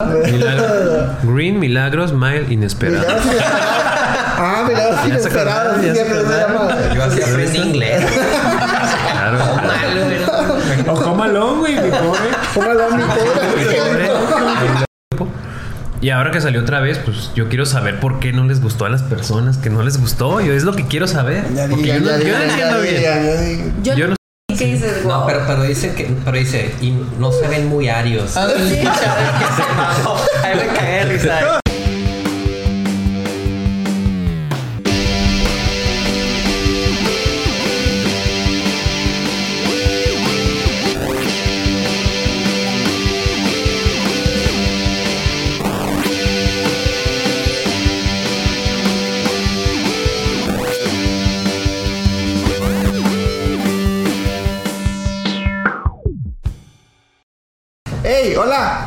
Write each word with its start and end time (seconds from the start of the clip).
Milagro- 0.00 1.16
Green, 1.24 1.58
Milagros, 1.58 2.12
Mile, 2.12 2.46
Inesperado. 2.50 3.04
Milagros 3.04 3.24
inesperados. 3.26 4.38
Ah, 4.40 4.64
milagros 4.68 5.00
Ya 5.02 5.08
inesperados. 5.08 5.76
ya 5.82 5.82
se 5.82 5.94
siempre 5.94 6.20
se 6.22 6.38
llama. 6.38 6.94
Yo 6.94 7.02
así 7.02 7.20
aprendí 7.22 7.58
inglés. 7.58 8.04
Claro. 9.10 9.38
O 10.86 10.92
Home 10.94 11.24
Alone, 11.24 11.58
güey, 11.58 11.74
mi 11.74 11.90
pobre. 11.90 12.20
Mi 12.96 13.02
pobre. 13.02 14.08
Y 16.00 16.10
ahora 16.10 16.30
que 16.30 16.40
salió 16.40 16.60
otra 16.60 16.78
vez, 16.78 16.98
pues 17.04 17.32
yo 17.34 17.48
quiero 17.48 17.66
saber 17.66 17.98
por 17.98 18.20
qué 18.20 18.32
no 18.32 18.44
les 18.44 18.62
gustó 18.62 18.84
a 18.84 18.88
las 18.90 19.02
personas 19.02 19.56
que 19.58 19.68
no 19.68 19.82
les 19.82 20.00
gustó. 20.00 20.40
Yo 20.40 20.52
es 20.52 20.62
lo 20.62 20.74
que 20.76 20.86
quiero 20.86 21.08
saber. 21.08 21.42
Ya 21.56 21.66
Porque 21.66 21.82
digan, 21.82 22.04
yo 22.04 22.10
no, 22.12 22.18
ya 22.18 22.28
yo 22.28 22.70
no 22.70 22.80
digan, 22.80 23.02
ya 23.02 23.16
entiendo 23.16 23.82
bien. 23.82 23.98
Yo 23.98 24.06
no 24.06 24.14
¿Qué 24.58 24.64
dices? 24.66 25.04
No, 25.04 25.18
Wow. 25.18 25.26
pero, 25.26 25.40
pero 25.46 25.62
dice 25.62 25.94
que, 25.94 26.10
pero 26.24 26.36
dice, 26.36 26.74
y 26.80 26.90
no 27.18 27.30
se 27.32 27.46
ven 27.46 27.66
muy 27.68 27.88
arios. 27.88 28.36
Ah, 28.36 28.48
Sí. 28.56 28.80
Ahí 30.42 30.56
me 30.56 30.66
cagué 30.74 31.04
risa. 31.04 31.60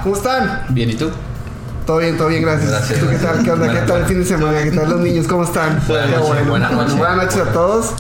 ¿Cómo 0.03 0.15
están? 0.15 0.65
Bien, 0.69 0.89
¿y 0.89 0.95
tú? 0.95 1.09
Todo 1.85 1.97
bien, 1.97 2.17
todo 2.17 2.27
bien, 2.27 2.43
gracias. 2.43 2.69
Gracias, 2.69 2.99
¿Tú 2.99 3.09
¿Qué 3.09 3.15
tal? 3.17 3.43
¿Qué 3.43 3.51
onda? 3.51 3.71
¿Qué 3.71 3.79
tal 3.87 4.01
el 4.01 4.05
fin 4.05 4.19
de 4.19 4.25
semana? 4.25 4.63
¿Qué 4.63 4.71
tal 4.71 4.89
los 4.89 4.99
niños? 4.99 5.27
¿Cómo 5.27 5.43
están? 5.43 5.81
Buenas 5.87 6.09
noches, 6.11 6.47
buenas 6.47 6.71
noches. 6.71 6.97
Buenas 6.97 7.17
noches 7.17 7.37
a 7.37 7.51
todos. 7.51 7.93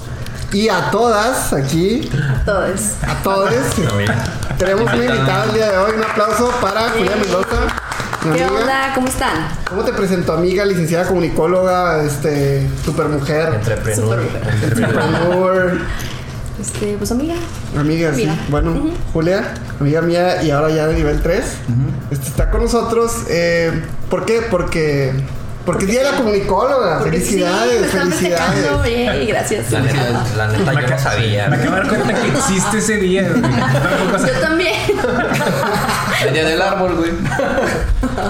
Y 0.53 0.67
a 0.67 0.91
todas 0.91 1.53
aquí, 1.53 2.09
Todos. 2.45 2.81
a 3.07 3.15
todos. 3.23 3.49
Tenemos 4.57 4.83
una 4.93 5.05
invitada 5.05 5.45
el 5.45 5.53
día 5.53 5.71
de 5.71 5.77
hoy. 5.77 5.91
Un 5.97 6.03
aplauso 6.03 6.51
para 6.61 6.89
Julia 6.89 7.15
Mendoza. 7.15 7.57
¿Qué 8.21 8.29
amiga. 8.29 8.51
onda? 8.51 8.91
¿Cómo 8.93 9.07
están? 9.07 9.47
¿Cómo 9.67 9.83
te 9.83 9.93
presentó 9.93 10.33
amiga, 10.33 10.65
licenciada 10.65 11.07
comunicóloga, 11.07 12.03
este, 12.03 12.67
supermujer, 12.85 13.53
Entrepreneur. 13.55 14.19
entrepreneur, 14.61 15.77
Este, 16.61 16.95
pues 16.97 17.11
amiga. 17.11 17.33
amiga, 17.75 18.13
sí. 18.13 18.29
Bueno, 18.49 18.91
Julia, 19.13 19.53
amiga 19.79 20.01
mía 20.01 20.43
y 20.43 20.51
ahora 20.51 20.69
ya 20.69 20.85
de 20.87 20.93
nivel 20.93 21.19
3, 21.21 21.43
este, 22.11 22.27
está 22.27 22.51
con 22.51 22.61
nosotros. 22.61 23.11
Eh, 23.29 23.71
¿Por 24.11 24.25
qué? 24.25 24.43
Porque, 24.51 25.11
porque 25.65 25.85
es 25.85 25.91
día 25.91 26.03
de 26.03 26.11
la 26.11 26.17
comunicóloga. 26.17 26.99
Porque 26.99 27.17
felicidades, 27.19 27.89
sí, 27.91 27.97
felicidades. 27.97 28.65
Yay, 28.83 29.25
gracias. 29.25 29.71
La 29.71 29.79
neta, 29.79 30.23
la 30.37 30.47
neta 30.49 30.73
yo 30.81 30.87
no 30.87 30.99
sabía. 30.99 31.47
Me 31.47 31.55
acabo 31.55 31.75
de 31.75 31.81
dar 31.81 31.87
cuenta 31.89 32.13
que 32.21 32.27
existe 32.27 32.77
ese 32.77 32.97
día. 32.97 33.27
Yo 33.31 34.39
también. 34.39 34.73
El 36.27 36.33
día 36.33 36.45
del 36.45 36.61
árbol, 36.61 36.95
güey. 36.97 37.11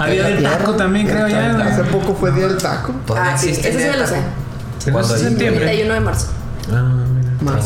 Había 0.00 0.24
del 0.24 0.42
taco 0.42 0.72
también, 0.72 1.06
creo 1.06 1.28
ya. 1.28 1.50
Hace 1.66 1.84
poco 1.84 2.14
fue 2.14 2.32
día 2.32 2.48
del 2.48 2.56
taco. 2.56 2.94
Todavía 3.06 3.34
Ah, 3.34 3.38
sí, 3.38 3.50
ese 3.50 3.68
el 3.68 3.78
sí 3.78 3.88
me 3.90 3.96
lo 3.98 4.06
sé. 4.06 4.16
¿Cuándo 4.90 5.16
septiembre? 5.16 5.64
31 5.64 5.94
de 5.94 6.00
marzo. 6.00 6.28
Ah, 6.72 7.01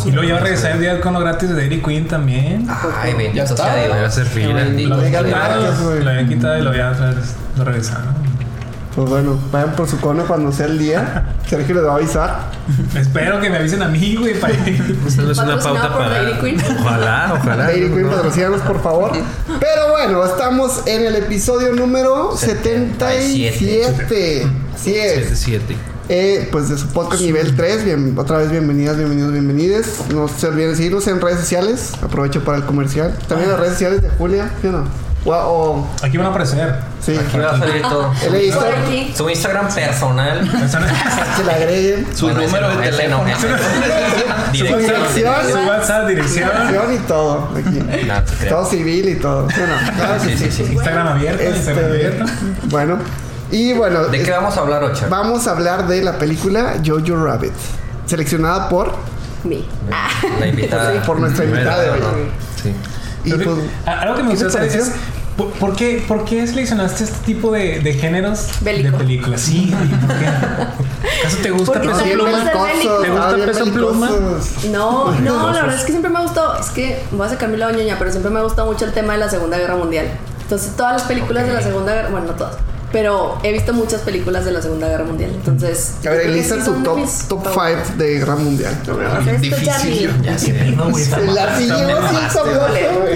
Y 0.04 0.10
luego 0.12 0.28
ya 0.28 0.34
va 0.34 0.40
a 0.40 0.44
regresar 0.44 0.72
el 0.72 0.80
día 0.80 0.92
del 0.92 1.00
cono 1.02 1.20
gratis 1.20 1.48
de 1.48 1.54
Dairy 1.54 1.80
Queen 1.82 2.06
también. 2.08 2.66
Ay, 3.00 3.14
bendito 3.14 3.56
sea 3.56 3.72
Voy 3.72 3.80
a 3.92 3.96
Dios. 3.96 4.08
hacer 4.08 4.26
fila. 4.26 4.64
Lo 4.64 4.76
Dios. 4.76 4.90
Marcas, 5.32 5.62
quitado, 5.74 5.88
güey. 5.90 6.04
lo 6.04 6.10
habían 6.10 6.28
quitado 6.28 6.58
y 6.58 6.62
lo 6.62 6.70
vez 7.14 7.34
lo 7.56 7.64
regresaron. 7.64 8.26
Pues 8.94 9.10
bueno, 9.10 9.38
vayan 9.52 9.72
por 9.76 9.86
su 9.86 10.00
cono 10.00 10.24
cuando 10.26 10.50
sea 10.52 10.66
el 10.66 10.78
día. 10.78 11.34
Sergio 11.46 11.74
les 11.74 11.84
va 11.84 11.92
a 11.92 11.96
avisar. 11.96 12.50
Espero 12.98 13.38
que 13.40 13.50
me 13.50 13.58
avisen 13.58 13.82
a 13.82 13.88
mí, 13.88 14.16
güey, 14.16 14.40
para 14.40 14.54
ir. 14.54 14.98
Esa 15.06 15.20
no 15.22 15.32
es 15.32 15.38
una 15.38 15.56
Patrocinado 15.56 15.62
pauta 15.62 15.88
por 15.92 15.98
para. 15.98 16.22
Dairy 16.22 16.38
Queen. 16.40 16.56
Ojalá, 16.80 17.34
ojalá. 17.38 17.64
Dairy 17.64 17.88
Queen, 17.88 18.02
No, 18.02 18.08
no. 18.10 18.16
patrocínanos, 18.16 18.60
por 18.62 18.82
favor. 18.82 19.12
Pero 19.60 19.90
bueno, 19.90 20.24
estamos 20.24 20.82
en 20.86 21.04
el 21.04 21.14
episodio 21.16 21.72
número 21.74 22.34
77. 22.38 24.46
Así 24.74 24.92
Siete, 24.92 25.32
es. 25.32 25.38
Eh, 26.08 26.48
pues 26.52 26.68
de 26.68 26.78
su 26.78 26.86
podcast 26.88 27.20
nivel 27.22 27.56
3. 27.56 27.84
Bien, 27.84 28.14
otra 28.16 28.38
vez 28.38 28.50
bienvenidas, 28.50 28.96
bienvenidos, 28.96 29.32
bienvenides. 29.32 30.02
No 30.14 30.28
se 30.28 30.46
olviden 30.46 30.70
de 30.70 30.76
seguirnos 30.76 31.06
en 31.08 31.20
redes 31.20 31.40
sociales. 31.40 31.92
Aprovecho 32.02 32.44
para 32.44 32.58
el 32.58 32.64
comercial. 32.64 33.16
También 33.28 33.50
las 33.50 33.58
redes 33.58 33.72
sociales 33.74 34.02
de 34.02 34.10
Julia, 34.10 34.50
¿sí 34.62 34.68
o 34.68 34.72
no? 34.72 34.84
O, 35.24 35.32
o- 35.34 35.88
Aquí 36.04 36.16
van 36.18 36.28
a 36.28 36.30
aparecer. 36.30 36.76
sí, 37.04 37.16
Aquí 37.16 37.36
va 37.36 37.50
a 37.50 37.58
salir 37.58 37.82
todo. 37.82 38.12
Su 39.16 39.28
Instagram 39.28 39.66
personal. 39.74 40.48
que 41.36 41.42
le 41.44 41.50
agreguen 41.52 42.06
Su 42.14 42.28
número 42.28 42.68
de 42.76 42.90
teléfono. 42.90 43.24
su 44.52 44.52
Dirección. 44.52 44.78
dirección, 45.12 45.34
Su 45.50 45.68
WhatsApp, 45.68 46.06
dirección. 46.06 46.48
dirección 46.68 46.94
y 46.94 46.98
todo. 47.08 47.48
Aquí. 47.56 47.80
No. 48.06 48.48
Todo 48.48 48.64
civil 48.70 49.08
y 49.08 49.14
todo. 49.16 49.50
¿sí 49.50 49.56
no? 49.58 49.92
Claro 49.96 50.22
Sí, 50.22 50.36
sí, 50.38 50.52
sí. 50.52 50.62
Instagram 50.70 51.08
abierto, 51.08 51.42
Instagram 51.42 51.84
Este, 51.84 52.06
abierto. 52.06 52.24
bueno, 52.66 52.98
y 53.50 53.72
bueno, 53.72 54.04
¿De 54.04 54.22
qué 54.22 54.30
vamos 54.30 54.56
a 54.56 54.60
hablar, 54.60 54.84
Ocha? 54.84 55.06
vamos 55.08 55.46
a 55.46 55.52
hablar 55.52 55.86
de 55.86 56.02
la 56.02 56.18
película 56.18 56.76
Jojo 56.84 57.24
Rabbit, 57.24 57.52
seleccionada 58.06 58.68
por, 58.68 58.92
Mi. 59.44 59.66
La 60.40 60.46
invitada. 60.46 61.02
por 61.06 61.20
nuestra 61.20 61.44
invitada 61.44 61.82
de 61.82 61.90
hoy. 61.90 62.00
Sí. 62.62 62.74
Y 63.24 63.32
pues, 63.32 63.48
algo 63.86 64.14
que 64.14 64.22
me 64.22 64.30
¿qué 64.32 64.38
te 64.38 64.44
gustaría 64.44 64.50
saber 64.50 64.68
pareció? 64.70 64.82
es 64.82 65.16
¿por, 65.36 65.76
qué, 65.76 66.04
¿por 66.06 66.24
qué 66.24 66.46
seleccionaste 66.46 67.04
este 67.04 67.24
tipo 67.24 67.52
de, 67.52 67.80
de 67.80 67.92
géneros 67.94 68.48
Bélico. 68.60 68.92
de 68.92 69.04
películas? 69.04 69.40
Sí, 69.40 69.72
güey, 69.72 70.00
¿por 70.00 70.18
qué? 70.18 70.26
¿Acaso 71.20 71.36
te 71.42 71.50
gusta 71.50 71.72
Porque 71.74 71.88
Peso 71.88 72.04
Pluma? 72.04 72.50
¿Te 73.02 73.10
gusta 73.10 73.36
Peso 73.46 73.64
Pluma? 73.72 74.10
No, 74.70 75.12
no, 75.20 75.52
la 75.52 75.62
verdad 75.62 75.76
es 75.76 75.84
que 75.84 75.92
siempre 75.92 76.10
me 76.10 76.18
ha 76.18 76.22
gustado. 76.22 76.58
Es 76.58 76.70
que 76.70 77.02
voy 77.12 77.26
a 77.26 77.30
sacar 77.30 77.48
mi 77.48 77.56
lado 77.56 77.72
ñoña, 77.72 77.96
pero 77.98 78.10
siempre 78.10 78.30
me 78.30 78.38
ha 78.40 78.42
gustado 78.42 78.70
mucho 78.70 78.84
el 78.84 78.92
tema 78.92 79.12
de 79.12 79.18
la 79.20 79.28
Segunda 79.28 79.58
Guerra 79.58 79.76
Mundial. 79.76 80.06
Entonces, 80.42 80.72
todas 80.76 80.92
las 80.92 81.02
películas 81.02 81.46
de 81.46 81.52
la 81.52 81.62
Segunda 81.62 81.92
Guerra, 81.92 82.08
bueno, 82.10 82.26
no 82.28 82.32
todas, 82.34 82.56
pero 82.92 83.38
he 83.42 83.52
visto 83.52 83.72
muchas 83.72 84.00
películas 84.02 84.44
de 84.44 84.52
la 84.52 84.62
Segunda 84.62 84.88
Guerra 84.88 85.04
Mundial. 85.04 85.30
Entonces, 85.34 85.96
A 86.06 86.10
ver, 86.10 86.30
lista 86.30 86.56
tu 86.64 86.72
top, 86.82 86.96
mis 86.98 87.24
top 87.28 87.44
favoritos. 87.44 87.86
5 87.88 87.98
de 87.98 88.18
Guerra 88.18 88.36
Mundial. 88.36 88.74
Esto, 88.82 89.56
Charlie. 89.64 90.10
Ya 90.22 90.38
sé. 90.38 90.52
No, 90.76 90.90
güey, 90.90 91.04
La 91.34 91.46
mal. 91.46 91.58
pilló 91.58 92.08
sin 92.08 92.30
sabor. 92.30 92.70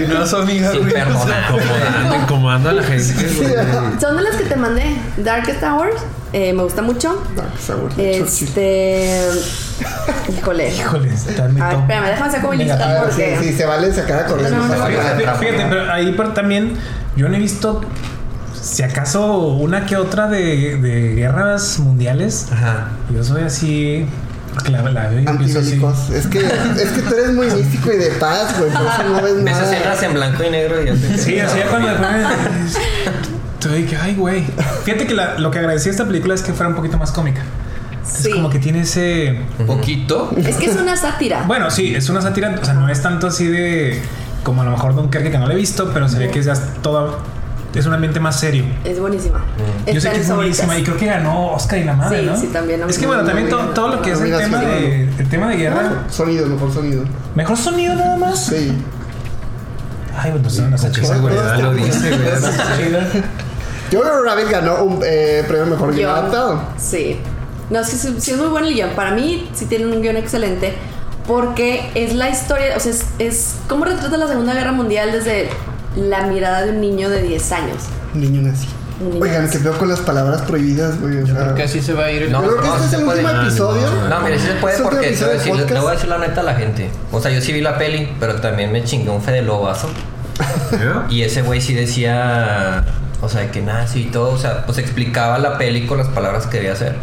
No 0.09 0.27
son 0.27 0.47
Sin 0.47 0.63
perdonar. 0.89 1.43
Incomodando, 1.51 2.15
incomodando 2.15 2.69
a 2.69 2.73
la 2.73 2.83
gente. 2.83 3.13
güey. 3.13 3.55
Son 3.99 4.17
de 4.17 4.23
las 4.23 4.35
que 4.35 4.43
te 4.45 4.55
mandé. 4.55 4.95
Darkest 5.17 5.63
Hours, 5.63 5.95
eh, 6.33 6.53
me 6.53 6.63
gusta 6.63 6.81
mucho. 6.81 7.21
Dark 7.35 7.57
Sour. 7.59 7.91
Este. 7.97 9.21
Híjole. 10.37 10.69
Híjole, 10.75 11.13
está 11.13 11.45
en 11.45 11.53
mi 11.55 11.59
top. 11.59 11.79
espérame, 11.81 12.05
déjame 12.07 12.31
sacar 12.31 12.49
mi 12.51 12.57
Venga, 12.57 12.75
lista 12.75 12.89
A 12.89 12.93
ver, 12.93 13.03
porque. 13.03 13.37
sí, 13.41 13.47
sí, 13.49 13.57
se 13.57 13.65
vale 13.65 13.93
sacar 13.93 14.19
a 14.19 14.25
correr. 14.25 14.51
No, 14.51 14.67
no, 14.67 14.75
no. 14.75 14.85
Fíjate, 14.85 15.21
fíjate, 15.39 15.65
pero 15.69 15.91
ahí 15.91 16.15
también 16.35 16.73
yo 17.15 17.27
no 17.29 17.35
he 17.35 17.39
visto, 17.39 17.81
si 18.61 18.83
acaso, 18.83 19.47
una 19.47 19.85
que 19.85 19.95
otra 19.97 20.27
de, 20.27 20.77
de 20.77 21.15
guerras 21.15 21.79
mundiales. 21.79 22.47
Ajá. 22.51 22.89
Yo 23.13 23.23
soy 23.23 23.43
así. 23.43 24.05
Porque 24.53 24.71
la, 24.71 24.81
la 24.91 25.07
veo 25.07 25.21
y 25.21 25.25
así. 25.57 25.81
Es 26.13 26.27
que, 26.27 26.39
es 26.39 26.89
que 26.93 27.01
tú 27.03 27.13
eres 27.15 27.33
muy 27.33 27.47
místico 27.47 27.91
y 27.91 27.97
de 27.97 28.09
paz, 28.19 28.57
güey. 28.59 28.69
Por 28.71 28.81
eso 28.81 29.03
no 29.09 29.21
ves 29.21 29.35
nada. 29.43 29.63
escenas 29.73 30.03
en 30.03 30.13
blanco 30.13 30.43
y 30.43 30.49
negro 30.49 30.81
y 30.81 30.85
ya 30.87 30.93
te 30.93 31.17
Sí, 31.17 31.39
así 31.39 31.57
ya 31.59 31.67
cuando 31.69 31.87
Estoy 33.53 33.83
que, 33.83 33.95
ay, 33.95 34.15
güey. 34.15 34.43
Fíjate 34.83 35.05
que 35.07 35.13
la- 35.13 35.37
lo 35.37 35.51
que 35.51 35.59
agradecí 35.59 35.89
a 35.89 35.91
esta 35.91 36.05
película 36.05 36.33
es 36.33 36.41
que 36.41 36.51
fuera 36.53 36.69
un 36.69 36.75
poquito 36.75 36.97
más 36.97 37.11
cómica. 37.11 37.41
Es 38.03 38.23
Sí. 38.23 38.31
como 38.31 38.49
que 38.49 38.59
tiene 38.59 38.81
ese. 38.81 39.39
Un 39.59 39.67
poquito. 39.67 40.31
Es 40.35 40.57
que 40.57 40.65
es 40.65 40.75
una 40.75 40.97
sátira. 40.97 41.43
Bueno, 41.47 41.69
sí, 41.69 41.93
es 41.95 42.09
una 42.09 42.21
sátira. 42.21 42.55
O 42.61 42.65
sea, 42.65 42.73
no 42.73 42.89
es 42.89 43.01
tanto 43.01 43.27
así 43.27 43.47
de. 43.47 44.01
Como 44.43 44.63
a 44.63 44.65
lo 44.65 44.71
mejor 44.71 44.95
Dunkerque 44.95 45.29
que 45.31 45.37
no 45.37 45.45
lo 45.45 45.53
he 45.53 45.55
visto, 45.55 45.91
pero 45.93 46.09
se 46.09 46.17
ve 46.17 46.29
que 46.29 46.39
es 46.39 46.45
ya 46.45 46.55
todo. 46.81 47.19
Es 47.73 47.85
un 47.85 47.93
ambiente 47.93 48.19
más 48.19 48.39
serio. 48.39 48.65
Es 48.83 48.99
buenísima. 48.99 49.43
Yo 49.85 49.93
Está 49.93 50.09
sé 50.09 50.15
que 50.15 50.21
es 50.21 50.35
buenísima 50.35 50.77
y 50.77 50.83
creo 50.83 50.97
que 50.97 51.05
ganó 51.05 51.53
Oscar 51.53 51.79
y 51.79 51.83
la 51.85 51.93
madre, 51.93 52.19
Sí, 52.19 52.25
¿no? 52.25 52.37
sí, 52.37 52.47
también, 52.47 52.81
Es 52.87 52.97
que 52.97 53.07
bueno, 53.07 53.23
también 53.23 53.49
todo, 53.49 53.87
lo 53.87 54.01
que 54.01 54.11
es 54.11 54.19
el 54.21 54.37
tema 54.37 54.59
de 54.61 55.03
el 55.17 55.29
tema 55.29 55.49
de 55.49 55.55
guerra, 55.57 56.03
Sonido, 56.09 56.47
mejor 56.47 56.73
sonido. 56.73 57.03
mejor 57.35 57.57
sonido 57.57 57.95
nada 57.95 58.17
más. 58.17 58.45
Sí. 58.47 58.73
Ay, 60.17 60.31
bueno, 60.31 60.43
no 60.69 60.77
sé, 60.77 60.91
Qué 60.91 61.05
seguridad 61.05 61.59
lo 61.59 61.73
dice, 61.73 62.09
güey. 62.09 63.23
Jojo 63.91 64.23
Rabbit 64.23 64.49
ganó 64.49 64.83
un 64.83 65.01
eh, 65.05 65.43
premio 65.47 65.65
mejor 65.65 65.93
guion 65.93 66.09
adaptado. 66.11 66.63
Sí. 66.77 67.19
No, 67.69 67.79
es 67.79 67.89
que 67.89 67.95
sí, 67.95 68.15
sí 68.19 68.31
es 68.31 68.37
muy 68.37 68.47
bueno 68.47 68.67
el 68.67 68.73
guion. 68.73 68.89
Para 68.91 69.11
mí, 69.11 69.49
sí 69.53 69.65
tiene 69.65 69.85
un 69.87 70.01
guion 70.01 70.17
excelente. 70.17 70.73
Porque 71.27 71.89
es 71.95 72.13
la 72.15 72.29
historia, 72.29 72.75
o 72.75 72.79
sea, 72.79 72.91
es, 72.91 73.05
es 73.19 73.55
cómo 73.69 73.85
retrata 73.85 74.17
la 74.17 74.27
Segunda 74.27 74.53
Guerra 74.53 74.71
Mundial 74.71 75.11
desde 75.11 75.49
la 75.95 76.23
mirada 76.27 76.63
de 76.63 76.71
un 76.71 76.81
niño 76.81 77.09
de 77.09 77.21
10 77.21 77.51
años. 77.51 77.77
Un 78.13 78.21
niño 78.21 78.41
nazi. 78.41 78.67
Oigan, 79.19 79.49
que 79.49 79.57
veo 79.57 79.75
con 79.79 79.89
las 79.89 79.99
palabras 80.01 80.43
prohibidas, 80.43 80.99
güey. 81.01 81.17
o 81.23 81.25
sea, 81.25 81.35
Creo 81.35 81.55
que 81.55 81.63
así 81.63 81.81
se 81.81 81.93
va 81.93 82.05
a 82.05 82.11
ir. 82.11 82.29
No, 82.29 82.43
Yo 82.43 82.49
creo 82.49 82.61
que 82.61 82.67
no, 82.67 82.73
este 82.75 82.85
es 82.85 82.91
se 82.91 82.97
el 82.97 83.03
puede. 83.05 83.23
último 83.25 83.41
episodio. 83.41 83.87
No, 84.09 84.19
mire, 84.21 84.39
sí 84.39 84.45
se 84.47 84.53
puede 84.53 84.75
Es 84.75 84.81
porque 84.81 85.07
te 85.09 85.15
voy, 85.25 85.29
a 85.33 85.37
decir, 85.37 85.55
le 85.71 85.79
voy 85.79 85.87
a 85.89 85.91
decir 85.93 86.09
la 86.09 86.17
neta 86.19 86.41
a 86.41 86.43
la 86.43 86.53
gente. 86.53 86.89
O 87.11 87.19
sea, 87.19 87.31
yo 87.31 87.41
sí 87.41 87.51
vi 87.51 87.61
la 87.61 87.77
peli, 87.79 88.13
pero 88.19 88.35
también 88.35 88.71
me 88.71 88.83
chingué 88.83 89.09
un 89.09 89.21
Fede 89.23 89.41
Lobazo. 89.41 89.89
Y 91.09 91.23
ese 91.23 91.41
güey 91.41 91.61
sí 91.61 91.73
decía 91.73 92.83
O 93.21 93.29
sea, 93.29 93.49
que 93.51 93.61
nazi 93.61 94.01
y 94.01 94.05
todo. 94.11 94.31
O 94.33 94.37
sea, 94.37 94.65
pues 94.67 94.77
explicaba 94.77 95.39
la 95.39 95.57
peli 95.57 95.87
con 95.87 95.97
las 95.97 96.07
palabras 96.09 96.45
que 96.45 96.57
debía 96.57 96.73
hacer. 96.73 96.95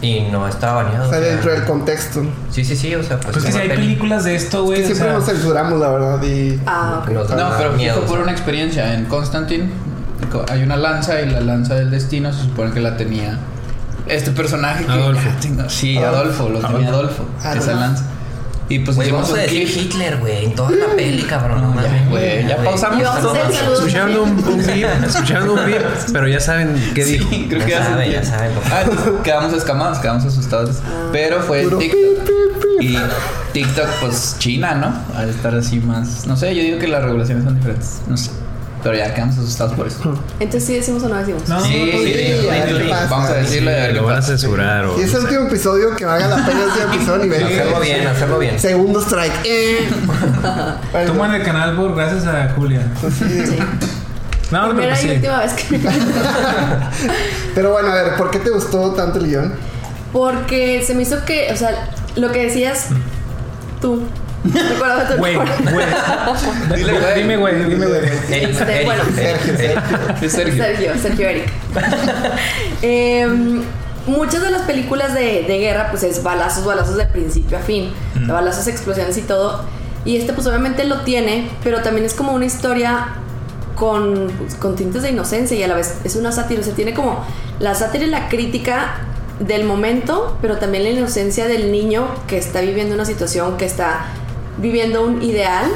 Y 0.00 0.20
no 0.30 0.46
estaba 0.46 0.84
baneado. 0.84 1.06
O 1.06 1.10
sea, 1.10 1.18
o 1.18 1.22
sea. 1.22 1.30
dentro 1.32 1.50
del 1.52 1.64
contexto. 1.64 2.22
Sí, 2.50 2.64
sí, 2.64 2.76
sí. 2.76 2.94
O 2.94 3.02
sea, 3.02 3.18
pues. 3.18 3.32
Pues 3.32 3.44
que 3.46 3.52
si 3.52 3.58
hay 3.58 3.68
películas 3.68 4.24
de 4.24 4.36
esto, 4.36 4.62
güey. 4.64 4.78
Que 4.78 4.84
o 4.84 4.86
siempre 4.86 5.08
sea, 5.08 5.16
nos 5.18 5.24
censuramos, 5.26 5.80
la 5.80 5.88
verdad. 5.90 6.22
Y 6.22 6.60
Ah, 6.66 7.00
ok. 7.02 7.10
Nos 7.10 7.30
No, 7.30 7.50
pero 7.58 7.72
miedo, 7.72 7.94
fue 7.96 8.02
por 8.02 8.10
o 8.10 8.14
sea. 8.16 8.22
una 8.22 8.32
experiencia. 8.32 8.94
En 8.94 9.06
Constantine 9.06 9.68
co- 10.30 10.44
hay 10.48 10.62
una 10.62 10.76
lanza 10.76 11.20
y 11.20 11.28
la 11.30 11.40
lanza 11.40 11.74
del 11.74 11.90
destino 11.90 12.32
se 12.32 12.42
supone 12.42 12.72
que 12.72 12.80
la 12.80 12.96
tenía 12.96 13.38
este 14.06 14.30
personaje 14.30 14.84
que. 14.84 14.92
Adolfo. 14.92 15.28
Ah, 15.60 15.64
Sí, 15.68 15.98
Adolfo, 15.98 16.48
lo 16.48 16.60
tenía 16.60 16.88
Adolfo, 16.88 17.24
Adolfo. 17.42 17.60
esa 17.64 17.72
lanza. 17.74 18.04
Y 18.70 18.80
pues 18.80 18.96
Güey, 18.96 19.10
vamos 19.10 19.30
a 19.32 19.36
decir. 19.36 19.66
Hitler, 19.66 20.18
güey. 20.18 20.44
En 20.44 20.54
toda 20.54 20.70
la 20.72 20.86
peli, 20.94 21.22
cabrón. 21.22 21.62
No, 21.62 21.74
ya, 21.74 21.88
mames, 21.88 22.08
güey, 22.10 22.46
ya 22.46 22.56
pausamos. 22.58 23.00
Y 23.00 23.02
vamos 23.02 23.24
a 23.24 23.30
hacer 23.30 23.46
el 23.46 23.52
saludo. 23.54 23.74
Escucharon 23.78 24.16
un, 24.18 24.44
un 24.48 24.66
beep, 24.66 25.04
escucharon 25.06 25.50
un 25.50 25.66
beep, 25.66 25.82
pero 26.12 26.28
ya 26.28 26.40
saben 26.40 26.92
qué 26.94 27.04
dijo. 27.04 27.28
Sí, 27.30 27.46
creo 27.48 27.60
Ya 27.60 27.64
que 27.66 27.70
ya, 27.72 27.78
se 27.82 27.88
sabe, 27.90 28.04
entiende. 28.04 28.26
ya 28.26 28.30
sabe, 28.36 28.50
papá. 28.50 28.68
Ah, 28.84 29.22
quedamos 29.24 29.52
escamados, 29.54 29.98
quedamos 29.98 30.24
asustados. 30.26 30.76
Pero 31.12 31.40
fue 31.40 31.62
TikTok. 31.66 32.28
Y 32.80 32.96
TikTok, 33.52 33.86
pues 34.00 34.36
China, 34.38 34.74
¿no? 34.74 35.18
Al 35.18 35.30
estar 35.30 35.54
así 35.54 35.80
más. 35.80 36.26
No 36.26 36.36
sé, 36.36 36.54
yo 36.54 36.62
digo 36.62 36.78
que 36.78 36.88
las 36.88 37.02
regulaciones 37.02 37.44
son 37.44 37.54
diferentes. 37.56 38.00
No 38.06 38.16
sé. 38.16 38.30
Pero 38.82 38.94
ya 38.96 39.12
quedamos 39.12 39.36
asustados 39.38 39.72
por 39.74 39.86
eso. 39.88 40.14
Entonces 40.38 40.64
sí 40.64 40.74
decimos 40.74 41.02
o 41.02 41.08
no 41.08 41.16
decimos. 41.16 41.48
No, 41.48 41.60
Sí, 41.60 41.90
no, 41.92 41.98
sí, 41.98 42.14
sí. 42.14 42.90
Vamos 43.10 43.30
a 43.30 43.34
decirlo 43.34 43.70
de 43.70 43.92
Lo 43.92 44.04
van 44.04 44.18
a 44.18 44.22
censurar 44.22 44.84
o. 44.86 44.96
si 44.96 45.02
es 45.02 45.14
el 45.14 45.20
último 45.22 45.46
episodio 45.48 45.96
que 45.96 46.04
valga 46.04 46.28
la 46.28 46.46
pena 46.46 46.60
este 46.68 46.84
episodio 46.96 47.24
nivel 47.24 47.44
Hacerlo 47.44 47.80
bien, 47.80 48.06
hacerlo 48.06 48.38
bien. 48.38 48.58
Segundo 48.60 49.00
strike. 49.00 49.32
Eh. 49.44 49.88
Bueno, 50.92 51.12
Toman 51.12 51.34
el 51.34 51.42
canal 51.42 51.76
por 51.76 51.94
gracias 51.94 52.24
a 52.26 52.50
Julia. 52.54 52.82
Sí. 53.18 53.58
No, 54.50 54.68
no, 54.68 54.76
pero 54.76 54.76
Primera 54.76 54.98
y 54.98 55.02
sí. 55.02 55.10
última 55.10 55.38
vez 55.40 55.52
que. 55.52 55.78
Pero 57.54 57.72
bueno, 57.72 57.88
a 57.88 57.94
ver, 57.94 58.16
¿por 58.16 58.30
qué 58.30 58.38
te 58.38 58.50
gustó 58.50 58.92
tanto 58.92 59.18
el 59.18 59.26
guion? 59.26 59.52
Porque 60.12 60.82
se 60.86 60.94
me 60.94 61.02
hizo 61.02 61.24
que, 61.26 61.52
o 61.52 61.56
sea, 61.56 61.90
lo 62.16 62.32
que 62.32 62.44
decías 62.46 62.86
tú. 63.80 64.02
Recuerda 64.44 65.08
tu 65.08 65.18
Güey, 65.18 65.36
güey. 65.72 65.86
Dile, 66.74 66.92
güey. 66.92 67.14
Dime, 67.14 67.36
güey, 67.36 67.64
dime, 67.64 67.86
güey. 67.86 68.00
Este, 68.30 68.84
bueno. 68.84 69.02
Es 70.22 70.32
Sergio. 70.32 70.64
Sergio, 70.64 70.92
Sergio 71.00 71.28
Eric. 71.28 71.50
Em, 72.82 73.62
muchas 74.06 74.42
de 74.42 74.50
las 74.50 74.62
películas 74.62 75.14
de, 75.14 75.44
de 75.46 75.58
guerra, 75.58 75.88
pues 75.90 76.02
es 76.04 76.22
balazos, 76.22 76.64
balazos 76.64 76.96
de 76.96 77.06
principio 77.06 77.58
a 77.58 77.60
fin. 77.60 77.92
De 78.14 78.32
balazos, 78.32 78.66
explosiones 78.68 79.16
y 79.18 79.22
todo. 79.22 79.64
Y 80.04 80.16
este, 80.16 80.32
pues 80.32 80.46
obviamente 80.46 80.84
lo 80.84 81.00
tiene, 81.00 81.50
pero 81.62 81.82
también 81.82 82.06
es 82.06 82.14
como 82.14 82.32
una 82.32 82.46
historia 82.46 83.08
con, 83.74 84.30
pues, 84.38 84.54
con 84.54 84.76
tintes 84.76 85.02
de 85.02 85.10
inocencia 85.10 85.56
y 85.56 85.62
a 85.62 85.68
la 85.68 85.74
vez 85.74 85.98
es 86.04 86.16
una 86.16 86.32
sátira. 86.32 86.60
O 86.60 86.64
sea, 86.64 86.74
tiene 86.74 86.94
como 86.94 87.24
la 87.58 87.74
sátira 87.74 88.04
y 88.04 88.10
la 88.10 88.28
crítica 88.28 88.96
del 89.40 89.64
momento, 89.64 90.36
pero 90.40 90.58
también 90.58 90.84
la 90.84 90.90
inocencia 90.90 91.46
del 91.46 91.70
niño 91.70 92.06
que 92.26 92.38
está 92.38 92.60
viviendo 92.60 92.94
una 92.94 93.04
situación, 93.04 93.56
que 93.56 93.66
está 93.66 94.06
viviendo 94.58 95.04
un 95.04 95.22
ideal 95.22 95.70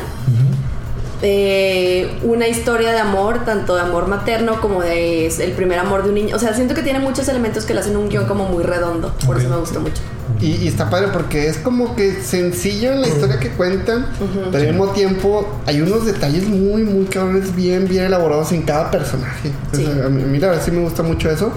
eh, 1.25 2.19
una 2.25 2.49
historia 2.49 2.91
de 2.91 2.99
amor, 2.99 3.45
tanto 3.45 3.77
de 3.77 3.83
amor 3.83 4.09
materno 4.09 4.61
como 4.61 4.83
de 4.83 5.27
es 5.27 5.39
el 5.39 5.53
primer 5.53 5.79
amor 5.79 6.03
de 6.03 6.09
un 6.09 6.17
niño. 6.17 6.35
O 6.35 6.39
sea, 6.41 6.53
siento 6.53 6.75
que 6.75 6.83
tiene 6.83 6.99
muchos 6.99 7.29
elementos 7.29 7.65
que 7.65 7.75
le 7.75 7.81
hacen 7.81 7.97
un 7.97 8.09
guion 8.09 8.27
como 8.27 8.47
muy 8.47 8.65
redondo. 8.65 9.15
Por 9.25 9.39
eso 9.39 9.49
me 9.49 9.57
gustó 9.57 9.79
mucho. 9.79 10.03
Y, 10.41 10.57
y 10.57 10.67
está 10.67 10.91
padre 10.91 11.09
porque 11.13 11.47
es 11.47 11.59
como 11.59 11.95
que 11.95 12.21
sencillo 12.23 12.93
en 12.93 13.03
la 13.03 13.07
historia 13.07 13.39
que 13.39 13.51
cuentan, 13.51 14.07
pero 14.51 14.65
al 14.65 14.71
mismo 14.71 14.89
tiempo 14.89 15.47
hay 15.67 15.81
unos 15.81 16.05
detalles 16.05 16.49
muy, 16.49 16.83
muy 16.83 17.05
cabrones, 17.05 17.55
bien, 17.55 17.87
bien 17.87 18.05
elaborados 18.05 18.51
en 18.51 18.63
cada 18.63 18.91
personaje. 18.91 19.53
Sí. 19.73 19.85
O 19.85 19.95
sea, 19.95 20.07
a, 20.07 20.09
mí, 20.09 20.25
a 20.25 20.27
mí 20.27 20.39
la 20.41 20.49
verdad 20.49 20.63
sí 20.65 20.73
me 20.73 20.81
gusta 20.81 21.05
mucho 21.05 21.31
eso. 21.31 21.53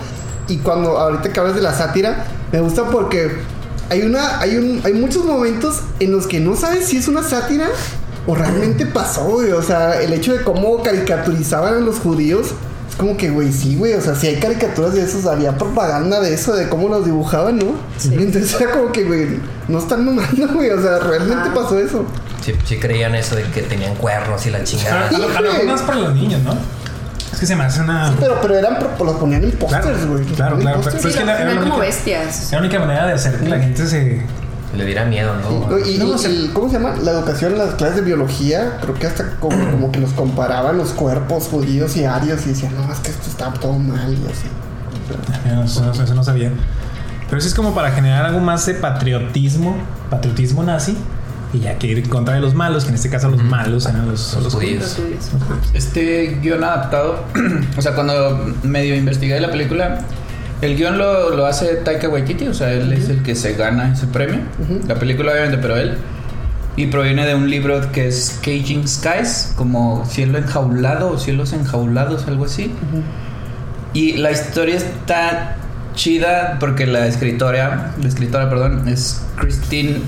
Y 0.47 0.57
cuando 0.57 0.99
ahorita 0.99 1.33
que 1.33 1.39
hablas 1.39 1.55
de 1.55 1.61
la 1.61 1.73
sátira, 1.73 2.27
me 2.51 2.59
gusta 2.59 2.83
porque 2.91 3.31
hay 3.89 4.01
una, 4.01 4.39
hay 4.39 4.57
un, 4.57 4.81
hay 4.83 4.93
muchos 4.93 5.25
momentos 5.25 5.81
en 5.99 6.11
los 6.11 6.27
que 6.27 6.39
no 6.39 6.55
sabes 6.55 6.85
si 6.87 6.97
es 6.97 7.07
una 7.07 7.23
sátira 7.23 7.67
o 8.27 8.35
realmente 8.35 8.85
pasó, 8.85 9.25
güey. 9.25 9.51
O 9.51 9.61
sea, 9.61 10.01
el 10.01 10.13
hecho 10.13 10.33
de 10.33 10.43
cómo 10.43 10.81
caricaturizaban 10.83 11.75
a 11.75 11.79
los 11.79 11.99
judíos. 11.99 12.47
Es 12.89 12.95
como 12.97 13.17
que, 13.17 13.29
güey, 13.29 13.51
sí, 13.51 13.75
güey. 13.75 13.93
O 13.93 14.01
sea, 14.01 14.15
si 14.15 14.27
hay 14.27 14.37
caricaturas 14.39 14.93
de 14.93 15.01
esos, 15.03 15.25
había 15.25 15.57
propaganda 15.57 16.21
de 16.21 16.33
eso, 16.33 16.53
de 16.55 16.69
cómo 16.69 16.87
los 16.87 17.05
dibujaban, 17.05 17.57
¿no? 17.57 17.75
Entonces 18.03 18.59
era 18.59 18.71
como 18.71 18.91
que, 18.91 19.03
güey, 19.03 19.27
no 19.67 19.79
están 19.79 20.05
mamando, 20.05 20.47
güey. 20.53 20.69
O 20.71 20.81
sea, 20.81 20.99
realmente 20.99 21.49
Ajá. 21.49 21.53
pasó 21.53 21.79
eso. 21.79 22.05
Sí, 22.43 22.53
sí 22.65 22.77
creían 22.77 23.15
eso 23.15 23.35
de 23.35 23.43
que 23.43 23.61
tenían 23.63 23.95
cuernos 23.95 24.45
y 24.45 24.51
la 24.51 24.59
A 24.59 24.63
chingada. 24.63 25.11
lo 25.11 25.17
a 25.17 25.41
lo 25.41 25.51
mejor 25.51 25.65
más 25.65 25.81
para 25.81 25.99
los 25.99 26.13
niños, 26.15 26.41
¿no? 26.43 26.55
Es 27.35 27.39
que 27.41 27.45
se 27.45 27.55
me 27.55 27.65
hace 27.65 27.81
una. 27.81 28.09
Sí, 28.09 28.15
pero, 28.19 28.39
pero 28.41 28.55
eran, 28.55 28.79
pro- 28.79 29.05
los 29.05 29.15
ponían 29.17 29.43
en 29.43 29.51
pósters, 29.51 30.07
güey. 30.07 30.23
Claro, 30.25 30.57
claro. 30.57 30.81
Pues 30.81 30.95
Sí, 31.01 31.09
que 31.11 31.19
lo 31.19 31.25
la- 31.25 31.39
la 31.43 31.49
como 31.51 31.61
única- 31.61 31.77
bestias. 31.77 32.43
Es 32.43 32.51
la 32.53 32.59
única 32.59 32.79
manera 32.79 33.05
de 33.07 33.13
hacer 33.13 33.35
que 33.39 33.49
la 33.49 33.59
gente 33.59 33.85
se. 33.87 34.21
Le 34.75 34.83
diera 34.85 35.05
miedo, 35.05 35.33
¿no? 35.35 35.77
Y, 35.79 35.95
y- 35.95 35.97
No, 35.99 36.05
y 36.07 36.11
o 36.11 36.17
sea- 36.17 36.29
el- 36.29 36.51
¿cómo 36.53 36.67
se 36.69 36.73
llama? 36.79 36.95
La 37.01 37.11
educación, 37.11 37.57
las 37.57 37.75
clases 37.75 37.97
de 37.97 38.01
biología, 38.01 38.77
creo 38.81 38.93
que 38.95 39.07
hasta 39.07 39.31
como, 39.39 39.57
como 39.71 39.91
que 39.91 39.99
los 39.99 40.11
comparaban 40.13 40.77
los 40.77 40.89
cuerpos 40.91 41.47
judíos 41.49 41.95
y 41.97 42.03
arios 42.05 42.45
y 42.45 42.49
decían, 42.49 42.73
no, 42.75 42.91
es 42.91 42.99
que 42.99 43.11
esto 43.11 43.29
está 43.29 43.51
todo 43.53 43.73
mal 43.73 44.11
y 44.11 44.15
así. 44.31 44.47
Eh, 45.45 45.61
Eso, 45.65 45.85
no- 45.85 45.91
eso 46.03 46.13
no 46.15 46.23
sabía. 46.23 46.51
Pero 47.29 47.41
sí 47.41 47.47
es 47.47 47.53
como 47.55 47.73
para 47.75 47.91
generar 47.91 48.25
algo 48.25 48.39
más 48.39 48.65
de 48.65 48.73
patriotismo, 48.75 49.75
patriotismo 50.09 50.63
nazi, 50.63 50.97
y 51.53 51.59
ya 51.59 51.77
que 51.77 51.87
ir 51.87 51.99
en 51.99 52.09
contra 52.09 52.35
de 52.35 52.41
los 52.41 52.53
malos, 52.53 52.83
que 52.83 52.89
en 52.89 52.95
este 52.95 53.09
caso 53.09 53.29
los 53.29 53.43
malos 53.43 53.85
eran 53.85 54.07
los, 54.07 54.33
Los 54.33 54.43
los 54.43 54.53
judíos. 54.55 54.81
Los 54.81 54.93
judíos. 54.95 55.31
Este 55.73 56.39
guion 56.41 56.63
adaptado, 56.63 57.23
o 57.77 57.81
sea, 57.81 57.93
cuando 57.93 58.53
medio 58.63 58.95
investigué 58.95 59.39
la 59.39 59.51
película, 59.51 59.99
el 60.61 60.75
guion 60.75 60.97
lo, 60.97 61.35
lo 61.35 61.45
hace 61.45 61.75
Taika 61.75 62.09
Waititi, 62.09 62.47
o 62.47 62.53
sea, 62.53 62.71
él 62.71 62.91
es 62.93 63.09
el 63.09 63.23
que 63.23 63.35
se 63.35 63.53
gana 63.53 63.93
ese 63.93 64.07
premio. 64.07 64.39
La 64.87 64.95
película, 64.95 65.31
obviamente, 65.31 65.57
pero 65.57 65.75
él. 65.75 65.97
Y 66.77 66.87
proviene 66.87 67.25
de 67.25 67.35
un 67.35 67.49
libro 67.49 67.91
que 67.91 68.07
es 68.07 68.39
Caging 68.41 68.87
Skies, 68.87 69.53
como 69.55 70.05
cielo 70.05 70.37
enjaulado 70.37 71.09
o 71.09 71.17
cielos 71.17 71.53
enjaulados, 71.53 72.27
algo 72.27 72.45
así. 72.45 72.71
Y 73.93 74.13
la 74.13 74.31
historia 74.31 74.75
está 74.75 75.57
chida 75.93 76.57
porque 76.59 76.85
la 76.85 77.07
escritora, 77.07 77.93
la 78.01 78.07
escritora, 78.07 78.49
perdón, 78.49 78.87
es 78.87 79.21
Christine 79.37 80.01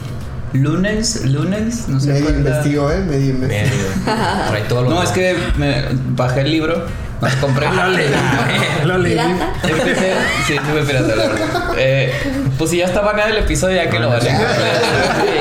Lunes, 0.54 1.26
Lunes, 1.26 1.88
no 1.88 2.00
sé 2.00 2.14
Medio 2.14 2.30
investigo, 2.30 2.92
¿eh? 2.92 3.00
Medio 3.00 3.32
investigo. 3.32 3.90
Medio. 4.06 4.48
Por 4.48 4.56
ahí 4.56 4.64
todos 4.68 4.84
los 4.84 4.94
No, 4.94 5.04
es 5.04 5.10
que 5.10 5.36
me 5.58 5.84
bajé 6.16 6.42
el 6.42 6.52
libro, 6.52 6.86
nos 7.22 7.36
compré. 7.36 7.68
Lo 8.86 8.98
leí. 8.98 9.14
¿Pirata? 9.14 9.54
Empecé, 9.64 10.14
sí, 10.46 10.54
sí 10.54 10.60
fue 10.60 10.82
pirata, 10.84 11.16
la 11.16 11.28
verdad. 11.28 11.72
Eh, 11.78 12.14
pues 12.58 12.70
si 12.70 12.78
ya 12.78 12.86
está 12.86 13.02
baneado 13.02 13.32
el 13.32 13.38
episodio, 13.38 13.76
ya 13.76 13.90
que 13.90 14.00
lo 14.00 14.10
baneé. 14.10 14.38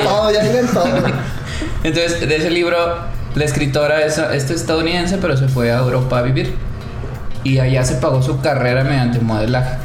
todo, 0.03 0.31
ya 0.33 0.41
vienen 0.41 0.67
todo. 0.67 0.87
Entonces, 1.83 2.27
de 2.27 2.35
ese 2.35 2.49
libro, 2.49 2.77
la 3.35 3.45
escritora 3.45 4.01
es, 4.05 4.17
es 4.17 4.49
estadounidense, 4.49 5.17
pero 5.19 5.37
se 5.37 5.47
fue 5.47 5.71
a 5.71 5.77
Europa 5.77 6.19
a 6.19 6.21
vivir. 6.23 6.55
Y 7.43 7.59
allá 7.59 7.83
se 7.83 7.95
pagó 7.95 8.21
su 8.21 8.41
carrera 8.41 8.83
mediante 8.83 9.19
modelaje. 9.19 9.77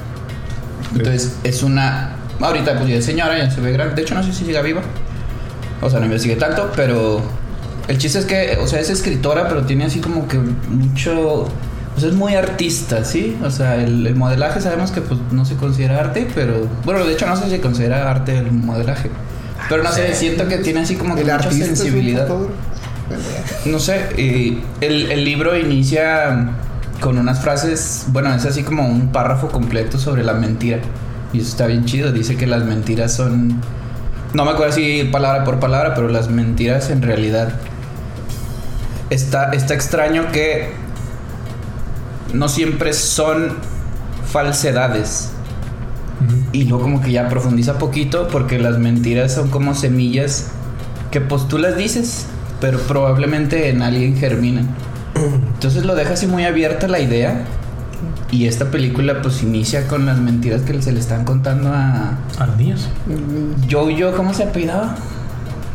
Entonces, 0.95 1.37
es 1.45 1.63
una. 1.63 2.17
Ahorita, 2.41 2.77
pues 2.77 2.89
ya 2.89 2.97
es 2.97 3.05
señora, 3.05 3.39
ya 3.39 3.51
se 3.51 3.61
ve 3.61 3.73
grande. 3.73 3.95
De 3.95 4.03
hecho, 4.03 4.15
no 4.15 4.23
sé 4.23 4.33
si 4.33 4.47
siga 4.47 4.63
viva. 4.63 4.83
O 5.83 5.91
sea, 5.91 6.01
no 6.01 6.07
investigué 6.07 6.37
tanto, 6.37 6.71
pero. 6.75 7.21
El 7.89 7.99
chiste 7.99 8.21
es 8.21 8.27
que, 8.27 8.59
o 8.61 8.67
sea, 8.67 8.79
es 8.81 8.91
escritora, 8.91 9.49
pero 9.49 9.67
tiene 9.67 9.85
así 9.85 10.01
como 10.01 10.29
que 10.29 10.39
mucho. 10.39 11.41
O 11.95 12.01
sea, 12.01 12.09
es 12.09 12.15
muy 12.15 12.35
artista, 12.35 13.05
¿sí? 13.05 13.37
O 13.45 13.51
sea, 13.51 13.77
el, 13.77 14.07
el 14.07 14.15
modelaje 14.15 14.61
sabemos 14.61 14.93
que 14.93 15.03
pues 15.03 15.21
no 15.33 15.45
se 15.45 15.57
considera 15.57 15.99
arte, 15.99 16.27
pero. 16.35 16.69
Bueno, 16.85 17.05
de 17.05 17.13
hecho, 17.13 17.27
no 17.27 17.37
sé 17.37 17.45
si 17.45 17.51
se 17.51 17.61
considera 17.61 18.11
arte 18.11 18.39
el 18.39 18.53
modelaje. 18.53 19.11
Pero 19.69 19.83
no 19.83 19.93
sé, 19.93 20.15
siento 20.15 20.49
que 20.49 20.59
tiene 20.59 20.81
así 20.81 20.97
como 20.97 21.15
que 21.15 21.23
mucha 21.25 21.51
sensibilidad. 21.51 22.29
No 23.67 23.79
sé, 23.79 24.09
y 24.17 24.63
el, 24.81 25.13
el 25.13 25.25
libro 25.25 25.57
inicia 25.57 26.55
con 27.03 27.19
unas 27.19 27.41
frases, 27.41 28.07
bueno, 28.09 28.33
es 28.35 28.47
así 28.47 28.63
como 28.63 28.87
un 28.87 29.09
párrafo 29.09 29.49
completo 29.49 29.99
sobre 29.99 30.23
la 30.23 30.33
mentira. 30.33 30.79
Y 31.33 31.41
eso 31.41 31.49
está 31.49 31.67
bien 31.67 31.85
chido, 31.85 32.13
dice 32.13 32.37
que 32.37 32.47
las 32.47 32.65
mentiras 32.65 33.15
son... 33.15 33.61
No 34.35 34.45
me 34.45 34.53
acuerdo 34.53 34.73
si 34.73 35.05
palabra 35.05 35.45
por 35.45 35.61
palabra, 35.61 35.95
pero 35.95 36.09
las 36.09 36.29
mentiras 36.29 36.91
en 36.91 37.03
realidad... 37.03 37.53
Está, 39.11 39.51
está 39.51 39.75
extraño 39.75 40.33
que 40.33 40.73
no 42.33 42.49
siempre 42.49 42.95
son 42.95 43.59
falsedades. 44.31 45.31
Y 46.53 46.65
luego 46.65 46.85
como 46.85 47.01
que 47.03 47.13
ya 47.13 47.29
profundiza 47.29 47.79
poquito 47.79 48.29
porque 48.29 48.59
las 48.59 48.79
mentiras 48.79 49.35
son 49.35 49.51
como 49.51 49.75
semillas 49.75 50.51
que 51.11 51.21
pues 51.21 51.47
tú 51.49 51.59
las 51.59 51.77
dices, 51.77 52.27
pero 52.61 52.79
probablemente 52.79 53.69
en 53.69 53.83
alguien 53.83 54.17
germinan. 54.17 54.69
Entonces 55.55 55.85
lo 55.85 55.95
deja 55.95 56.15
así 56.15 56.27
muy 56.27 56.45
abierta 56.45 56.89
la 56.89 57.01
idea. 57.01 57.45
Y 58.33 58.47
esta 58.49 58.65
película 58.71 59.21
pues 59.23 59.43
inicia 59.43 59.87
con 59.87 60.07
las 60.07 60.19
mentiras 60.19 60.63
que 60.63 60.81
se 60.83 60.91
le 60.91 60.99
están 60.99 61.25
contando 61.25 61.69
a 61.69 62.17
A 62.39 62.47
los 62.47 62.57
niños. 62.57 62.89
Jojo, 63.71 64.17
¿cómo 64.17 64.35
se 64.35 64.45
apellidaba? 64.45 64.97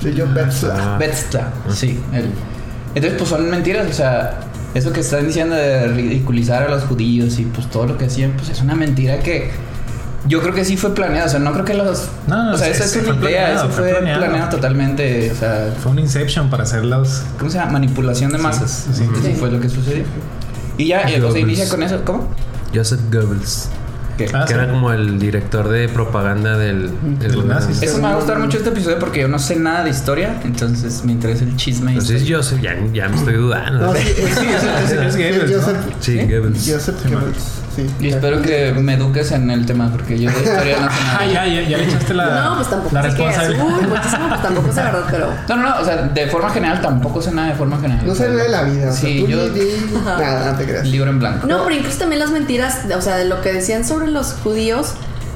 Soy 0.02 0.14
yo, 0.16 0.26
Betsla. 0.34 0.98
Betsla, 1.00 1.50
sí. 1.70 2.00
él. 2.14 2.30
Entonces 2.96 3.18
pues 3.18 3.30
son 3.30 3.50
mentiras, 3.50 3.88
o 3.90 3.94
sea, 3.94 4.40
eso 4.74 4.92
que 4.92 5.00
están 5.02 5.28
diciendo 5.28 5.56
de 5.56 5.88
ridiculizar 5.88 6.64
a 6.64 6.70
los 6.70 6.84
judíos 6.84 7.40
y 7.40 7.44
pues 7.46 7.70
todo 7.70 7.86
lo 7.86 7.98
que 7.98 8.06
hacían, 8.06 8.32
pues 8.32 8.50
es 8.50 8.62
una 8.62 8.76
mentira 8.76 9.20
que 9.20 9.52
yo 10.28 10.42
creo 10.42 10.54
que 10.54 10.66
sí 10.66 10.78
fue 10.78 10.94
planeado. 10.96 11.28
O 11.28 11.30
sea, 11.30 11.40
no 11.40 11.54
creo 11.54 11.64
que 11.64 11.74
los. 11.76 12.10
No, 12.28 12.44
no, 12.44 12.54
o 12.54 12.58
sea, 12.58 12.68
sí, 12.68 12.74
esa 12.74 12.88
sí 12.88 13.00
es 13.00 13.08
una 13.08 13.16
idea, 13.18 13.20
planeado, 13.46 13.54
eso 13.66 13.70
fue 13.70 13.84
fue 13.84 13.94
planeado. 13.94 14.20
planeado. 14.26 14.50
totalmente. 14.50 15.32
O 15.32 15.36
sea, 15.36 15.74
Fue 15.82 15.92
un 15.92 16.00
Inception 16.00 16.50
para 16.50 16.64
hacer 16.64 16.84
los. 16.86 17.24
¿cómo 17.38 17.50
se 17.52 17.60
llama? 17.60 17.74
Manipulación 17.74 18.32
de 18.32 18.40
masas. 18.40 18.88
sí. 18.94 19.04
Eso 19.04 19.22
Sí. 19.24 19.36
fue 19.40 19.52
lo 19.52 19.60
que 19.60 19.70
sucedió. 19.70 20.04
Y 20.77 20.88
ya, 20.88 21.01
o 21.01 21.19
Goebbels. 21.22 21.38
inicia 21.38 21.69
con 21.69 21.84
eso. 21.84 22.01
¿Cómo? 22.05 22.29
Joseph 22.74 23.00
Goebbels. 23.12 23.69
¿Qué? 24.17 24.27
Ah, 24.34 24.46
que 24.48 24.53
sí. 24.53 24.60
era 24.60 24.72
como 24.72 24.91
el 24.91 25.19
director 25.19 25.67
de 25.69 25.88
propaganda 25.89 26.57
del, 26.57 26.89
De 27.19 27.29
los 27.29 27.46
nazis. 27.46 27.81
Eso 27.84 27.98
me 27.98 28.03
va 28.03 28.13
a 28.13 28.15
gustar 28.15 28.39
mucho 28.39 28.57
este 28.57 28.69
episodio 28.69 28.98
porque 28.98 29.22
yo 29.22 29.27
no 29.27 29.38
sé 29.38 29.55
nada 29.57 29.84
de 29.84 29.91
historia, 29.91 30.41
entonces 30.43 31.03
me 31.05 31.12
interesa 31.12 31.43
el 31.43 31.55
chisme. 31.55 31.91
y 31.93 31.96
Pues. 31.96 32.24
Joseph, 32.27 32.60
ya, 32.62 32.75
ya 32.93 33.10
me 33.10 33.15
estoy 33.15 33.36
dudando. 33.36 33.88
No, 33.88 33.93
sí, 33.93 34.00
es, 34.00 34.15
Sí, 34.15 34.46
es, 34.48 34.91
es, 34.91 35.15
es 35.15 35.15
Goebbels, 35.17 35.65
Sí. 36.00 36.17
Goebbels. 36.17 36.67
Joseph 36.72 36.96
Goebbels, 37.03 37.43
sí. 37.77 37.89
Y 38.00 38.10
espero 38.10 38.41
que 38.41 38.74
me 38.74 38.96
eduques 38.96 39.31
en 39.31 39.50
el 39.50 39.65
tema 39.65 39.89
porque 39.91 40.19
yo 40.19 40.29
de 40.29 40.38
historia 40.43 40.79
no 40.81 40.89
sé 40.91 41.03
nada. 41.03 41.17
Ah, 41.19 41.25
ya, 41.25 41.48
ya, 41.48 41.62
ya 41.62 41.77
le 41.77 41.84
echaste 41.86 42.13
la, 42.13 42.41
no, 42.41 42.55
pues 42.57 42.69
tampoco 42.69 42.93
la 42.96 43.01
responsabilidad. 43.03 43.65
Uy, 43.65 43.88
muchísimo, 43.88 44.27
pues 44.29 44.41
tampoco 44.41 44.72
sé, 44.74 44.81
¿verdad? 44.81 45.03
Pero. 45.10 45.27
No, 45.48 45.55
no, 45.55 45.63
no, 45.69 45.81
o 45.81 45.86
sea, 45.86 45.96
de 46.01 46.27
forma 46.27 46.50
general 46.50 46.81
tampoco 46.81 47.22
sé 47.22 47.31
nada 47.31 47.48
de 47.50 47.55
forma 47.55 47.79
general. 47.79 48.05
No 48.05 48.13
sé 48.15 48.27
nada 48.27 48.43
de 48.43 48.50
la 48.50 48.63
vida. 48.63 48.89
O 48.89 48.93
sea, 48.93 49.10
Sí, 49.10 49.22
tú 49.22 49.27
yo 49.27 49.48
ni- 49.50 49.60
ni- 49.62 50.01
nada, 50.05 50.51
no 50.51 50.57
te 50.57 50.65
creas. 50.65 50.86
libro 50.88 51.10
en 51.10 51.19
blanco. 51.19 51.48
No, 51.48 51.63
pero 51.63 51.75
incluso 51.75 51.98
también 52.00 52.19
las 52.19 52.31
mentiras, 52.31 52.79
o 52.96 53.01
sea, 53.01 53.15
de 53.15 53.25
lo 53.25 53.41
que 53.41 53.53
decían 53.53 53.86
sobre 53.86 54.07
los 54.07 54.34
judíos, 54.43 54.93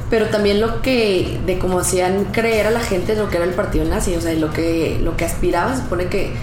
pero 0.10 0.25
también 0.27 0.60
lo 0.60 0.81
que, 0.81 1.39
de 1.45 1.57
cómo 1.57 1.79
hacían 1.79 2.25
creer 2.33 2.67
a 2.67 2.71
la 2.71 2.81
gente 2.81 3.15
lo 3.15 3.29
que 3.29 3.38
era 3.38 3.45
el 3.45 3.53
partido 3.53 3.86
nazi, 3.86 4.13
o 4.15 4.21
sea, 4.21 4.33
lo 4.33 4.51
que, 4.51 5.00
lo 5.03 5.15
que 5.15 5.24
aspiraba, 5.25 5.74
se 5.75 5.81
supone 5.83 6.07
que 6.07 6.33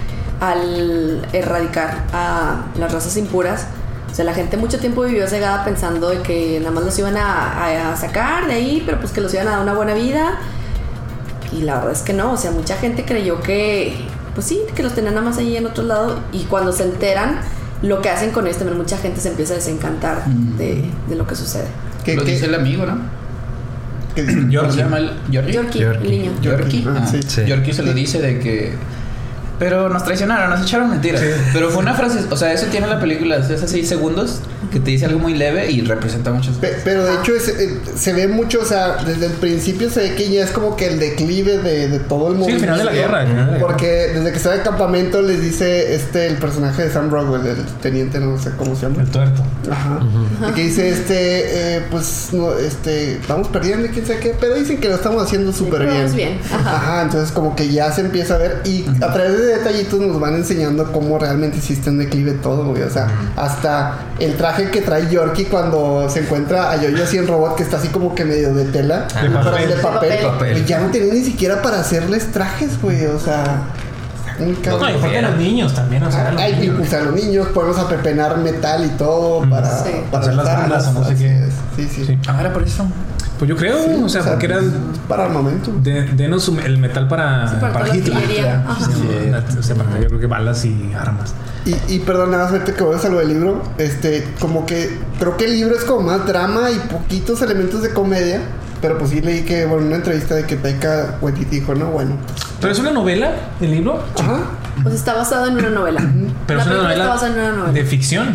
al 0.40 1.26
erradicar 1.32 2.04
a 2.12 2.62
las 2.78 2.92
razas 2.92 3.16
impuras, 3.16 3.66
sea, 4.18 4.24
la 4.24 4.34
gente 4.34 4.56
mucho 4.56 4.78
tiempo 4.78 5.02
vivió 5.02 5.26
cegada 5.28 5.64
pensando 5.64 6.08
de 6.10 6.20
que 6.22 6.58
nada 6.60 6.72
más 6.72 6.84
los 6.84 6.98
iban 6.98 7.16
a, 7.16 7.64
a- 7.64 7.92
a 7.92 7.96
sacar 7.96 8.46
de 8.46 8.54
ahí, 8.54 8.82
pero 8.84 8.98
pues 9.00 9.12
que 9.12 9.20
los 9.20 9.32
iban 9.34 9.46
a 9.48 9.52
dar 9.52 9.60
una 9.62 9.74
buena 9.74 9.94
vida. 9.94 10.38
Y 11.52 11.62
la 11.62 11.76
verdad 11.76 11.92
es 11.92 12.02
que 12.02 12.12
no, 12.12 12.32
o 12.32 12.36
sea, 12.36 12.50
mucha 12.50 12.76
gente 12.76 13.04
creyó 13.04 13.40
que, 13.40 13.94
pues 14.34 14.46
sí, 14.46 14.60
que 14.74 14.82
los 14.82 14.94
tenían 14.94 15.14
nada 15.14 15.24
más 15.26 15.38
ahí 15.38 15.56
en 15.56 15.66
otro 15.66 15.84
lado. 15.84 16.20
Y 16.32 16.44
cuando 16.44 16.72
se 16.72 16.82
enteran, 16.84 17.40
lo 17.82 18.02
que 18.02 18.10
hacen 18.10 18.32
con 18.32 18.46
esto, 18.46 18.60
también 18.64 18.78
mucha 18.78 18.98
gente 18.98 19.20
se 19.20 19.28
empieza 19.28 19.54
a 19.54 19.56
desencantar 19.56 20.24
Mm. 20.28 20.56
de, 20.58 20.84
de 21.08 21.16
lo 21.16 21.26
que 21.26 21.34
sucede. 21.36 21.66
¿Qué, 22.04 22.14
Lo 22.16 22.24
qué- 22.24 22.32
dice 22.32 22.46
el 22.46 22.54
amigo, 22.54 22.84
¿no? 22.86 22.98
qué 24.14 24.22
dice? 24.24 24.34
¿Cómo 24.40 24.50
Yorkie. 24.50 24.72
se 24.72 24.78
llama 24.78 24.98
el 24.98 25.10
Yorkie? 25.30 25.52
Yorkie, 25.52 25.78
Yorkie. 25.80 26.04
el 26.04 26.10
niño. 26.10 26.32
Yorkie. 26.42 26.84
Ah, 26.88 27.00
Ah, 27.02 27.06
sí. 27.06 27.20
Sí. 27.22 27.44
Yorkie 27.46 27.72
se 27.72 27.82
lo 27.84 27.92
dice 27.94 28.20
de 28.20 28.38
que. 28.40 28.74
Pero 29.58 29.88
nos 29.88 30.04
traicionaron, 30.04 30.50
nos 30.50 30.62
echaron 30.62 30.90
mentiras. 30.90 31.22
Pero 31.52 31.70
fue 31.70 31.82
una 31.82 31.94
frase, 31.94 32.20
o 32.30 32.36
sea, 32.36 32.52
eso 32.52 32.66
tiene 32.66 32.86
la 32.86 33.00
película, 33.00 33.36
es 33.36 33.62
así 33.62 33.84
segundos 33.84 34.40
que 34.70 34.80
te 34.80 34.90
dice 34.90 35.06
algo 35.06 35.18
muy 35.18 35.34
leve 35.34 35.70
y 35.70 35.80
representa 35.80 36.30
muchas 36.30 36.56
Pe- 36.56 36.68
cosas. 36.68 36.82
Pero 36.84 37.04
de 37.04 37.14
hecho 37.14 37.34
es- 37.34 37.48
eh, 37.48 37.78
se 37.96 38.12
ve 38.12 38.28
mucho, 38.28 38.60
o 38.60 38.64
sea, 38.66 38.96
desde 39.04 39.26
el 39.26 39.32
principio 39.32 39.88
se 39.90 40.00
ve 40.00 40.14
que 40.14 40.30
ya 40.30 40.44
es 40.44 40.50
como 40.50 40.76
que 40.76 40.86
el 40.88 40.98
declive 40.98 41.58
de, 41.58 41.88
de 41.88 41.98
todo 42.00 42.28
el 42.28 42.34
Sí, 42.34 42.40
movimiento. 42.40 42.54
el 42.54 42.60
final 42.60 42.78
de 42.78 42.84
la 42.84 42.92
guerra. 42.92 43.24
guerra. 43.24 43.58
Porque 43.60 43.86
desde 44.14 44.30
que 44.30 44.36
está 44.36 44.52
en 44.52 44.58
el 44.58 44.64
campamento 44.64 45.22
les 45.22 45.40
dice 45.40 45.94
este 45.94 46.26
el 46.26 46.34
personaje 46.36 46.82
de 46.84 46.90
Sam 46.92 47.10
Rockwell, 47.10 47.46
el 47.46 47.64
teniente, 47.80 48.20
no 48.20 48.38
sé 48.38 48.50
cómo 48.58 48.76
se 48.76 48.82
llama. 48.82 49.02
El 49.02 49.08
tuerto. 49.10 49.42
Ajá. 49.70 50.00
Y 50.50 50.52
que 50.52 50.62
dice 50.64 50.88
este, 50.90 51.76
eh, 51.78 51.82
pues 51.90 52.28
no, 52.32 52.52
este, 52.58 53.20
vamos 53.26 53.48
perdiendo 53.48 53.86
y 53.86 53.88
quién 53.90 54.06
sabe 54.06 54.18
qué, 54.20 54.36
pero 54.38 54.54
dicen 54.54 54.78
que 54.78 54.88
lo 54.88 54.96
estamos 54.96 55.22
haciendo 55.22 55.52
súper 55.52 55.86
bien. 55.88 56.14
bien. 56.14 56.40
Ajá. 56.52 56.76
Ajá, 56.76 57.02
entonces 57.02 57.32
como 57.32 57.56
que 57.56 57.70
ya 57.70 57.90
se 57.90 58.02
empieza 58.02 58.34
a 58.34 58.38
ver 58.38 58.60
y 58.66 58.84
a 59.00 59.12
través 59.12 59.38
de 59.38 59.47
detallitos 59.48 60.00
nos 60.00 60.20
van 60.20 60.34
enseñando 60.34 60.92
cómo 60.92 61.18
realmente 61.18 61.58
existe 61.58 61.90
un 61.90 61.98
declive 61.98 62.32
todo, 62.32 62.64
güey. 62.66 62.82
O 62.82 62.90
sea, 62.90 63.08
hasta 63.36 63.98
el 64.18 64.36
traje 64.36 64.70
que 64.70 64.80
trae 64.82 65.08
Yorkie 65.10 65.44
cuando 65.46 66.08
se 66.08 66.20
encuentra 66.20 66.70
a 66.70 66.76
Yoyo 66.80 67.02
así 67.04 67.18
en 67.18 67.26
robot 67.26 67.56
que 67.56 67.62
está 67.62 67.76
así 67.78 67.88
como 67.88 68.14
que 68.14 68.24
medio 68.24 68.54
de 68.54 68.64
tela, 68.66 69.06
de 69.06 69.28
pero 69.28 69.32
papel. 69.42 69.68
de 69.68 69.76
papel, 69.76 70.10
De 70.10 70.16
papel. 70.18 70.58
y 70.58 70.64
ya 70.64 70.80
no 70.80 70.90
tenía 70.90 71.12
ni 71.14 71.24
siquiera 71.24 71.62
para 71.62 71.80
hacerles 71.80 72.30
trajes, 72.32 72.80
güey. 72.80 73.06
O 73.06 73.18
sea, 73.18 73.44
está 74.38 74.44
muy 74.44 74.52
No, 74.54 74.62
cabrón. 74.62 74.90
y 74.90 74.94
aparte 74.98 75.22
los 75.22 75.36
niños 75.36 75.74
también, 75.74 76.02
o 76.02 76.10
sea, 76.12 76.30
los 76.32 76.40
Ay, 76.40 76.56
niños. 76.60 76.74
pues 76.78 76.94
a 76.94 77.00
los 77.02 77.14
niños 77.14 77.48
podemos 77.48 77.78
apepenar 77.78 78.38
metal 78.38 78.84
y 78.84 78.88
todo 78.90 79.48
para, 79.48 79.84
Sí. 79.84 79.90
para 80.10 80.22
Hacer 80.24 80.34
las 80.34 80.46
bandas 80.46 80.86
armas, 80.86 80.96
o 80.96 81.00
no 81.00 81.04
sé 81.08 81.14
qué. 81.16 81.44
Sí, 81.76 81.88
sí. 81.94 82.04
Sí. 82.06 82.18
Ah, 82.28 82.36
era 82.40 82.52
por 82.52 82.62
eso. 82.62 82.86
Pues 83.38 83.48
yo 83.48 83.56
creo, 83.56 83.76
Sí, 83.84 84.02
o 84.02 84.08
sea, 84.08 84.22
porque 84.24 84.46
eran. 84.46 84.72
para 85.08 85.26
armamento. 85.26 85.70
De, 85.80 86.02
denos 86.02 86.48
un- 86.48 86.58
el 86.58 86.76
metal 86.78 87.06
para, 87.06 87.46
Sí, 87.48 87.54
para 87.60 87.72
para 87.72 87.96
Hitler. 87.96 88.18
Sí, 88.26 89.56
o 89.58 89.62
sea, 89.62 89.76
para, 89.76 90.00
yo 90.00 90.08
creo 90.08 90.18
que 90.20 90.26
balas 90.26 90.64
y 90.64 90.92
armas. 90.98 91.34
Y, 91.64 91.76
y 91.94 91.98
perdón, 92.00 92.32
nada 92.32 92.44
más 92.44 92.52
ahorita 92.52 92.74
que 92.74 92.82
voy 92.82 92.96
a 93.02 93.08
lo 93.08 93.18
del 93.18 93.28
libro, 93.28 93.62
este, 93.78 94.26
como 94.40 94.66
que 94.66 94.98
creo 95.20 95.36
que 95.36 95.44
el 95.44 95.52
libro 95.52 95.76
es 95.76 95.84
como 95.84 96.00
más 96.00 96.26
drama 96.26 96.70
y 96.72 96.78
poquitos 96.88 97.40
elementos 97.42 97.80
de 97.82 97.90
comedia, 97.90 98.40
pero 98.82 98.98
pues 98.98 99.10
sí 99.10 99.20
leí 99.20 99.42
que, 99.42 99.66
bueno, 99.66 99.86
una 99.86 99.96
entrevista 99.96 100.34
de 100.34 100.44
que 100.44 100.56
Taika 100.56 101.18
Waititi 101.20 101.60
dijo, 101.60 101.74
no, 101.76 101.86
bueno, 101.86 102.16
Pero 102.60 102.72
es 102.72 102.78
una 102.78 102.90
novela, 102.90 103.30
el 103.60 103.70
libro. 103.70 104.02
ajá, 104.18 104.40
Pues 104.82 104.94
está 104.94 105.14
basado 105.14 105.46
en 105.46 105.56
una 105.56 105.70
novela. 105.70 106.00
Pero 106.46 106.58
la 106.58 106.64
es 106.64 106.66
una 106.70 106.76
película 106.76 106.92
está 106.92 107.04
novela 107.04 107.06
basada 107.08 107.32
en 107.32 107.38
una 107.38 107.50
novela. 107.52 107.72
de 107.72 107.84
ficción. 107.84 108.34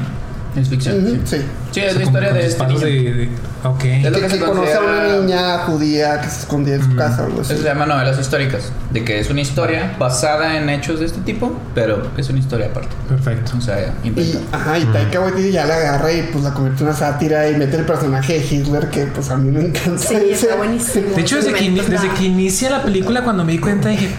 Es 0.55 0.69
ficción. 0.69 1.03
sí. 1.25 1.37
sí. 1.37 1.41
Sí, 1.71 1.79
O 1.79 1.83
es 1.85 1.89
sea, 1.93 1.99
la 1.99 2.03
historia 2.05 2.33
de 2.33 2.45
este 2.45 2.67
niño. 2.67 2.79
de, 2.79 2.91
de- 3.13 3.29
Ok. 3.63 3.83
Es 3.85 4.03
lo 4.03 4.11
Que, 4.11 4.21
que 4.21 4.29
se 4.29 4.39
conoce 4.39 4.73
a 4.73 4.81
una 4.81 5.17
niña 5.17 5.57
judía 5.59 6.19
que 6.21 6.29
se 6.29 6.41
escondía 6.41 6.75
en 6.75 6.83
su 6.83 6.95
casa 6.95 7.23
o 7.23 7.25
algo 7.27 7.41
así. 7.41 7.53
Eso 7.53 7.63
se 7.63 7.67
llama 7.69 7.85
novelas 7.85 8.19
históricas, 8.19 8.71
de 8.91 9.03
que 9.05 9.19
es 9.19 9.29
una 9.29 9.41
historia 9.41 9.95
basada 9.97 10.57
en 10.57 10.69
hechos 10.69 10.99
de 10.99 11.05
este 11.07 11.21
tipo, 11.21 11.53
pero 11.73 12.11
es 12.17 12.29
una 12.29 12.39
historia 12.39 12.67
aparte. 12.67 12.89
Perfecto. 13.07 13.53
O 13.57 13.61
sea, 13.61 13.93
Y, 14.03 14.09
inventada. 14.09 14.43
ajá, 14.51 14.79
y 14.79 14.85
Taika 14.85 15.21
Waititi 15.21 15.51
ya 15.51 15.65
la 15.65 15.75
agarra 15.77 16.11
y 16.11 16.23
pues 16.31 16.43
la 16.43 16.53
convierte 16.53 16.83
en 16.83 16.89
una 16.89 16.97
sátira 16.97 17.49
y 17.49 17.55
mete 17.55 17.77
el 17.77 17.85
personaje 17.85 18.33
de 18.39 18.45
Hitler 18.55 18.89
que 18.89 19.05
pues 19.05 19.29
a 19.31 19.37
mí 19.37 19.49
me 19.49 19.61
encanta. 19.67 19.97
Sí, 19.97 20.15
está 20.31 20.55
buenísimo. 20.57 21.15
De 21.15 21.21
hecho, 21.21 21.37
desde 21.37 21.53
que, 21.53 21.71
desde 21.71 22.09
que 22.09 22.23
inicia 22.25 22.69
la 22.69 22.83
película, 22.83 23.23
cuando 23.23 23.43
me 23.45 23.53
di 23.53 23.59
cuenta, 23.59 23.89
dije, 23.89 24.09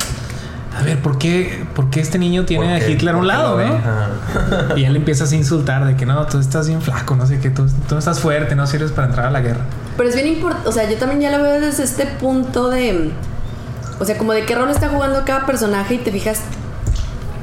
a 0.76 0.82
ver, 0.82 1.00
¿por 1.00 1.18
qué, 1.18 1.64
por 1.74 1.90
qué 1.90 2.00
este 2.00 2.18
niño 2.18 2.44
tiene 2.44 2.74
a 2.74 2.88
Hitler 2.88 3.14
a 3.14 3.18
un 3.18 3.26
lado, 3.26 3.58
no? 3.58 4.76
Y 4.76 4.84
él 4.84 4.96
empieza 4.96 5.24
así 5.24 5.36
a 5.36 5.38
insultar 5.38 5.86
de 5.86 5.96
que 5.96 6.04
no, 6.04 6.26
tú 6.26 6.38
estás 6.38 6.66
bien 6.66 6.82
flaco, 6.82 7.14
no 7.14 7.26
sé 7.26 7.38
qué, 7.38 7.50
tú, 7.50 7.66
tú 7.88 7.94
no 7.94 7.98
estás 7.98 8.20
fuerte, 8.20 8.56
no 8.56 8.66
sirves 8.66 8.90
para 8.90 9.06
entrar 9.08 9.26
a 9.26 9.30
la 9.30 9.40
guerra. 9.40 9.60
Pero 9.96 10.08
es 10.08 10.14
bien 10.14 10.28
importante, 10.28 10.68
o 10.68 10.72
sea, 10.72 10.90
yo 10.90 10.96
también 10.96 11.20
ya 11.20 11.36
lo 11.36 11.42
veo 11.42 11.60
desde 11.60 11.84
este 11.84 12.06
punto 12.06 12.70
de, 12.70 13.12
o 14.00 14.04
sea, 14.04 14.18
como 14.18 14.32
de 14.32 14.44
qué 14.44 14.54
rol 14.54 14.70
está 14.70 14.88
jugando 14.88 15.22
cada 15.24 15.46
personaje 15.46 15.94
y 15.94 15.98
te 15.98 16.10
fijas, 16.10 16.40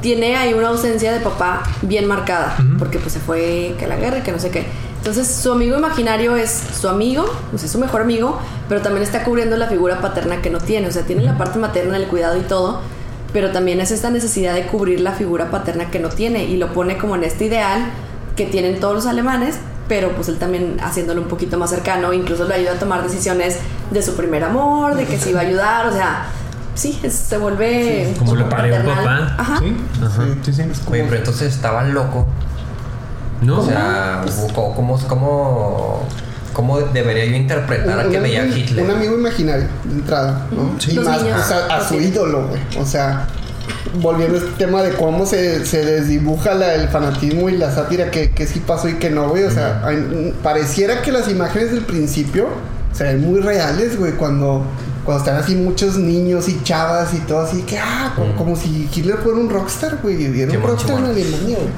tiene 0.02 0.36
ahí 0.36 0.54
una 0.54 0.70
ausencia 0.70 1.14
de 1.14 1.20
papá 1.20 1.64
bien 1.84 2.08
marcada, 2.08 2.58
porque 2.80 3.00
pues 3.00 3.14
se 3.14 3.20
fue 3.20 3.76
que 3.80 3.86
a 3.86 3.88
la 3.88 3.96
guerra 3.96 4.18
y 4.18 4.22
que 4.22 4.32
no 4.32 4.40
sé 4.40 4.50
qué. 4.50 4.66
Entonces 4.98 5.28
su 5.28 5.52
amigo 5.52 5.78
imaginario 5.78 6.36
es 6.36 6.52
su 6.80 6.88
amigo, 6.88 7.24
o 7.54 7.58
sea, 7.58 7.66
es 7.66 7.72
su 7.72 7.80
mejor 7.80 8.02
amigo, 8.02 8.38
pero 8.68 8.82
también 8.82 9.04
está 9.04 9.24
cubriendo 9.24 9.58
la 9.58 9.68
figura 9.68 10.00
paterna 10.00 10.42
que 10.42 10.50
no 10.50 10.60
tiene, 10.60 10.88
o 10.88 10.92
sea, 10.92 11.04
tiene 11.04 11.24
la 11.24 11.38
parte 11.38 11.58
materna, 11.58 11.98
el 11.98 12.08
cuidado 12.08 12.38
y 12.38 12.42
todo, 12.42 12.82
pero 13.34 13.52
también 13.52 13.80
es 13.82 13.92
esta 13.92 14.10
necesidad 14.10 14.54
de 14.54 14.66
cubrir 14.68 15.00
la 15.02 15.12
figura 15.14 15.50
paterna 15.52 15.90
que 15.90 16.00
no 16.00 16.10
tiene 16.10 16.44
y 16.46 16.58
lo 16.58 16.74
pone 16.74 16.98
como 16.98 17.16
en 17.16 17.24
este 17.24 17.46
ideal 17.46 17.86
que 18.36 18.46
tienen 18.46 18.80
todos 18.80 18.94
los 18.94 19.06
alemanes, 19.06 19.56
pero 19.88 20.12
pues 20.14 20.28
él 20.30 20.38
también 20.38 20.78
haciéndolo 20.82 21.22
un 21.22 21.28
poquito 21.28 21.58
más 21.58 21.70
cercano, 21.70 22.14
incluso 22.14 22.46
lo 22.46 22.54
ayuda 22.54 22.74
a 22.74 22.80
tomar 22.80 23.04
decisiones 23.04 23.58
de 23.92 24.02
su 24.02 24.16
primer 24.16 24.44
amor, 24.44 24.96
de 24.96 25.06
que 25.06 25.18
se 25.18 25.32
iba 25.32 25.42
a 25.42 25.44
ayudar, 25.44 25.88
o 25.88 25.92
sea, 25.94 26.26
sí, 26.76 26.98
es- 27.04 27.14
se 27.14 27.38
vuelve 27.38 28.14
como 28.18 28.36
lo 28.36 28.48
parió 28.48 28.76
un 28.78 28.86
papá. 28.86 29.36
Ajá. 29.38 29.60
¿Sí? 29.60 29.78
Ajá. 30.04 30.24
Sí, 30.44 30.54
sí. 30.54 30.64
Oye, 30.90 31.04
pero 31.06 31.18
entonces 31.18 31.54
estaba 31.54 31.84
loco. 31.84 32.26
No, 33.42 33.60
O 33.60 33.66
sea, 33.66 34.24
¿cómo, 34.54 34.76
cómo, 34.76 35.00
cómo, 35.08 36.04
cómo 36.54 36.80
debería 36.80 37.26
yo 37.26 37.36
interpretar 37.36 38.00
a 38.00 38.10
que 38.10 38.18
un, 38.18 38.24
veía 38.24 38.46
Hitler? 38.46 38.86
un 38.86 38.92
amigo 38.92 39.16
imaginario 39.16 39.68
de 39.86 39.94
entrada, 39.94 40.48
¿no? 40.52 40.80
Sí. 40.80 40.92
Y 40.96 41.00
más 41.00 41.22
niños 41.24 41.52
a, 41.52 41.88
su 41.88 41.96
ídolo, 41.96 42.48
güey. 42.48 42.62
O 42.80 42.86
sea, 42.86 43.28
volviendo 44.02 44.36
a 44.36 44.40
este 44.40 44.52
tema 44.58 44.82
de 44.84 44.92
cómo 44.94 45.26
se, 45.26 45.66
se 45.66 45.84
desdibuja 45.86 46.54
la- 46.54 46.74
el 46.76 46.88
fanatismo 46.90 47.50
y 47.50 47.58
la 47.58 47.72
sátira 47.74 48.12
que, 48.12 48.32
que 48.32 48.48
sí 48.48 48.60
pasó 48.66 48.88
y 48.90 48.94
que 48.96 49.10
no, 49.10 49.30
güey. 49.30 49.44
O 49.44 49.52
sea, 49.52 49.82
hay- 49.86 50.34
pareciera 50.44 51.02
que 51.02 51.12
las 51.12 51.28
imágenes 51.30 51.72
del 51.72 51.82
principio 51.82 52.48
se 52.94 53.04
ven 53.06 53.22
muy 53.22 53.40
reales, 53.40 53.98
güey, 53.98 54.14
cuando, 54.14 54.64
cuando 55.06 55.24
están 55.24 55.42
así 55.42 55.56
muchos 55.56 55.98
niños 55.98 56.50
y 56.50 56.62
chavas 56.64 57.14
y 57.14 57.20
todo 57.20 57.42
así, 57.42 57.62
que 57.62 57.80
ah, 57.80 58.14
como, 58.16 58.34
Mm. 58.34 58.36
como 58.38 58.56
si 58.56 58.90
Hitler 58.94 59.18
fuera 59.18 59.38
un 59.40 59.50
rockstar, 59.50 60.00
güey. 60.04 60.22
y 60.24 60.42
Era 60.42 60.52
un 60.54 60.62
rockstar 60.62 60.98
en. 61.00 61.06
Alemania, 61.06 61.58
güey. 61.58 61.70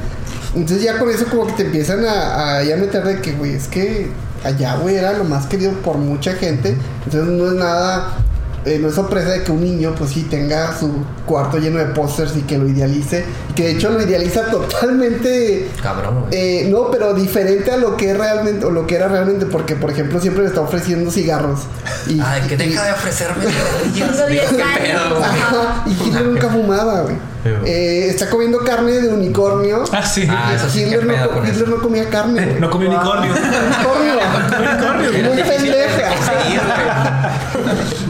Entonces 0.56 0.84
ya 0.84 1.00
con 1.00 1.10
eso 1.10 1.26
como 1.26 1.48
que 1.48 1.54
te 1.54 1.64
empiezan 1.64 2.06
a, 2.06 2.58
a 2.58 2.64
ya 2.64 2.76
meter 2.78 3.04
de 3.04 3.22
que, 3.22 3.32
güey, 3.34 3.54
es 3.56 3.68
que 3.68 4.08
allá, 4.44 4.76
güey, 4.76 4.96
era 4.96 5.14
lo 5.14 5.24
más 5.24 5.46
querido 5.48 5.72
por 5.84 5.98
mucha 5.98 6.34
gente. 6.34 6.76
Entonces 7.06 7.30
no 7.32 7.48
es 7.48 7.54
nada, 7.54 8.18
eh, 8.66 8.78
no 8.80 8.90
es 8.90 8.94
sorpresa 8.96 9.30
de 9.30 9.44
que 9.44 9.52
un 9.52 9.62
niño, 9.64 9.96
pues 9.98 10.12
sí, 10.12 10.24
tenga 10.30 10.78
su 10.78 10.92
cuarto 11.26 11.58
lleno 11.58 11.80
de 11.80 11.86
pósters 11.86 12.36
y 12.38 12.42
que 12.42 12.58
lo 12.60 12.68
idealice. 12.68 13.26
Y 13.50 13.54
que 13.54 13.64
de 13.64 13.72
hecho 13.72 13.90
lo 13.90 14.02
idealiza 14.04 14.46
totalmente... 14.52 15.70
Cabrón, 15.82 16.22
güey. 16.28 16.34
eh, 16.34 16.68
no, 16.70 16.92
pero 16.92 17.14
diferente 17.16 17.72
a 17.72 17.78
lo 17.78 17.98
que 17.98 18.12
es 18.12 18.18
realmente, 18.18 18.64
o 18.66 18.70
lo 18.70 18.86
que 18.86 18.96
era 18.96 19.08
realmente, 19.08 19.48
porque 19.48 19.76
por 19.76 19.90
ejemplo 19.90 20.20
siempre 20.22 20.44
le 20.44 20.50
está 20.50 20.62
ofreciendo 20.62 21.10
cigarros. 21.10 21.62
Y, 22.08 22.20
Ay, 22.22 22.42
que 22.48 22.54
y- 22.54 22.58
deja 22.58 22.86
de 22.86 22.92
ofrecerme. 22.92 23.46
Tengo 23.46 24.28
10 24.28 24.50
años. 24.50 24.52
pedo, 24.78 25.10
güey? 25.18 25.24
Ajá, 25.24 25.84
y 25.88 25.92
Hitler 26.08 26.26
nunca 26.26 26.50
fumaba, 26.50 27.02
güey. 27.02 27.16
Eh, 27.46 28.08
está 28.10 28.30
comiendo 28.30 28.60
carne 28.60 28.92
de 28.94 29.10
unicornio. 29.10 29.84
Ah, 29.92 30.06
sí. 30.06 30.26
Ah, 30.30 30.54
eso 30.56 30.70
sí, 30.70 30.84
Hitler, 30.84 31.06
no, 31.06 31.14
Hitler 31.14 31.56
eso. 31.56 31.66
no 31.68 31.82
comía 31.82 32.10
carne. 32.10 32.46
güey. 32.46 32.60
No 32.60 32.70
comió 32.70 32.90
unicornio. 32.90 33.32
unicornio. 34.00 35.30
Muy 35.34 35.44
pendeja. 35.44 36.12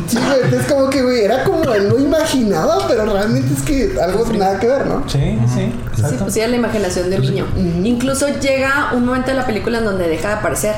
Sí, 0.07 0.17
güey, 0.17 0.55
es 0.61 0.67
como 0.71 0.89
que, 0.89 1.01
güey, 1.01 1.23
era 1.23 1.43
como 1.43 1.63
él 1.73 1.89
lo 1.89 1.99
imaginaba, 1.99 2.87
pero 2.87 3.05
realmente 3.05 3.53
es 3.53 3.61
que 3.63 3.99
algo 4.01 4.25
nada 4.33 4.59
que 4.59 4.67
ver, 4.67 4.85
¿no? 4.85 5.03
Sí, 5.09 5.39
sí. 5.47 5.55
Sí, 5.55 5.73
Exacto. 6.01 6.17
pues 6.19 6.33
sí, 6.33 6.39
era 6.39 6.49
la 6.49 6.57
imaginación 6.57 7.09
del 7.09 7.21
niño. 7.21 7.47
Incluso 7.83 8.27
llega 8.39 8.91
un 8.93 9.05
momento 9.05 9.31
en 9.31 9.37
la 9.37 9.45
película 9.45 9.79
en 9.79 9.85
donde 9.85 10.07
deja 10.07 10.27
de 10.29 10.33
aparecer. 10.35 10.75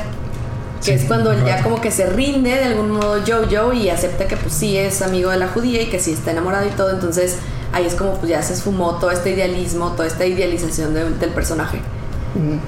Que 0.79 0.91
Sí, 0.97 1.03
es 1.03 1.05
cuando 1.05 1.31
un 1.31 1.43
ya 1.45 1.63
como 1.63 1.81
que 1.81 1.89
se 1.89 2.05
rinde 2.05 2.51
de 2.51 2.65
algún 2.65 2.91
modo 2.91 3.19
Jojo 3.25 3.73
y 3.73 3.89
acepta 3.89 4.27
que 4.27 4.37
pues 4.37 4.53
sí 4.53 4.77
es 4.77 5.01
amigo 5.01 5.31
de 5.31 5.37
la 5.37 5.47
judía 5.47 5.81
y 5.81 5.87
que 5.89 5.99
sí 5.99 6.11
está 6.11 6.31
enamorado 6.31 6.67
y 6.67 6.71
todo. 6.71 6.91
Entonces 6.91 7.37
ahí 7.75 7.85
es 7.85 7.93
como 7.95 8.13
pues 8.15 8.29
ya 8.29 8.41
se 8.41 8.53
esfumó 8.53 8.95
todo 8.95 9.11
este 9.11 9.31
idealismo, 9.31 9.91
toda 9.91 10.07
esta 10.07 10.25
idealización 10.25 10.93
de- 10.93 11.09
del 11.11 11.29
personaje. 11.31 11.79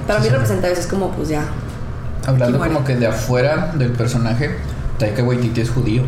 Para 0.06 0.20
mí 0.20 0.30
representa 0.30 0.68
eso, 0.70 0.82
es 0.82 0.88
como 0.88 1.12
pues 1.12 1.30
ya. 1.30 1.46
Hablando 2.26 2.60
como 2.60 2.84
que 2.84 2.96
de 2.96 3.08
afuera 3.08 3.74
del 3.78 3.92
personaje, 3.92 4.56
Taika 5.00 5.24
Waititi 5.24 5.62
es 5.62 5.70
judío. 5.70 6.04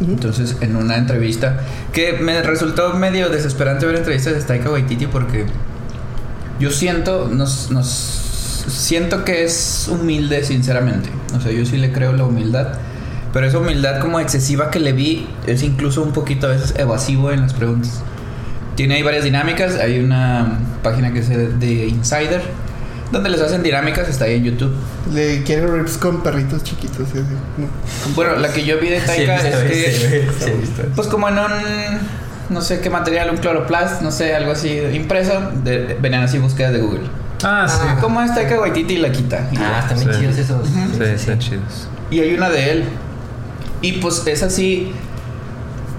Entonces, 0.00 0.56
en 0.60 0.76
una 0.76 0.96
entrevista 0.96 1.60
que 1.92 2.14
me 2.14 2.40
resultó 2.42 2.94
medio 2.94 3.28
desesperante 3.28 3.84
ver 3.84 3.96
entrevistas 3.96 4.34
de 4.34 4.40
Taika 4.42 4.70
Waititi 4.70 5.06
porque 5.06 5.44
yo 6.58 6.70
siento, 6.70 7.28
nos, 7.30 7.70
nos 7.70 7.86
siento 8.68 9.24
que 9.24 9.44
es 9.44 9.88
humilde, 9.92 10.42
sinceramente. 10.44 11.10
O 11.36 11.40
sea, 11.40 11.52
yo 11.52 11.64
sí 11.66 11.76
le 11.76 11.92
creo 11.92 12.12
la 12.12 12.24
humildad. 12.24 12.68
Pero 13.32 13.46
esa 13.46 13.58
humildad 13.58 14.00
como 14.00 14.18
excesiva 14.20 14.70
que 14.70 14.80
le 14.80 14.92
vi 14.92 15.28
es 15.46 15.62
incluso 15.62 16.02
un 16.02 16.12
poquito 16.12 16.46
a 16.46 16.50
veces 16.50 16.74
evasivo 16.78 17.30
en 17.30 17.42
las 17.42 17.52
preguntas. 17.54 18.00
Tiene 18.76 18.94
ahí 18.94 19.02
varias 19.02 19.24
dinámicas. 19.24 19.76
Hay 19.76 19.98
una 19.98 20.58
página 20.82 21.12
que 21.12 21.18
es 21.20 21.28
de 21.28 21.86
Insider 21.86 22.42
donde 23.12 23.28
les 23.28 23.40
hacen 23.40 23.62
dinámicas. 23.62 24.08
Está 24.08 24.26
ahí 24.26 24.36
en 24.36 24.44
YouTube. 24.44 24.72
Le 25.12 25.42
quiere 25.42 25.66
rips 25.66 25.98
con 25.98 26.22
perritos 26.22 26.62
chiquitos. 26.62 27.08
y 27.14 27.18
así, 27.18 27.34
¿no? 27.58 27.66
Bueno, 28.14 28.36
la 28.36 28.52
que 28.52 28.64
yo 28.64 28.78
vi 28.78 28.88
de 28.88 29.00
Taika 29.00 29.36
es 29.36 29.56
que. 29.56 30.28
Sí, 30.38 30.52
pues 30.94 31.08
como 31.08 31.28
en 31.28 31.38
un, 31.38 31.50
no 32.50 32.60
sé 32.60 32.80
qué 32.80 32.88
material, 32.90 33.30
un 33.30 33.36
cloroplast, 33.38 34.02
no 34.02 34.10
sé, 34.12 34.34
algo 34.34 34.52
así 34.52 34.78
impreso, 34.92 35.50
de, 35.64 35.96
venían 36.00 36.22
así 36.22 36.38
búsquedas 36.38 36.72
de 36.72 36.78
Google. 36.80 37.02
Ah, 37.42 37.66
sí. 37.68 37.86
¿Cómo 38.00 38.20
es 38.22 38.34
Taika 38.34 38.60
Waititi 38.60 38.94
y 38.94 38.98
la 38.98 39.10
quita? 39.10 39.48
Y, 39.50 39.56
Ah, 39.56 39.80
están 39.82 39.98
bien 39.98 40.12
Sí. 40.14 40.20
chidos 40.20 40.38
esos. 40.38 40.68
Sí, 40.68 41.02
están 41.02 41.38
chidos. 41.38 41.88
y 42.10 42.20
hay 42.20 42.34
una 42.34 42.48
de 42.50 42.70
él. 42.70 42.84
Y 43.82 43.92
pues 43.94 44.26
es 44.26 44.42
así, 44.42 44.92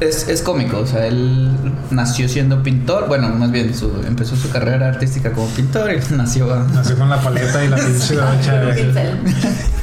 es, 0.01 0.27
es 0.27 0.41
cómico, 0.41 0.79
o 0.79 0.88
sea, 0.88 1.05
él 1.05 1.50
nació 1.91 2.27
siendo 2.27 2.62
pintor, 2.63 3.08
bueno, 3.08 3.29
más 3.29 3.51
bien 3.51 3.74
su, 3.74 4.01
empezó 4.05 4.36
su 4.36 4.50
carrera 4.50 4.89
artística 4.89 5.31
como 5.31 5.48
pintor 5.50 5.91
y 5.93 6.00
nació... 6.15 6.53
a- 6.53 6.65
Nació 6.74 6.98
con 6.98 7.10
la 7.10 7.22
paleta 7.22 7.63
y 7.63 7.70
la 7.70 7.77
pinche. 7.77 8.15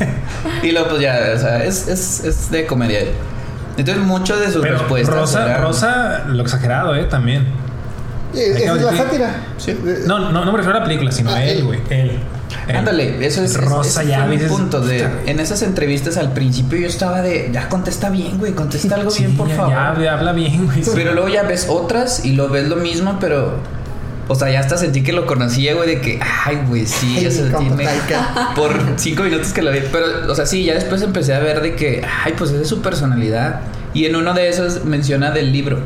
Y 0.63 0.73
luego 0.73 0.89
pues 0.91 1.03
ya, 1.03 1.33
o 1.35 1.39
sea, 1.39 1.65
es, 1.65 1.89
es, 1.89 2.25
es 2.25 2.51
de 2.51 2.67
comedia. 2.67 3.01
Entonces 3.77 4.03
muchos 4.05 4.41
de 4.41 4.51
sus 4.51 4.63
Pero 4.63 4.79
respuestas... 4.79 5.15
Rosa, 5.17 5.47
eran- 5.47 5.63
Rosa, 5.63 6.25
lo 6.27 6.43
exagerado, 6.43 6.95
¿eh? 6.97 7.05
También. 7.05 7.47
Eh, 8.35 8.65
es 8.65 8.83
la 8.83 8.97
sátira. 8.97 9.37
Sí. 9.57 9.71
Eh, 9.71 10.03
No, 10.07 10.19
no, 10.31 10.45
no 10.45 10.53
me 10.53 10.59
refiero 10.59 10.77
a 10.77 10.81
la 10.81 10.85
película, 10.87 11.13
sino 11.13 11.31
Ah, 11.31 11.37
a 11.37 11.45
él, 11.45 11.59
él. 11.59 11.65
güey. 11.65 11.81
Él. 11.91 12.19
Él. 12.67 12.77
Ándale, 12.77 13.27
eso 13.27 13.43
es, 13.43 13.57
Rosa 13.57 14.03
ya 14.05 14.25
fue 14.27 14.37
mi 14.37 14.43
punto 14.45 14.81
de 14.81 15.07
en 15.27 15.39
esas 15.41 15.63
entrevistas 15.63 16.17
al 16.17 16.33
principio 16.33 16.79
yo 16.79 16.87
estaba 16.87 17.21
de 17.23 17.51
ya 17.53 17.69
contesta 17.69 18.09
bien, 18.11 18.39
güey, 18.39 18.53
contesta 18.53 18.95
algo 18.95 19.11
Sí, 19.11 19.25
bien, 19.25 19.37
por 19.37 19.49
ya- 19.49 19.57
favor. 19.57 20.03
Ya, 20.03 20.13
habla 20.15 20.33
bien, 20.33 20.67
güey. 20.67 20.83
Pero 20.95 21.13
luego 21.15 21.29
ya 21.29 21.43
ves 21.43 21.67
otras 21.69 22.25
y 22.25 22.33
lo 22.33 22.49
ves 22.49 22.69
lo 22.69 22.77
mismo, 22.77 23.19
pero 23.21 23.57
o 24.31 24.35
sea, 24.35 24.51
ya 24.51 24.61
hasta 24.61 24.77
sentí 24.77 25.03
que 25.03 25.13
lo 25.15 25.25
conocía, 25.27 25.75
güey, 25.75 25.89
de 25.89 26.01
que 26.03 26.21
ay, 26.45 26.59
güey, 26.69 26.87
sí, 26.87 27.17
Ay, 27.19 27.27
o 27.27 27.31
sea, 27.31 27.45
mi 27.45 27.51
compa 27.53 27.77
tiene- 27.77 27.85
Taika. 27.85 28.51
por 28.57 28.73
cinco 28.97 29.23
minutos 29.23 29.53
que 29.53 29.63
lo 29.63 29.71
vi, 29.73 29.81
pero 29.91 30.31
o 30.31 30.35
sea, 30.35 30.45
sí, 30.47 30.65
ya 30.65 30.75
después 30.75 31.01
empecé 31.03 31.35
a 31.35 31.39
ver 31.41 31.61
de 31.63 31.75
que 31.75 32.03
ay, 32.25 32.35
pues 32.37 32.51
esa 32.51 32.63
es 32.63 32.69
su 32.69 32.81
personalidad 32.83 33.61
y 33.95 34.05
en 34.05 34.17
uno 34.17 34.35
de 34.35 34.49
esos 34.49 34.85
menciona 34.85 35.31
del 35.31 35.53
libro. 35.53 35.79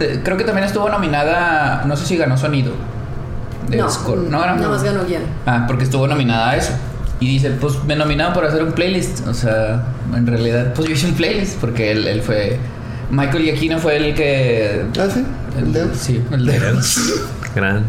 Eh, 0.00 0.20
Creo 0.24 0.36
que 0.36 0.44
también 0.44 0.66
estuvo 0.66 0.88
nominada, 0.88 1.84
no 1.86 1.96
sé 1.96 2.06
si 2.06 2.16
ganó 2.16 2.36
sonido. 2.38 2.72
De 3.68 3.76
No, 3.76 3.90
score. 3.90 4.22
no 4.22 4.40
ganó. 4.40 4.56
nada 4.56 4.68
más 4.68 4.82
ganó 4.82 5.04
guion. 5.04 5.22
Ah, 5.46 5.64
porque 5.66 5.84
estuvo 5.84 6.06
nominada 6.06 6.50
a 6.50 6.56
eso. 6.56 6.72
Y 7.20 7.28
dice, 7.28 7.50
pues 7.50 7.82
me 7.84 7.96
nominaron 7.96 8.32
por 8.34 8.44
hacer 8.44 8.62
un 8.62 8.72
playlist. 8.72 9.26
O 9.26 9.34
sea, 9.34 9.84
en 10.14 10.26
realidad, 10.26 10.74
pues 10.74 10.88
yo 10.88 10.94
hice 10.94 11.06
un 11.06 11.14
playlist 11.14 11.58
porque 11.60 11.90
él, 11.92 12.06
él 12.06 12.22
fue... 12.22 12.58
Michael 13.10 13.44
Giacchino 13.44 13.78
fue 13.78 13.96
el 13.96 14.14
que... 14.14 14.84
Ah, 14.98 15.06
sí. 15.12 15.24
El 15.56 15.72
dedo. 15.72 15.94
Sí, 15.94 16.22
el 16.32 16.44
dedo. 16.46 16.80
Gran. 17.54 17.84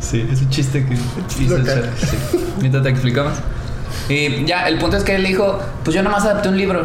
Sí, 0.00 0.26
es 0.30 0.40
un 0.42 0.48
chiste 0.50 0.84
que 0.84 0.94
hizo 0.94 1.56
el 1.56 1.64
sí. 1.66 2.16
Ahorita 2.56 2.82
te 2.82 2.88
explicamos. 2.88 3.34
Y 4.08 4.44
ya, 4.44 4.66
el 4.68 4.78
punto 4.78 4.96
es 4.96 5.04
que 5.04 5.14
él 5.14 5.24
dijo, 5.24 5.60
pues 5.84 5.94
yo 5.94 6.02
nomás 6.02 6.24
adapté 6.24 6.48
un 6.48 6.56
libro. 6.58 6.84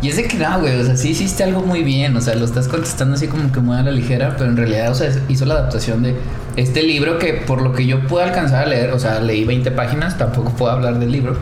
Y 0.00 0.08
es 0.08 0.16
de 0.16 0.24
que 0.24 0.36
no, 0.38 0.60
güey, 0.60 0.80
o 0.80 0.84
sea, 0.84 0.96
sí 0.96 1.10
hiciste 1.10 1.42
algo 1.42 1.62
muy 1.62 1.82
bien, 1.82 2.16
o 2.16 2.20
sea, 2.20 2.36
lo 2.36 2.44
estás 2.44 2.68
contestando 2.68 3.16
así 3.16 3.26
como 3.26 3.50
que 3.50 3.58
muy 3.58 3.76
a 3.76 3.82
la 3.82 3.90
ligera, 3.90 4.36
pero 4.38 4.48
en 4.48 4.56
realidad, 4.56 4.92
o 4.92 4.94
sea, 4.94 5.10
hizo 5.28 5.44
la 5.44 5.54
adaptación 5.54 6.04
de 6.04 6.16
este 6.56 6.82
libro 6.82 7.18
que 7.18 7.34
por 7.34 7.62
lo 7.62 7.72
que 7.72 7.84
yo 7.84 8.06
pude 8.06 8.22
alcanzar 8.22 8.64
a 8.64 8.66
leer, 8.66 8.92
o 8.92 8.98
sea, 9.00 9.18
leí 9.18 9.44
20 9.44 9.72
páginas, 9.72 10.16
tampoco 10.16 10.52
puedo 10.52 10.70
hablar 10.70 11.00
del 11.00 11.10
libro, 11.10 11.36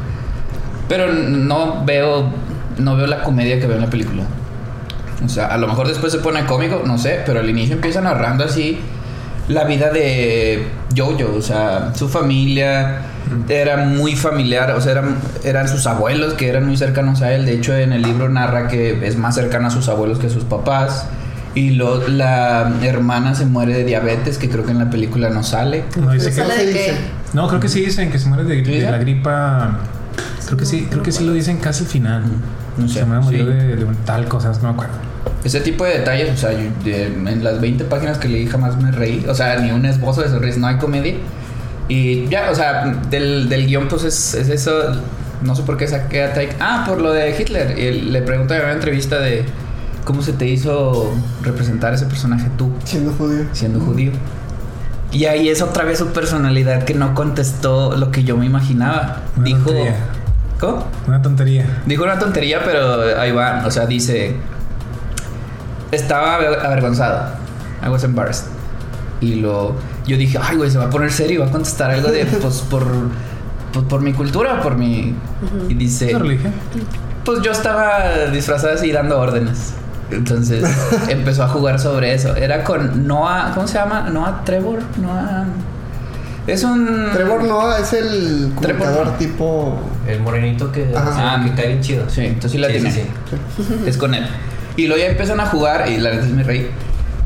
pero 0.88 1.12
no 1.12 1.84
veo, 1.84 2.30
no 2.78 2.96
veo 2.96 3.06
la 3.06 3.22
comedia 3.22 3.60
que 3.60 3.66
veo 3.66 3.76
en 3.76 3.82
la 3.82 3.90
película. 3.90 4.22
O 5.22 5.28
sea, 5.28 5.46
a 5.46 5.58
lo 5.58 5.66
mejor 5.66 5.88
después 5.88 6.12
se 6.12 6.18
pone 6.18 6.44
cómico, 6.46 6.82
no 6.86 6.96
sé, 6.96 7.20
pero 7.26 7.40
al 7.40 7.50
inicio 7.50 7.74
empieza 7.74 8.00
narrando 8.00 8.44
así 8.44 8.78
la 9.48 9.64
vida 9.64 9.90
de 9.90 10.66
Jojo, 10.96 11.34
o 11.36 11.42
sea, 11.42 11.92
su 11.94 12.08
familia 12.08 13.02
era 13.48 13.76
muy 13.86 14.16
familiar, 14.16 14.70
o 14.72 14.80
sea, 14.80 14.92
eran, 14.92 15.16
eran 15.44 15.68
sus 15.68 15.86
abuelos 15.86 16.34
que 16.34 16.48
eran 16.48 16.66
muy 16.66 16.76
cercanos 16.76 17.22
a 17.22 17.32
él. 17.32 17.44
De 17.46 17.54
hecho, 17.54 17.74
en 17.76 17.92
el 17.92 18.02
libro 18.02 18.28
narra 18.28 18.68
que 18.68 19.06
es 19.06 19.16
más 19.16 19.34
cercano 19.34 19.68
a 19.68 19.70
sus 19.70 19.88
abuelos 19.88 20.18
que 20.18 20.26
a 20.28 20.30
sus 20.30 20.44
papás. 20.44 21.06
Y 21.54 21.70
lo, 21.70 22.06
la 22.08 22.70
hermana 22.82 23.34
se 23.34 23.46
muere 23.46 23.72
de 23.72 23.84
diabetes, 23.84 24.36
que 24.36 24.50
creo 24.50 24.64
que 24.66 24.72
en 24.72 24.78
la 24.78 24.90
película 24.90 25.30
no 25.30 25.42
sale. 25.42 25.84
No, 25.98 26.12
dice 26.12 26.26
que- 26.28 26.34
¿Sale 26.34 26.54
se 26.54 26.60
de 26.60 26.66
dice? 26.72 26.84
qué? 26.84 26.94
no, 27.32 27.48
creo 27.48 27.60
que 27.60 27.68
sí 27.68 27.80
dicen 27.82 28.10
que 28.10 28.18
se 28.18 28.28
muere 28.28 28.44
de, 28.44 28.90
la 28.90 28.98
gripa. 28.98 29.78
Creo 30.44 30.58
que 30.58 30.66
sí, 30.66 30.86
creo 30.90 31.02
que 31.02 31.12
sí 31.12 31.24
lo 31.24 31.32
dicen 31.32 31.56
casi 31.58 31.84
al 31.84 31.90
final. 31.90 32.24
No 32.76 32.86
sé, 32.88 33.00
Se 33.00 33.06
me 33.06 33.18
murió 33.20 33.46
sí. 33.46 33.52
de, 33.52 33.76
de 33.76 33.84
un 33.84 33.94
tal 34.04 34.28
cosa, 34.28 34.52
no 34.60 34.62
me 34.64 34.68
acuerdo. 34.68 34.94
Ese 35.46 35.60
tipo 35.60 35.84
de 35.84 35.98
detalles, 35.98 36.30
o 36.32 36.36
sea, 36.36 36.52
yo- 36.52 36.70
de- 36.84 37.06
en 37.06 37.44
las 37.44 37.60
20 37.60 37.84
páginas 37.84 38.18
que 38.18 38.28
leí 38.28 38.46
jamás 38.46 38.76
me 38.82 38.90
reí. 38.90 39.24
O 39.28 39.34
sea, 39.34 39.58
ni 39.60 39.70
un 39.70 39.84
esbozo 39.86 40.22
de 40.22 40.28
sonrisa, 40.28 40.58
no 40.58 40.66
hay 40.66 40.76
comedia. 40.76 41.14
Y 41.88 42.26
ya, 42.28 42.50
o 42.50 42.54
sea, 42.54 42.84
del, 43.10 43.48
del 43.48 43.66
guion, 43.66 43.86
pues 43.88 44.02
es, 44.04 44.34
es 44.34 44.48
eso. 44.48 44.72
No 45.42 45.54
sé 45.54 45.62
por 45.62 45.76
qué 45.76 45.86
saqué 45.86 46.24
a 46.24 46.32
Taika. 46.34 46.56
Ah, 46.58 46.84
por 46.86 47.00
lo 47.00 47.12
de 47.12 47.30
Hitler. 47.40 47.78
Y 47.78 47.86
él 47.86 48.12
le 48.12 48.22
pregunta 48.22 48.56
en 48.56 48.64
una 48.64 48.72
entrevista 48.72 49.18
de 49.20 49.44
cómo 50.04 50.20
se 50.22 50.32
te 50.32 50.46
hizo 50.46 51.14
representar 51.42 51.94
ese 51.94 52.06
personaje 52.06 52.48
tú, 52.58 52.72
Siendo 52.84 53.12
judío. 53.12 53.44
siendo 53.52 53.78
judío. 53.80 54.10
Y 55.12 55.26
ahí 55.26 55.48
es 55.48 55.62
otra 55.62 55.84
vez 55.84 55.98
su 55.98 56.08
personalidad 56.08 56.82
que 56.82 56.94
no 56.94 57.14
contestó 57.14 57.96
lo 57.96 58.10
que 58.10 58.24
yo 58.24 58.36
me 58.36 58.46
imaginaba. 58.46 59.22
Una 59.36 59.44
Dijo. 59.44 59.58
tontería. 59.60 59.94
¿Cómo? 60.58 60.84
Una 61.06 61.22
tontería. 61.22 61.82
Dijo 61.86 62.02
una 62.02 62.18
tontería, 62.18 62.62
pero 62.64 63.16
ahí 63.20 63.30
va. 63.30 63.62
O 63.64 63.70
sea, 63.70 63.86
dice. 63.86 64.34
Estaba 65.92 66.36
aver- 66.38 66.64
avergonzado. 66.64 67.30
I 67.84 67.88
was 67.88 68.04
embarrassed. 68.04 68.46
Y 69.20 69.36
lo. 69.36 69.74
Yo 70.06 70.16
dije, 70.16 70.38
ay, 70.42 70.56
güey, 70.56 70.70
se 70.70 70.78
va 70.78 70.84
a 70.86 70.90
poner 70.90 71.10
serio 71.10 71.34
y 71.36 71.38
va 71.38 71.46
a 71.46 71.50
contestar 71.50 71.90
algo 71.90 72.08
de. 72.10 72.24
Pues 72.40 72.60
por. 72.62 72.84
Pues 73.72 73.84
por 73.86 74.00
mi 74.00 74.12
cultura, 74.12 74.60
por 74.62 74.76
mi. 74.76 75.14
Y 75.68 75.74
dice. 75.74 76.08
¿Qué 76.08 76.18
religión? 76.18 76.52
Pues 77.24 77.42
yo 77.42 77.50
estaba 77.52 78.26
disfrazada 78.32 78.74
así 78.74 78.92
dando 78.92 79.18
órdenes. 79.18 79.74
Entonces 80.10 80.64
empezó 81.08 81.42
a 81.44 81.48
jugar 81.48 81.78
sobre 81.80 82.14
eso. 82.14 82.34
Era 82.36 82.62
con 82.64 83.06
Noah. 83.06 83.52
¿Cómo 83.54 83.66
se 83.66 83.74
llama? 83.78 84.02
Noah 84.02 84.42
Trevor. 84.44 84.78
Noah. 85.00 85.44
Es 86.46 86.62
un. 86.62 87.08
Trevor 87.12 87.42
Noah 87.44 87.80
es 87.80 87.92
el 87.92 88.52
comunicador 88.54 89.10
tipo. 89.18 89.80
El 90.06 90.20
morenito 90.20 90.70
que, 90.70 90.92
Ajá. 90.94 91.42
que 91.42 91.52
cae 91.54 91.66
bien 91.68 91.80
chido. 91.80 92.08
Sí, 92.08 92.24
entonces 92.26 92.52
sí 92.52 92.58
la 92.58 92.68
tiene. 92.68 92.90
sí. 92.92 93.02
Es 93.86 93.96
con 93.96 94.14
él. 94.14 94.26
Y 94.76 94.86
luego 94.86 95.02
ya 95.02 95.08
empiezan 95.10 95.40
a 95.40 95.46
jugar 95.46 95.88
y 95.90 95.96
la 95.98 96.10
neta 96.10 96.24
es 96.24 96.30
mi 96.32 96.42
rey. 96.42 96.70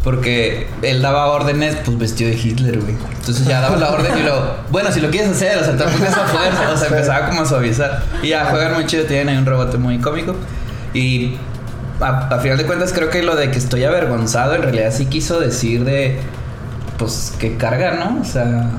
Porque 0.05 0.67
él 0.81 1.03
daba 1.03 1.27
órdenes, 1.27 1.77
pues 1.85 1.99
vestido 1.99 2.31
de 2.31 2.37
Hitler, 2.37 2.81
güey. 2.81 2.95
Entonces 3.19 3.47
ya 3.47 3.61
daba 3.61 3.77
la 3.77 3.91
orden 3.91 4.17
y 4.19 4.23
luego, 4.23 4.57
bueno, 4.71 4.91
si 4.93 5.01
lo 5.01 5.11
quieres 5.11 5.31
hacer, 5.33 5.59
o 5.59 5.65
sea, 5.65 5.77
tampoco 5.77 6.05
es 6.05 6.13
a 6.17 6.25
fuerza. 6.27 6.71
O 6.73 6.77
sea, 6.79 6.89
empezaba 6.89 7.29
como 7.29 7.43
a 7.43 7.45
suavizar. 7.47 8.03
Y 8.23 8.29
ya 8.29 8.47
juegan 8.47 8.73
muy 8.75 8.87
chido, 8.87 9.05
tienen 9.05 9.29
ahí 9.29 9.37
un 9.37 9.45
rebote 9.45 9.77
muy 9.77 9.99
cómico. 9.99 10.35
Y 10.95 11.37
a, 12.01 12.29
a 12.35 12.39
final 12.39 12.57
de 12.57 12.65
cuentas, 12.65 12.95
creo 12.95 13.11
que 13.11 13.23
lo 13.23 13.37
de 13.37 13.51
que 13.51 13.59
estoy 13.59 13.85
avergonzado 13.85 14.55
en 14.55 14.63
realidad 14.63 14.91
sí 14.91 15.05
quiso 15.05 15.39
decir 15.39 15.85
de, 15.85 16.19
pues, 16.97 17.35
que 17.39 17.59
carga, 17.59 17.93
¿no? 17.93 18.23
O 18.23 18.25
sea, 18.25 18.71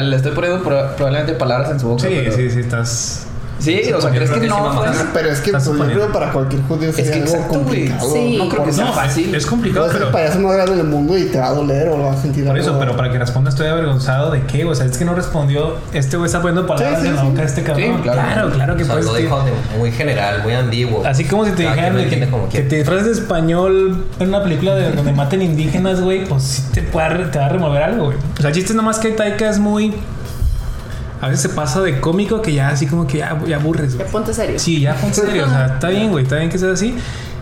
le 0.00 0.16
estoy 0.16 0.32
poniendo 0.32 0.64
pro- 0.64 0.96
probablemente 0.96 1.34
palabras 1.34 1.70
en 1.70 1.78
su 1.78 1.86
boca. 1.86 2.02
Sí, 2.08 2.14
pero- 2.16 2.32
sí, 2.34 2.50
sí, 2.50 2.58
estás. 2.58 3.27
Sí, 3.58 3.80
o 3.92 4.00
sea, 4.00 4.10
¿crees 4.10 4.30
que 4.30 4.46
no? 4.46 4.72
Fue? 4.72 4.86
Pero 5.14 5.30
es 5.30 5.40
que 5.40 5.50
pues, 5.50 5.64
yo 5.64 5.74
creo 5.76 6.12
para 6.12 6.30
cualquier 6.32 6.62
judío 6.62 6.90
Es 6.90 6.96
sería 6.96 7.24
que 7.24 7.30
algo 7.32 7.48
complicado. 7.48 8.12
Sí. 8.12 8.36
No 8.38 8.48
creo 8.48 8.64
que 8.64 8.72
sea 8.72 8.84
No, 8.84 8.92
fácil. 8.92 9.34
es 9.34 9.46
complicado, 9.46 9.86
Vas 9.86 9.92
ser 9.92 10.02
el 10.02 10.08
pero. 10.08 10.16
payaso 10.18 10.38
más 10.40 10.52
grande 10.54 10.76
del 10.76 10.86
mundo 10.86 11.18
y 11.18 11.24
te 11.24 11.38
va 11.40 11.48
a 11.48 11.54
doler 11.54 11.88
o 11.88 11.96
lo 11.98 12.04
vas 12.04 12.18
a 12.18 12.22
sentir 12.22 12.44
Por 12.46 12.56
eso, 12.56 12.68
algo- 12.70 12.80
pero 12.80 12.96
para 12.96 13.10
que 13.10 13.18
responda 13.18 13.50
estoy 13.50 13.66
avergonzado 13.66 14.30
de 14.30 14.42
qué, 14.42 14.64
o 14.64 14.74
sea, 14.74 14.86
es 14.86 14.96
que 14.96 15.04
no 15.04 15.14
respondió. 15.14 15.74
Este 15.92 16.16
güey 16.16 16.26
está 16.26 16.40
poniendo 16.40 16.66
palabras 16.66 17.00
Sí, 17.00 17.02
sí, 17.02 17.08
en 17.08 17.14
la 17.16 17.20
sí. 17.22 17.26
boca 17.28 17.40
de 17.40 17.46
este 17.46 17.62
cabrón. 17.64 17.96
Sí, 17.96 18.02
claro. 18.02 18.20
claro, 18.22 18.50
claro 18.50 18.76
que 18.76 18.82
O 18.82 18.86
sea, 18.86 18.94
puedes. 18.94 19.06
lo 19.10 19.14
dijo 19.16 19.42
de 19.44 19.52
muy 19.78 19.90
general, 19.92 20.42
muy 20.44 20.54
ambiguo. 20.54 21.02
Así 21.04 21.24
como 21.24 21.44
si 21.44 21.50
te 21.52 21.62
dijeran 21.62 21.96
que, 21.96 22.28
que 22.50 22.60
te 22.62 22.76
disfraces 22.76 23.06
de 23.06 23.12
español 23.12 24.04
en 24.20 24.28
una 24.28 24.42
película 24.42 24.74
de 24.76 24.92
donde 24.92 25.12
maten 25.12 25.42
indígenas, 25.42 26.00
güey, 26.00 26.24
pues 26.26 26.42
sí 26.44 26.62
te, 26.72 26.82
puede, 26.82 27.24
te 27.26 27.38
va 27.38 27.46
a 27.46 27.48
remover 27.48 27.82
algo, 27.82 28.04
güey. 28.06 28.18
O 28.38 28.40
sea, 28.40 28.50
el 28.50 28.54
chiste 28.54 28.70
es 28.72 28.76
nomás 28.76 28.98
que 29.00 29.10
Taika 29.10 29.50
es 29.50 29.58
muy. 29.58 29.94
A 31.20 31.28
veces 31.28 31.42
se 31.42 31.48
pasa 31.50 31.80
de 31.80 32.00
cómico 32.00 32.40
que 32.42 32.52
ya 32.52 32.68
así 32.68 32.86
como 32.86 33.06
que 33.06 33.18
ya, 33.18 33.38
ya 33.46 33.56
aburres, 33.56 33.96
Ya 33.98 34.04
ponte 34.06 34.32
serio. 34.32 34.58
Sí, 34.58 34.80
ya 34.80 34.96
en 35.04 35.12
serio, 35.14 35.46
o 35.46 35.48
sea, 35.48 35.66
está 35.74 35.88
bien, 35.88 36.10
güey, 36.10 36.24
está 36.24 36.36
bien 36.36 36.48
que 36.50 36.58
sea 36.58 36.72
así. 36.72 36.94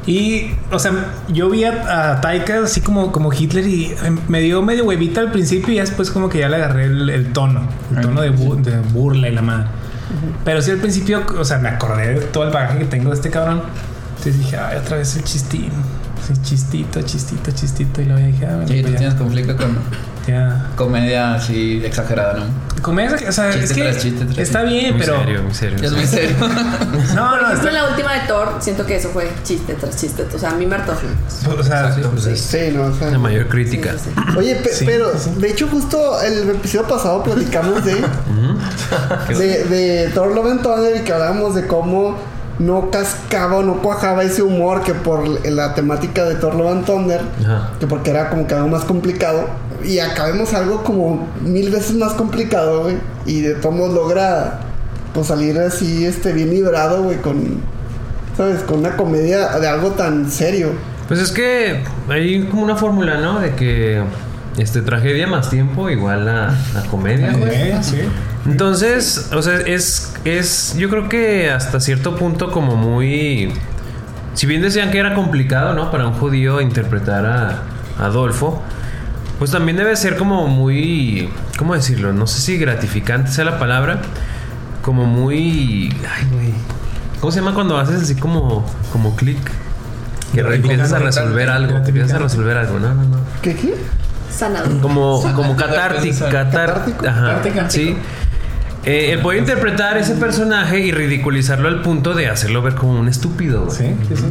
Y, 0.06 0.52
o 0.70 0.78
sea, 0.78 0.92
yo 1.28 1.50
vi 1.50 1.64
a, 1.64 2.12
a 2.12 2.20
Taika 2.20 2.60
así 2.62 2.80
como, 2.80 3.10
como 3.10 3.32
Hitler 3.32 3.66
y 3.66 3.92
em, 4.04 4.18
me 4.28 4.40
dio 4.40 4.62
medio 4.62 4.84
huevita 4.84 5.20
al 5.20 5.32
principio 5.32 5.72
y 5.72 5.76
ya 5.76 5.82
después 5.82 6.10
como 6.12 6.28
que 6.28 6.38
ya 6.38 6.48
le 6.48 6.56
agarré 6.56 6.84
el, 6.84 7.10
el 7.10 7.32
tono, 7.32 7.62
el 7.94 8.00
tono 8.02 8.20
de, 8.20 8.32
bu- 8.32 8.54
de 8.62 8.78
burla 8.92 9.28
y 9.28 9.32
la 9.32 9.42
madre. 9.42 9.66
Pero 10.44 10.62
sí 10.62 10.70
al 10.70 10.76
principio, 10.78 11.24
o 11.38 11.44
sea, 11.44 11.58
me 11.58 11.68
acordé 11.68 12.14
de 12.14 12.20
todo 12.20 12.44
el 12.44 12.50
bagaje 12.52 12.78
que 12.78 12.84
tengo 12.84 13.10
de 13.10 13.16
este 13.16 13.30
cabrón. 13.30 13.62
Entonces 14.10 14.38
dije, 14.38 14.56
ay, 14.56 14.78
otra 14.78 14.96
vez 14.98 15.16
el 15.16 15.24
chistín. 15.24 15.70
Sí, 16.26 16.32
chistito, 16.42 17.02
chistito, 17.02 17.50
chistito. 17.52 18.00
Y 18.02 18.04
luego 18.06 18.26
dije, 18.26 18.46
ah, 18.46 18.56
bueno, 18.56 18.68
Sí, 18.68 18.76
tú 18.76 18.82
pues 18.82 18.92
ya, 18.94 18.98
tienes 18.98 19.14
conflicto 19.16 19.56
con 19.56 19.78
ya. 20.26 20.66
comedia 20.76 21.34
así 21.34 21.82
exagerada, 21.84 22.34
¿no? 22.40 22.66
Comedia, 22.82 23.16
o 23.28 23.32
sea, 23.32 23.50
Chiste 23.52 23.64
es 23.64 23.72
que 23.72 23.82
tras 23.82 23.98
chiste 24.02 24.24
tras 24.24 24.38
está 24.38 24.60
chiste. 24.62 24.74
bien, 24.80 24.90
Muy 24.96 25.00
pero. 25.00 25.18
serio, 25.18 25.42
muy 25.42 25.54
serio. 25.54 25.78
Es 25.82 25.92
muy 25.92 26.06
serio. 26.06 26.36
No, 26.40 26.48
Por 26.48 27.14
no, 27.16 27.34
ejemplo, 27.36 27.52
está, 27.54 27.68
en 27.68 27.74
la 27.74 27.88
última 27.90 28.12
de 28.14 28.20
Thor, 28.28 28.48
siento 28.60 28.84
que 28.86 28.96
eso 28.96 29.08
fue 29.10 29.30
chiste 29.44 29.74
tras 29.74 29.96
chiste. 29.96 30.26
O 30.34 30.38
sea, 30.38 30.50
a 30.50 30.54
mí 30.54 30.66
me 30.66 30.74
hartó. 30.76 30.92
o 30.92 31.62
sea, 31.62 31.92
Sí, 32.34 32.58
no, 32.74 32.82
o 32.82 32.92
sea, 32.94 33.10
La 33.10 33.18
mayor 33.18 33.48
crítica. 33.48 33.92
Sí, 33.92 34.10
sí, 34.14 34.20
sí. 34.32 34.38
Oye, 34.38 34.56
pe- 34.56 34.70
Sí, 34.72 34.84
pero 34.84 35.12
de 35.12 35.48
hecho 35.50 35.68
justo 35.68 36.20
el 36.22 36.50
episodio 36.50 36.86
pasado 36.88 37.22
platicamos 37.22 37.84
de 37.84 37.94
de, 39.38 39.64
de 39.64 40.08
Thor 40.10 40.34
Love 40.34 40.46
and 40.52 40.62
Thunder 40.62 40.96
y 40.96 41.00
que 41.04 41.12
hablábamos 41.12 41.54
de 41.54 41.66
cómo 41.66 42.16
no 42.58 42.90
cascaba 42.90 43.56
o 43.56 43.62
no 43.62 43.82
cuajaba 43.82 44.22
ese 44.24 44.42
humor 44.42 44.82
que 44.82 44.94
por 44.94 45.26
la 45.46 45.74
temática 45.74 46.24
de 46.24 46.36
Thor 46.36 46.54
Love 46.54 46.70
and 46.72 46.84
Thunder, 46.86 47.20
Ajá. 47.44 47.70
que 47.78 47.86
porque 47.86 48.10
era 48.10 48.30
como 48.30 48.46
que 48.46 48.54
algo 48.54 48.68
más 48.68 48.84
complicado 48.84 49.48
y 49.84 49.98
acá 49.98 50.26
vemos 50.26 50.54
algo 50.54 50.82
como 50.82 51.26
mil 51.42 51.70
veces 51.70 51.94
más 51.96 52.14
complicado, 52.14 52.84
güey, 52.84 52.96
y 53.26 53.40
de 53.42 53.54
todos 53.54 53.74
modos 53.74 53.94
logra 53.94 54.60
pues 55.12 55.26
salir 55.28 55.58
así 55.58 56.04
este 56.06 56.32
bien 56.32 56.50
librado, 56.50 57.02
güey, 57.02 57.18
con 57.18 57.60
sabes, 58.36 58.62
con 58.62 58.80
una 58.80 58.96
comedia 58.96 59.58
de 59.58 59.68
algo 59.68 59.90
tan 59.92 60.30
serio. 60.30 60.70
Pues 61.08 61.20
es 61.20 61.32
que 61.32 61.82
hay 62.08 62.42
como 62.46 62.62
una 62.62 62.76
fórmula, 62.76 63.18
¿no? 63.18 63.40
De 63.40 63.54
que 63.54 64.02
este 64.58 64.82
tragedia 64.82 65.26
más 65.26 65.48
tiempo 65.50 65.88
igual 65.88 66.28
a, 66.28 66.48
a 66.48 66.82
comedia, 66.90 67.32
güey. 67.32 67.82
sí. 67.82 68.00
Entonces, 68.46 69.30
o 69.32 69.42
sea, 69.42 69.56
es, 69.56 70.14
es, 70.24 70.74
yo 70.76 70.88
creo 70.88 71.08
que 71.08 71.50
hasta 71.50 71.80
cierto 71.80 72.16
punto 72.16 72.50
como 72.50 72.76
muy... 72.76 73.52
Si 74.34 74.46
bien 74.46 74.62
decían 74.62 74.90
que 74.90 74.98
era 74.98 75.14
complicado, 75.14 75.74
¿no? 75.74 75.90
Para 75.90 76.06
un 76.06 76.12
judío 76.14 76.60
interpretar 76.60 77.24
a 77.26 77.62
Adolfo, 77.98 78.62
pues 79.38 79.50
también 79.50 79.76
debe 79.76 79.96
ser 79.96 80.16
como 80.16 80.46
muy, 80.46 81.30
¿cómo 81.58 81.74
decirlo? 81.74 82.12
No 82.12 82.26
sé 82.26 82.40
si 82.40 82.58
gratificante 82.58 83.30
sea 83.30 83.44
la 83.44 83.58
palabra, 83.58 84.00
como 84.82 85.06
muy... 85.06 85.94
Ay, 86.14 86.26
güey. 86.32 86.54
¿Cómo 87.20 87.32
se 87.32 87.40
llama 87.40 87.54
cuando 87.54 87.78
haces 87.78 88.02
así 88.02 88.14
como, 88.14 88.64
como 88.92 89.16
clic? 89.16 89.38
Que 90.32 90.40
empiezas 90.40 90.92
a 90.92 90.98
resolver 90.98 91.48
algo, 91.48 91.78
empiezas 91.78 92.12
a 92.12 92.18
resolver 92.18 92.56
algo, 92.58 92.78
no, 92.78 92.94
no, 92.94 93.04
no. 93.04 93.18
¿Qué 93.40 93.54
qué? 93.54 93.74
Sanador. 94.30 94.80
Como, 94.80 95.22
como 95.34 95.56
Catártico. 95.56 96.26
catártico, 96.26 96.30
catar, 96.30 96.66
Catártico. 96.66 97.08
ajá, 97.08 97.42
Catártico. 97.42 97.70
sí. 97.70 97.96
Eh, 98.86 99.12
el 99.12 99.18
poder 99.18 99.40
interpretar 99.40 99.96
ese 99.98 100.14
personaje 100.14 100.78
y 100.78 100.92
ridiculizarlo 100.92 101.66
al 101.66 101.82
punto 101.82 102.14
de 102.14 102.28
hacerlo 102.28 102.62
ver 102.62 102.76
como 102.76 102.98
un 103.00 103.08
estúpido, 103.08 103.64
güey. 103.64 103.76
Sí, 103.76 103.96
sí, 104.08 104.14
sí. 104.16 104.24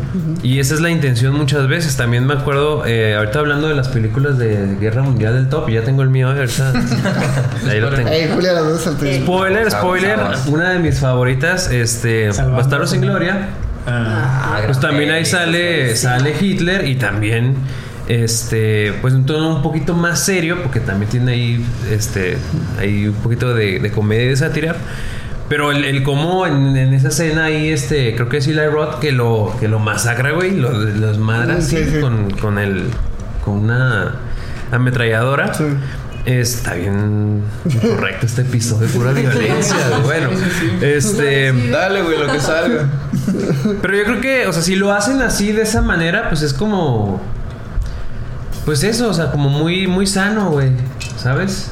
Y 0.43 0.59
esa 0.59 0.75
es 0.75 0.79
la 0.79 0.89
intención 0.89 1.35
muchas 1.35 1.67
veces. 1.67 1.97
También 1.97 2.25
me 2.25 2.35
acuerdo, 2.35 2.85
eh, 2.85 3.15
ahorita 3.15 3.39
hablando 3.39 3.67
de 3.67 3.75
las 3.75 3.89
películas 3.89 4.37
de 4.37 4.77
Guerra 4.79 5.01
Mundial 5.03 5.33
del 5.33 5.49
Top, 5.49 5.69
ya 5.69 5.83
tengo 5.83 6.03
el 6.03 6.09
mío, 6.09 6.29
ahorita. 6.29 6.71
Ahí 7.69 7.81
lo 7.81 7.89
tengo. 7.89 8.07
Ey, 8.07 8.29
Julia, 8.33 8.53
las 8.53 8.63
dos 8.63 8.81
salté. 8.81 9.19
Spoiler, 9.19 9.69
spoiler, 9.69 10.19
una 10.47 10.69
de 10.69 10.79
mis 10.79 10.99
favoritas, 10.99 11.69
este. 11.69 12.29
Bastardos 12.29 12.91
sin 12.91 13.01
Gloria. 13.01 13.49
Ah, 13.87 14.61
Pues 14.65 14.79
también 14.79 15.11
ahí 15.11 15.25
sale, 15.25 15.95
sale 15.95 16.33
Hitler 16.39 16.87
y 16.87 16.95
también 16.95 17.55
este 18.07 18.93
pues 19.01 19.13
un 19.13 19.25
tono 19.25 19.55
un 19.55 19.61
poquito 19.61 19.93
más 19.95 20.19
serio 20.23 20.57
porque 20.61 20.79
también 20.79 21.09
tiene 21.09 21.31
ahí 21.31 21.65
este 21.91 22.37
hay 22.79 23.07
un 23.07 23.15
poquito 23.15 23.53
de, 23.53 23.79
de 23.79 23.91
comedia 23.91 24.25
y 24.25 24.29
de 24.29 24.35
sátira 24.35 24.75
pero 25.49 25.71
el, 25.71 25.83
el 25.85 26.03
cómo 26.03 26.45
en, 26.45 26.75
en 26.75 26.93
esa 26.93 27.07
escena 27.07 27.45
ahí 27.45 27.69
este 27.69 28.15
creo 28.15 28.29
que 28.29 28.37
es 28.37 28.47
Eli 28.47 28.65
Roth 28.67 28.99
que 28.99 29.11
lo 29.11 29.55
que 29.59 29.67
lo 29.67 29.79
masacra 29.79 30.31
güey 30.31 30.55
lo, 30.55 30.71
los 30.71 31.17
madra 31.17 31.61
Sí, 31.61 31.83
con 31.99 32.29
con 32.31 32.59
el 32.59 32.89
con 33.43 33.55
una 33.55 34.15
ametralladora 34.71 35.53
Sí. 35.53 35.63
Está 36.25 36.73
bien 36.73 37.43
correcto 37.83 38.25
este 38.25 38.41
episodio, 38.41 38.87
pura 38.87 39.11
violencia. 39.11 39.75
Bueno, 40.03 40.29
este. 40.81 41.53
Dale, 41.69 42.01
güey, 42.01 42.17
lo 42.17 42.31
que 42.31 42.39
salga. 42.39 42.89
Pero 43.79 43.95
yo 43.95 44.03
creo 44.05 44.21
que, 44.21 44.47
o 44.47 44.51
sea, 44.53 44.63
si 44.63 44.75
lo 44.75 44.91
hacen 44.91 45.21
así 45.21 45.51
de 45.51 45.61
esa 45.61 45.83
manera, 45.83 46.27
pues 46.29 46.41
es 46.41 46.53
como. 46.53 47.21
Pues 48.65 48.83
eso, 48.83 49.09
o 49.09 49.13
sea, 49.13 49.31
como 49.31 49.49
muy, 49.49 49.87
muy 49.87 50.07
sano, 50.07 50.49
güey. 50.51 50.69
¿Sabes? 51.17 51.71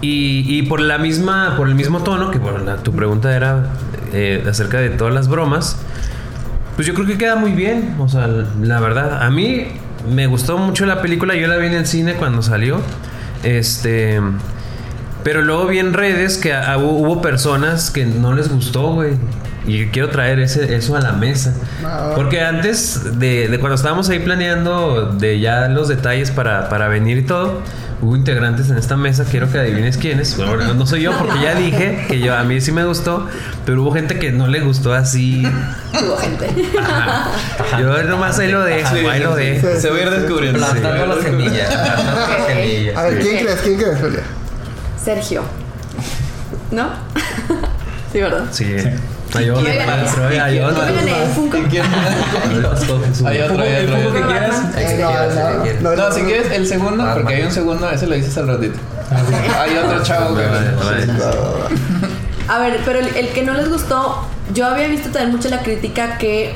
Y, 0.00 0.44
y 0.48 0.62
por 0.62 0.80
la 0.80 0.98
misma, 0.98 1.54
por 1.56 1.68
el 1.68 1.74
mismo 1.74 2.02
tono, 2.02 2.30
que 2.30 2.38
bueno, 2.38 2.58
la- 2.58 2.76
tu 2.78 2.92
pregunta 2.92 3.34
era 3.34 3.68
eh, 4.12 4.44
acerca 4.48 4.78
de 4.78 4.90
todas 4.90 5.12
las 5.14 5.28
bromas. 5.28 5.76
Pues 6.76 6.86
yo 6.86 6.94
creo 6.94 7.06
que 7.06 7.16
queda 7.18 7.36
muy 7.36 7.52
bien. 7.52 7.96
O 7.98 8.08
sea, 8.08 8.26
la 8.26 8.80
verdad, 8.80 9.22
a 9.22 9.30
mí 9.30 9.66
me 10.12 10.26
gustó 10.26 10.58
mucho 10.58 10.86
la 10.86 11.00
película. 11.02 11.34
Yo 11.36 11.46
la 11.46 11.56
vi 11.56 11.66
en 11.68 11.74
el 11.74 11.86
cine 11.86 12.14
cuando 12.14 12.42
salió. 12.42 12.80
Este. 13.42 14.20
Pero 15.22 15.40
luego 15.42 15.66
vi 15.66 15.78
en 15.78 15.92
redes 15.94 16.36
que 16.36 16.52
hubo 16.78 17.22
personas 17.22 17.90
que 17.90 18.04
no 18.04 18.34
les 18.34 18.52
gustó, 18.52 18.92
güey. 18.92 19.12
Y 19.66 19.86
quiero 19.86 20.10
traer 20.10 20.40
ese, 20.40 20.74
eso 20.76 20.94
a 20.96 21.00
la 21.00 21.12
mesa. 21.12 21.54
Ah. 21.84 22.12
Porque 22.14 22.42
antes 22.42 23.18
de, 23.18 23.48
de 23.48 23.58
cuando 23.58 23.76
estábamos 23.76 24.08
ahí 24.10 24.18
planeando 24.18 25.12
de 25.12 25.40
ya 25.40 25.68
los 25.68 25.88
detalles 25.88 26.30
para, 26.30 26.68
para 26.68 26.88
venir 26.88 27.16
y 27.18 27.22
todo, 27.22 27.62
hubo 28.02 28.14
integrantes 28.14 28.68
en 28.68 28.76
esta 28.76 28.96
mesa. 28.96 29.24
Quiero 29.24 29.50
que 29.50 29.58
adivines 29.58 29.96
quiénes. 29.96 30.36
Bueno, 30.36 30.74
no 30.74 30.86
soy 30.86 31.00
yo 31.02 31.12
porque 31.16 31.40
ya 31.42 31.54
dije 31.54 32.04
que 32.08 32.20
yo 32.20 32.36
a 32.36 32.44
mí 32.44 32.60
sí 32.60 32.72
me 32.72 32.84
gustó. 32.84 33.26
Pero 33.64 33.82
hubo 33.82 33.92
gente 33.94 34.18
que 34.18 34.32
no 34.32 34.48
le 34.48 34.60
gustó 34.60 34.92
así. 34.92 35.46
Hubo 35.94 36.16
gente. 36.18 36.50
Ajá. 36.78 37.30
Yo 37.80 38.02
nomás 38.02 38.38
ahí 38.38 38.50
lo 38.52 38.62
dejo, 38.64 38.94
ahí 39.10 39.20
lo 39.22 39.34
dejo. 39.34 39.66
sí. 39.76 39.80
Se 39.80 39.88
va 39.88 39.96
a 39.96 40.00
ir 40.02 40.10
descubriendo. 40.10 40.58
Plantando 40.58 41.06
la 41.06 41.22
semilla. 41.22 41.66
plantando 41.68 42.12
la 42.12 42.24
Ok. 42.44 42.48
semilla. 42.48 43.00
A 43.00 43.02
ver, 43.04 43.18
¿quién 43.20 43.44
crees? 43.44 43.60
¿Quién 43.62 43.76
crees, 43.78 43.98
Julia? 43.98 44.20
Sergio. 45.02 45.42
¿No? 46.70 46.90
sí, 48.12 48.20
¿verdad? 48.20 48.44
Sí. 48.50 48.66
Hay 49.34 49.50
otro, 49.50 49.64
¿Quién 49.64 49.80
hay 49.90 49.98
otro, 50.08 50.24
hay 50.28 50.60
otro. 50.60 50.82
Hay 53.26 53.40
otro, 53.40 53.62
que 54.12 54.22
quieras. 54.22 54.62
No, 55.80 56.12
si 56.12 56.20
quieres 56.22 56.50
el 56.52 56.66
segundo, 56.66 57.02
Ah, 57.02 57.14
porque 57.14 57.34
hay 57.34 57.42
un 57.42 57.50
segundo, 57.50 57.90
ese 57.90 58.06
lo 58.06 58.14
dices 58.14 58.36
al 58.38 58.48
ratito. 58.48 58.78
Hay 59.58 59.76
otro 59.76 60.02
chavo 60.02 60.36
que. 60.36 60.44
A 62.46 62.58
ver, 62.58 62.80
pero 62.84 62.98
el, 62.98 63.28
que 63.30 63.42
no 63.42 63.54
les 63.54 63.70
gustó, 63.70 64.22
yo 64.52 64.66
había 64.66 64.86
visto 64.88 65.08
también 65.10 65.32
mucho 65.32 65.48
la 65.48 65.62
crítica 65.62 66.18
que 66.18 66.54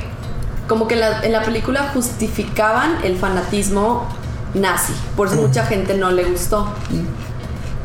como 0.67 0.87
que 0.87 0.93
en 0.93 0.99
la, 0.99 1.23
en 1.23 1.31
la 1.31 1.41
película 1.41 1.89
justificaban 1.93 3.03
el 3.03 3.17
fanatismo 3.17 4.07
nazi. 4.53 4.93
Por 5.15 5.27
eso 5.27 5.37
mucha 5.37 5.65
gente 5.65 5.95
no 5.95 6.11
le 6.11 6.25
gustó. 6.25 6.71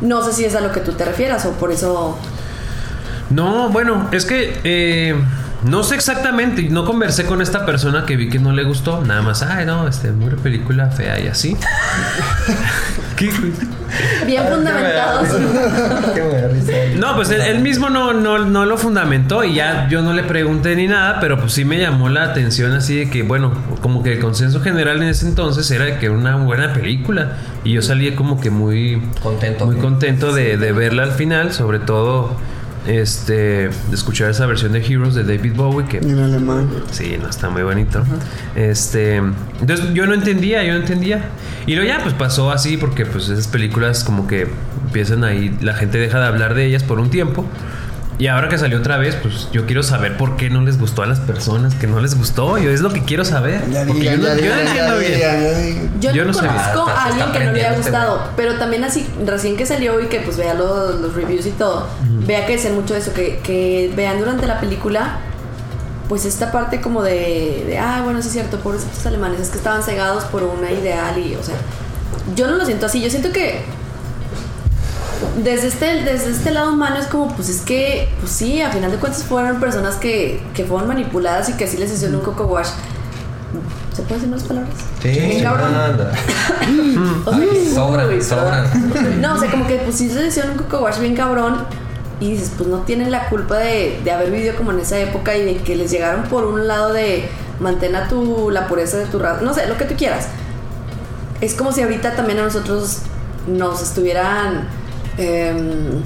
No 0.01 0.23
sé 0.23 0.33
si 0.33 0.45
es 0.45 0.55
a 0.55 0.61
lo 0.61 0.71
que 0.71 0.81
tú 0.81 0.93
te 0.93 1.05
refieras 1.05 1.47
o 1.47 1.53
por 1.53 1.73
eso... 1.73 2.17
No, 3.35 3.68
bueno, 3.70 4.09
es 4.12 4.25
que 4.25 4.59
eh, 4.62 5.14
no 5.64 5.83
sé 5.83 5.94
exactamente. 5.94 6.62
No 6.64 6.85
conversé 6.85 7.25
con 7.25 7.40
esta 7.40 7.64
persona 7.64 8.05
que 8.05 8.16
vi 8.16 8.29
que 8.29 8.38
no 8.38 8.53
le 8.53 8.64
gustó. 8.64 9.03
Nada 9.03 9.23
más, 9.23 9.42
ay, 9.42 9.64
no, 9.64 9.88
este, 9.88 10.12
muy 10.12 10.31
película 10.35 10.90
fea 10.90 11.18
y 11.18 11.27
así. 11.27 11.57
¿Qué? 13.16 13.31
Bien 14.27 14.44
fundamentados. 14.51 15.29
No, 16.99 17.14
pues 17.16 17.31
él, 17.31 17.40
él 17.40 17.61
mismo 17.61 17.88
no, 17.88 18.12
no, 18.12 18.40
no 18.44 18.66
lo 18.66 18.77
fundamentó 18.77 19.42
y 19.42 19.55
ya 19.55 19.88
yo 19.88 20.03
no 20.03 20.12
le 20.12 20.23
pregunté 20.25 20.77
ni 20.77 20.87
nada, 20.87 21.18
pero 21.20 21.38
pues 21.40 21.53
sí 21.53 21.64
me 21.64 21.79
llamó 21.79 22.09
la 22.09 22.25
atención 22.25 22.73
así 22.73 22.97
de 22.97 23.11
que, 23.11 23.23
bueno, 23.23 23.53
como 23.81 24.03
que 24.03 24.12
el 24.12 24.20
consenso 24.20 24.61
general 24.61 25.03
en 25.03 25.09
ese 25.09 25.27
entonces 25.27 25.70
era 25.70 25.85
de 25.87 25.99
que 25.99 26.07
era 26.07 26.14
una 26.14 26.37
buena 26.37 26.73
película 26.73 27.33
y 27.62 27.73
yo 27.73 27.83
salí 27.83 28.12
como 28.14 28.40
que 28.40 28.51
muy 28.51 29.01
Contento. 29.23 29.66
muy 29.66 29.77
contento 29.77 30.33
de, 30.33 30.57
de 30.57 30.73
verla 30.73 31.05
al 31.05 31.12
final, 31.12 31.53
sobre 31.53 31.79
todo 31.79 32.37
este, 32.87 33.33
de 33.68 33.70
escuchar 33.92 34.31
esa 34.31 34.47
versión 34.47 34.73
de 34.73 34.85
Heroes 34.85 35.14
de 35.14 35.25
David 35.25 35.55
Bowie 35.55 35.87
que 35.87 35.99
En 35.99 36.18
alemán. 36.18 36.68
Sí, 36.90 37.16
no 37.20 37.29
está 37.29 37.49
muy 37.51 37.62
bonito. 37.62 38.03
Este, 38.55 39.16
entonces 39.16 39.94
yo 39.94 40.07
no 40.07 40.14
entendía, 40.14 40.62
yo 40.64 40.73
no 40.73 40.81
entendía. 40.81 41.25
Y 41.66 41.75
luego 41.75 41.88
ya 41.88 42.03
pues 42.03 42.14
pasó 42.14 42.51
así 42.51 42.77
porque 42.77 43.07
pues 43.07 43.29
esas 43.29 43.49
películas 43.49 44.05
como 44.05 44.27
que 44.27 44.47
empiezan 44.85 45.25
ahí, 45.25 45.57
la 45.61 45.75
gente 45.75 45.99
deja 45.99 46.20
de 46.20 46.27
hablar 46.27 46.55
de 46.55 46.66
ellas 46.66 46.83
por 46.83 47.01
un 47.01 47.11
tiempo. 47.11 47.47
Y 48.16 48.29
ahora 48.29 48.49
que 48.49 48.57
salió 48.59 48.79
otra 48.79 48.97
vez, 48.97 49.16
pues 49.16 49.49
yo 49.53 49.66
quiero 49.66 49.83
saber 49.83 50.16
por 50.16 50.37
qué 50.37 50.49
no 50.49 50.61
les 50.61 50.79
gustó 50.79 51.03
a 51.03 51.07
las 51.07 51.18
personas, 51.18 51.75
que 51.75 51.88
no 51.88 52.01
les 52.01 52.16
gustó. 52.16 52.59
Yo 52.59 52.70
es 52.70 52.81
lo 52.81 52.92
que 52.92 53.03
quiero 53.03 53.25
saber. 53.25 53.61
Porque 53.88 54.05
yo 54.05 54.16
no, 54.18 54.29
entiendo 54.29 54.99
bien. 54.99 55.90
Yo, 56.01 56.25
no 56.25 56.33
conozco 56.33 56.87
Ah, 56.87 56.94
a 56.97 57.05
alguien 57.07 57.27
está 57.27 57.38
que 57.38 57.44
no 57.44 57.53
le 57.53 57.61
haya 57.61 57.70
este 57.70 57.90
gustado, 57.90 58.31
pero 58.37 58.55
también 58.55 58.85
así, 58.85 59.05
recién 59.27 59.57
que 59.57 59.66
salió 59.66 60.01
y 60.01 60.07
que 60.07 60.20
pues 60.20 60.37
vea 60.37 60.55
los, 60.55 61.01
los 61.01 61.14
reviews 61.14 61.47
y 61.47 61.51
todo, 61.51 61.88
vea 62.27 62.47
que 62.47 62.53
dicen 62.53 62.75
mucho 62.75 62.95
de 62.95 63.01
eso, 63.01 63.13
que, 63.13 63.39
que 63.39 63.93
vean 63.95 64.19
durante 64.19 64.47
la 64.47 64.61
película, 64.61 65.19
pues 66.09 66.25
esta 66.25 66.53
parte 66.53 66.81
como 66.81 67.03
de, 67.03 67.65
de 67.67 67.79
ah, 67.79 68.03
bueno, 68.05 68.21
sí 68.21 68.29
es 68.29 68.33
cierto, 68.35 68.59
pobrecitos 68.61 69.05
alemanes, 69.07 69.41
es 69.41 69.49
que 69.51 69.59
estaban 69.59 69.83
cegados 69.83 70.25
por 70.25 70.43
una 70.43 70.71
ideal 70.71 71.19
y, 71.19 71.35
o 71.35 71.43
sea, 71.43 71.55
yo 72.35 72.47
no 72.47 72.57
lo 72.57 72.65
siento 72.65 72.87
así, 72.87 73.01
yo 73.03 73.11
siento 73.11 73.33
que 73.33 73.63
desde 75.43 75.69
este, 75.69 76.03
desde 76.05 76.31
este 76.31 76.51
lado 76.51 76.73
humano 76.73 76.97
es 76.97 77.07
como, 77.07 77.29
pues 77.35 77.49
es 77.49 77.61
que, 77.61 78.09
pues 78.21 78.33
sí, 78.33 78.61
a 78.61 78.71
final 78.71 78.91
de 78.91 78.99
cuentas 78.99 79.23
fueron 79.25 79.61
personas 79.61 79.97
que, 79.97 80.43
que 80.55 80.65
fueron 80.65 80.89
manipuladas 80.89 81.49
y 81.49 81.55
que 81.55 81.65
así 81.65 81.77
les 81.77 81.93
hicieron 81.93 82.17
un 82.17 82.23
coco 82.23 82.45
wash. 82.45 82.69
¿Se 83.95 84.03
puede 84.03 84.15
decir 84.15 84.29
unas 84.29 84.43
palabras? 84.43 84.75
Sí, 85.01 85.41
cabrón. 85.43 85.75
anda. 85.75 86.13
Sobran. 88.21 89.21
No, 89.21 89.35
o 89.35 89.39
sea, 89.39 89.51
como 89.51 89.67
que 89.67 89.77
pues 89.77 89.97
sí 89.97 90.11
se 90.11 90.27
hicieron 90.27 90.53
un 90.53 90.59
coco 90.59 90.81
wash 90.81 90.99
bien 90.99 91.15
cabrón. 91.15 91.65
Y 92.25 92.31
dices, 92.31 92.53
pues 92.57 92.71
no 92.71 92.79
tienen 92.79 93.11
la 93.11 93.29
culpa 93.29 93.59
de, 93.59 94.01
de 94.03 94.11
haber 94.11 94.31
vivido 94.31 94.57
como 94.57 94.73
en 94.73 94.81
esa 94.81 94.99
época 94.99 95.37
y 95.37 95.45
de 95.45 95.57
que 95.57 95.77
les 95.77 95.91
llegaron 95.91 96.23
por 96.23 96.47
un 96.47 96.67
lado 96.67 96.95
de 96.95 97.29
mantén 97.61 97.95
a 97.97 98.09
tu, 98.09 98.51
la 98.51 98.67
pureza 98.67 98.97
de 98.97 99.05
tu 99.05 99.19
raza. 99.19 99.43
No 99.43 99.53
sé, 99.53 99.67
lo 99.67 99.77
que 99.77 99.85
tú 99.85 99.95
quieras. 99.95 100.29
Es 101.43 101.55
como 101.55 101.71
si 101.71 101.83
ahorita 101.83 102.17
también 102.17 102.39
a 102.39 102.45
nosotros 102.45 103.01
nos 103.47 103.83
estuvieran. 103.83 104.69
em, 105.19 106.03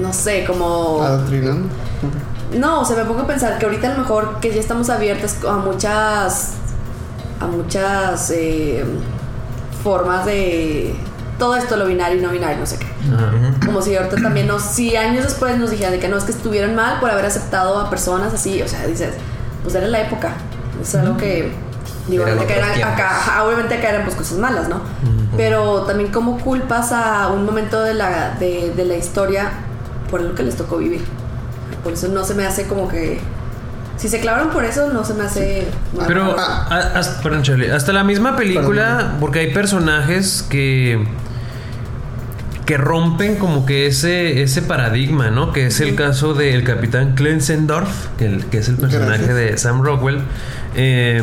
no 0.00 0.12
sé, 0.12 0.44
como. 0.44 1.02
Adoctrinando. 1.02 1.68
No, 2.56 2.82
o 2.82 2.84
sea, 2.84 2.96
me 2.96 3.04
pongo 3.06 3.22
a 3.22 3.26
pensar 3.26 3.58
que 3.58 3.66
ahorita 3.66 3.88
a 3.88 3.94
lo 3.94 3.98
mejor 4.02 4.38
que 4.40 4.54
ya 4.54 4.60
estamos 4.60 4.88
abiertas 4.88 5.44
a 5.44 5.54
muchas. 5.54 6.52
a 7.40 7.46
muchas 7.48 8.30
eh, 8.30 8.84
formas 9.82 10.26
de. 10.26 10.94
Todo 11.38 11.56
esto, 11.56 11.76
lo 11.76 11.86
binario 11.86 12.18
y 12.18 12.20
no 12.20 12.30
binario, 12.30 12.58
no 12.58 12.66
sé 12.66 12.78
qué. 12.78 12.86
Como 13.64 13.80
si 13.80 13.94
ahorita 13.96 14.16
también 14.16 14.46
nos. 14.48 14.62
Si 14.62 14.96
años 14.96 15.24
después 15.24 15.56
nos 15.58 15.70
dijeran 15.70 15.92
de 15.92 16.00
que 16.00 16.08
no 16.08 16.16
es 16.16 16.24
que 16.24 16.32
estuvieran 16.32 16.74
mal 16.74 16.98
por 17.00 17.10
haber 17.10 17.26
aceptado 17.26 17.78
a 17.78 17.88
personas 17.90 18.34
así, 18.34 18.60
o 18.60 18.66
sea, 18.68 18.84
dices, 18.86 19.14
pues 19.62 19.74
era 19.74 19.86
la 19.86 20.00
época. 20.00 20.32
Es 20.82 20.94
algo 20.96 21.16
que. 21.16 21.52
Digo, 22.08 22.24
que 22.24 22.54
eran, 22.54 22.70
acá, 22.90 23.44
obviamente 23.44 23.74
acá 23.74 23.90
eran 23.90 24.02
pues 24.04 24.16
cosas 24.16 24.38
malas, 24.38 24.68
¿no? 24.68 24.80
Pero 25.36 25.82
también 25.82 26.10
cómo 26.10 26.38
culpas 26.38 26.90
a 26.90 27.28
un 27.28 27.44
momento 27.44 27.82
de 27.82 27.92
la, 27.94 28.30
de, 28.40 28.72
de 28.74 28.84
la 28.86 28.96
historia 28.96 29.50
por 30.10 30.22
lo 30.22 30.34
que 30.34 30.42
les 30.42 30.56
tocó 30.56 30.78
vivir. 30.78 31.04
Por 31.84 31.92
eso 31.92 32.08
no 32.08 32.24
se 32.24 32.34
me 32.34 32.46
hace 32.46 32.66
como 32.66 32.88
que. 32.88 33.20
Si 33.98 34.08
se 34.08 34.20
clavaron 34.20 34.50
por 34.50 34.64
eso, 34.64 34.90
no 34.92 35.04
se 35.04 35.12
me 35.14 35.24
hace. 35.24 35.68
Pero, 36.06 36.34
Ah. 36.38 36.66
a- 36.70 36.98
hasta, 36.98 37.20
perdón, 37.22 37.42
Charlie, 37.42 37.70
hasta 37.70 37.92
la 37.92 38.04
misma 38.04 38.36
película, 38.36 39.16
porque 39.20 39.40
hay 39.40 39.52
personajes 39.52 40.46
que 40.48 41.04
que 42.68 42.76
rompen 42.76 43.36
como 43.36 43.64
que 43.64 43.86
ese 43.86 44.42
ese 44.42 44.60
paradigma, 44.60 45.30
¿no? 45.30 45.52
Que 45.54 45.66
es 45.68 45.80
el 45.80 45.94
caso 45.94 46.34
del 46.34 46.64
capitán 46.64 47.14
Klensendorf, 47.14 47.88
que, 48.18 48.26
el- 48.26 48.44
que 48.44 48.58
es 48.58 48.68
el 48.68 48.76
personaje 48.76 49.22
Gracias. 49.24 49.34
de 49.36 49.56
Sam 49.56 49.80
Rockwell, 49.82 50.18
eh, 50.76 51.22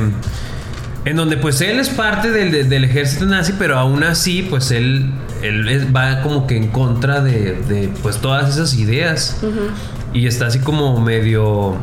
en 1.05 1.15
donde 1.15 1.37
pues 1.37 1.61
él 1.61 1.79
es 1.79 1.89
parte 1.89 2.31
del, 2.31 2.67
del 2.67 2.83
ejército 2.83 3.27
nazi, 3.27 3.53
pero 3.59 3.77
aún 3.77 4.03
así 4.03 4.41
pues 4.49 4.71
él, 4.71 5.11
él 5.43 5.95
va 5.95 6.23
como 6.23 6.47
que 6.47 6.57
en 6.57 6.69
contra 6.69 7.21
de, 7.21 7.61
de, 7.69 7.91
pues 8.01 8.17
todas 8.17 8.49
esas 8.49 8.73
ideas 8.73 9.37
y 10.13 10.25
está 10.25 10.47
así 10.47 10.57
como 10.59 10.99
medio 10.99 11.77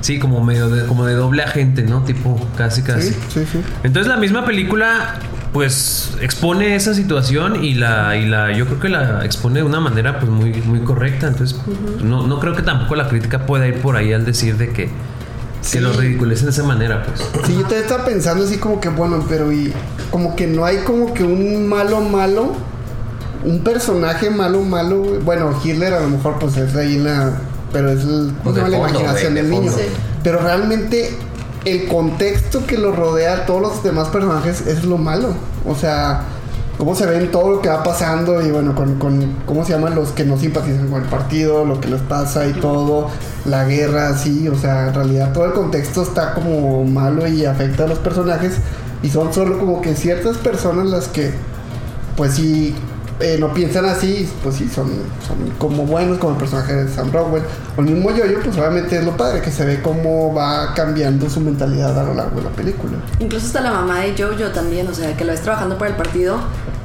Sí, 0.00 0.18
como 0.18 0.42
medio 0.42 0.70
de, 0.70 0.86
como 0.86 1.04
de 1.04 1.12
doble 1.14 1.42
agente, 1.42 1.82
¿no? 1.82 2.02
Tipo, 2.04 2.40
casi, 2.56 2.80
casi. 2.82 3.08
Sí, 3.10 3.16
sí, 3.34 3.40
sí. 3.52 3.60
Entonces 3.84 4.10
la 4.10 4.16
misma 4.16 4.46
película, 4.46 5.16
pues, 5.52 6.12
expone 6.20 6.76
esa 6.76 6.94
situación 6.94 7.64
y 7.64 7.74
la, 7.74 8.16
y 8.16 8.26
la, 8.26 8.52
yo 8.56 8.66
creo 8.66 8.78
que 8.80 8.88
la 8.88 9.24
expone 9.24 9.56
de 9.60 9.62
una 9.64 9.80
manera, 9.80 10.18
pues, 10.20 10.30
muy, 10.30 10.52
muy 10.62 10.80
correcta. 10.80 11.26
Entonces, 11.28 11.58
no, 12.02 12.26
no 12.26 12.38
creo 12.40 12.54
que 12.54 12.62
tampoco 12.62 12.94
la 12.96 13.08
crítica 13.08 13.46
pueda 13.46 13.66
ir 13.66 13.80
por 13.80 13.96
ahí 13.96 14.12
al 14.12 14.24
decir 14.24 14.56
de 14.56 14.70
que, 14.70 14.88
Sí. 15.62 15.72
que 15.72 15.80
lo 15.82 15.92
ridiculicen 15.92 16.46
de 16.46 16.52
esa 16.52 16.62
manera, 16.62 17.02
pues. 17.04 17.22
Sí, 17.46 17.54
yo 17.54 17.64
te 17.66 17.78
estaba 17.78 18.04
pensando 18.06 18.44
así 18.44 18.56
como 18.56 18.80
que, 18.80 18.88
bueno, 18.88 19.24
pero 19.28 19.52
y 19.52 19.70
como 20.10 20.34
que 20.34 20.46
no 20.46 20.64
hay 20.64 20.78
como 20.78 21.12
que 21.12 21.22
un 21.22 21.68
malo 21.68 22.00
malo, 22.00 22.52
un 23.44 23.62
personaje 23.62 24.30
malo 24.30 24.62
malo. 24.62 25.02
Bueno, 25.22 25.54
Hitler 25.62 25.92
a 25.92 26.00
lo 26.00 26.08
mejor 26.08 26.38
pues 26.38 26.56
es 26.56 26.74
ahí 26.76 26.96
en 26.96 27.04
la... 27.04 27.32
Pero 27.74 27.90
es 27.90 28.00
el, 28.04 28.32
Pues 28.42 28.56
no, 28.56 28.64
de 28.64 28.70
la 28.70 28.78
fondo, 28.78 29.00
imaginación 29.00 29.34
de- 29.34 29.42
del 29.42 29.50
de 29.50 29.58
niño. 29.58 29.70
Sí. 29.72 29.82
Pero 30.24 30.40
realmente 30.40 31.10
el 31.64 31.86
contexto 31.88 32.66
que 32.66 32.78
lo 32.78 32.92
rodea 32.92 33.34
a 33.34 33.46
todos 33.46 33.60
los 33.60 33.82
demás 33.82 34.08
personajes 34.08 34.66
es 34.66 34.84
lo 34.84 34.98
malo. 34.98 35.34
O 35.66 35.74
sea, 35.74 36.22
cómo 36.78 36.94
se 36.94 37.04
ven 37.04 37.30
todo 37.30 37.50
lo 37.50 37.60
que 37.60 37.68
va 37.68 37.82
pasando 37.82 38.40
y 38.40 38.50
bueno, 38.50 38.74
con, 38.74 38.98
con 38.98 39.34
cómo 39.44 39.64
se 39.64 39.72
llaman 39.72 39.94
los 39.94 40.10
que 40.12 40.24
no 40.24 40.38
simpatizan 40.38 40.88
con 40.88 41.02
el 41.02 41.08
partido, 41.08 41.64
lo 41.64 41.80
que 41.80 41.88
les 41.88 42.00
pasa 42.00 42.46
y 42.46 42.54
todo, 42.54 43.08
la 43.44 43.64
guerra, 43.64 44.08
así, 44.08 44.48
o 44.48 44.56
sea, 44.56 44.88
en 44.88 44.94
realidad 44.94 45.32
todo 45.32 45.44
el 45.44 45.52
contexto 45.52 46.02
está 46.02 46.32
como 46.32 46.84
malo 46.84 47.28
y 47.28 47.44
afecta 47.44 47.84
a 47.84 47.86
los 47.86 47.98
personajes 47.98 48.54
y 49.02 49.10
son 49.10 49.32
solo 49.32 49.58
como 49.58 49.82
que 49.82 49.94
ciertas 49.94 50.38
personas 50.38 50.86
las 50.86 51.08
que 51.08 51.32
pues 52.16 52.34
sí 52.34 52.74
eh, 53.20 53.36
no 53.38 53.52
piensan 53.52 53.84
así, 53.84 54.28
pues 54.42 54.56
sí, 54.56 54.68
son, 54.68 54.88
son 55.26 55.36
como 55.58 55.84
buenos, 55.84 56.18
como 56.18 56.32
el 56.32 56.38
personaje 56.38 56.72
de 56.74 56.88
Sam 56.88 57.12
Rockwell. 57.12 57.42
O 57.76 57.80
el 57.80 57.86
mismo 57.86 58.10
Yoyo, 58.10 58.40
pues 58.42 58.56
obviamente 58.56 58.96
es 58.96 59.04
lo 59.04 59.16
padre, 59.16 59.42
que 59.42 59.50
se 59.50 59.64
ve 59.64 59.82
cómo 59.82 60.34
va 60.34 60.72
cambiando 60.74 61.28
su 61.28 61.40
mentalidad 61.40 61.98
a 61.98 62.04
lo 62.04 62.14
largo 62.14 62.36
de 62.38 62.44
la 62.44 62.50
película. 62.50 62.98
Incluso 63.18 63.46
hasta 63.46 63.60
la 63.60 63.72
mamá 63.72 64.00
de 64.00 64.14
Jojo 64.16 64.50
también, 64.52 64.88
o 64.88 64.94
sea, 64.94 65.16
que 65.16 65.24
lo 65.24 65.32
ves 65.32 65.42
trabajando 65.42 65.76
para 65.76 65.90
el 65.90 65.96
partido, 65.96 66.38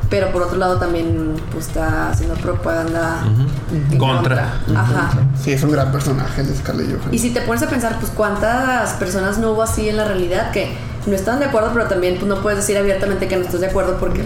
pero 0.09 0.31
por 0.31 0.43
otro 0.43 0.57
lado 0.57 0.77
también 0.77 1.35
pues, 1.51 1.67
está 1.67 2.09
haciendo 2.09 2.35
propaganda 2.35 3.23
en 3.91 3.97
Contra. 3.97 4.59
Ajá. 4.75 5.11
Sí, 5.41 5.53
es 5.53 5.63
un 5.63 5.71
gran 5.71 5.91
personaje 5.91 6.41
el 6.41 6.47
de 6.47 6.55
Scarlett 6.55 6.87
Johansson. 6.87 7.13
Y 7.13 7.19
si 7.19 7.31
te 7.31 7.41
pones 7.41 7.63
a 7.63 7.67
pensar, 7.67 7.97
pues 7.99 8.11
cuántas 8.11 8.91
personas 8.93 9.37
no 9.37 9.51
hubo 9.53 9.63
así 9.63 9.89
en 9.89 9.97
la 9.97 10.05
realidad 10.05 10.51
que 10.51 10.75
no 11.07 11.15
están 11.15 11.39
de 11.39 11.45
acuerdo, 11.45 11.71
pero 11.73 11.87
también 11.87 12.15
pues, 12.15 12.27
no 12.27 12.41
puedes 12.41 12.59
decir 12.59 12.77
abiertamente 12.77 13.27
que 13.27 13.37
no 13.37 13.43
estás 13.43 13.61
de 13.61 13.67
acuerdo 13.67 13.97
porque 13.99 14.23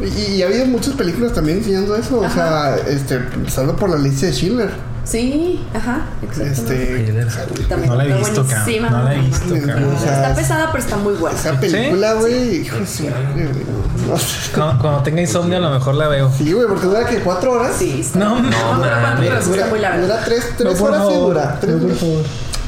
Y, 0.00 0.32
y 0.32 0.42
ha 0.42 0.46
habido 0.46 0.66
muchas 0.66 0.94
películas 0.94 1.32
también 1.32 1.58
enseñando 1.58 1.94
eso, 1.96 2.20
o 2.20 2.28
sea, 2.30 2.76
este, 2.88 3.14
empezando 3.16 3.76
por 3.76 3.90
la 3.90 3.96
lista 3.98 4.26
de 4.26 4.32
Schindler. 4.32 4.70
sí, 5.04 5.64
ajá, 5.72 6.06
exacto. 6.22 6.42
Este, 6.72 7.64
También 7.68 7.90
No 7.90 7.96
la 7.96 8.04
he 8.04 8.18
visto, 8.18 8.44
cabrón. 8.44 8.64
buenísima. 8.64 8.90
No 8.90 9.04
la 9.04 9.14
he 9.14 9.18
visto, 9.20 9.54
Sí, 9.54 9.60
cabrón. 9.60 9.94
o 9.94 10.00
sea, 10.00 10.14
Está 10.16 10.34
pesada, 10.34 10.72
pero 10.72 10.82
está 10.84 10.96
muy 10.96 11.14
buena. 11.14 11.38
esa 11.38 11.60
película, 11.60 12.14
güey, 12.14 12.56
hijo 12.62 12.76
de 12.78 12.86
su 12.86 13.04
madre, 13.04 13.34
güey, 13.34 13.64
no. 14.08 14.16
Cuando, 14.54 14.82
cuando 14.82 15.02
tenga 15.04 15.20
insomnio, 15.20 15.58
a 15.58 15.60
lo 15.60 15.70
mejor 15.70 15.94
la 15.94 16.08
veo. 16.08 16.30
Sí, 16.36 16.52
güey, 16.52 16.66
porque 16.66 16.86
dura 16.86 17.06
que 17.06 17.18
cuatro 17.20 17.52
horas. 17.52 17.76
Sí, 17.78 18.00
está. 18.00 18.18
No, 18.18 18.40
no, 18.40 18.50
no, 18.50 19.40
sí 19.42 19.48
Dura, 19.50 19.66
muy 19.68 19.78
larga. 19.78 20.00
dura 20.02 20.24
tres, 20.24 20.44
tres 20.58 20.72
No, 20.72 20.78
por 20.78 20.90
horas 20.90 21.02
y 21.02 21.12
favor. 21.12 21.28
dura. 21.34 21.58
Tres 21.60 21.76
No, 21.76 21.86
por 21.88 21.96
favor. 21.96 22.22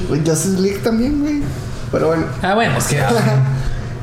Güey, 0.08 0.20
Justice 0.26 0.60
League 0.60 0.78
también, 0.78 1.20
güey. 1.20 1.42
Pero 1.90 2.06
bueno. 2.08 2.24
Ah, 2.42 2.54
bueno, 2.54 2.76
es 2.78 2.84
que. 2.86 3.00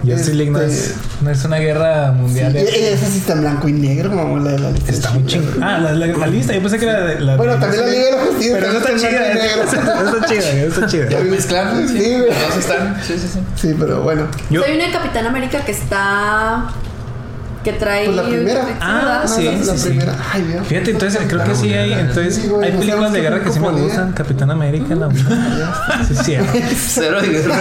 Justice 0.03 0.33
League 0.33 0.51
no 0.51 0.59
es, 0.61 0.73
Este- 0.73 0.95
no 1.21 1.29
es 1.31 1.45
una 1.45 1.57
guerra 1.57 2.11
Sí, 2.13 2.17
mundial. 2.21 2.55
y- 2.55 2.59
y 2.59 2.83
esa 2.85 3.05
sí 3.07 3.17
está 3.19 3.33
en 3.33 3.41
blanco 3.41 3.67
y 3.69 3.73
negro, 3.73 4.11
mamá, 4.11 4.39
la 4.39 4.51
de 4.51 4.59
la 4.59 4.71
lista. 4.71 4.91
Está 4.91 5.11
muy 5.11 5.25
chingón. 5.25 5.63
Ah, 5.63 5.77
la, 5.79 5.93
la- 5.93 6.07
la 6.07 6.27
lista. 6.27 6.53
Yo 6.53 6.61
pensé 6.61 6.77
que 6.79 6.85
era 6.85 7.01
de 7.05 7.19
la. 7.21 7.35
Bueno, 7.37 7.53
también 7.57 7.81
la 7.81 7.87
Liga 7.87 8.05
de 8.05 8.11
la 8.11 8.17
Justicia. 8.25 8.53
Pero 8.55 8.67
esa 8.67 8.77
está 8.77 8.89
también 8.89 9.09
chida. 9.11 9.33
negro. 9.33 9.63
está 9.63 10.27
chida, 10.27 10.49
esa 10.51 10.67
está 10.67 10.87
chida. 10.87 11.09
Ya 11.09 11.19
mezclamos, 11.19 11.89
sí. 11.91 11.97
Sí, 11.99 12.15
están. 12.59 12.97
Sí, 13.07 13.13
sí, 13.17 13.27
sí. 13.33 13.39
Sí, 13.55 13.75
pero 13.79 14.01
bueno. 14.01 14.27
Yo- 14.49 14.63
Hay 14.65 14.75
una 14.75 14.85
de 14.87 14.91
Capitán 14.91 15.25
América 15.27 15.63
que 15.65 15.71
está. 15.71 16.65
Que 17.63 17.73
trae. 17.73 18.05
Pues 18.05 18.15
la 18.17 18.23
primera. 18.23 18.65
Ah, 18.81 19.19
No, 19.23 19.27
sí, 19.27 19.43
la, 19.45 19.51
la 19.53 19.73
sí, 19.73 19.77
sí. 19.79 19.87
primera. 19.89 20.15
Ay, 20.31 20.41
Dios. 20.43 20.67
Fíjate, 20.67 20.91
entonces 20.91 21.21
creo 21.27 21.43
que 21.43 21.55
sí 21.55 21.73
hay. 21.73 21.93
Entonces 21.93 22.35
Sí, 22.35 22.47
güey, 22.47 22.71
hay 22.71 22.77
películas 22.77 23.13
de 23.13 23.21
guerra 23.21 23.43
que 23.43 23.51
sí 23.51 23.59
me 23.59 23.71
gustan. 23.71 24.11
Capitán 24.11 24.51
América, 24.51 24.95
la. 24.95 25.09
Sí, 26.07 26.15
sí. 26.23 26.35
Cero 26.77 27.21
de 27.21 27.27
guerra. 27.29 27.55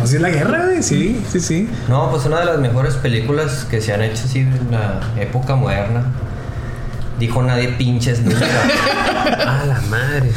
¿No 0.00 0.06
sí 0.06 0.16
es 0.16 0.20
la 0.20 0.30
guerra, 0.30 0.64
güey? 0.66 0.82
Sí, 0.82 1.22
sí, 1.30 1.40
sí. 1.40 1.68
No, 1.88 2.10
pues 2.10 2.24
una 2.24 2.40
de 2.40 2.46
las 2.46 2.58
mejores 2.58 2.94
películas 2.94 3.66
que 3.70 3.80
se 3.80 3.92
han 3.92 4.02
hecho 4.02 4.22
así 4.24 4.40
en 4.40 4.68
la 4.70 5.00
época 5.20 5.54
moderna. 5.54 6.04
Dijo 7.18 7.42
nadie 7.42 7.68
pinches 7.68 8.20
nunca. 8.20 8.38
Ah, 9.24 9.64
la 9.66 9.80
madre. 9.82 10.32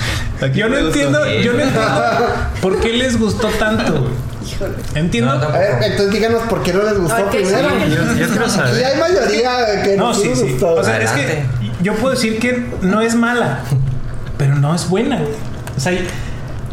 Yo 0.54 0.70
no 0.70 0.78
entiendo, 0.78 1.20
yo 1.42 1.54
no 1.54 1.60
entiendo 1.62 1.82
por 2.62 2.80
qué 2.80 2.94
les 2.94 3.18
gustó 3.18 3.48
tanto. 3.48 4.08
Híjole. 4.46 4.74
Entiendo. 4.96 5.32
No, 5.32 5.38
A 5.38 5.42
tampoco. 5.42 5.60
ver, 5.60 5.84
entonces 5.92 6.12
díganos 6.12 6.42
por 6.44 6.64
qué 6.64 6.74
no 6.74 6.84
les 6.84 6.98
gustó 7.00 7.30
primero. 7.30 7.70
sí. 7.70 7.90
Yo, 7.92 7.96
yo 8.16 8.28
quiero 8.28 8.46
Aquí 8.46 8.50
saber. 8.56 8.86
hay 8.86 9.00
mayoría 9.00 9.84
que 9.84 9.98
No, 9.98 10.08
no 10.10 10.14
sí, 10.14 10.28
les 10.30 10.40
sí. 10.40 10.50
gustó. 10.52 10.74
O 10.76 10.84
sea, 10.84 11.00
es 11.00 11.12
que 11.12 11.44
yo 11.82 11.94
puedo 11.96 12.14
decir 12.14 12.40
que 12.40 12.66
no 12.82 13.02
es 13.02 13.16
mala, 13.16 13.60
pero 14.38 14.56
no 14.56 14.74
es 14.76 14.88
buena. 14.90 15.20
O 15.76 15.80
sea, 15.80 15.94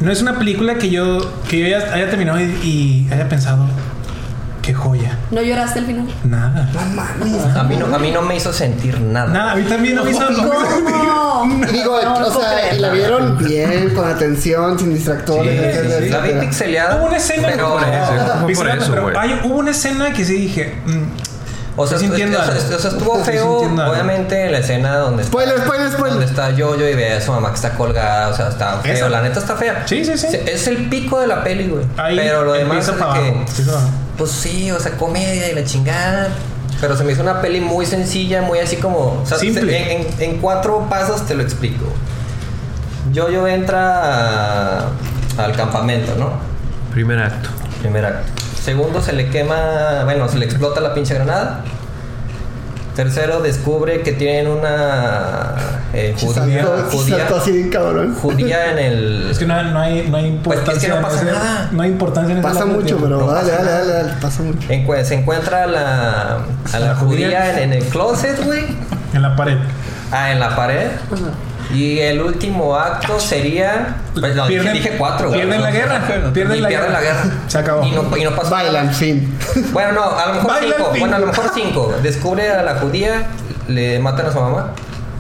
no 0.00 0.10
es 0.12 0.20
una 0.22 0.38
película 0.38 0.74
que 0.76 0.90
yo, 0.90 1.32
que 1.48 1.58
yo 1.60 1.66
haya, 1.66 1.92
haya 1.94 2.08
terminado 2.10 2.40
y, 2.40 2.44
y 2.44 3.08
haya 3.12 3.28
pensado, 3.28 3.66
qué 4.62 4.72
joya. 4.72 5.18
¿No 5.30 5.42
lloraste 5.42 5.80
al 5.80 5.86
final? 5.86 6.06
Nada. 6.24 6.68
No 6.72 6.80
mames. 6.94 7.56
A 7.56 7.62
mí 7.64 7.76
no, 7.76 7.94
a 7.94 7.98
mí 7.98 8.10
no 8.10 8.22
me 8.22 8.36
hizo 8.36 8.52
sentir 8.52 9.00
nada. 9.00 9.26
Nada, 9.32 9.52
a 9.52 9.56
mí 9.56 9.64
también 9.64 9.96
no 9.96 10.04
me 10.04 10.10
hizo. 10.12 10.20
no 10.30 10.30
me 10.30 10.48
hizo 10.48 10.70
sentir-. 10.70 11.68
Y 11.70 11.72
digo, 11.78 12.00
No, 12.02 12.20
no 12.20 12.26
o 12.28 12.40
sea, 12.40 12.74
y 12.74 12.78
la 12.78 12.90
vieron 12.90 13.38
bien, 13.38 13.90
con 13.94 14.08
atención, 14.08 14.78
sin 14.78 14.94
distractores, 14.94 15.52
Sí, 15.60 15.66
etcétera, 15.66 15.98
sí, 15.98 16.04
sí. 16.04 16.10
La 16.10 16.20
vi 16.20 16.32
pixeleada. 16.46 16.96
Hubo 16.96 17.06
una 17.06 17.16
escena 17.16 17.48
pero, 17.50 17.72
por 17.72 17.82
eso, 17.82 18.34
por 18.38 18.46
Pixelada, 18.46 18.76
eso, 18.82 18.92
pero 18.94 19.18
hay- 19.18 19.40
hubo 19.44 19.54
una 19.56 19.70
escena 19.72 20.12
que 20.12 20.24
sí 20.24 20.34
dije. 20.34 20.74
mm, 20.86 21.02
O 21.74 21.86
sea, 21.86 21.96
Estoy 21.96 22.08
sintiendo 22.08 22.38
o 22.38 22.44
sea, 22.44 22.52
algo. 22.54 22.76
o 22.76 22.78
sea, 22.78 22.90
estuvo 22.90 23.18
Estoy 23.18 23.32
feo, 23.34 23.58
obviamente, 23.60 24.50
la 24.50 24.58
escena 24.58 24.96
donde 24.98 25.22
está, 25.22 25.32
Spoiler, 25.32 25.58
spoiler, 25.64 25.90
spoiler. 25.90 26.10
donde 26.18 26.26
está 26.26 26.50
Jojo 26.56 26.74
y 26.76 26.94
ve 26.94 27.14
a 27.14 27.20
su 27.22 27.32
mamá 27.32 27.48
que 27.48 27.54
está 27.56 27.70
colgada, 27.70 28.28
o 28.28 28.36
sea, 28.36 28.48
está 28.50 28.76
feo, 28.80 28.92
Esa. 28.94 29.08
la 29.08 29.22
neta 29.22 29.40
está 29.40 29.56
fea. 29.56 29.82
Sí, 29.86 30.04
sí, 30.04 30.18
sí. 30.18 30.26
Es 30.46 30.66
el 30.66 30.90
pico 30.90 31.18
de 31.18 31.26
la 31.28 31.42
peli, 31.42 31.68
güey. 31.68 31.86
ahí 31.96 32.14
Pero 32.16 32.44
lo 32.44 32.52
demás 32.52 32.86
es 32.86 32.94
que, 32.94 33.62
pues 34.18 34.30
sí, 34.30 34.70
o 34.70 34.78
sea, 34.80 34.96
comedia 34.96 35.50
y 35.50 35.54
la 35.54 35.64
chingada. 35.64 36.28
Pero 36.80 36.96
se 36.96 37.04
me 37.04 37.12
hizo 37.12 37.22
una 37.22 37.40
peli 37.40 37.60
muy 37.60 37.86
sencilla, 37.86 38.42
muy 38.42 38.58
así 38.58 38.76
como. 38.76 39.20
O 39.22 39.26
sea, 39.26 39.38
Simple. 39.38 39.70
se- 39.70 39.92
en, 39.94 40.00
en- 40.00 40.22
en 40.34 40.40
cuatro 40.40 40.86
pasos 40.90 41.24
te 41.26 41.34
lo 41.34 41.42
explico. 41.42 41.84
Jojo 43.14 43.46
entra 43.46 44.82
a- 44.86 44.88
al 45.38 45.52
campamento, 45.56 46.14
¿no? 46.18 46.30
Primer 46.92 47.18
acto. 47.20 47.48
Primer 47.80 48.04
acto. 48.04 48.32
Segundo, 48.62 49.00
se 49.02 49.12
le 49.12 49.28
quema. 49.30 50.02
Bueno, 50.04 50.28
se 50.28 50.38
le 50.38 50.44
explota 50.44 50.80
la 50.80 50.94
pinche 50.94 51.14
granada. 51.14 51.64
Tercero, 52.94 53.40
descubre 53.40 54.02
que 54.02 54.12
tienen 54.12 54.48
una 54.48 55.54
eh, 55.94 56.14
judía, 56.20 56.62
Saltó, 56.62 56.90
judía, 56.90 57.26
así 57.40 57.70
judía 58.20 58.72
en 58.72 58.78
el. 58.78 59.30
Es 59.30 59.38
que 59.38 59.46
no, 59.46 59.62
no 59.62 59.78
hay, 59.80 60.08
no 60.10 60.16
hay 60.18 60.38
Pues 60.44 60.58
es 60.58 60.64
que 60.64 60.86
importancia. 60.86 60.94
no 60.96 61.00
pasa 61.02 61.22
en 61.22 61.28
ese- 61.28 61.36
nada. 61.38 61.68
No 61.72 61.82
hay 61.82 61.90
importancia 61.90 62.32
en 62.32 62.38
ese 62.38 62.48
Pasa 62.48 62.66
mucho, 62.66 62.98
pero 62.98 63.18
no 63.18 63.26
dale, 63.32 63.50
dale, 63.50 63.70
dale, 63.70 63.92
dale, 63.92 64.12
pasa 64.20 64.42
mucho. 64.42 64.68
Encue- 64.68 65.04
se 65.04 65.14
encuentra 65.14 65.64
a 65.64 65.66
la, 65.66 66.36
a 66.72 66.78
la 66.78 66.86
La 66.88 66.94
judía. 66.96 67.26
judía 67.26 67.62
en, 67.62 67.72
en 67.72 67.82
el 67.82 67.84
closet, 67.88 68.44
güey. 68.44 68.64
En 69.14 69.22
la 69.22 69.36
pared. 69.36 69.56
Ah, 70.10 70.32
en 70.32 70.40
la 70.40 70.54
pared. 70.54 70.88
Ajá. 71.10 71.30
Y 71.74 71.98
el 72.00 72.20
último 72.20 72.76
acto 72.76 73.18
sería. 73.18 73.96
Pues 74.18 74.34
no, 74.34 74.46
dije, 74.46 74.72
dije 74.72 74.94
cuatro, 74.98 75.28
güey. 75.28 75.40
Pierden 75.40 75.62
la 75.62 75.70
guerra. 75.70 76.02
Y 76.28 76.30
Pierden 76.32 76.62
la 76.62 76.68
pierden 76.68 76.90
guerra. 76.90 77.00
la 77.00 77.00
guerra. 77.00 77.24
Se 77.46 77.58
acabó. 77.58 77.84
Y 77.86 77.90
no, 77.92 78.16
y 78.16 78.24
no 78.24 78.30
pasó 78.30 78.50
nada. 78.50 78.62
Bailan, 78.64 78.94
fin. 78.94 79.38
Bueno, 79.72 79.92
no, 79.92 80.18
a 80.18 80.26
lo 80.26 80.34
mejor 80.34 80.50
Baila 80.50 80.76
cinco. 80.76 80.90
el 80.92 81.00
Bueno, 81.00 81.16
a 81.16 81.18
lo 81.18 81.26
mejor 81.26 81.50
cinco. 81.54 81.94
Descubre 82.02 82.50
a 82.50 82.62
la 82.62 82.74
judía, 82.76 83.26
le 83.68 83.98
matan 83.98 84.26
a 84.26 84.32
su 84.32 84.40
mamá 84.40 84.72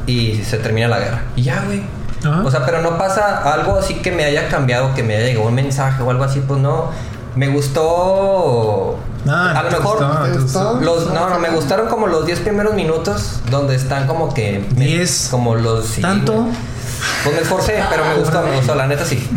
y 0.06 0.42
se 0.44 0.58
termina 0.58 0.88
la 0.88 0.98
guerra. 0.98 1.22
Y 1.36 1.42
ya, 1.42 1.62
güey. 1.64 1.82
Ajá. 2.24 2.42
O 2.44 2.50
sea, 2.50 2.64
pero 2.64 2.82
no 2.82 2.98
pasa 2.98 3.52
algo 3.52 3.78
así 3.78 3.94
que 3.94 4.12
me 4.12 4.24
haya 4.24 4.48
cambiado, 4.48 4.94
que 4.94 5.02
me 5.02 5.16
haya 5.16 5.26
llegado 5.26 5.48
un 5.48 5.54
mensaje 5.54 6.02
o 6.02 6.10
algo 6.10 6.24
así, 6.24 6.40
pues 6.46 6.60
no. 6.60 6.90
Me 7.36 7.48
gustó. 7.48 8.98
Ah, 9.28 9.54
a 9.56 9.62
lo 9.62 9.70
mejor. 9.70 9.98
gustó, 9.98 10.22
te 10.24 10.30
¿Te 10.32 10.38
gustó. 10.38 10.80
Los, 10.80 11.12
no, 11.12 11.30
no, 11.30 11.38
me 11.38 11.50
gustaron 11.50 11.88
como 11.88 12.06
los 12.06 12.26
10 12.26 12.40
primeros 12.40 12.74
minutos 12.74 13.40
donde 13.50 13.76
están 13.76 14.06
como 14.06 14.34
que... 14.34 14.64
me- 14.76 14.84
Diez. 14.84 15.28
Como 15.30 15.54
los... 15.54 15.86
¿Tanto? 16.00 16.46
Pues 17.24 17.34
me 17.36 17.42
esforcé, 17.42 17.82
pero 17.90 18.04
me 18.04 18.14
gustó, 18.16 18.42
me 18.42 18.56
gustó, 18.56 18.74
la 18.74 18.86
neta 18.86 19.04
sí. 19.04 19.28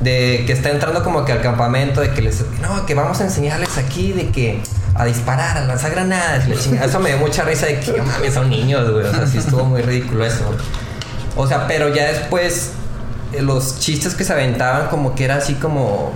De 0.00 0.44
que 0.46 0.52
está 0.52 0.70
entrando 0.70 1.02
como 1.04 1.24
que 1.24 1.32
al 1.32 1.40
campamento, 1.40 2.00
de 2.00 2.10
que 2.12 2.22
les... 2.22 2.44
No, 2.60 2.84
que 2.86 2.94
vamos 2.94 3.20
a 3.20 3.24
enseñarles 3.24 3.76
aquí 3.78 4.12
de 4.12 4.30
que... 4.30 4.62
A 4.94 5.04
disparar, 5.04 5.58
a 5.58 5.66
lanzar 5.66 5.90
granadas, 5.90 6.46
y 6.46 6.50
la 6.54 6.56
chingada. 6.60 6.86
Eso 6.86 6.98
me 7.00 7.10
dio 7.10 7.18
mucha 7.18 7.42
risa 7.44 7.66
de 7.66 7.78
que, 7.80 7.92
"No 7.98 8.04
mames, 8.04 8.32
son 8.32 8.48
niños, 8.48 8.90
güey. 8.90 9.04
O 9.04 9.10
sea, 9.12 9.26
sí 9.26 9.36
estuvo 9.38 9.62
muy 9.64 9.82
ridículo 9.82 10.24
eso. 10.24 10.42
O 11.36 11.46
sea, 11.46 11.66
pero 11.66 11.94
ya 11.94 12.04
después... 12.06 12.70
eh, 13.34 13.42
Los 13.42 13.78
chistes 13.78 14.14
que 14.14 14.24
se 14.24 14.32
aventaban 14.32 14.88
como 14.88 15.14
que 15.14 15.24
era 15.24 15.36
así 15.36 15.54
como... 15.54 16.12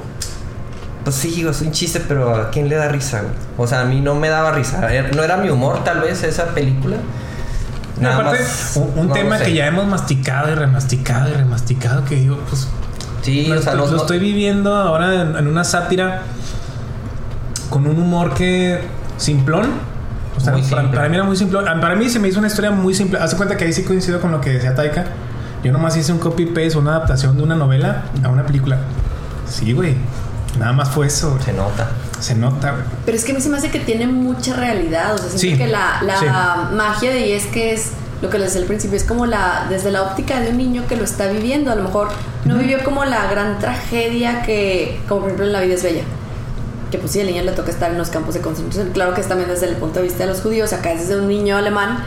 Pues 1.04 1.16
sí, 1.16 1.46
es 1.48 1.60
un 1.62 1.72
chiste, 1.72 2.00
pero 2.06 2.34
¿a 2.34 2.50
quién 2.50 2.68
le 2.68 2.76
da 2.76 2.88
risa? 2.88 3.22
O 3.56 3.66
sea, 3.66 3.80
a 3.80 3.84
mí 3.84 4.00
no 4.00 4.14
me 4.14 4.28
daba 4.28 4.52
risa. 4.52 4.92
Era- 4.92 5.10
No 5.10 5.22
era 5.22 5.36
mi 5.38 5.48
humor, 5.48 5.82
tal 5.84 6.00
vez, 6.00 6.22
esa 6.22 6.46
película. 6.48 6.96
Y 8.00 8.04
aparte, 8.04 8.38
más- 8.42 8.72
un, 8.96 9.08
no 9.08 9.12
tema 9.12 9.38
que 9.38 9.52
ya 9.54 9.66
hemos 9.66 9.86
masticado 9.86 10.50
y 10.50 10.54
remasticado 10.54 11.28
y 11.30 11.32
remasticado, 11.34 12.04
que 12.04 12.16
digo, 12.16 12.38
pues 12.48 12.68
Sí, 13.22 13.46
lo, 13.46 13.58
o 13.58 13.62
sea, 13.62 13.72
estoy, 13.72 13.76
los- 13.78 13.90
lo 13.92 13.96
estoy 13.98 14.18
viviendo 14.18 14.74
ahora 14.74 15.20
en, 15.22 15.36
en 15.36 15.46
una 15.46 15.64
sátira 15.64 16.22
con 17.68 17.86
un 17.86 17.98
humor 17.98 18.34
que 18.34 18.80
simplón. 19.16 19.66
O 20.36 20.40
sea, 20.40 20.54
para, 20.94 21.08
mí 21.08 21.14
era 21.16 21.24
muy 21.24 21.36
simple. 21.36 21.58
Para 21.62 21.94
mí 21.96 22.08
se 22.08 22.18
me 22.18 22.28
hizo 22.28 22.38
una 22.38 22.48
historia 22.48 22.70
muy 22.70 22.94
simple. 22.94 23.18
Hace 23.18 23.36
cuenta 23.36 23.56
que 23.56 23.64
ahí 23.64 23.72
sí 23.72 23.82
coincido 23.84 24.20
con 24.20 24.32
lo 24.32 24.40
que 24.40 24.50
decía 24.50 24.74
Taika. 24.74 25.04
Yo 25.62 25.70
nomás 25.72 25.94
hice 25.96 26.12
un 26.12 26.18
copy-paste, 26.18 26.78
una 26.78 26.92
adaptación 26.96 27.36
de 27.36 27.42
una 27.42 27.54
novela 27.56 28.04
a 28.24 28.28
una 28.28 28.46
película. 28.46 28.78
Sí, 29.46 29.72
güey. 29.72 29.96
Nada 30.58 30.72
más 30.72 30.90
fue 30.90 31.06
eso. 31.06 31.38
Se 31.44 31.52
nota. 31.52 31.90
Se 32.20 32.34
nota, 32.34 32.72
güey. 32.72 32.82
Pero 33.06 33.16
es 33.16 33.24
que 33.24 33.32
a 33.32 33.34
mí 33.34 33.40
se 33.40 33.48
me 33.48 33.56
hace 33.58 33.70
que 33.70 33.80
tiene 33.80 34.06
mucha 34.06 34.54
realidad. 34.54 35.14
O 35.14 35.18
sea, 35.18 35.28
siento 35.28 35.38
Sí, 35.38 35.56
que 35.56 35.66
la, 35.68 36.02
la 36.02 36.18
sí. 36.18 36.26
magia 36.74 37.10
de 37.12 37.18
ahí 37.18 37.32
es 37.32 37.46
que 37.46 37.72
es 37.72 37.90
lo 38.20 38.28
que 38.28 38.38
les 38.38 38.48
decía 38.48 38.60
al 38.62 38.66
principio, 38.66 38.96
es 38.98 39.04
como 39.04 39.24
la, 39.24 39.66
desde 39.70 39.90
la 39.90 40.02
óptica 40.02 40.40
de 40.40 40.50
un 40.50 40.58
niño 40.58 40.82
que 40.88 40.96
lo 40.96 41.04
está 41.04 41.26
viviendo. 41.28 41.70
A 41.70 41.74
lo 41.76 41.84
mejor 41.84 42.08
no 42.44 42.56
vivió 42.58 42.82
como 42.84 43.04
la 43.06 43.26
gran 43.30 43.58
tragedia 43.58 44.42
que, 44.42 45.00
como 45.08 45.20
por 45.22 45.28
ejemplo 45.30 45.46
en 45.46 45.52
La 45.52 45.60
vida 45.60 45.74
es 45.74 45.82
bella. 45.82 46.02
Que 46.90 46.98
pues 46.98 47.12
sí, 47.12 47.20
al 47.20 47.28
niño 47.28 47.42
le 47.44 47.52
toca 47.52 47.70
estar 47.70 47.90
en 47.90 47.96
los 47.96 48.10
campos 48.10 48.34
de 48.34 48.40
concentración. 48.40 48.90
Claro 48.92 49.14
que 49.14 49.20
es 49.22 49.28
también 49.28 49.48
desde 49.48 49.66
el 49.68 49.76
punto 49.76 50.00
de 50.00 50.06
vista 50.06 50.24
de 50.24 50.26
los 50.30 50.40
judíos, 50.42 50.72
acá 50.72 50.92
es 50.92 51.08
desde 51.08 51.20
un 51.20 51.28
niño 51.28 51.56
alemán. 51.56 51.98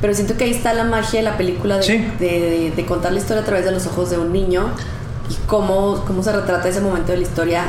Pero 0.00 0.12
siento 0.12 0.36
que 0.36 0.44
ahí 0.44 0.50
está 0.50 0.74
la 0.74 0.84
magia 0.84 1.20
de 1.20 1.24
la 1.24 1.36
película 1.38 1.76
de, 1.76 1.82
Sí. 1.84 1.96
de, 2.18 2.26
de- 2.26 2.72
de 2.76 2.84
contar 2.86 3.12
la 3.12 3.20
historia 3.20 3.42
a 3.42 3.46
través 3.46 3.64
de 3.64 3.70
los 3.70 3.86
ojos 3.86 4.10
de 4.10 4.18
un 4.18 4.32
niño 4.32 4.66
y 5.30 5.34
cómo, 5.46 6.04
cómo 6.06 6.22
se 6.22 6.32
retrata 6.32 6.68
ese 6.68 6.82
momento 6.82 7.12
de 7.12 7.18
la 7.18 7.22
historia 7.22 7.62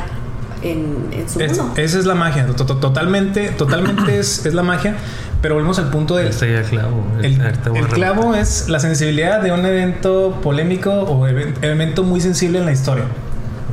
en, 0.70 1.08
en 1.12 1.28
su 1.28 1.40
Es- 1.40 1.56
mundo. 1.58 1.74
esa 1.76 1.98
es 1.98 2.06
la 2.06 2.14
magia. 2.14 2.46
To- 2.46 2.66
to- 2.66 2.76
Totalmente, 2.76 3.48
totalmente 3.50 4.18
es, 4.18 4.44
es 4.46 4.54
la 4.54 4.62
magia. 4.62 4.94
Pero 5.42 5.54
volvemos 5.54 5.78
al 5.78 5.90
punto 5.90 6.16
del, 6.16 6.28
el 6.28 6.64
clavo. 6.64 7.04
El, 7.22 7.40
a 7.40 7.48
el 7.78 7.86
clavo 7.88 8.34
es 8.34 8.68
la 8.68 8.80
sensibilidad 8.80 9.40
de 9.42 9.52
un 9.52 9.64
evento 9.66 10.40
polémico 10.42 10.90
o 10.92 11.28
even- 11.28 11.54
evento 11.62 12.02
muy 12.02 12.20
sensible 12.20 12.58
en 12.58 12.64
la 12.64 12.72
historia. 12.72 13.04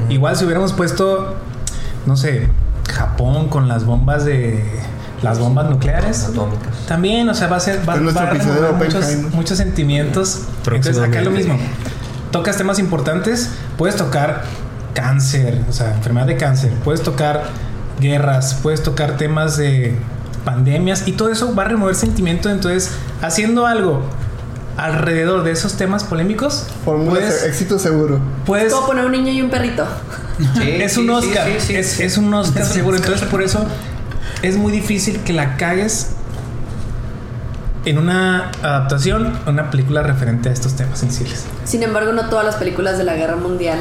Igual 0.09 0.35
si 0.35 0.43
hubiéramos 0.45 0.73
puesto, 0.73 1.35
no 2.05 2.17
sé, 2.17 2.47
Japón 2.91 3.47
con 3.47 3.67
las 3.67 3.85
bombas 3.85 4.25
de 4.25 4.63
las 5.21 5.39
bombas 5.39 5.69
nucleares. 5.69 6.25
Atómicas. 6.25 6.85
También, 6.87 7.29
o 7.29 7.33
sea, 7.33 7.47
va 7.47 7.55
a 7.55 7.59
ser 7.61 7.79
va, 7.87 7.95
nuestro 7.95 8.25
va 8.25 8.29
a 8.69 8.73
muchos, 8.73 9.05
muchos 9.33 9.57
sentimientos. 9.57 10.41
Entonces 10.65 10.99
acá 10.99 11.19
es 11.19 11.25
lo 11.25 11.31
mismo. 11.31 11.57
Tocas 12.31 12.57
temas 12.57 12.77
importantes, 12.79 13.51
puedes 13.77 13.95
tocar 13.95 14.43
cáncer, 14.93 15.61
o 15.69 15.73
sea, 15.73 15.93
enfermedad 15.93 16.27
de 16.27 16.37
cáncer, 16.37 16.71
puedes 16.83 17.01
tocar 17.01 17.43
guerras, 17.99 18.59
puedes 18.61 18.83
tocar 18.83 19.17
temas 19.17 19.57
de 19.57 19.95
pandemias 20.43 21.07
y 21.07 21.13
todo 21.13 21.29
eso 21.29 21.53
va 21.55 21.63
a 21.63 21.67
remover 21.67 21.95
sentimiento. 21.95 22.49
Entonces, 22.49 22.91
haciendo 23.21 23.65
algo 23.65 24.03
alrededor 24.77 25.43
de 25.43 25.51
esos 25.51 25.75
temas 25.75 26.03
polémicos, 26.03 26.67
puedes, 26.85 27.43
éxito 27.43 27.77
seguro. 27.79 28.19
puedes 28.45 28.73
como 28.73 28.87
poner 28.87 29.05
un 29.05 29.11
niño 29.11 29.31
y 29.31 29.41
un 29.41 29.49
perrito. 29.49 29.85
Sí, 30.55 30.69
es 30.81 30.97
un 30.97 31.05
sí, 31.05 31.11
Oscar. 31.11 31.47
sí, 31.47 31.53
sí, 31.59 31.75
es, 31.75 31.87
sí. 31.91 32.03
es 32.03 32.17
un 32.17 32.33
Oscar 32.33 32.65
seguro. 32.65 32.97
Entonces, 32.97 33.27
por 33.27 33.41
eso 33.43 33.65
es 34.41 34.57
muy 34.57 34.71
difícil 34.71 35.19
que 35.19 35.33
la 35.33 35.57
cagues 35.57 36.11
en 37.85 37.97
una 37.97 38.49
adaptación, 38.61 39.33
una 39.45 39.69
película 39.69 40.03
referente 40.03 40.49
a 40.49 40.53
estos 40.53 40.75
temas 40.75 40.99
sensibles. 40.99 41.45
Sin 41.65 41.83
embargo, 41.83 42.13
no 42.13 42.29
todas 42.29 42.45
las 42.45 42.55
películas 42.55 42.97
de 42.97 43.03
la 43.03 43.15
guerra 43.15 43.35
mundial 43.35 43.79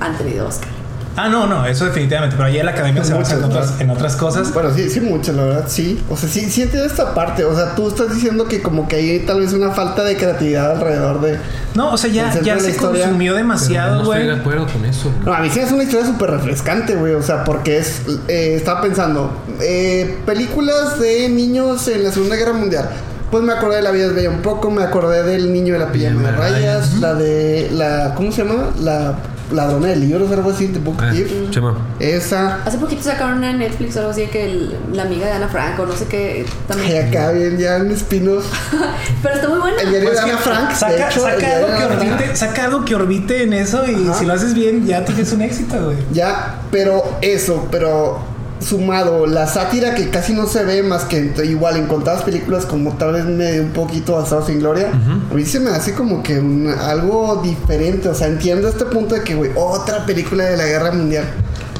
han 0.00 0.16
tenido 0.18 0.48
Oscar. 0.48 0.68
Ah, 1.16 1.28
no, 1.28 1.46
no, 1.46 1.66
eso 1.66 1.84
definitivamente. 1.86 2.36
Pero 2.36 2.46
ahí 2.48 2.62
la 2.62 2.70
academia 2.70 3.02
se 3.04 3.12
basa 3.12 3.34
en 3.34 3.44
otras, 3.44 3.80
en 3.80 3.90
otras 3.90 4.14
cosas. 4.16 4.54
Bueno, 4.54 4.72
sí, 4.72 4.88
sí, 4.88 5.00
mucho, 5.00 5.32
la 5.32 5.42
verdad, 5.44 5.64
sí. 5.66 6.00
O 6.08 6.16
sea, 6.16 6.28
sí, 6.28 6.48
sí 6.48 6.62
entiendo 6.62 6.86
esta 6.86 7.14
parte. 7.14 7.44
O 7.44 7.54
sea, 7.54 7.74
tú 7.74 7.88
estás 7.88 8.14
diciendo 8.14 8.46
que 8.46 8.62
como 8.62 8.86
que 8.88 8.96
hay 8.96 9.18
tal 9.26 9.40
vez 9.40 9.52
una 9.52 9.70
falta 9.72 10.04
de 10.04 10.16
creatividad 10.16 10.70
alrededor 10.70 11.20
de... 11.20 11.38
No, 11.74 11.92
o 11.92 11.96
sea, 11.98 12.10
ya, 12.10 12.32
ya 12.40 12.54
de 12.54 12.60
la 12.60 12.60
se 12.60 12.70
historia. 12.70 13.02
consumió 13.06 13.34
demasiado, 13.34 13.96
no 13.96 14.02
estoy 14.02 14.16
güey. 14.18 14.26
de 14.28 14.40
acuerdo 14.40 14.66
con 14.72 14.84
eso. 14.84 15.10
güey. 15.10 15.24
No, 15.26 15.34
a 15.34 15.40
mí 15.40 15.50
sí 15.50 15.58
es 15.58 15.72
una 15.72 15.82
historia 15.82 16.06
súper 16.06 16.30
refrescante, 16.30 16.94
güey. 16.94 17.12
O 17.14 17.22
sea, 17.22 17.42
porque 17.44 17.78
es... 17.78 18.02
eh, 18.28 18.54
estaba 18.54 18.80
pensando, 18.80 19.32
eh, 19.60 20.16
películas 20.24 21.00
de 21.00 21.28
niños 21.28 21.88
en 21.88 22.04
la 22.04 22.12
Segunda 22.12 22.36
Guerra 22.36 22.52
Mundial. 22.52 22.88
Pues 23.32 23.44
me 23.44 23.52
acordé 23.52 23.76
de 23.76 23.82
La 23.82 23.90
vida 23.92 24.06
es 24.06 24.14
bella 24.14 24.30
un 24.30 24.42
poco, 24.42 24.70
me 24.72 24.82
acordé 24.82 25.22
del 25.22 25.52
niño 25.52 25.74
de 25.74 25.78
la 25.80 25.92
pijama 25.92 26.20
de 26.22 26.28
Pijama 26.28 26.44
de 26.46 26.52
rayas, 26.52 26.94
la 26.94 27.14
de 27.14 27.68
la... 27.72 28.14
¿Cómo 28.16 28.32
se 28.32 28.42
llama? 28.44 28.70
La 28.80 29.14
ladrona 29.52 29.88
de 29.88 29.96
libros, 29.96 30.30
algo 30.32 30.50
así, 30.50 30.66
de 30.68 30.78
Book. 30.78 31.02
Chema. 31.50 31.76
Esa... 31.98 32.62
Hace 32.64 32.78
poquito 32.78 33.02
sacaron 33.02 33.38
una 33.38 33.50
en 33.50 33.58
Netflix 33.58 33.96
o 33.96 34.00
algo 34.00 34.10
así 34.12 34.22
de 34.22 34.30
que 34.30 34.44
el- 34.44 34.76
la 34.92 35.02
amiga 35.02 35.26
de 35.26 35.32
Ana 35.32 35.48
Frank 35.48 35.78
o 35.80 35.86
no 35.86 35.92
sé 35.94 36.06
qué 36.06 36.44
Ay, 36.46 36.52
también. 36.68 37.08
acá 37.08 37.32
bien, 37.32 37.58
ya 37.58 37.76
un 37.76 37.90
spin-off. 37.92 38.46
Pero 39.22 39.34
está 39.34 39.48
muy 39.48 39.58
buena. 39.60 39.80
El 39.82 39.90
diario 39.90 40.08
Pues 40.10 40.24
de 40.24 40.30
Ana 40.30 40.38
Frank, 40.38 40.68
de 40.70 40.74
saca, 40.76 41.08
hecho, 41.08 41.26
algo 41.26 41.40
de 41.40 41.46
que 41.46 41.84
orbite, 41.84 42.36
saca 42.36 42.64
algo 42.64 42.84
que 42.84 42.94
orbite 42.94 43.42
en 43.42 43.52
eso 43.52 43.84
y 43.90 44.08
Ajá. 44.08 44.18
si 44.18 44.26
lo 44.26 44.32
haces 44.34 44.54
bien 44.54 44.86
ya 44.86 45.04
tienes 45.04 45.32
un 45.32 45.42
éxito, 45.42 45.76
güey. 45.84 45.96
Ya, 46.12 46.60
pero 46.70 47.02
eso, 47.20 47.66
pero 47.70 48.20
sumado 48.60 49.26
la 49.26 49.46
sátira 49.46 49.94
que 49.94 50.10
casi 50.10 50.32
no 50.34 50.46
se 50.46 50.64
ve 50.64 50.82
más 50.82 51.04
que 51.04 51.18
en- 51.18 51.34
igual 51.44 51.76
en 51.76 51.86
contadas 51.86 52.22
películas 52.22 52.66
como 52.66 52.92
tal 52.96 53.12
vez 53.12 53.24
medio 53.24 53.62
un 53.62 53.70
poquito 53.70 54.14
basados 54.16 54.48
en 54.50 54.60
gloria, 54.60 54.90
a 55.30 55.34
mí 55.34 55.44
se 55.44 55.60
me 55.60 55.70
hace 55.70 55.94
como 55.94 56.22
que 56.22 56.38
un- 56.38 56.68
algo 56.68 57.40
diferente, 57.42 58.08
o 58.08 58.14
sea, 58.14 58.26
entiendo 58.28 58.68
este 58.68 58.84
punto 58.86 59.14
de 59.14 59.22
que, 59.22 59.34
güey, 59.34 59.50
otra 59.56 60.04
película 60.06 60.44
de 60.44 60.56
la 60.56 60.64
guerra 60.66 60.92
mundial. 60.92 61.24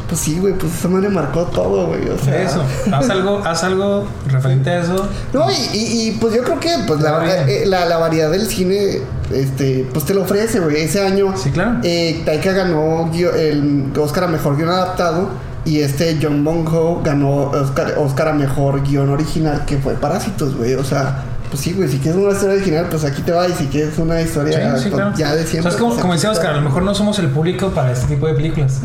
Pues 0.09 0.23
sí, 0.23 0.39
güey, 0.41 0.55
pues 0.55 0.75
esa 0.75 0.89
madre 0.89 1.09
marcó 1.09 1.43
todo, 1.45 1.87
güey, 1.87 2.09
o 2.09 2.19
sea. 2.19 2.43
Eso. 2.43 2.65
Haz 2.93 3.09
algo, 3.11 3.39
haz 3.45 3.63
algo 3.63 4.05
referente 4.27 4.69
a 4.71 4.81
eso. 4.81 5.07
No, 5.33 5.49
y, 5.49 5.55
y- 5.77 6.09
y, 6.09 6.11
pues 6.21 6.35
yo 6.35 6.43
creo 6.43 6.59
que 6.59 6.71
pues 6.87 7.01
la, 7.01 7.45
eh, 7.49 7.65
la, 7.67 7.85
la 7.87 7.97
variedad 7.99 8.29
del 8.29 8.47
cine, 8.49 8.99
este, 9.33 9.87
pues 9.93 10.05
te 10.07 10.15
lo 10.15 10.23
ofrece, 10.23 10.59
güey. 10.59 10.79
Ese 10.83 11.07
año, 11.07 11.37
Sí, 11.37 11.51
claro. 11.51 11.77
eh, 11.85 12.23
Taika 12.25 12.51
ganó 12.53 13.09
el 13.13 13.85
Oscar 13.97 14.25
a 14.25 14.27
Mejor 14.27 14.57
Guión 14.57 14.71
Adaptado 14.71 15.29
y 15.65 15.81
este 15.81 16.19
John 16.21 16.43
Bong-ho 16.45 17.03
ganó 17.03 17.51
Oscar, 17.51 17.95
Oscar 17.99 18.29
a 18.29 18.33
Mejor 18.33 18.83
Guión 18.83 19.11
Original, 19.11 19.65
que 19.67 19.79
fue 19.79 19.95
Parásitos, 19.95 20.57
güey. 20.57 20.75
O 20.75 20.85
sea, 20.85 21.23
pues 21.51 21.63
sí, 21.63 21.73
güey, 21.73 21.89
si 21.89 21.99
quieres 21.99 22.21
una 22.21 22.33
historia 22.33 22.55
original, 22.57 22.87
pues 22.91 23.05
aquí 23.05 23.23
te 23.23 23.33
va. 23.33 23.47
Y 23.49 23.53
si 23.53 23.67
quieres 23.67 23.99
una 23.99 24.21
historia 24.21 24.77
Sí, 24.77 24.85
sí, 24.85 24.89
pues, 24.91 25.03
claro. 25.03 25.17
ya 25.17 25.35
de 25.35 25.43
O 25.43 25.47
siempre. 25.47 25.63
sea, 25.63 25.71
es 25.73 25.77
como, 25.77 25.91
pues, 25.91 26.01
como 26.01 26.13
decía. 26.15 26.31
Oscar, 26.31 26.51
a 26.53 26.57
lo 26.57 26.63
mejor 26.63 26.83
no 26.83 26.95
somos 26.95 27.19
el 27.19 27.29
público 27.29 27.71
para 27.71 27.93
este 27.93 28.07
tipo 28.15 28.27
de 28.27 28.35
películas. 28.35 28.81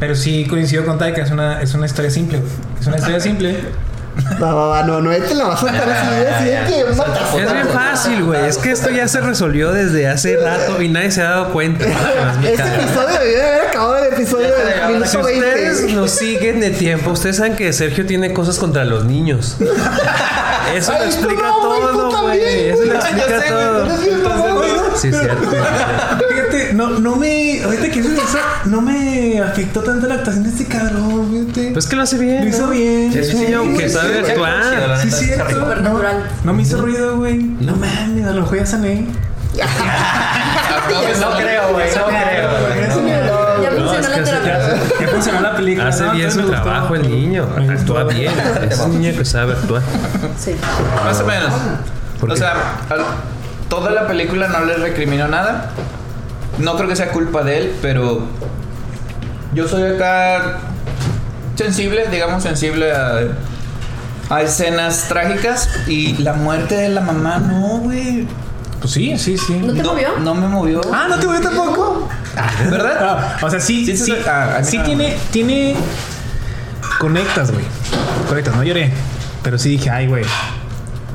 Pero 0.00 0.14
sí 0.14 0.46
coincido 0.48 0.84
con 0.84 0.98
Taika, 0.98 1.22
es 1.22 1.30
una, 1.30 1.60
es 1.62 1.74
una 1.74 1.86
historia 1.86 2.10
simple, 2.10 2.38
güey. 2.38 2.50
Es 2.80 2.86
una 2.86 2.96
historia 2.96 3.20
simple. 3.20 3.56
Va, 4.40 4.52
va, 4.52 4.66
va, 4.66 4.82
no, 4.82 5.00
no, 5.00 5.10
te 5.10 5.34
la 5.34 5.46
vas 5.46 5.58
a 5.62 5.66
soltar 5.66 5.88
así, 5.88 6.50
así 6.52 6.72
que 6.72 6.84
batazo. 6.84 7.38
Es 7.38 7.52
bien 7.52 7.68
fácil, 7.68 8.24
güey. 8.24 8.46
Es 8.46 8.58
que 8.58 8.70
esto 8.70 8.90
ya 8.90 9.08
se 9.08 9.20
resolvió 9.20 9.72
desde 9.72 10.06
hace 10.08 10.36
rato 10.36 10.80
y 10.82 10.88
nadie 10.88 11.10
se 11.10 11.22
ha 11.22 11.30
dado 11.30 11.52
cuenta. 11.52 11.84
Este 12.44 12.62
episodio 12.62 13.18
debería 13.18 13.48
haber 13.48 13.68
acabado 13.68 13.96
el 13.96 14.12
episodio 14.12 14.48
del 14.48 14.92
minuto 14.92 15.06
Si 15.06 15.16
ustedes 15.16 15.78
20. 15.78 15.94
nos 15.94 16.10
siguen 16.10 16.60
de 16.60 16.70
tiempo, 16.70 17.10
ustedes 17.10 17.36
saben 17.36 17.56
que 17.56 17.72
Sergio 17.72 18.06
tiene 18.06 18.32
cosas 18.32 18.58
contra 18.58 18.84
los 18.84 19.04
niños. 19.04 19.56
Eso 20.74 20.92
lo 20.92 21.04
explica 21.04 21.50
todo, 21.60 22.22
güey. 22.22 22.68
Eso 22.68 22.84
lo 22.84 22.94
explica 22.94 23.42
todo. 23.48 24.57
Sí, 25.00 25.10
cierto. 25.12 25.48
Fíjate, 25.50 26.74
no, 26.74 26.88
no 26.98 27.16
me. 27.16 27.62
Ahorita 27.62 27.90
que 27.90 28.00
eso, 28.00 28.08
no 28.66 28.80
me 28.80 29.40
afectó 29.40 29.80
tanto 29.82 30.06
la 30.06 30.14
actuación 30.14 30.44
de 30.44 30.50
este 30.50 30.66
cabrón, 30.66 31.28
fíjate. 31.30 31.70
Pues 31.72 31.86
que 31.86 31.96
lo 31.96 32.02
hace 32.02 32.18
bien. 32.18 32.44
Lo 32.44 32.50
hizo 32.50 32.66
¿no? 32.66 32.70
bien. 32.70 33.12
Es 33.16 33.32
un 33.34 33.40
niño 33.40 33.62
que 33.76 33.88
Sí, 33.88 33.94
sabe 33.94 34.20
güey. 34.20 34.30
actuar. 34.32 34.98
Sí, 35.02 35.10
cierto. 35.10 35.74
No, 35.82 36.00
no 36.44 36.52
me 36.54 36.62
hizo 36.62 36.78
ruido, 36.80 37.16
güey. 37.16 37.38
No 37.38 37.76
mames, 37.76 38.26
a 38.26 38.30
lo 38.32 38.42
mejor 38.42 38.58
ya 38.58 38.66
sané. 38.66 39.06
No 41.20 41.36
creo, 41.36 41.72
güey. 41.72 41.88
No 41.94 42.04
creo, 42.06 42.50
güey. 42.60 42.80
Ya 43.62 43.70
funcionó 43.70 44.08
la 44.08 44.24
terapia. 44.24 44.76
Ya 45.00 45.08
funcionó 45.08 45.40
la 45.40 45.56
película. 45.56 45.88
Hace 45.88 46.08
bien 46.10 46.30
su 46.32 46.42
trabajo 46.42 46.94
el 46.94 47.02
niño. 47.08 47.48
Actúa 47.70 48.04
bien. 48.04 48.32
Es 48.70 48.78
un 48.80 49.00
niño 49.00 49.16
que 49.16 49.24
sabe 49.24 49.52
actuar. 49.54 49.82
Sí. 50.38 50.54
Más 51.04 51.20
o 51.20 51.24
menos. 51.24 51.52
¿Por 52.20 52.32
O 52.32 52.36
sea, 52.36 52.54
toda 53.68 53.90
la 53.90 54.06
película 54.06 54.48
no 54.48 54.64
le 54.64 54.74
recrimino 54.76 55.28
nada. 55.28 55.70
No 56.58 56.76
creo 56.76 56.88
que 56.88 56.96
sea 56.96 57.10
culpa 57.10 57.42
de 57.44 57.58
él, 57.58 57.74
pero 57.80 58.22
yo 59.54 59.68
soy 59.68 59.94
acá 59.94 60.58
sensible, 61.54 62.06
digamos 62.10 62.42
sensible 62.42 62.92
a, 62.92 63.20
a 64.30 64.42
escenas 64.42 65.06
trágicas 65.08 65.68
y 65.86 66.16
la 66.18 66.32
muerte 66.32 66.76
de 66.76 66.88
la 66.88 67.00
mamá, 67.00 67.38
no, 67.38 67.78
güey. 67.78 68.26
Pues 68.80 68.92
sí, 68.92 69.16
sí, 69.18 69.36
sí. 69.38 69.54
¿No 69.54 69.72
te 69.72 69.82
no, 69.82 69.92
movió? 69.92 70.18
No 70.20 70.34
me 70.34 70.46
movió. 70.48 70.80
Ah, 70.92 71.06
no 71.08 71.18
te 71.18 71.26
voy 71.26 71.40
tampoco. 71.40 72.08
¿Verdad? 72.70 72.96
Ah, 73.00 73.38
o 73.42 73.50
sea, 73.50 73.60
sí, 73.60 73.84
Sí, 73.84 73.96
sí, 73.96 74.04
sí, 74.04 74.12
sí, 74.12 74.18
sí. 74.22 74.28
Ah, 74.28 74.60
sí 74.62 74.78
no. 74.78 74.84
tiene, 74.84 75.16
tiene, 75.32 75.74
conectas, 76.98 77.50
güey. 77.52 77.64
Conectas, 78.28 78.54
no 78.54 78.62
lloré, 78.62 78.92
pero 79.42 79.58
sí 79.58 79.70
dije, 79.70 79.90
ay, 79.90 80.06
güey. 80.06 80.24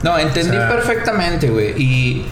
No, 0.02 0.18
entendí 0.18 0.56
O 0.56 0.60
sea- 0.60 0.70
perfectamente, 0.70 1.50
güey. 1.50 1.70
Y 1.82 2.26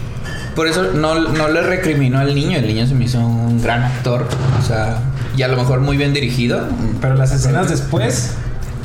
por 0.54 0.66
eso 0.68 0.92
no, 0.94 1.14
no 1.18 1.48
le 1.48 1.62
recrimino 1.62 2.18
al 2.18 2.34
niño. 2.34 2.58
El 2.58 2.66
niño 2.66 2.86
se 2.86 2.94
me 2.94 3.04
hizo 3.04 3.18
un 3.20 3.62
gran 3.62 3.82
actor. 3.82 4.26
O 4.60 4.64
sea, 4.66 4.98
y 5.36 5.42
a 5.42 5.48
lo 5.48 5.56
mejor 5.56 5.80
muy 5.80 5.96
bien 5.96 6.12
dirigido. 6.12 6.66
Pero 7.00 7.14
las 7.14 7.32
escenas 7.32 7.68
después, 7.70 8.32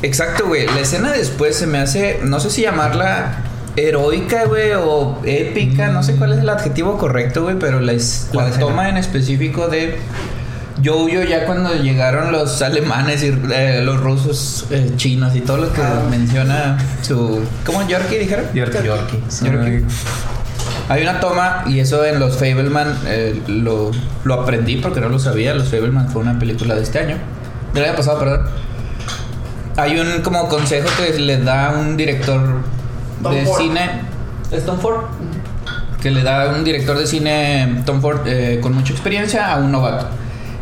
Exacto, 0.02 0.46
güey. 0.46 0.66
La 0.66 0.80
escena 0.80 1.10
después 1.12 1.56
se 1.56 1.66
me 1.66 1.78
hace, 1.78 2.20
no 2.22 2.38
sé 2.40 2.50
si 2.50 2.62
llamarla 2.62 3.38
heroica, 3.76 4.44
güey, 4.46 4.72
o 4.76 5.18
épica. 5.24 5.88
No 5.88 6.02
sé 6.02 6.14
cuál 6.16 6.32
es 6.32 6.38
el 6.38 6.48
adjetivo 6.48 6.96
correcto, 6.98 7.42
güey, 7.42 7.58
pero 7.58 7.80
la, 7.80 7.92
es- 7.92 8.28
¿Cuál 8.32 8.50
la 8.50 8.58
toma 8.58 8.88
en 8.88 8.96
específico 8.96 9.66
de 9.68 9.98
Jojo 10.84 11.08
ya 11.28 11.44
cuando 11.46 11.74
llegaron 11.74 12.30
los 12.30 12.62
alemanes 12.62 13.24
y 13.24 13.34
eh, 13.52 13.80
los 13.84 13.98
rusos, 14.00 14.66
eh, 14.70 14.92
chinos 14.96 15.34
y 15.34 15.40
todo 15.40 15.56
lo 15.56 15.72
que 15.72 15.82
menciona 16.08 16.78
su... 17.02 17.40
¿Cómo? 17.66 17.86
¿Yorkie 17.88 18.18
dijeron? 18.18 18.44
Yorkie. 18.54 18.84
Yorkie. 18.84 19.18
Yorkie. 19.44 19.84
Hay 20.88 21.02
una 21.02 21.20
toma, 21.20 21.64
y 21.66 21.80
eso 21.80 22.04
en 22.04 22.18
Los 22.18 22.36
Fableman 22.36 22.98
eh, 23.06 23.42
lo, 23.46 23.90
lo 24.24 24.34
aprendí 24.34 24.76
porque 24.76 25.00
no 25.00 25.08
lo 25.10 25.18
sabía. 25.18 25.54
Los 25.54 25.68
Fableman 25.68 26.08
fue 26.08 26.22
una 26.22 26.38
película 26.38 26.74
de 26.74 26.82
este 26.82 26.98
año. 26.98 27.16
Del 27.74 27.84
año 27.84 27.94
pasado, 27.96 28.18
perdón. 28.18 28.46
Hay 29.76 29.98
un 29.98 30.22
como 30.22 30.48
consejo 30.48 30.88
que 30.96 31.18
le 31.18 31.38
da 31.42 31.74
un 31.78 31.96
director 31.96 32.62
Tom 33.22 33.34
de 33.34 33.44
Ford. 33.44 33.60
cine. 33.60 33.90
¿Es 34.50 34.64
Tom 34.64 34.78
Ford? 34.80 35.04
Que 36.00 36.10
le 36.10 36.22
da 36.22 36.54
un 36.56 36.64
director 36.64 36.96
de 36.98 37.06
cine, 37.06 37.82
Tom 37.84 38.00
Ford, 38.00 38.26
eh, 38.26 38.58
con 38.62 38.72
mucha 38.72 38.92
experiencia 38.92 39.52
a 39.52 39.58
un 39.58 39.70
novato. 39.70 40.06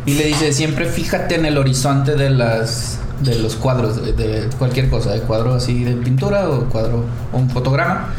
Y 0.05 0.15
le 0.15 0.25
dice, 0.25 0.51
siempre 0.51 0.85
fíjate 0.85 1.35
en 1.35 1.45
el 1.45 1.57
horizonte 1.57 2.15
de 2.15 2.29
las 2.29 2.99
de 3.21 3.39
los 3.39 3.55
cuadros, 3.55 4.03
de, 4.03 4.13
de 4.13 4.47
cualquier 4.59 4.89
cosa, 4.89 5.11
de 5.11 5.21
cuadro 5.21 5.55
así 5.55 5.83
de 5.83 5.93
pintura 5.93 6.49
o 6.49 6.65
cuadro 6.65 7.05
o 7.31 7.37
un 7.37 7.49
fotograma. 7.49 8.09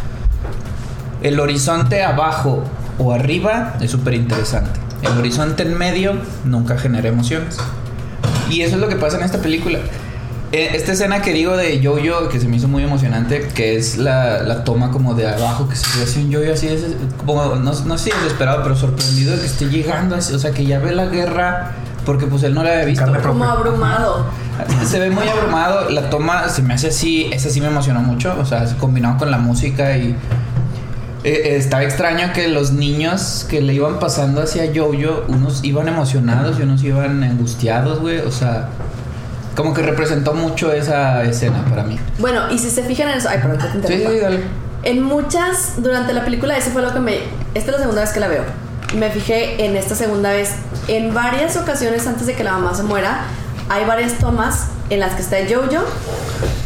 El 1.23 1.41
horizonte 1.41 2.03
abajo 2.03 2.63
o 2.99 3.13
arriba 3.13 3.75
es 3.81 3.91
súper 3.91 4.15
interesante. 4.15 4.79
El 5.03 5.19
horizonte 5.19 5.63
en 5.63 5.77
medio 5.77 6.15
nunca 6.45 6.79
genera 6.79 7.09
emociones. 7.09 7.59
Y 8.51 8.63
eso 8.63 8.77
es 8.77 8.81
lo 8.81 8.89
que 8.89 8.97
pasa 8.97 9.19
en 9.19 9.25
esta 9.25 9.39
película. 9.39 9.79
Eh, 10.51 10.71
Esta 10.73 10.93
escena 10.93 11.21
que 11.21 11.33
digo 11.35 11.57
de 11.57 11.81
Jojo, 11.85 12.29
que 12.31 12.41
se 12.41 12.49
me 12.49 12.57
hizo 12.57 12.69
muy 12.69 12.83
emocionante, 12.83 13.49
que 13.55 13.77
es 13.77 13.99
la, 13.99 14.43
la 14.43 14.65
toma 14.65 14.91
como 14.91 15.15
de 15.15 15.29
abajo, 15.29 15.69
que 15.69 15.77
se 15.77 15.99
ve 15.99 16.05
así 16.05 16.25
un 16.25 16.33
Jojo 16.33 16.53
así, 16.53 16.69
como, 17.27 17.57
no, 17.57 17.73
no 17.73 17.99
sé 17.99 18.11
si 18.11 18.17
desesperado, 18.23 18.63
pero 18.63 18.75
sorprendido 18.75 19.35
de 19.35 19.41
que 19.41 19.47
esté 19.47 19.67
llegando, 19.69 20.17
así, 20.17 20.33
o 20.33 20.39
sea, 20.39 20.53
que 20.53 20.65
ya 20.65 20.79
ve 20.79 20.93
la 20.93 21.07
guerra, 21.07 21.73
porque 22.07 22.27
pues 22.27 22.43
él 22.45 22.55
no 22.55 22.63
la 22.63 22.73
había 22.73 22.87
visto. 22.87 23.05
Carne 23.05 23.21
Como 23.21 23.45
abrumado. 23.45 24.27
Se 24.87 24.99
ve 24.99 25.11
muy 25.11 25.29
abrumado, 25.29 25.91
la 25.91 26.09
toma 26.09 26.49
se 26.49 26.63
me 26.63 26.75
hace 26.75 26.89
así, 26.89 27.29
esa 27.31 27.51
sí 27.51 27.61
me 27.61 27.67
emocionó 27.67 28.01
mucho, 28.01 28.35
o 28.41 28.47
sea, 28.47 28.65
combinado 28.79 29.19
con 29.19 29.31
la 29.31 29.39
música 29.39 29.97
y... 29.99 30.17
eh, 31.25 31.57
estaba 31.57 31.83
extraño 31.83 32.33
que 32.33 32.49
los 32.49 32.73
niños 32.73 33.47
que 33.49 33.61
le 33.61 33.75
iban 33.75 33.99
pasando 33.99 34.43
hacia 34.43 34.71
Jojo, 34.75 35.25
unos 35.29 35.65
iban 35.65 35.89
emocionados 35.89 36.59
y 36.59 36.63
unos 36.63 36.83
iban 36.83 37.23
angustiados, 37.23 38.01
güey, 38.01 38.19
o 38.19 38.31
sea... 38.31 38.69
Como 39.57 39.75
que 39.75 39.83
representó 39.83 40.35
mucho 40.35 40.73
esa 40.73 41.25
escena 41.25 41.65
para 41.69 41.83
mí. 41.83 41.99
Bueno, 42.21 42.43
y 42.53 42.59
si 42.59 42.71
se 42.71 42.85
fijan 42.85 43.09
en 43.09 43.19
eso. 43.19 43.29
Ay, 43.29 43.39
perdón, 43.39 43.83
te 43.83 43.89
Sí, 43.89 44.05
sí, 44.07 44.19
dale. 44.21 44.45
En 44.85 45.03
muchas, 45.03 45.83
durante 45.83 46.13
la 46.13 46.25
película, 46.25 46.57
eso 46.57 46.71
fue 46.71 46.81
lo 46.81 46.93
que 46.93 47.01
me. 47.01 47.17
Esta 47.55 47.73
es 47.73 47.73
la 47.73 47.79
segunda 47.79 48.03
vez 48.03 48.11
que 48.11 48.21
la 48.21 48.29
veo. 48.29 48.45
Me 48.97 49.11
fijé 49.11 49.65
en 49.65 49.77
esta 49.77 49.97
segunda 49.97 50.31
vez. 50.31 50.53
En 50.87 51.13
varias 51.13 51.57
ocasiones 51.57 52.07
antes 52.07 52.29
de 52.29 52.35
que 52.35 52.45
la 52.45 52.53
mamá 52.53 52.73
se 52.73 52.85
muera, 52.85 53.23
hay 53.69 53.85
varias 53.85 54.13
tomas 54.19 54.67
en 54.91 55.01
las 55.01 55.15
que 55.15 55.23
está 55.23 55.39
Jojo 55.39 55.85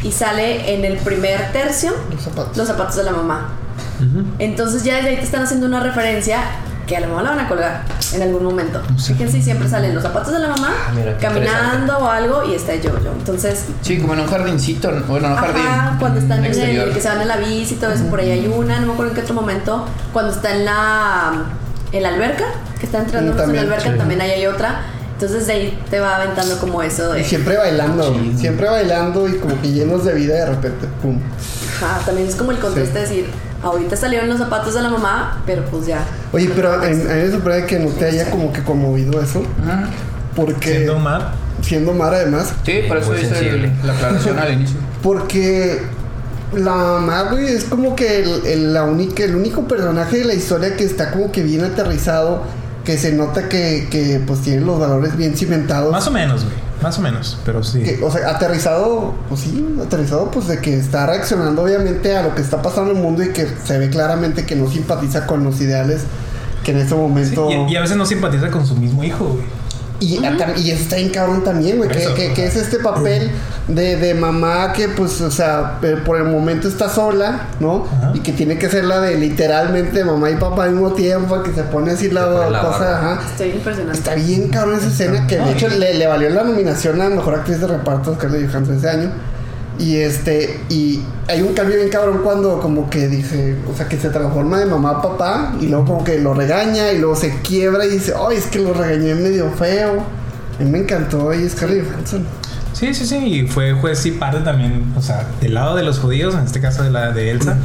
y 0.03 0.13
sale 0.13 0.75
en 0.75 0.85
el 0.85 0.99
primer 0.99 1.51
tercio 1.53 1.93
Los 2.11 2.23
zapatos. 2.23 2.57
los 2.59 2.67
zapatos 2.67 2.97
de 2.97 3.05
la 3.05 3.13
mamá. 3.13 3.53
Entonces 4.39 4.85
ya 4.85 4.97
desde 4.97 5.11
ahí 5.11 5.17
te 5.17 5.23
están 5.25 5.43
haciendo 5.45 5.67
una 5.67 5.81
referencia 5.81 6.39
que 6.87 6.97
a 6.97 7.01
la 7.01 7.07
mamá 7.07 7.23
la 7.23 7.31
van 7.31 7.39
a 7.41 7.49
colgar 7.49 7.85
en 8.13 8.23
algún 8.23 8.43
momento. 8.45 8.83
Fíjense, 8.99 9.39
y 9.39 9.43
siempre 9.43 9.69
salen 9.69 9.95
los 9.95 10.03
zapatos 10.03 10.33
de 10.33 10.41
la 10.41 10.49
mamá 10.49 10.71
Ah, 10.89 10.93
mira, 10.95 11.17
caminando 11.17 11.97
o 11.99 12.09
algo 12.09 12.43
y 12.51 12.55
está 12.55 12.73
el 12.73 12.83
Jojo. 12.83 12.99
Entonces, 13.17 13.67
Sí, 13.83 13.99
como 14.01 14.15
en 14.15 14.21
un 14.21 14.27
jardincito, 14.27 14.91
bueno, 15.09 15.29
no 15.29 15.37
jardín. 15.37 15.63
Ajá, 15.65 15.97
cuando 16.01 16.19
están 16.19 16.45
en 16.45 16.53
el 16.53 16.93
que 16.93 17.01
se 17.01 17.09
van 17.09 17.21
en 17.23 17.29
la 17.29 17.37
bici 17.37 17.75
y 17.75 17.77
todo 17.79 17.93
eso, 17.93 18.05
por 18.07 18.19
ahí 18.21 18.31
hay 18.33 18.47
una, 18.49 18.81
no 18.81 18.87
me 18.89 18.93
acuerdo 18.95 19.13
en 19.13 19.17
qué 19.17 19.23
otro 19.23 19.35
momento, 19.35 19.87
cuando 20.13 20.33
está 20.33 20.55
en 20.57 20.65
la 20.65 21.33
en 21.93 22.03
la 22.03 22.09
alberca, 22.09 22.47
que 22.81 22.87
está 22.87 22.99
entrando 23.01 23.33
Mm, 23.35 23.51
en 23.51 23.55
la 23.57 23.63
alberca, 23.63 23.93
sí. 23.93 23.99
también 23.99 24.21
ahí 24.21 24.31
hay 24.31 24.47
otra. 24.47 24.81
Entonces 25.13 25.47
de 25.47 25.53
ahí 25.53 25.79
te 25.89 26.01
va 26.01 26.17
aventando 26.17 26.59
como 26.59 26.83
eso 26.83 27.15
Y 27.15 27.19
de 27.21 27.25
siempre 27.25 27.57
bailando, 27.57 28.13
güey. 28.13 28.37
Siempre 28.37 28.69
bailando 28.69 29.29
y 29.29 29.35
como 29.39 29.61
que 29.61 29.71
llenos 29.71 30.05
de 30.05 30.15
vida 30.15 30.35
y 30.35 30.39
de 30.39 30.47
repente, 30.47 30.89
pum. 31.01 31.21
ajá, 31.77 32.01
también 32.05 32.27
es 32.27 32.35
como 32.35 32.51
el 32.51 32.59
contraste 32.59 32.95
de 32.95 33.01
decir, 33.03 33.27
ahorita 33.63 33.97
salieron 33.97 34.29
los 34.29 34.39
zapatos 34.39 34.75
de 34.75 34.83
la 34.83 34.89
mamá, 34.91 35.43
pero 35.47 35.65
pues 35.67 35.87
ya. 35.87 36.05
Oye, 36.33 36.51
pero 36.55 36.73
a, 36.73 36.77
a 36.85 36.89
mí 36.89 36.97
me 36.97 37.31
sorprende 37.31 37.67
que 37.67 37.79
no 37.79 37.89
te 37.91 38.05
haya 38.07 38.31
como 38.31 38.53
que 38.53 38.63
conmovido 38.63 39.21
eso. 39.23 39.43
Ajá. 39.63 39.89
Porque 40.35 40.71
siendo 40.73 40.99
Matt, 40.99 41.23
siendo 41.63 41.93
Mara 41.93 42.17
además. 42.17 42.53
Sí, 42.65 42.81
por 42.89 42.97
eso 42.99 43.15
hice 43.15 43.29
sensible. 43.29 43.73
el- 43.81 43.87
la 43.87 43.93
aclaración 43.93 44.39
al 44.39 44.53
inicio. 44.55 44.77
Porque 45.03 45.83
la 46.55 46.75
mamá, 46.75 47.23
güey, 47.31 47.47
es 47.49 47.65
como 47.65 47.95
que 47.97 48.23
el, 48.23 48.47
el- 48.47 48.75
la 48.75 48.85
única, 48.85 49.25
el 49.25 49.37
único 49.37 49.67
personaje 49.69 50.19
de 50.19 50.25
la 50.25 50.35
historia 50.35 50.77
que 50.77 50.85
está 50.85 51.11
como 51.11 51.31
que 51.33 51.43
bien 51.43 51.65
aterrizado 51.65 52.43
que 52.85 52.99
se 52.99 53.13
nota 53.13 53.49
que, 53.49 53.87
que 53.91 54.21
pues 54.27 54.41
tiene 54.41 54.63
los 54.63 54.79
valores 54.81 55.17
bien 55.17 55.37
cimentados. 55.37 55.93
Más 55.93 56.07
o 56.09 56.11
menos, 56.11 56.43
güey. 56.45 56.55
Más 56.83 56.99
o 56.99 57.03
menos. 57.03 57.39
Pero 57.45 57.63
sí. 57.63 57.81
Que, 57.83 58.03
o 58.03 58.11
sea, 58.11 58.29
aterrizado, 58.31 59.15
pues 59.29 59.41
sí, 59.43 59.77
aterrizado, 59.83 60.31
pues 60.31 60.49
de 60.49 60.59
que 60.61 60.77
está 60.77 61.07
reaccionando 61.07 61.63
obviamente 61.63 62.17
a 62.17 62.23
lo 62.23 62.35
que 62.35 62.43
está 62.43 62.61
pasando 62.63 62.91
en 62.91 62.97
el 62.97 63.03
mundo 63.03 63.23
y 63.23 63.29
que 63.33 63.47
se 63.65 63.79
ve 63.79 63.89
claramente 63.91 64.45
que 64.47 64.57
no 64.57 64.69
simpatiza 64.71 65.27
con 65.27 65.45
los 65.45 65.61
ideales 65.61 66.03
que 66.65 66.73
en 66.73 66.79
Sí, 66.97 67.01
momento. 67.01 67.49
y, 67.51 67.73
y 67.73 67.77
a 67.77 67.81
veces 67.81 67.97
no 67.97 68.07
simpatiza 68.07 68.51
con 68.51 68.67
su 68.67 68.77
mismo 68.77 69.03
hijo, 69.05 69.25
güey. 69.27 69.45
Y, 70.03 70.25
a- 70.25 70.33
tam- 70.37 70.59
y 70.59 70.71
eso 70.71 70.83
está 70.83 70.97
bien 70.97 71.11
cabrón 71.11 71.45
también, 71.45 71.77
güey. 71.79 71.89
Que, 71.89 72.05
que- 72.15 72.33
que 72.35 72.47
es 72.47 72.57
este 72.57 72.79
papel 72.79 73.31
de, 73.69 73.97
de 73.97 74.15
mamá 74.15 74.73
que, 74.73 74.89
pues, 74.89 75.21
o 75.21 75.31
sea, 75.31 75.79
eh, 75.83 75.97
por 76.05 76.17
el 76.17 76.25
momento 76.25 76.67
está 76.67 76.89
sola, 76.89 77.49
¿no? 77.61 77.87
Y 78.15 78.21
que 78.21 78.33
tiene 78.33 78.59
que 78.59 78.69
ser 78.69 78.85
la 78.85 79.01
de 79.01 79.17
literalmente 79.17 80.05
mamá 80.05 80.31
y 80.31 80.37
papá 80.37 80.65
al 80.65 80.73
mismo 80.73 80.93
tiempo, 80.93 81.43
que 81.43 81.53
se 81.53 81.63
pone 81.63 81.93
así 81.93 82.11
la, 82.11 82.27
pone 82.33 82.51
la 82.51 82.61
cosa, 82.63 82.99
ajá. 82.99 83.21
Estoy 83.31 83.51
impresionante. 83.51 83.99
Está 83.99 84.15
bien 84.15 84.49
cabrón 84.49 84.79
esa 84.79 84.89
escena 84.89 85.27
que 85.27 85.37
de 85.39 85.53
hecho 85.53 85.69
le, 85.69 85.95
le 85.95 86.07
valió 86.07 86.31
la 86.31 86.43
nominación 86.45 87.01
a 87.01 87.09
mejor 87.09 87.35
actriz 87.37 87.61
de 87.61 87.67
reparto 87.69 88.11
a 88.13 88.15
Scarlett 88.17 88.51
Johansson 88.51 88.77
ese 88.79 88.89
año. 88.91 89.11
Y 89.79 89.97
este, 89.97 90.61
y 90.69 91.01
hay 91.29 91.41
un 91.43 91.55
cambio 91.55 91.77
bien 91.77 91.89
cabrón 91.89 92.21
cuando 92.23 92.61
como 92.61 92.89
que 92.91 93.09
dice, 93.09 93.57
o 93.73 93.77
sea, 93.77 93.89
que 93.89 93.97
se 93.99 94.11
transforma 94.11 94.59
de 94.59 94.67
mamá 94.67 94.91
a 94.91 95.03
papá 95.03 95.55
y 95.61 95.67
luego 95.69 95.87
como 95.87 96.05
que 96.05 96.19
lo 96.19 96.35
regaña 96.35 96.93
y 96.93 96.99
luego 96.99 97.17
se 97.17 97.41
quiebra 97.41 97.85
y 97.87 97.91
dice, 97.91 98.13
ay, 98.29 98.37
es 98.37 98.47
que 98.47 98.59
lo 98.59 98.75
regañé 98.75 99.15
medio 99.15 99.51
feo. 99.51 100.05
A 100.61 100.63
mí 100.63 100.71
me 100.71 100.79
encantó 100.81 101.33
y 101.35 101.49
Scarlett 101.49 101.91
Johansson. 101.91 102.25
Sí, 102.75 102.93
sí, 102.95 103.07
sí. 103.07 103.17
Y 103.17 103.47
fue 103.49 103.73
juez 103.73 104.05
y 104.07 104.13
parte 104.13 104.41
también, 104.41 104.93
o 104.97 105.03
sea, 105.03 105.27
del 105.41 105.55
lado 105.55 105.75
de 105.75 105.83
los 105.83 105.99
judíos, 105.99 106.35
en 106.35 106.45
este 106.45 106.61
caso 106.61 106.83
de 106.83 106.91
la 106.91 107.11
de 107.11 107.31
Elsa, 107.31 107.57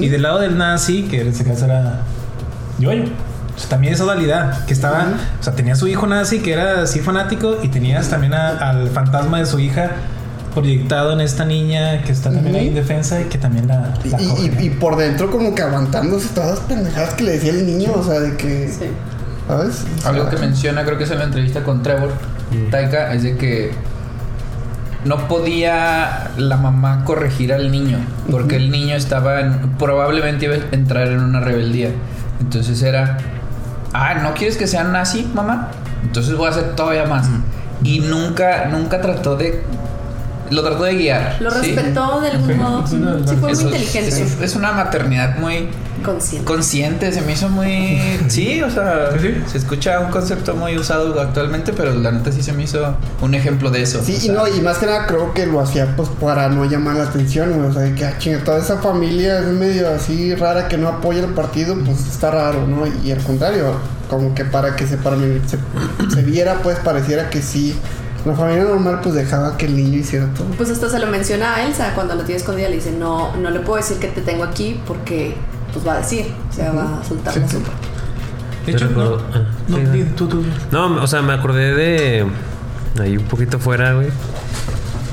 y 0.00 0.08
del 0.08 0.22
lado 0.22 0.38
del 0.40 0.56
nazi, 0.56 1.02
que 1.04 1.20
en 1.22 1.28
este 1.28 1.44
caso 1.44 1.64
era 1.66 2.02
Yoyo. 2.78 3.04
O 3.56 3.58
sea, 3.58 3.68
también 3.70 3.92
esa 3.94 4.04
dualidad, 4.04 4.64
que 4.66 4.72
estaba, 4.72 5.06
o 5.40 5.42
sea, 5.42 5.54
tenía 5.54 5.74
su 5.74 5.88
hijo 5.88 6.06
nazi, 6.06 6.38
que 6.40 6.52
era 6.52 6.82
así 6.82 7.00
fanático, 7.00 7.56
y 7.62 7.68
tenías 7.68 8.08
también 8.08 8.32
a- 8.34 8.50
al 8.70 8.88
fantasma 8.88 9.38
de 9.40 9.46
su 9.46 9.58
hija 9.58 9.90
proyectado 10.54 11.12
en 11.12 11.20
esta 11.20 11.44
niña 11.44 12.02
que 12.02 12.12
está 12.12 12.30
también 12.30 12.54
Ujú. 12.54 12.62
ahí 12.62 12.68
en 12.68 12.74
defensa 12.74 13.20
y 13.20 13.24
que 13.24 13.38
también 13.38 13.68
la, 13.68 13.94
Y, 14.04 14.08
la 14.10 14.22
y- 14.22 14.28
coge. 14.28 14.42
y- 14.60 14.66
y 14.66 14.70
por 14.70 14.96
dentro 14.96 15.30
como 15.30 15.54
que 15.54 15.62
aguantándose 15.62 16.28
todas 16.34 16.50
las 16.50 16.60
pendejadas 16.60 17.14
que 17.14 17.24
le 17.24 17.32
decía 17.32 17.50
el 17.52 17.66
niño, 17.66 17.92
o 17.94 18.02
sea, 18.02 18.20
de 18.20 18.36
que, 18.36 18.68
Sí. 18.68 18.86
¿sabes? 19.46 19.84
Algo 20.04 20.28
que 20.28 20.36
menciona, 20.36 20.84
creo 20.84 20.98
que 20.98 21.04
es 21.04 21.10
en 21.10 21.18
la 21.18 21.24
entrevista 21.24 21.62
con 21.62 21.82
Trevor 21.82 22.12
Taika, 22.70 23.12
es 23.14 23.22
de 23.22 23.36
que 23.36 23.72
no 25.04 25.28
podía 25.28 26.30
la 26.36 26.56
mamá 26.56 27.04
corregir 27.04 27.52
al 27.52 27.70
niño, 27.70 27.98
porque 28.30 28.56
el 28.56 28.70
niño 28.70 28.96
estaba 28.96 29.40
en- 29.40 29.70
probablemente 29.78 30.46
iba 30.46 30.54
a 30.54 30.74
entrar 30.74 31.08
en 31.08 31.20
una 31.20 31.40
rebeldía. 31.40 31.90
Entonces 32.40 32.82
era, 32.82 33.18
ah, 33.92 34.14
¿no 34.14 34.34
quieres 34.34 34.56
que 34.56 34.66
sea 34.66 34.84
nazi, 34.84 35.30
mamá? 35.34 35.68
Entonces 36.02 36.34
voy 36.36 36.46
a 36.46 36.50
hacer 36.50 36.74
todavía 36.74 37.04
más. 37.04 37.28
Y 37.84 38.00
nunca, 38.00 38.66
nunca 38.66 39.00
trató 39.00 39.36
de, 39.36 39.62
lo 40.50 40.62
trató 40.62 40.84
de 40.84 40.94
guiar. 40.94 41.36
Lo 41.40 41.50
¿sí? 41.50 41.58
respetó 41.74 42.20
de 42.20 42.30
algún 42.30 42.56
modo. 42.56 42.86
Sí, 42.86 42.96
fue 43.26 43.36
muy 43.36 43.52
Eso 43.52 43.62
inteligente. 43.62 44.22
Es, 44.22 44.40
es 44.40 44.56
una 44.56 44.72
maternidad 44.72 45.38
muy 45.38 45.68
Consciente. 46.04 46.44
consciente, 46.44 47.12
se 47.12 47.22
me 47.22 47.32
hizo 47.32 47.48
muy... 47.48 48.00
Sí, 48.28 48.62
o 48.62 48.70
sea, 48.70 49.10
Sí, 49.20 49.34
se 49.50 49.58
escucha 49.58 50.00
un 50.00 50.10
concepto 50.10 50.54
muy 50.54 50.76
usado 50.78 51.20
actualmente, 51.20 51.72
pero 51.72 51.92
la 51.94 52.12
neta 52.12 52.30
sí 52.30 52.42
se 52.42 52.52
me 52.52 52.62
hizo 52.64 52.96
un 53.20 53.34
ejemplo 53.34 53.70
de 53.70 53.82
eso. 53.82 54.00
Sí, 54.04 54.16
o 54.20 54.24
y 54.26 54.28
no, 54.28 54.46
y 54.48 54.60
más 54.60 54.78
que 54.78 54.86
nada 54.86 55.06
creo 55.06 55.34
que 55.34 55.46
lo 55.46 55.60
hacía 55.60 55.96
pues 55.96 56.08
para 56.20 56.48
no 56.48 56.64
llamar 56.64 56.96
la 56.96 57.04
atención. 57.04 57.64
O 57.64 57.72
sea, 57.72 57.82
de 57.82 57.94
que 57.94 58.04
ah, 58.04 58.14
chinga, 58.18 58.44
toda 58.44 58.58
esa 58.58 58.78
familia 58.78 59.40
es 59.40 59.46
medio 59.46 59.88
así 59.92 60.34
rara 60.34 60.68
que 60.68 60.78
no 60.78 60.88
apoya 60.88 61.24
el 61.24 61.34
partido, 61.34 61.76
pues 61.84 62.00
está 62.06 62.30
raro, 62.30 62.66
¿no? 62.66 62.84
Y 63.04 63.10
al 63.10 63.22
contrario, 63.22 63.74
como 64.08 64.34
que 64.34 64.44
para 64.44 64.76
que 64.76 64.86
se, 64.86 64.96
para 64.98 65.16
se, 65.16 65.58
se 66.14 66.22
viera, 66.22 66.60
pues 66.62 66.78
pareciera 66.78 67.28
que 67.30 67.42
sí. 67.42 67.76
La 68.26 68.34
familia 68.34 68.64
normal 68.64 69.00
pues 69.02 69.14
dejaba 69.14 69.56
que 69.56 69.66
el 69.66 69.76
niño 69.76 69.98
hiciera 69.98 70.26
todo. 70.34 70.46
Pues 70.56 70.70
hasta 70.70 70.90
se 70.90 70.98
lo 70.98 71.06
menciona 71.06 71.54
a 71.54 71.64
Elsa 71.64 71.92
cuando 71.94 72.14
la 72.14 72.24
tiene 72.24 72.38
escondida. 72.40 72.68
Le 72.68 72.76
dice, 72.76 72.92
no, 72.92 73.34
no 73.36 73.50
le 73.50 73.60
puedo 73.60 73.76
decir 73.76 73.98
que 73.98 74.08
te 74.08 74.20
tengo 74.20 74.44
aquí 74.44 74.80
porque 74.86 75.34
pues 75.72 75.86
va 75.86 75.94
a 75.94 75.98
decir. 75.98 76.26
O 76.50 76.52
sea, 76.52 76.72
va 76.72 76.98
a 77.00 77.04
soltar 77.04 77.32
Sí, 77.32 77.40
la 77.40 77.48
sí. 77.48 77.56
sopa. 77.56 77.70
De 78.66 78.72
hecho, 78.72 78.84
no, 78.86 78.90
recuerdo- 78.90 79.22
ah, 79.34 79.42
no, 79.68 79.76
sí, 79.78 79.82
dale. 79.84 80.04
tú, 80.16 80.26
tú. 80.28 80.44
No, 80.72 81.02
o 81.02 81.06
sea, 81.06 81.22
me 81.22 81.32
acordé 81.32 81.74
de. 81.74 82.26
Ahí 83.00 83.16
un 83.16 83.24
poquito 83.24 83.58
fuera, 83.58 83.92
güey. 83.94 84.08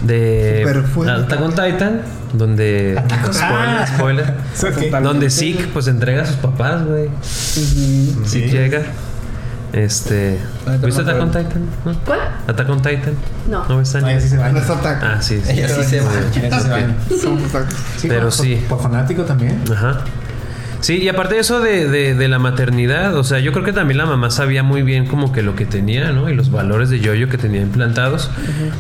De. 0.04 0.64
Attack 1.08 1.42
on 1.42 1.52
Titan. 1.52 2.02
Donde. 2.34 3.02
Ah. 3.42 3.86
Spoiler, 3.88 4.34
spoiler. 4.64 4.92
Ok. 4.98 5.02
Donde 5.04 5.30
Zeke, 5.30 5.68
pues 5.72 5.88
entrega 5.88 6.24
a 6.24 6.26
sus 6.26 6.36
papás, 6.38 6.86
güey. 6.86 7.06
Ujú. 7.08 8.26
Zeke 8.26 8.48
llega. 8.50 8.82
Este. 9.76 10.40
¿Viste 10.82 11.02
Attack 11.02 11.22
on. 11.22 11.32
Titan? 11.32 11.66
¿No? 11.84 12.00
¿Cuál? 12.06 12.20
Attack 12.48 12.70
on 12.70 12.82
Titan. 12.82 13.14
No. 13.50 13.66
¿No 13.68 13.78
ves 13.80 13.94
Ah, 13.96 13.98
anime? 13.98 14.22
sí 14.22 14.30
se 14.30 14.36
No 14.38 14.42
baña. 14.44 14.60
es 14.60 14.70
ataque. 14.70 15.06
Ah, 15.06 15.22
sí. 15.22 15.42
sí. 15.44 15.52
Ella 15.52 15.68
sí 15.68 15.84
se 15.84 16.00
va. 16.00 16.12
Ya 16.34 16.58
sí 16.58 16.64
se 16.64 16.70
baña. 16.70 16.96
Pero 18.04 18.32
sí. 18.32 18.66
Por 18.70 18.82
fanático 18.82 19.24
también. 19.24 19.62
Ajá. 19.70 20.00
Sí, 20.86 20.98
y 21.02 21.08
aparte 21.10 21.34
de 21.34 21.42
eso 21.42 21.62
de, 21.62 21.88
de- 21.88 22.14
de 22.14 22.28
la 22.28 22.38
maternidad, 22.38 23.16
o 23.18 23.24
sea, 23.24 23.40
yo 23.40 23.52
creo 23.52 23.66
que 23.66 23.74
también 23.74 23.98
la 23.98 24.06
mamá 24.06 24.30
sabía 24.30 24.62
muy 24.62 24.84
bien 24.84 25.08
como 25.08 25.32
que 25.32 25.42
lo 25.42 25.56
que 25.56 25.66
tenía, 25.66 26.12
¿no? 26.12 26.30
Y 26.30 26.36
los 26.36 26.52
valores 26.52 26.92
de 26.92 27.00
Yoyo 27.00 27.28
que 27.28 27.40
tenía 27.40 27.62
implantados. 27.62 28.30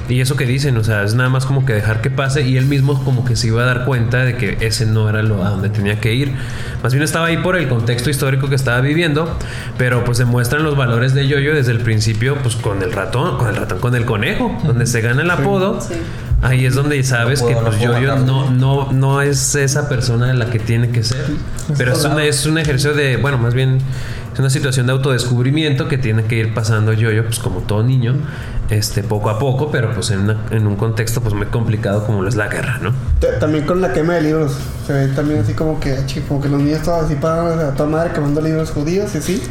Y 0.08 0.20
eso 0.22 0.36
que 0.36 0.46
dicen, 0.46 0.78
o 0.78 0.84
sea, 0.84 1.02
es 1.02 1.16
nada 1.16 1.30
más 1.30 1.48
como 1.48 1.66
que 1.66 1.74
dejar 1.74 2.02
que 2.02 2.12
pase 2.12 2.44
y 2.48 2.58
él 2.58 2.68
mismo 2.68 3.04
como 3.04 3.26
que 3.26 3.36
se 3.36 3.48
iba 3.48 3.64
a 3.64 3.66
dar 3.66 3.86
cuenta 3.86 4.24
de 4.24 4.38
que 4.38 4.56
ese 4.62 4.86
no 4.86 5.10
era 5.10 5.24
lo 5.24 5.44
a 5.44 5.50
donde 5.50 5.70
tenía 5.70 6.00
que 6.00 6.14
ir. 6.14 6.32
Más 6.84 6.94
bien 6.94 7.04
estaba 7.04 7.26
ahí 7.26 7.38
por 7.38 7.58
el 7.58 7.68
contexto 7.68 8.12
histórico 8.12 8.50
que 8.50 8.56
estaba 8.56 8.82
viviendo, 8.82 9.36
pero 9.80 10.04
pues 10.04 10.20
demuestran 10.20 10.62
los 10.64 10.78
valores 10.78 11.16
de 11.16 11.28
Yoyo 11.28 11.56
desde 11.56 11.72
el 11.72 11.80
principio, 11.80 12.38
pues 12.44 12.56
con 12.56 12.84
el 12.84 12.92
ratón, 12.92 13.40
con 13.40 13.48
el 13.48 13.56
ratón, 13.56 13.80
con 13.80 13.96
el 13.96 14.06
conejo, 14.06 14.56
donde 14.64 14.86
se 14.86 15.02
gana 15.02 15.24
el 15.24 15.32
apodo. 15.32 15.82
Sí. 15.82 15.96
Ahí 16.42 16.66
es 16.66 16.76
donde 16.76 17.02
sabes 17.04 17.42
No 17.42 17.48
que 17.48 17.56
pues 17.56 17.80
matarlo. 17.82 18.18
no, 18.20 18.52
no, 18.52 18.92
no 18.92 19.22
es 19.22 19.56
esa 19.56 19.90
persona 19.90 20.32
la 20.34 20.50
que 20.52 20.60
tiene 20.60 20.90
que 20.92 21.04
ser. 21.04 21.26
Pero 21.78 21.94
es 21.94 22.04
un, 22.06 22.20
es 22.20 22.46
un 22.46 22.58
ejercicio 22.58 22.94
de, 22.94 23.18
bueno, 23.18 23.38
más 23.38 23.54
bien 23.54 23.80
es 24.34 24.40
una 24.40 24.50
situación 24.50 24.86
de 24.86 24.92
autodescubrimiento 24.94 25.88
que 25.88 25.98
tiene 25.98 26.24
que 26.26 26.36
ir 26.36 26.54
pasando 26.54 26.94
Yoyo, 26.94 27.24
pues 27.26 27.40
como 27.40 27.62
todo 27.62 27.82
niño, 27.84 28.16
este, 28.70 29.02
poco 29.02 29.30
a 29.30 29.40
poco, 29.40 29.72
pero 29.72 29.94
pues 29.94 30.12
en, 30.12 30.20
una- 30.20 30.38
en 30.52 30.68
un 30.68 30.76
contexto 30.76 31.22
pues 31.22 31.34
muy 31.34 31.48
complicado 31.48 32.06
como 32.06 32.22
lo 32.22 32.28
es 32.30 32.36
la 32.36 32.48
guerra, 32.48 32.80
¿no? 32.82 32.92
También 33.40 33.66
con 33.66 33.82
la 33.82 33.94
quema 33.94 34.16
de 34.16 34.22
libros. 34.24 34.52
Se 34.86 34.94
ve 34.94 35.08
también 35.08 35.40
así 35.40 35.54
como 35.54 35.80
que, 35.80 35.96
como 36.28 36.42
que 36.42 36.50
los 36.50 36.62
niños 36.62 36.84
todos 36.84 37.06
así 37.06 37.16
parados 37.16 37.58
a 37.64 37.74
toda 37.74 37.90
madre 37.90 38.12
quemando 38.14 38.42
libros 38.42 38.70
judíos 38.72 39.16
y 39.16 39.18
así. 39.20 39.42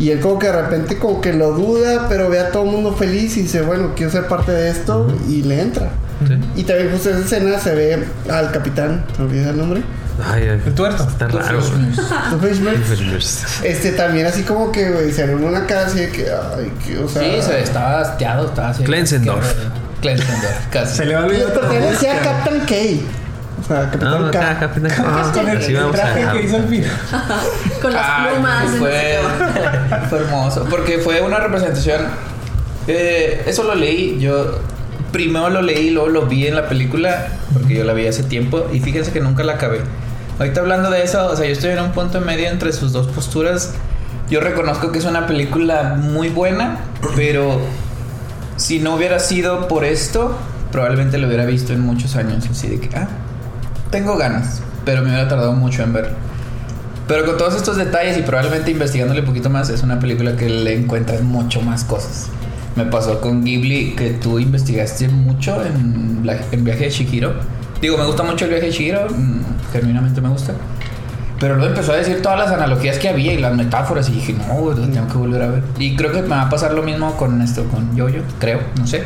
Y 0.00 0.10
él 0.10 0.20
como 0.20 0.38
que 0.38 0.46
de 0.48 0.62
repente 0.62 0.98
como 0.98 1.20
que 1.20 1.32
lo 1.32 1.52
duda, 1.52 2.06
pero 2.08 2.28
ve 2.28 2.38
a 2.40 2.50
todo 2.50 2.64
el 2.64 2.70
mundo 2.70 2.92
feliz 2.94 3.36
y 3.36 3.42
dice, 3.42 3.62
bueno, 3.62 3.92
quiero 3.96 4.12
ser 4.12 4.26
parte 4.28 4.52
de 4.52 4.70
esto 4.70 5.06
y 5.28 5.42
le 5.42 5.60
entra. 5.62 5.90
Sí. 6.26 6.38
Y 6.56 6.64
también 6.64 6.90
justo 6.90 7.10
en 7.10 7.16
esa 7.16 7.24
escena 7.24 7.58
se 7.58 7.74
ve 7.74 8.04
al 8.30 8.50
capitán, 8.50 9.04
se 9.14 9.22
me 9.22 9.28
olvida 9.28 9.50
el 9.50 9.56
nombre. 9.58 9.82
Ay, 10.24 10.48
ay, 10.48 10.62
El 10.66 10.74
tuerto. 10.74 11.04
Está 11.04 11.28
raro. 11.28 11.60
Este 13.62 13.92
también 13.92 14.26
así 14.26 14.42
como 14.42 14.72
que, 14.72 14.90
güey, 14.90 15.12
se 15.12 15.22
abrió 15.22 15.46
una 15.46 15.66
cara 15.66 15.86
así 15.86 16.00
de 16.00 16.10
que, 16.10 16.26
ay, 16.30 16.72
que, 16.84 16.98
o 16.98 17.08
sea... 17.08 17.22
Sí, 17.22 17.42
se 17.42 17.60
estaba 17.60 18.00
hastiado, 18.00 18.46
estaba 18.48 18.70
así. 18.70 18.82
Klensendorf. 18.84 19.46
Klensendorf, 20.00 20.66
casi. 20.70 20.96
Se 20.96 21.04
le 21.04 21.14
va 21.14 21.22
a 21.22 21.26
olvidar. 21.26 21.52
pertenecía 21.52 22.16
a 22.16 22.20
Captain 22.20 22.60
K. 22.60 22.74
O 23.60 23.64
sea, 23.66 23.90
Capitán 23.90 24.22
No, 24.22 24.30
K. 24.30 24.58
Capitán 24.60 24.90
K. 24.90 25.04
Ah, 25.06 25.30
Con 25.32 25.48
el, 25.48 25.90
traje 25.92 26.26
que 26.32 26.42
hizo 26.46 26.56
al 26.56 26.68
final. 26.68 26.90
Con 27.82 27.92
las 27.92 28.28
plumas. 28.28 28.70
Fue, 28.78 29.18
fue 30.08 30.18
hermoso. 30.18 30.66
Porque 30.70 30.98
fue 30.98 31.20
una 31.20 31.38
representación. 31.38 32.02
eh, 32.86 33.42
eso 33.46 33.64
lo 33.64 33.74
leí. 33.74 34.18
Yo 34.20 34.60
primero 35.12 35.50
lo 35.50 35.62
leí, 35.62 35.90
luego 35.90 36.08
lo 36.08 36.26
vi 36.26 36.46
en 36.46 36.54
la 36.54 36.68
película. 36.68 37.28
Porque 37.52 37.74
yo 37.74 37.84
la 37.84 37.92
vi 37.92 38.06
hace 38.06 38.22
tiempo. 38.22 38.66
Y 38.72 38.80
fíjense 38.80 39.12
que 39.12 39.20
nunca 39.20 39.44
la 39.44 39.54
acabé. 39.54 39.80
Ahorita 40.38 40.60
hablando 40.60 40.90
de 40.90 41.02
eso, 41.02 41.26
o 41.26 41.36
sea, 41.36 41.46
yo 41.46 41.52
estoy 41.52 41.70
en 41.70 41.80
un 41.80 41.92
punto 41.92 42.20
medio 42.20 42.48
entre 42.48 42.72
sus 42.72 42.92
dos 42.92 43.08
posturas. 43.08 43.74
Yo 44.30 44.40
reconozco 44.40 44.92
que 44.92 44.98
es 44.98 45.04
una 45.04 45.26
película 45.26 45.96
muy 45.98 46.28
buena, 46.28 46.78
pero 47.16 47.60
si 48.56 48.78
no 48.78 48.94
hubiera 48.94 49.18
sido 49.18 49.66
por 49.68 49.84
esto, 49.84 50.36
probablemente 50.70 51.18
lo 51.18 51.26
hubiera 51.26 51.44
visto 51.44 51.72
en 51.72 51.80
muchos 51.80 52.14
años. 52.14 52.46
Así 52.48 52.68
de 52.68 52.78
que, 52.78 52.96
ah, 52.96 53.08
tengo 53.90 54.16
ganas, 54.16 54.62
pero 54.84 55.02
me 55.02 55.08
hubiera 55.08 55.28
tardado 55.28 55.52
mucho 55.54 55.82
en 55.82 55.92
verlo. 55.92 56.16
Pero 57.08 57.24
con 57.24 57.38
todos 57.38 57.56
estos 57.56 57.76
detalles 57.76 58.18
y 58.18 58.22
probablemente 58.22 58.70
investigándole 58.70 59.20
un 59.20 59.26
poquito 59.26 59.48
más, 59.48 59.70
es 59.70 59.82
una 59.82 59.98
película 59.98 60.36
que 60.36 60.48
le 60.48 60.74
encuentras 60.74 61.22
mucho 61.22 61.62
más 61.62 61.84
cosas. 61.84 62.28
Me 62.76 62.84
pasó 62.84 63.20
con 63.20 63.44
Ghibli 63.44 63.92
que 63.96 64.10
tú 64.10 64.38
investigaste 64.38 65.08
mucho 65.08 65.64
en, 65.64 66.20
la- 66.24 66.38
en 66.52 66.64
Viaje 66.64 66.84
de 66.84 66.90
Shihiro. 66.90 67.34
Digo, 67.80 67.96
me 67.96 68.04
gusta 68.04 68.22
mucho 68.22 68.44
el 68.44 68.50
viaje 68.50 68.66
de 68.66 68.72
Shihiro, 68.72 69.06
mm, 69.08 69.40
genuinamente 69.72 70.20
me 70.20 70.28
gusta. 70.28 70.52
Pero 71.40 71.54
luego 71.54 71.70
empezó 71.70 71.92
a 71.92 71.96
decir 71.96 72.20
todas 72.22 72.38
las 72.38 72.50
analogías 72.50 72.98
que 72.98 73.08
había 73.08 73.32
y 73.32 73.38
las 73.38 73.54
metáforas 73.54 74.08
y 74.08 74.12
dije, 74.12 74.32
no, 74.34 74.70
lo 74.70 74.74
tengo 74.74 75.06
que 75.06 75.16
volver 75.18 75.42
a 75.42 75.46
ver. 75.48 75.62
Y 75.78 75.94
creo 75.94 76.10
que 76.10 76.22
me 76.22 76.28
va 76.30 76.42
a 76.42 76.50
pasar 76.50 76.74
lo 76.74 76.82
mismo 76.82 77.16
con 77.16 77.40
esto, 77.40 77.64
con 77.64 77.94
Yoyo, 77.96 78.22
creo, 78.40 78.60
no 78.76 78.86
sé. 78.86 79.04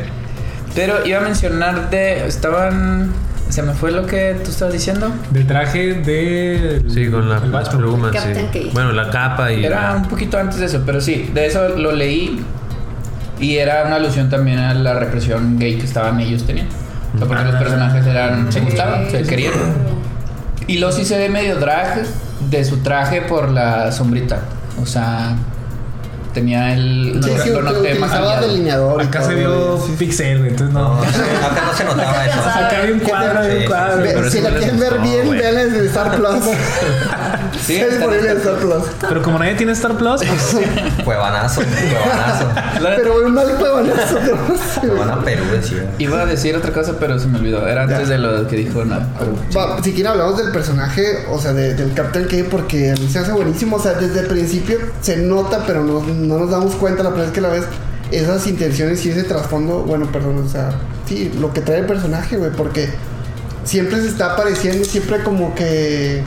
Pero 0.73 1.05
iba 1.05 1.19
a 1.19 1.21
mencionar 1.21 1.91
de, 1.91 2.25
estaban 2.25 3.11
Se 3.49 3.61
me 3.61 3.73
fue 3.73 3.91
lo 3.91 4.07
que 4.07 4.35
tú 4.43 4.49
estabas 4.49 4.73
diciendo. 4.73 5.11
Del 5.29 5.45
traje 5.45 5.93
de. 5.93 6.83
Sí, 6.89 7.07
con 7.11 7.29
la 7.29 7.39
pluma, 7.69 8.09
sí. 8.11 8.69
Bueno, 8.73 8.91
la 8.93 9.11
capa 9.11 9.51
y 9.51 9.63
Era 9.63 9.91
la- 9.91 9.97
un 9.97 10.07
poquito 10.07 10.39
antes 10.39 10.59
de 10.59 10.65
eso, 10.65 10.81
pero 10.83 10.99
sí, 10.99 11.29
de 11.31 11.45
eso 11.45 11.69
lo 11.77 11.91
leí. 11.91 12.43
Y 13.39 13.57
era 13.57 13.83
una 13.85 13.95
alusión 13.97 14.29
también 14.29 14.59
a 14.59 14.73
la 14.73 14.93
represión 14.93 15.57
gay 15.59 15.77
que 15.77 15.85
estaban 15.85 16.19
ellos 16.19 16.43
teniendo. 16.45 16.73
O 17.15 17.17
sea, 17.17 17.27
porque 17.27 17.43
los 17.43 17.55
Ah. 17.55 17.59
personajes 17.59 18.05
eran, 18.05 18.51
se 18.51 18.59
Sí. 18.59 18.65
gustaban, 18.65 19.09
se 19.11 19.23
querían. 19.23 19.53
Y 20.67 20.77
sí 20.91 21.03
se 21.05 21.17
ve 21.17 21.29
medio 21.29 21.57
drag 21.57 22.03
de 22.49 22.63
su 22.63 22.77
traje 22.77 23.21
por 23.21 23.49
la 23.49 23.91
sombrita. 23.91 24.39
O 24.81 24.85
sea, 24.85 25.35
tenía 26.33 26.73
el. 26.73 27.19
Sí, 27.23 27.29
lo, 27.37 27.43
sí, 27.43 27.49
lo 27.51 27.61
noté 27.61 27.95
más 27.95 28.41
delineador. 28.41 29.01
Acá 29.01 29.19
todo, 29.19 29.29
se 29.29 29.35
vio 29.35 29.83
sí. 29.85 29.93
pixel, 29.97 30.37
güey. 30.39 30.49
Entonces 30.51 30.73
no. 30.73 30.95
No, 30.95 31.01
acá 31.01 31.63
no 31.67 31.77
se 31.77 31.83
notaba 31.85 32.25
eso. 32.25 32.39
Acá 32.39 32.77
había 32.81 32.93
un 32.93 32.99
cuadro, 32.99 33.39
había 33.39 33.53
un 33.55 33.61
Sí, 33.61 33.67
cuadro. 33.67 34.29
Si 34.31 34.41
la 34.41 34.49
no 34.51 34.57
quieren 34.57 34.79
ver 34.79 34.99
bien, 34.99 35.29
vean 35.31 35.57
en 35.57 35.85
Star 35.87 36.15
Plus. 36.15 36.39
Sí, 37.63 37.75
es 37.77 37.91
disponible 37.91 38.31
en 38.31 38.37
Star 38.37 38.55
Plus. 38.55 38.83
Pero 39.07 39.21
como 39.21 39.39
nadie 39.39 39.53
tiene 39.55 39.71
Star 39.73 39.95
Plus, 39.95 40.21
pues 40.25 40.57
Cuevanazo, 41.05 41.61
cuevanazo. 41.61 42.47
Pero 42.97 43.25
un 43.25 43.33
mal 43.33 43.47
huevonazo. 43.61 44.15
¿no? 44.19 44.55
Sí, 44.57 44.79
güey. 44.81 44.89
Cuevana 44.97 45.23
Perú, 45.23 45.43
decía. 45.51 45.85
Iba 45.99 46.21
a 46.21 46.25
decir 46.25 46.55
otra 46.55 46.73
cosa, 46.73 46.93
pero 46.99 47.19
se 47.19 47.27
me 47.27 47.37
olvidó. 47.39 47.65
Era 47.67 47.83
antes 47.83 48.09
de 48.09 48.17
lo 48.17 48.47
que 48.47 48.55
dijo 48.57 48.83
nada. 48.83 49.07
Si 49.83 49.93
quieren 49.93 50.07
hablamos 50.11 50.37
del 50.37 50.51
personaje, 50.51 51.25
o 51.29 51.39
sea, 51.39 51.53
de- 51.53 51.73
del 51.75 51.93
Captain 51.93 52.25
K, 52.25 52.49
porque 52.49 52.91
a 52.91 52.95
se 52.97 53.19
hace 53.19 53.31
buenísimo. 53.31 53.77
O 53.77 53.79
sea, 53.81 53.93
desde 53.93 54.21
el 54.21 54.27
principio 54.27 54.79
se 55.01 55.17
nota, 55.17 55.63
pero 55.65 55.83
no, 55.83 56.01
no 56.23 56.39
nos 56.39 56.49
damos 56.49 56.75
cuenta 56.75 57.03
la 57.03 57.09
primera 57.09 57.29
vez 57.29 57.33
que 57.33 57.41
la 57.41 57.49
ves, 57.49 57.63
esas 58.11 58.45
intenciones 58.47 59.05
y 59.05 59.09
ese 59.09 59.23
trasfondo, 59.23 59.79
bueno, 59.83 60.11
perdón, 60.11 60.43
o 60.45 60.49
sea, 60.49 60.71
sí, 61.07 61.31
lo 61.39 61.53
que 61.53 61.61
trae 61.61 61.79
el 61.79 61.85
personaje, 61.85 62.37
güey, 62.37 62.51
porque 62.51 62.89
siempre 63.63 64.01
se 64.01 64.07
está 64.07 64.33
apareciendo, 64.33 64.85
siempre 64.85 65.23
como 65.23 65.53
que 65.55 66.23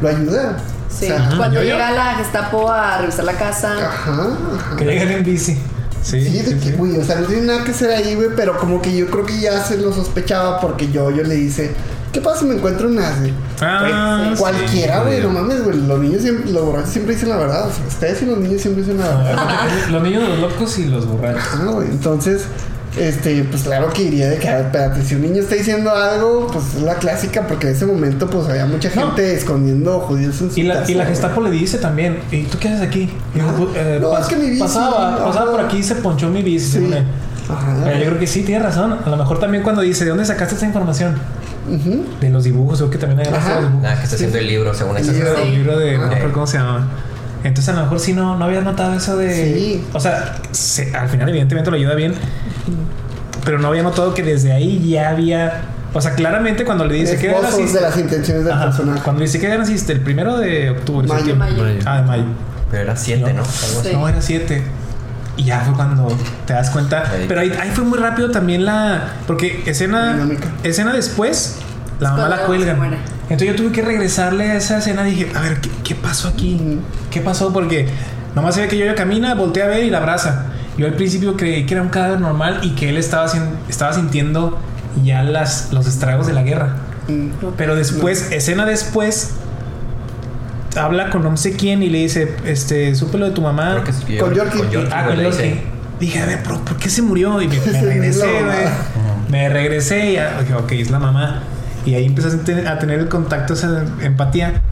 lo 0.00 0.08
ayuda. 0.08 0.58
Sí, 0.88 1.06
O 1.06 1.08
sea, 1.08 1.30
cuando 1.36 1.62
llega 1.62 1.90
la 1.90 2.14
Gestapo 2.14 2.70
a 2.70 2.98
revisar 2.98 3.24
la 3.24 3.32
casa. 3.32 3.72
ajá, 3.72 4.28
ajá. 4.56 4.76
que 4.76 4.84
llegan 4.84 5.10
en 5.10 5.24
bici. 5.24 5.58
Sí. 6.02 6.20
Sí, 6.22 6.38
de 6.38 6.50
sí, 6.50 6.54
que, 6.56 6.70
sí. 6.70 6.72
güey, 6.76 6.98
o 6.98 7.04
sea, 7.04 7.16
no 7.16 7.26
tiene 7.26 7.46
nada 7.46 7.64
que 7.64 7.70
hacer 7.70 7.90
ahí, 7.90 8.14
güey, 8.14 8.28
pero 8.36 8.58
como 8.58 8.80
que 8.82 8.94
yo 8.94 9.06
creo 9.06 9.24
que 9.24 9.40
ya 9.40 9.64
se 9.64 9.78
lo 9.78 9.92
sospechaba 9.92 10.60
porque 10.60 10.90
yo, 10.92 11.10
yo 11.10 11.22
le 11.24 11.34
dice, 11.34 11.70
¿qué 12.14 12.20
pasa 12.22 12.40
si 12.40 12.44
me 12.46 12.54
encuentro 12.54 12.88
un 12.88 12.94
nazi? 12.94 13.32
Ah, 13.60 14.30
sí. 14.32 14.38
Cualquiera, 14.38 15.02
güey, 15.02 15.20
no 15.20 15.28
mames, 15.30 15.62
güey, 15.64 15.76
los 15.76 15.98
niños 16.00 16.22
siempre, 16.22 16.50
los 16.50 16.64
borrachos 16.64 16.90
siempre 16.90 17.14
dicen 17.14 17.28
la 17.28 17.36
verdad, 17.36 17.68
o 17.68 17.72
sea, 17.72 17.84
ustedes 17.86 18.22
y 18.22 18.26
los 18.26 18.38
niños 18.38 18.62
siempre 18.62 18.82
dicen 18.84 18.98
la 19.00 19.08
verdad. 19.16 19.44
Los 19.90 20.02
niños, 20.02 20.26
los 20.28 20.38
locos 20.38 20.78
y 20.78 20.84
los 20.86 21.06
borrachos. 21.06 21.42
Ajá, 21.42 21.64
güey, 21.66 21.88
entonces, 21.88 22.44
este, 22.98 23.42
pues 23.50 23.64
claro 23.64 23.92
que 23.92 24.04
diría 24.04 24.30
de 24.30 24.38
que, 24.38 24.46
espérate, 24.48 25.02
si 25.02 25.16
un 25.16 25.22
niño 25.22 25.42
está 25.42 25.56
diciendo 25.56 25.90
algo, 25.90 26.46
pues 26.52 26.64
es 26.76 26.82
la 26.82 26.94
clásica, 26.94 27.46
porque 27.48 27.68
en 27.68 27.74
ese 27.74 27.86
momento, 27.86 28.30
pues 28.30 28.46
había 28.48 28.66
mucha 28.66 28.88
No. 28.94 29.02
gente 29.08 29.34
escondiendo 29.34 29.98
judíos 30.00 30.40
en 30.40 30.52
su 30.52 30.60
Y 30.60 30.62
la, 30.62 30.74
casa, 30.80 30.92
y 30.92 30.94
la 30.94 31.04
güey. 31.04 31.14
Gestapo 31.16 31.40
le 31.40 31.50
dice 31.50 31.78
también, 31.78 32.20
¿y 32.30 32.44
tú 32.44 32.58
qué 32.58 32.68
haces 32.68 32.82
aquí? 32.82 33.10
Yo, 33.34 33.42
Ajá. 33.44 33.56
eh, 33.76 33.98
No, 34.00 34.16
es 34.16 34.26
que 34.26 34.36
mi 34.36 34.46
bici, 34.50 34.60
pasaba, 34.62 35.24
pasaba 35.24 35.50
por 35.50 35.60
aquí 35.60 35.78
y 35.78 35.82
se 35.82 35.96
ponchó 35.96 36.28
mi 36.28 36.42
bici. 36.42 36.66
Sí. 36.66 36.72
según 36.74 36.92
él. 36.94 37.04
Ajá. 37.50 37.92
Yo 37.98 38.06
creo 38.06 38.18
que 38.18 38.26
sí, 38.26 38.42
tiene 38.42 38.62
razón. 38.64 38.96
A 39.04 39.10
lo 39.10 39.16
mejor 39.16 39.38
también 39.40 39.62
cuando 39.62 39.82
dice, 39.82 40.04
¿de 40.04 40.10
dónde 40.10 40.24
sacaste 40.24 40.54
esta 40.54 40.66
información? 40.66 41.14
Ujú. 41.68 42.04
De 42.20 42.30
los 42.30 42.44
dibujos, 42.44 42.80
o 42.82 42.90
que 42.90 42.98
también 42.98 43.20
hay 43.20 43.32
los 43.32 43.44
dibujos. 43.44 43.82
Nada, 43.82 43.96
que 43.96 44.04
está 44.04 44.16
haciendo 44.16 44.38
el 44.38 44.46
libro, 44.46 44.74
según 44.74 44.96
eso. 44.96 45.12
libro. 45.12 45.36
El 45.38 45.50
libro 45.54 45.78
de, 45.78 45.98
no 45.98 46.04
recuerdo 46.08 46.32
cómo 46.32 46.46
se 46.46 46.58
llama. 46.58 46.88
Entonces 47.42 47.68
a 47.74 47.76
lo 47.76 47.82
mejor 47.82 48.00
sí 48.00 48.12
no, 48.14 48.36
no 48.38 48.44
había 48.46 48.62
notado 48.62 48.94
eso 48.94 49.16
de... 49.18 49.34
Sí. 49.54 49.84
O 49.92 50.00
sea, 50.00 50.36
se- 50.52 50.94
al 50.96 51.08
final 51.08 51.28
evidentemente 51.28 51.70
lo 51.70 51.76
ayuda 51.76 51.94
bien. 51.94 52.14
Pero 53.44 53.58
no 53.58 53.68
había 53.68 53.82
notado 53.82 54.14
que 54.14 54.22
desde 54.22 54.52
ahí 54.52 54.88
ya 54.88 55.10
había... 55.10 55.62
O 55.92 56.00
sea, 56.00 56.14
claramente 56.14 56.64
cuando 56.64 56.86
le 56.86 56.94
dice 56.94 57.18
que 57.18 57.28
naciste... 57.30 57.74
de 57.78 57.80
las 57.82 57.98
intenciones 57.98 58.44
del 58.44 58.52
Ajá, 58.54 58.64
personaje. 58.66 59.00
Cuando 59.04 59.20
le 59.20 59.26
dice 59.26 59.38
que 59.38 59.46
era 59.46 59.58
naciste 59.58 59.92
el 59.92 60.00
primero 60.00 60.38
de 60.38 60.70
octubre. 60.70 61.06
Mayo. 61.06 61.36
Mayo. 61.36 61.62
Ah, 61.84 61.98
de 62.00 62.02
mayo. 62.06 62.24
Pero 62.70 62.82
era 62.82 62.96
siete, 62.96 63.32
¿no? 63.32 63.42
Algo 63.42 63.80
así. 63.80 63.88
Sí. 63.90 63.92
No, 63.94 64.08
era 64.08 64.20
7. 64.22 64.62
Y 65.36 65.44
ya 65.44 65.60
fue 65.60 65.74
cuando 65.74 66.08
te 66.46 66.52
das 66.52 66.70
cuenta. 66.70 67.10
Ahí. 67.10 67.24
Pero 67.28 67.40
ahí, 67.40 67.52
ahí 67.60 67.70
fue 67.70 67.84
muy 67.84 67.98
rápido 67.98 68.30
también 68.30 68.64
la. 68.64 69.14
Porque 69.26 69.62
escena. 69.66 70.14
Dinámica. 70.14 70.48
Escena 70.62 70.92
después, 70.92 71.58
la 72.00 72.12
mamá 72.12 72.28
la 72.28 72.46
muere. 72.46 72.98
Entonces 73.22 73.48
yo 73.48 73.56
tuve 73.56 73.72
que 73.72 73.82
regresarle 73.82 74.50
a 74.50 74.56
esa 74.56 74.78
escena. 74.78 75.04
Dije, 75.04 75.30
a 75.34 75.40
ver, 75.40 75.60
¿qué, 75.60 75.70
qué 75.82 75.94
pasó 75.94 76.28
aquí? 76.28 76.78
¿Qué 77.10 77.20
pasó? 77.20 77.52
Porque 77.52 77.88
nomás 78.34 78.54
se 78.54 78.62
ve 78.62 78.68
que 78.68 78.78
yo 78.78 78.94
camina, 78.94 79.34
voltea 79.34 79.64
a 79.64 79.68
ver 79.68 79.84
y 79.84 79.90
la 79.90 79.98
abraza. 79.98 80.46
Yo 80.76 80.86
al 80.86 80.94
principio 80.94 81.36
creí 81.36 81.66
que 81.66 81.74
era 81.74 81.82
un 81.82 81.88
cadáver 81.88 82.20
normal 82.20 82.60
y 82.62 82.70
que 82.70 82.88
él 82.88 82.96
estaba, 82.96 83.30
estaba 83.68 83.92
sintiendo 83.92 84.58
ya 85.04 85.22
las, 85.22 85.72
los 85.72 85.86
estragos 85.86 86.26
de 86.26 86.32
la 86.32 86.42
guerra. 86.42 86.76
Mm. 87.08 87.52
Pero 87.56 87.76
después, 87.76 88.32
escena 88.32 88.66
después, 88.66 89.34
habla 90.76 91.10
con 91.10 91.22
no 91.22 91.36
sé 91.36 91.52
quién 91.52 91.82
y 91.82 91.88
le 91.90 91.98
dice, 91.98 92.34
este, 92.44 92.94
supe 92.94 93.18
lo 93.18 93.26
de 93.26 93.32
tu 93.32 93.42
mamá. 93.42 93.72
Creo 93.72 93.84
que 93.84 93.90
es- 93.90 94.20
Con 94.20 94.34
Yorkie. 94.34 94.58
Con 94.58 94.70
Yorkie, 94.70 94.92
Ah, 94.92 95.06
con 95.06 95.18
dice. 95.18 95.62
Dije, 96.00 96.20
a 96.20 96.26
ver, 96.26 96.42
¿por, 96.42 96.60
por 96.60 96.76
qué 96.76 96.90
se 96.90 97.02
murió? 97.02 97.40
Y 97.40 97.48
me, 97.48 97.56
me 97.56 97.80
regresé, 97.82 98.26
güey. 98.26 98.68
Me 99.28 99.48
regresé 99.48 100.10
y 100.10 100.14
ya, 100.14 100.40
dije, 100.40 100.54
ok, 100.54 100.72
es 100.72 100.90
la 100.90 100.98
mamá. 100.98 101.42
Y 101.86 101.94
ahí 101.94 102.04
empecé 102.06 102.28
a 102.28 102.40
tener, 102.44 102.66
a 102.68 102.78
tener 102.78 102.98
el 103.00 103.08
contacto, 103.08 103.54
esa 103.54 103.84
empatía. 104.02 104.62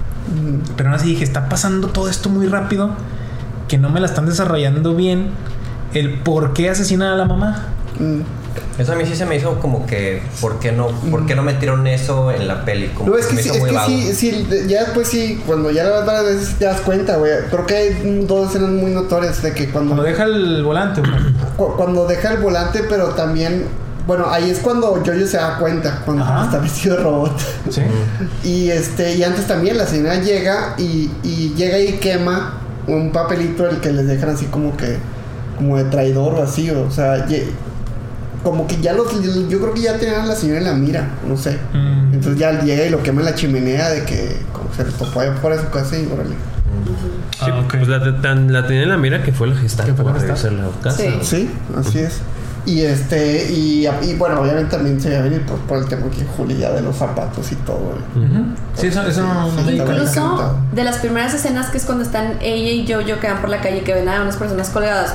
Pero 0.76 0.88
aún 0.90 0.96
así 0.98 1.09
dije, 1.09 1.24
está 1.24 1.48
pasando 1.48 1.88
todo 1.88 2.09
esto 2.09 2.28
muy 2.28 2.46
rápido, 2.46 2.90
que 3.68 3.76
no 3.78 3.90
me 3.90 4.00
la 4.00 4.07
están 4.07 4.26
desarrollando 4.26 4.94
bien. 4.94 5.30
El 5.94 6.20
por 6.20 6.53
qué 6.55 6.70
asesinan 6.70 7.09
a 7.12 7.16
la 7.16 7.24
mamá. 7.26 7.66
Mm. 7.98 8.20
Eso 8.83 8.93
a 8.93 8.97
mí 8.97 9.05
sí 9.07 9.14
se 9.16 9.24
me 9.26 9.37
hizo 9.37 9.59
como 9.61 9.87
que, 9.87 10.22
¿por 10.41 10.59
qué 10.59 10.72
no, 10.72 10.89
¿por 11.11 11.24
qué 11.26 11.35
no 11.35 11.43
metieron 11.43 11.87
eso 11.87 12.30
en 12.30 12.49
la 12.49 12.64
peli? 12.64 12.89
Como 12.89 13.11
No, 13.11 13.16
es 13.18 13.26
que, 13.26 13.43
sí, 13.43 13.49
es 13.49 13.62
que 13.62 13.78
sí, 13.87 14.12
sí, 14.12 14.47
ya 14.66 14.80
después 14.85 15.09
sí, 15.09 15.41
cuando 15.47 15.70
ya 15.70 15.85
la 15.85 15.99
ves 15.99 16.07
varias 16.07 16.24
veces 16.26 16.55
te 16.59 16.64
das 16.64 16.80
cuenta, 16.80 17.16
güey. 17.16 17.33
Creo 17.51 17.66
que 17.66 17.74
hay 17.76 18.24
dos 18.26 18.49
escenas 18.51 18.70
muy 18.70 18.91
notorias 18.91 19.43
de 19.43 19.53
que 19.55 19.70
cuando, 19.70 19.95
Cuando 19.95 20.03
deja 20.11 20.24
el 20.24 20.62
volante, 20.62 21.01
güey. 21.01 21.12
cu- 21.57 21.76
cuando 21.76 22.07
deja 22.07 22.33
el 22.33 22.39
volante, 22.39 22.83
pero 22.89 23.09
también, 23.11 23.64
bueno, 24.07 24.26
ahí 24.30 24.51
es 24.51 24.59
cuando 24.59 24.89
Jojo 24.89 25.26
se 25.26 25.37
da 25.37 25.59
cuenta, 25.59 26.03
cuando 26.05 26.24
Ajá. 26.24 26.45
está 26.47 26.59
vestido 26.59 26.97
de 26.97 27.03
robot. 27.03 27.39
Sí. 27.70 27.83
Y 28.45 28.70
este, 28.70 29.14
y 29.14 29.22
antes 29.22 29.47
también 29.47 29.78
la 29.78 29.87
señora 29.87 30.16
llega 30.16 30.74
y, 30.78 31.09
y 31.22 31.55
llega 31.57 31.78
y 31.78 31.93
quema 31.99 32.59
un 32.89 33.12
papelito 33.12 33.68
el 33.68 33.78
que 33.78 33.93
les 33.93 34.09
dejan 34.09 34.30
así 34.30 34.47
como 34.47 34.76
que, 34.76 34.97
como 35.57 35.76
de 35.76 35.85
traidor 35.85 36.35
o 36.35 36.43
así, 36.43 36.68
o 36.70 36.91
sea, 36.91 37.26
como 38.43 38.66
que 38.66 38.80
ya 38.80 38.93
los, 38.93 39.07
yo 39.49 39.61
creo 39.61 39.74
que 39.74 39.80
ya 39.82 39.99
tenían 39.99 40.22
a 40.22 40.26
la 40.26 40.34
señora 40.34 40.59
en 40.59 40.64
la 40.64 40.74
mira, 40.74 41.09
no 41.26 41.36
sé. 41.36 41.59
Mm. 41.72 42.14
Entonces 42.14 42.38
ya 42.38 42.61
llega 42.62 42.84
y 42.86 42.90
lo 42.90 43.03
quema 43.03 43.20
en 43.20 43.26
la 43.26 43.34
chimenea 43.34 43.88
de 43.90 44.05
que 44.05 44.36
como 44.53 44.72
se 44.74 44.84
le 44.84 44.90
topó 44.93 45.20
allá 45.20 45.34
por 45.40 45.57
su 45.59 45.68
casa 45.70 45.97
y 45.99 46.07
órale. 46.12 46.30
Sí, 47.38 47.47
Ah. 47.51 47.64
Pues 47.68 47.88
la, 47.88 48.20
tan- 48.20 48.53
la 48.53 48.66
tenía 48.66 48.82
en 48.84 48.88
la 48.88 48.97
mira 48.97 49.22
que 49.22 49.32
fue 49.32 49.47
la 49.49 49.57
Gestapo 49.57 49.88
Que 49.88 49.95
fue 49.95 50.05
la 50.05 50.11
a 50.11 50.14
Gestapo. 50.20 50.43
revisar 50.49 50.53
la 50.53 50.80
casa. 50.82 50.97
Sí. 50.99 51.18
Sí, 51.22 51.51
así 51.76 51.99
es. 51.99 52.20
Y 52.64 52.82
este, 52.82 53.51
y, 53.53 53.88
y 54.03 54.14
bueno, 54.16 54.40
obviamente 54.40 54.76
también 54.76 55.01
se 55.01 55.11
va 55.12 55.18
a 55.18 55.22
venir 55.22 55.43
por, 55.45 55.59
por 55.61 55.78
el 55.78 55.86
tema 55.86 56.07
que 56.11 56.24
Juli 56.24 56.59
ya 56.59 56.70
de 56.70 56.80
los 56.80 56.97
zapatos 56.97 57.51
y 57.51 57.57
todo. 57.57 57.78
güey. 58.14 58.24
Ujú. 58.26 58.45
Sí, 58.74 58.86
eso, 58.86 59.03
eso 59.03 59.22
no, 59.22 59.51
no 59.51 59.59
Sí, 59.64 59.72
bien. 59.72 59.78
Incluso 59.88 60.57
de 60.72 60.84
las 60.84 60.99
primeras 60.99 61.34
escenas 61.34 61.70
que 61.70 61.78
es 61.78 61.84
cuando 61.84 62.05
están 62.05 62.34
ella 62.40 62.70
y 62.70 62.86
Jojo 62.86 63.18
que 63.20 63.26
van 63.26 63.40
por 63.40 63.51
la 63.51 63.61
calle 63.61 63.82
que 63.82 63.93
ven 63.95 64.09
a 64.09 64.22
unas 64.22 64.36
personas 64.36 64.70
colgadas. 64.70 65.14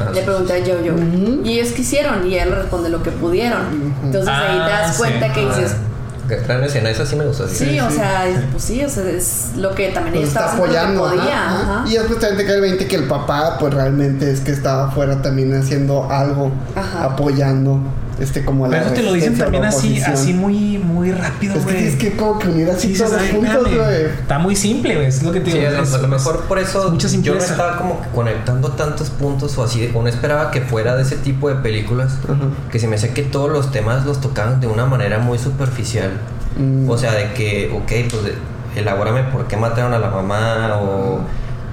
Ah, 0.00 0.10
Le 0.12 0.20
sí. 0.20 0.26
pregunta 0.26 0.54
a 0.54 0.58
Jojo, 0.60 0.94
Ujú. 0.96 1.40
¿y 1.44 1.58
ellos 1.58 1.72
qué 1.74 1.82
hicieron? 1.82 2.26
Y 2.26 2.34
él 2.36 2.50
responde 2.52 2.88
lo 2.88 3.02
que 3.02 3.10
pudieron. 3.10 3.94
Entonces 4.04 4.28
ahí 4.28 4.56
te 4.56 4.72
Ah, 4.72 4.80
das 4.82 4.96
cuenta 4.96 5.26
sí. 5.28 5.32
que 5.34 5.46
dices, 5.46 5.76
Qué 6.28 6.36
gran 6.36 6.62
escena, 6.62 6.90
esa 6.90 7.06
sí 7.06 7.16
me 7.16 7.24
gustó. 7.24 7.48
sí, 7.48 7.54
Sí, 7.70 7.80
o 7.80 7.88
sí. 7.88 7.96
sea, 7.96 8.48
pues 8.52 8.62
sí, 8.62 8.84
o 8.84 8.88
sea, 8.90 9.04
es 9.08 9.52
lo 9.56 9.74
que 9.74 9.88
también 9.88 10.14
ella 10.16 10.24
Pues 10.26 10.28
estaba 10.28 10.46
está 10.52 10.62
haciendo 10.62 11.00
lo 11.00 11.06
apoyando. 11.06 11.10
que 11.10 11.16
podía. 11.22 11.42
ajá, 11.46 11.60
ajá. 11.62 11.80
ajá. 11.80 11.88
Y 11.88 11.92
después 11.94 12.18
también 12.18 12.36
te 12.38 12.44
cae 12.44 12.54
el 12.56 12.60
20 12.60 12.86
que 12.86 12.96
el 12.96 13.04
papá, 13.04 13.56
pues 13.58 13.72
realmente 13.72 14.30
es 14.30 14.40
que 14.40 14.50
estaba 14.52 14.88
afuera 14.88 15.22
también 15.22 15.54
haciendo 15.54 16.06
algo, 16.10 16.52
Ajá. 16.76 17.04
apoyando, 17.04 17.80
este, 18.20 18.44
como 18.44 18.64
a 18.64 18.68
la 18.68 18.76
Pero 18.78 18.86
eso 18.86 18.94
te 18.94 19.02
lo 19.02 19.12
dicen 19.12 19.38
también 19.38 19.64
así, 19.64 20.00
así 20.02 20.32
muy, 20.32 20.78
muy 20.78 21.12
rápido, 21.12 21.54
Es 21.54 21.64
que 21.96 21.98
que 22.10 22.16
como 22.16 22.38
que 22.38 22.48
unir 22.48 22.70
así 22.70 22.94
Sí, 22.94 22.98
todos 23.02 23.12
espérame. 23.20 23.76
güey. 23.76 24.04
Está 24.06 24.38
muy 24.38 24.56
simple, 24.56 24.94
güey. 24.96 25.06
Es 25.06 25.22
lo 25.22 25.32
que 25.32 25.40
te 25.40 25.50
Sí, 25.52 25.58
digo. 25.58 25.68
a 25.68 25.72
lo, 25.72 25.82
es- 25.82 25.94
a 25.94 25.98
lo 25.98 26.08
mejor 26.08 26.40
por 26.44 26.58
eso 26.58 26.96
yo 26.98 27.34
no 27.34 27.38
estaba 27.40 27.76
como 27.78 28.00
que 28.02 28.08
conectando 28.08 28.70
tantos 28.72 29.10
puntos 29.10 29.56
o 29.58 29.64
así, 29.64 29.90
o 29.94 30.02
no 30.02 30.08
esperaba 30.08 30.50
que 30.50 30.60
fuera 30.62 30.96
de 30.96 31.02
ese 31.02 31.16
tipo 31.16 31.48
de 31.48 31.56
películas, 31.56 32.14
que 32.70 32.78
se 32.78 32.88
me 32.88 32.96
hace 32.96 33.10
que 33.10 33.22
todos 33.22 33.50
los 33.50 33.70
temas 33.70 34.04
los 34.04 34.20
tocaban 34.20 34.60
de 34.60 34.66
una 34.66 34.84
manera 34.86 35.18
muy 35.18 35.38
superficial. 35.38 36.10
Mm. 36.58 36.88
O 36.90 36.98
sea, 36.98 37.12
de 37.12 37.32
que, 37.34 37.70
ok, 37.74 38.10
pues 38.10 38.34
elabórame 38.76 39.24
por 39.24 39.46
qué 39.46 39.56
mataron 39.56 39.92
a 39.94 39.98
la 39.98 40.10
mamá 40.10 40.76
o 40.80 41.20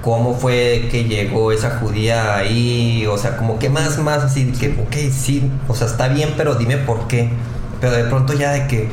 cómo 0.06 0.34
fue 0.36 0.86
que 0.88 1.02
llegó 1.02 1.50
esa 1.50 1.80
judía 1.80 2.36
ahí, 2.36 3.04
o 3.06 3.18
sea, 3.18 3.36
como 3.36 3.58
que 3.58 3.68
más, 3.68 3.98
más 3.98 4.22
así, 4.22 4.52
que, 4.52 4.68
ok, 4.68 5.12
sí, 5.12 5.50
o 5.66 5.74
sea, 5.74 5.88
está 5.88 6.06
bien, 6.06 6.34
pero 6.36 6.54
dime 6.54 6.76
por 6.76 7.08
qué. 7.08 7.28
Pero 7.80 7.92
de 7.92 8.04
pronto 8.04 8.32
ya 8.32 8.52
de 8.52 8.68
que 8.68 8.88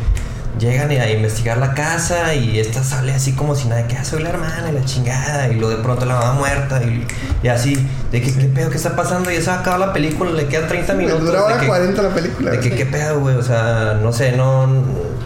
llegan 0.57 0.89
a 0.89 1.07
investigar 1.11 1.59
la 1.59 1.75
casa 1.75 2.33
y 2.33 2.59
esta 2.59 2.83
sale 2.83 3.11
así 3.13 3.33
como 3.33 3.53
si 3.55 3.67
nada, 3.67 3.87
que 3.87 3.95
ah, 3.95 4.03
soy 4.03 4.23
la 4.23 4.29
hermana 4.29 4.69
y 4.71 4.73
la 4.73 4.83
chingada, 4.85 5.49
y 5.49 5.53
luego 5.53 5.69
de 5.77 5.83
pronto 5.83 6.03
la 6.07 6.15
mamá 6.15 6.33
muerta 6.33 6.81
y, 6.83 7.05
y 7.43 7.47
así, 7.47 7.75
de 8.11 8.19
que 8.19 8.33
qué 8.33 8.45
pedo, 8.45 8.71
qué 8.71 8.77
está 8.77 8.95
pasando, 8.95 9.29
y 9.31 9.35
eso 9.35 9.51
acaba 9.51 9.77
la 9.77 9.93
película, 9.93 10.31
le 10.31 10.47
quedan 10.47 10.67
30 10.67 10.93
minutos. 10.95 11.21
Dura 11.25 11.37
de 11.41 11.45
hora 11.45 11.59
que- 11.59 11.67
40 11.67 12.01
la 12.01 12.09
película. 12.09 12.49
De 12.51 12.59
que 12.59 12.71
qué 12.71 12.87
pedo, 12.87 13.19
güey, 13.19 13.35
o 13.35 13.43
sea, 13.43 13.99
no 14.01 14.11
sé, 14.11 14.31
no. 14.31 14.67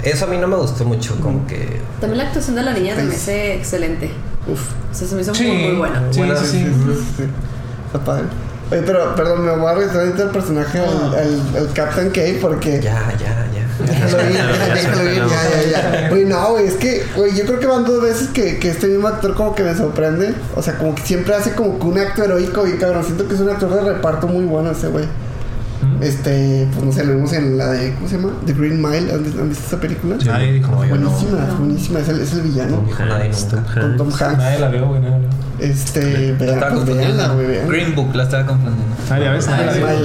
Eso 0.03 0.25
a 0.25 0.27
mí 0.27 0.37
no 0.37 0.49
me 0.49 0.57
gustó 0.57 0.83
mucho, 0.83 1.15
como 1.21 1.47
que. 1.47 1.79
También 2.01 2.17
la 2.17 2.25
actuación 2.25 2.57
de 2.57 2.63
la 2.63 2.73
niña 2.73 2.93
se 2.95 3.01
me 3.03 3.07
Pues- 3.07 3.21
hace 3.21 3.55
excelente. 3.55 4.11
Uf. 4.49 4.61
O 4.91 4.93
sea, 4.95 5.07
se 5.07 5.15
me 5.15 5.21
hizo 5.21 5.33
Sí. 5.35 5.43
muy, 5.47 5.57
muy 5.67 5.75
buena. 5.77 6.03
Sí, 6.11 6.19
Buena, 6.19 6.35
sí, 6.37 6.45
sí. 6.47 7.05
sí. 7.17 7.23
Está 7.87 7.99
padre. 7.99 8.23
Oye, 8.71 8.81
pero, 8.85 9.15
perdón, 9.15 9.45
me 9.45 9.55
voy 9.55 9.71
a 9.71 9.75
retraer 9.75 10.13
el 10.19 10.29
personaje 10.29 10.79
al, 10.79 11.15
al, 11.15 11.41
al 11.57 11.73
Captain 11.73 12.09
K 12.09 12.21
porque. 12.41 12.81
Ya, 12.81 13.13
ya, 13.17 13.47
ya. 13.53 13.85
Déjalo 13.85 14.23
ir, 14.29 14.35
ya, 14.35 14.73
déjalo 14.75 15.03
ir, 15.09 15.15
ya, 15.15 15.71
ya, 15.71 16.01
ya. 16.01 16.09
Güey, 16.09 16.25
no, 16.25 16.49
güey, 16.51 16.67
es 16.67 16.73
que, 16.75 17.05
güey, 17.15 17.33
yo 17.35 17.45
creo 17.45 17.59
que 17.59 17.67
van 17.67 17.85
dos 17.85 18.01
veces 18.01 18.27
que, 18.29 18.57
que 18.59 18.69
este 18.71 18.87
mismo 18.87 19.07
actor 19.07 19.35
como 19.35 19.55
que 19.55 19.63
me 19.63 19.73
sorprende. 19.75 20.33
O 20.55 20.61
sea, 20.61 20.77
como 20.77 20.95
que 20.95 21.03
siempre 21.03 21.33
hace 21.35 21.53
como 21.53 21.79
que 21.79 21.85
un 21.85 21.97
acto 21.97 22.23
heroico 22.23 22.67
y 22.67 22.73
cabrón. 22.73 23.05
Siento 23.05 23.27
que 23.27 23.35
es 23.35 23.39
un 23.39 23.49
actor 23.49 23.69
de 23.73 23.93
reparto 23.93 24.27
muy 24.27 24.43
bueno 24.45 24.71
ese 24.71 24.87
güey. 24.87 25.05
Este, 26.01 26.67
pues 26.73 26.85
no 26.85 26.91
sé, 26.91 27.03
lo 27.05 27.13
vimos 27.15 27.33
en 27.33 27.57
la 27.57 27.67
de, 27.71 27.93
¿cómo 27.95 28.07
se 28.07 28.17
llama? 28.17 28.33
The 28.45 28.53
Green 28.53 28.81
Mile. 28.81 29.11
¿Han, 29.11 29.25
han 29.39 29.49
visto 29.49 29.63
esa 29.67 29.79
película? 29.79 30.15
Nadie 30.25 30.53
dijo. 30.53 30.71
No, 30.71 30.85
yo 30.85 30.95
no. 30.95 31.09
buenísima, 31.09 31.39
buenísima. 31.57 31.99
Es 31.99 32.09
el, 32.09 32.21
es 32.21 32.33
el 32.33 32.41
villano. 32.41 32.83
dijo 32.85 33.05
nadie 33.05 33.29
nunca. 33.29 33.81
Con 33.81 33.97
Tom 33.97 34.07
Hanks. 34.09 34.37
Nadie 34.37 34.59
la 34.59 34.67
vio, 34.69 34.87
güey. 34.87 35.01
Nadie 35.01 35.11
la 35.13 35.17
vio. 35.19 35.29
Este, 35.59 36.01
La 36.01 36.07
vean, 36.07 36.31
estaba 36.41 36.59
pues 36.59 36.73
confundiendo. 36.73 37.17
veanla, 37.17 37.33
güey, 37.33 37.47
vean. 37.47 37.67
Green 37.67 37.95
Book 37.95 38.15
la 38.15 38.23
estaba 38.23 38.45
confundiendo. 38.45 38.95
Ah, 39.09 39.19
ya 39.19 39.31
ves, 39.31 39.47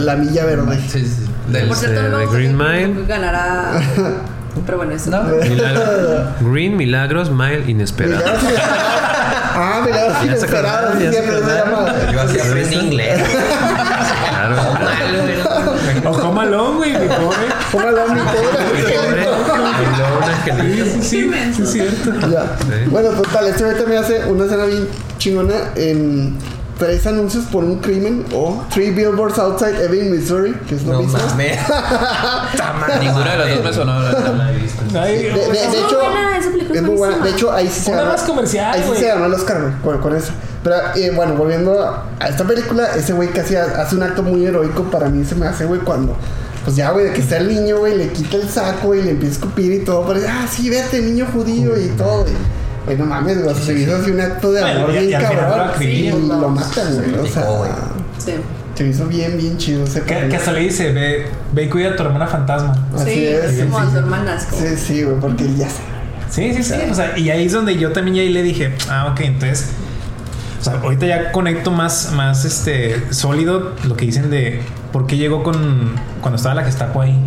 la 0.05 0.17
milla 0.17 0.45
verde. 0.47 0.81
Sí, 0.89 1.01
sí, 1.01 1.07
sí. 1.07 1.53
Del- 1.53 1.69
Por 1.69 1.77
cierto, 1.77 2.01
de- 2.03 2.09
no 2.09 2.17
me 2.17 2.21
de 2.21 2.25
gusta 2.27 2.39
Green 2.39 2.57
Mile. 2.57 3.07
ganara. 3.07 3.73
Pero 4.67 4.77
bueno, 4.79 4.93
eso. 4.93 5.11
No. 5.11 5.23
Milagro- 5.25 6.27
Green 6.41 6.77
Milagros 6.77 7.31
Mile 7.31 7.65
Inesperado. 7.69 8.23
Milagros 9.85 10.25
inesperados. 10.25 10.91
Ah, 10.93 10.95
milagros 10.99 11.43
llama. 11.47 11.95
Yo 12.13 12.21
así 12.23 12.39
aprendí 12.41 12.75
inglés. 12.77 13.21
Claro. 14.31 14.57
O 16.05 16.11
Home 16.11 16.41
Alone, 16.41 16.77
güey, 16.77 16.93
mi 16.93 17.07
pobre. 17.09 17.47
Mi 18.15 18.21
Pobre. 18.23 18.63
Sí, 21.03 21.31
sí, 21.31 21.31
sí, 21.55 21.63
es 21.63 21.73
cierto. 21.73 22.29
Ya. 22.29 22.57
Sí. 22.59 22.89
Bueno, 22.91 23.11
total, 23.11 23.47
este 23.49 23.65
güey 23.65 23.77
también 23.77 24.03
hace 24.03 24.25
una 24.27 24.45
escena 24.45 24.65
bien 24.65 24.89
chingona 25.19 25.55
en 25.77 26.37
tres 26.83 27.07
anuncios 27.07 27.45
por 27.45 27.63
un 27.63 27.79
crimen 27.79 28.25
o 28.35 28.65
Three 28.73 28.91
Billboards 28.91 29.39
Outside 29.39 29.85
Ebbing, 29.85 30.11
Missouri, 30.11 30.53
que 30.69 30.75
es 30.75 30.83
lo 30.83 30.95
No 30.95 31.03
mismo. 31.03 31.17
mames. 31.19 31.57
Ninguna 33.01 33.31
de 33.33 33.39
las 33.39 33.51
dos 33.55 33.65
me 33.65 33.73
sonó. 33.73 34.03
De, 34.03 35.29
hecho, 35.29 35.99
buena, 36.01 36.39
esa 36.39 36.51
película 36.51 36.79
es 36.81 36.83
muy 36.83 36.97
buena. 36.97 37.19
De 37.19 37.31
hecho, 37.31 37.53
ahí 37.53 37.69
sí 37.69 37.81
se 37.85 37.93
ganó. 37.93 38.11
más 38.11 38.23
comercial, 38.23 38.75
Ahí 38.75 38.83
sí 38.93 39.01
se 39.01 39.07
ganó 39.07 39.27
el 39.27 39.35
Oscar, 39.35 39.75
con, 39.85 39.99
con 39.99 40.17
eso. 40.17 40.33
Pero 40.65 40.77
eh, 40.97 41.13
bueno, 41.15 41.35
volviendo 41.35 41.81
a, 41.81 42.05
esta 42.29 42.45
película, 42.45 42.89
ese 42.97 43.13
güey 43.13 43.29
casi 43.29 43.55
ha- 43.55 43.81
hace 43.81 43.95
un 43.95 44.03
acto 44.03 44.25
muy 44.25 44.45
heroico 44.45 44.83
para 44.85 45.09
mí. 45.09 45.25
Se 45.25 45.37
me 45.37 45.47
hace, 45.47 45.65
güey, 45.67 45.81
cuando. 45.83 46.17
Pues 46.65 46.75
ya, 46.77 46.91
güey, 46.91 47.07
de 47.07 47.13
que 47.13 47.21
está 47.21 47.37
el 47.39 47.49
niño, 47.49 47.79
güey, 47.79 47.97
le 47.97 48.09
quita 48.09 48.37
el 48.39 48.49
saco 48.49 48.95
y 48.97 49.03
le 49.03 49.11
empieza 49.13 49.35
a 49.35 49.39
escupir 49.39 49.73
y 49.73 49.85
todo. 49.85 50.05
Pero, 50.07 50.21
ah, 50.29 50.47
sí, 50.51 50.69
vete, 50.69 51.01
niño 51.01 51.27
judío 51.33 51.77
y 51.81 51.87
todo. 51.91 52.25
Y, 52.29 52.33
güey, 52.85 52.97
no 52.97 53.05
mames, 53.07 53.43
güey, 53.43 53.55
se 53.55 53.75
hizo 53.79 53.97
así 53.97 54.11
un 54.11 54.21
acto 54.21 54.53
de 54.53 54.63
amor 54.63 54.91
y- 54.95 55.07
bien 55.07 55.21
cabrón. 55.21 55.71
y 55.83 56.11
lo 56.11 56.49
matan, 56.49 56.95
güey. 56.95 57.15
O 57.21 57.27
sea. 57.27 57.45
Sí. 58.19 58.35
se 58.75 58.87
hizo 58.89 59.07
bien, 59.07 59.37
bien 59.37 59.59
chido 59.59 59.85
ese 59.85 60.01
Que, 60.03 60.29
que 60.29 60.37
hasta 60.37 60.53
le 60.53 60.61
dice, 60.61 60.93
ve, 60.93 61.27
ve 61.53 61.65
y 61.65 61.69
cuida 61.69 61.91
a 61.91 61.97
tu 61.97 62.03
hermana 62.05 62.27
fantasma. 62.27 62.73
Así 62.95 63.11
sí, 63.13 63.27
es, 63.27 63.51
sí, 63.57 63.63
como 63.63 63.79
sí, 63.79 63.83
a 63.83 63.85
tu 63.87 63.91
sí. 63.93 63.97
hermana. 63.99 64.41
Sí, 64.41 64.77
sí, 64.77 65.03
güey, 65.03 65.21
porque 65.21 65.45
ya 65.57 65.69
sé. 65.69 65.81
Sí, 66.31 66.55
sí, 66.55 66.63
sí. 66.63 66.75
O 66.91 66.95
sea, 66.95 67.19
y 67.19 67.29
ahí 67.31 67.45
es 67.47 67.53
donde 67.53 67.77
yo 67.77 67.93
también 67.93 68.17
ya 68.17 68.23
ahí 68.23 68.31
le 68.31 68.43
dije, 68.43 68.73
ah, 68.89 69.09
ok, 69.13 69.21
entonces. 69.21 69.69
O 70.61 70.65
sea, 70.65 70.75
ahorita 70.81 71.07
ya 71.07 71.33
conecto 71.33 71.73
más, 71.73 72.13
más 72.13 72.45
este 72.45 73.03
sólido 73.13 73.73
lo 73.85 73.97
que 73.97 74.07
dicen 74.07 74.31
de 74.31 74.61
por 74.93 75.07
qué 75.07 75.17
llegó 75.17 75.43
con 75.43 75.95
cuando 76.21 76.37
estaba 76.37 76.55
la 76.55 76.63
Gestapo 76.65 77.03
ahí. 77.03 77.19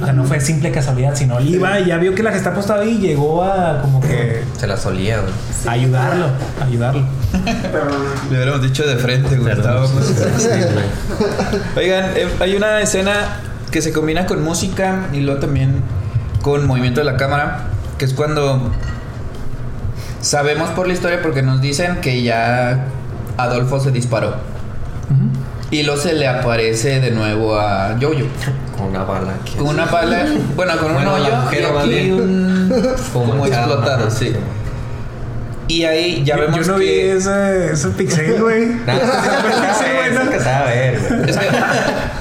O 0.00 0.04
sea, 0.04 0.12
no 0.12 0.24
fue 0.24 0.40
simple 0.40 0.70
casualidad, 0.70 1.14
sino 1.14 1.38
él 1.38 1.54
iba 1.54 1.80
y 1.80 1.86
ya 1.86 1.96
vio 1.98 2.14
que 2.14 2.22
la 2.22 2.32
Gestapo 2.32 2.60
estaba 2.60 2.82
ahí 2.82 2.96
y 2.96 2.98
llegó 2.98 3.42
a 3.44 3.80
como 3.82 4.00
que 4.00 4.42
Se 4.58 4.66
la 4.66 4.76
solía, 4.76 5.20
güey. 5.20 5.32
a 5.66 5.70
ayudarlo, 5.72 6.26
a 6.60 6.64
ayudarlo. 6.64 7.02
Le 8.30 8.36
hubiéramos 8.36 8.62
dicho 8.62 8.86
de 8.86 8.96
frente. 8.96 9.34
Estábamos- 9.36 9.92
güey. 9.92 10.04
Oigan, 11.76 12.04
eh, 12.14 12.28
hay 12.40 12.56
una 12.56 12.80
escena 12.80 13.12
que 13.70 13.80
se 13.82 13.92
combina 13.92 14.26
con 14.26 14.42
música 14.44 15.06
y 15.12 15.20
luego 15.20 15.40
también 15.40 15.82
con 16.42 16.66
movimiento 16.66 17.00
de 17.00 17.06
la 17.06 17.16
cámara, 17.16 17.64
que 17.98 18.04
es 18.04 18.12
cuando 18.14 18.70
sabemos 20.20 20.70
por 20.70 20.86
la 20.86 20.92
historia 20.92 21.22
porque 21.22 21.42
nos 21.42 21.60
dicen 21.60 21.96
que 22.02 22.22
ya 22.22 22.84
Adolfo 23.36 23.80
se 23.80 23.90
disparó. 23.90 24.34
Y 25.70 25.84
luego 25.84 26.00
se 26.00 26.14
le 26.14 26.26
aparece 26.26 27.00
de 27.00 27.12
nuevo 27.12 27.58
a 27.58 27.96
Jojo. 28.00 28.26
Con 28.76 28.88
una 28.88 29.04
bala 29.04 29.34
aquí. 29.40 29.54
Con 29.56 29.68
una 29.68 29.84
bala, 29.86 30.26
bueno, 30.56 30.76
con 30.78 30.96
un 30.96 31.06
hoyo 31.06 31.28
y 31.52 31.56
aquí 31.56 32.10
un 32.10 32.82
como 33.12 33.46
explotado, 33.46 34.10
sí. 34.10 34.34
Y 35.68 35.84
ahí 35.84 36.24
ya 36.24 36.34
yo, 36.34 36.42
vemos 36.42 36.66
yo 36.66 36.72
no 36.72 36.78
que 36.78 36.84
vi 36.84 37.00
ese, 37.10 37.72
ese 37.72 37.88
pixel, 37.90 38.40
güey. 38.40 38.66
Nah, 38.86 38.94
Sí, 39.78 39.84
güey, 39.94 40.12
¿no? 40.12 40.22
es 40.22 40.28
que 40.30 40.40
sabe 40.40 40.66
ver, 40.66 41.00
güey. 41.00 41.30
Es 41.30 41.36
que 41.38 41.46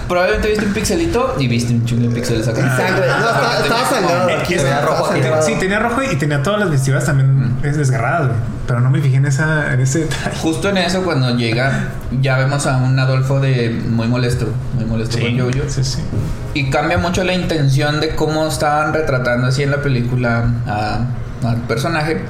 probablemente 0.08 0.50
viste 0.50 0.66
un 0.66 0.74
pixelito 0.74 1.36
y 1.39 1.47
viste 1.47 1.74
un 1.74 1.84
chingo 1.86 2.08
de 2.10 2.16
píxeles 2.16 2.47
acá. 2.47 2.78
Sangre. 2.78 3.08
No, 3.08 3.30
estaba, 3.30 4.82
rojo 4.82 5.08
sangrado. 5.08 5.41
Sí, 5.41 5.56
tenía 5.60 5.80
rojo 5.80 6.04
y 6.04 6.16
tenía 6.16 6.43
todas 6.43 6.60
las 6.60 6.70
vestiduras 6.70 7.06
también 7.06 7.38
es 7.64 7.78
desgarradas, 7.78 8.28
güey. 8.28 8.39
Pero 8.68 8.80
no 8.82 8.89
me 8.91 9.01
fijé 9.01 9.18
en 9.18 9.26
esa, 9.26 9.74
en 9.74 9.80
ese 9.80 9.99
detalle. 9.99 10.38
Justo 10.41 10.70
en 10.70 10.78
eso 10.78 11.03
cuando 11.03 11.36
llega 11.36 11.89
ya 12.22 12.38
vemos 12.38 12.66
a 12.68 12.78
un 12.78 12.97
Adolfo 12.99 13.39
de 13.39 13.70
muy 13.89 14.07
molesto, 14.07 14.47
muy 14.76 14.86
molesto 14.86 15.18
con 15.20 15.38
Jojo. 15.39 15.51
sí, 15.70 15.84
sí. 15.84 15.99
Y 16.53 16.70
cambia 16.70 16.97
mucho 16.97 17.24
la 17.24 17.34
intención 17.34 17.99
de 17.99 18.16
cómo 18.16 18.47
estaban 18.47 18.93
retratando 18.93 19.47
así 19.47 19.64
en 19.64 19.72
la 19.72 19.82
película 19.82 20.45
a- 20.68 21.47
al 21.47 21.57
personaje. 21.68 22.22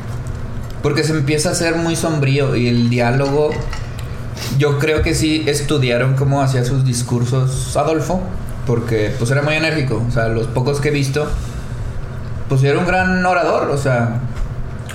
Porque 0.81 1.03
se 1.03 1.11
empieza 1.11 1.49
a 1.49 1.51
hacer 1.51 1.75
muy 1.75 1.95
sombrío 1.95 2.55
y 2.55 2.67
el 2.67 2.89
diálogo. 2.89 3.49
Yo 4.57 4.79
creo 4.79 5.01
que 5.01 5.13
sí 5.13 5.43
estudiaron 5.47 6.15
cómo 6.15 6.41
hacía 6.41 6.63
sus 6.63 6.85
discursos 6.85 7.75
Adolfo. 7.75 8.21
Porque 8.65 9.13
pues 9.17 9.29
era 9.31 9.41
muy 9.41 9.55
enérgico. 9.55 10.01
O 10.07 10.11
sea, 10.11 10.27
los 10.29 10.47
pocos 10.47 10.79
que 10.79 10.87
he 10.89 10.91
visto. 10.91 11.27
Pues 12.47 12.63
era 12.63 12.79
un 12.79 12.85
gran 12.85 13.25
orador. 13.25 13.69
O 13.71 13.77
sea, 13.77 14.19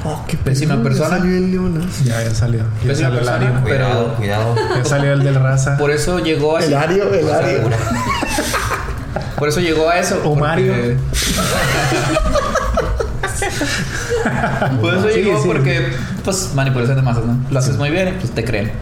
Oh, 0.05 0.25
qué 0.29 0.37
Pésima 0.37 0.75
pedo, 0.75 0.83
ya 0.83 0.89
persona. 0.91 1.19
salió 1.19 1.37
el 1.37 1.51
Leonas. 1.51 2.05
Ya, 2.05 2.23
ya 2.23 2.35
salió. 2.35 2.61
Ya 2.83 2.89
Pésima 2.89 2.95
salió 2.95 3.09
el 3.09 3.25
persona. 3.27 3.37
Ario. 3.49 3.63
Cuidado, 3.63 4.15
cuidado. 4.17 4.55
Ya 4.77 4.85
salió 4.85 5.13
el 5.15 5.23
del 5.25 5.35
raza. 5.37 5.77
por 5.79 5.91
eso 5.91 6.19
llegó 6.19 6.57
así. 6.59 6.67
El 6.67 6.75
Ario, 6.75 7.13
el 7.15 7.31
Ario. 7.33 7.71
Por 9.39 9.49
eso 9.49 9.61
llegó 9.61 9.89
a 9.91 9.99
eso. 9.99 10.17
O 10.21 10.23
porque- 10.35 10.41
Mario. 10.41 10.75
Por 14.81 14.95
eso 14.95 15.09
Sí, 15.09 15.23
llegó 15.23 15.41
sí. 15.43 15.49
porque, 15.49 15.93
pues, 16.25 16.53
manipulación 16.55 16.97
de 16.97 17.03
masas, 17.03 17.25
¿no? 17.25 17.37
Lo 17.51 17.59
haces 17.59 17.77
muy 17.77 17.91
bien 17.91 18.09
y 18.09 18.13
pues 18.13 18.31
te 18.33 18.45
creen. 18.45 18.73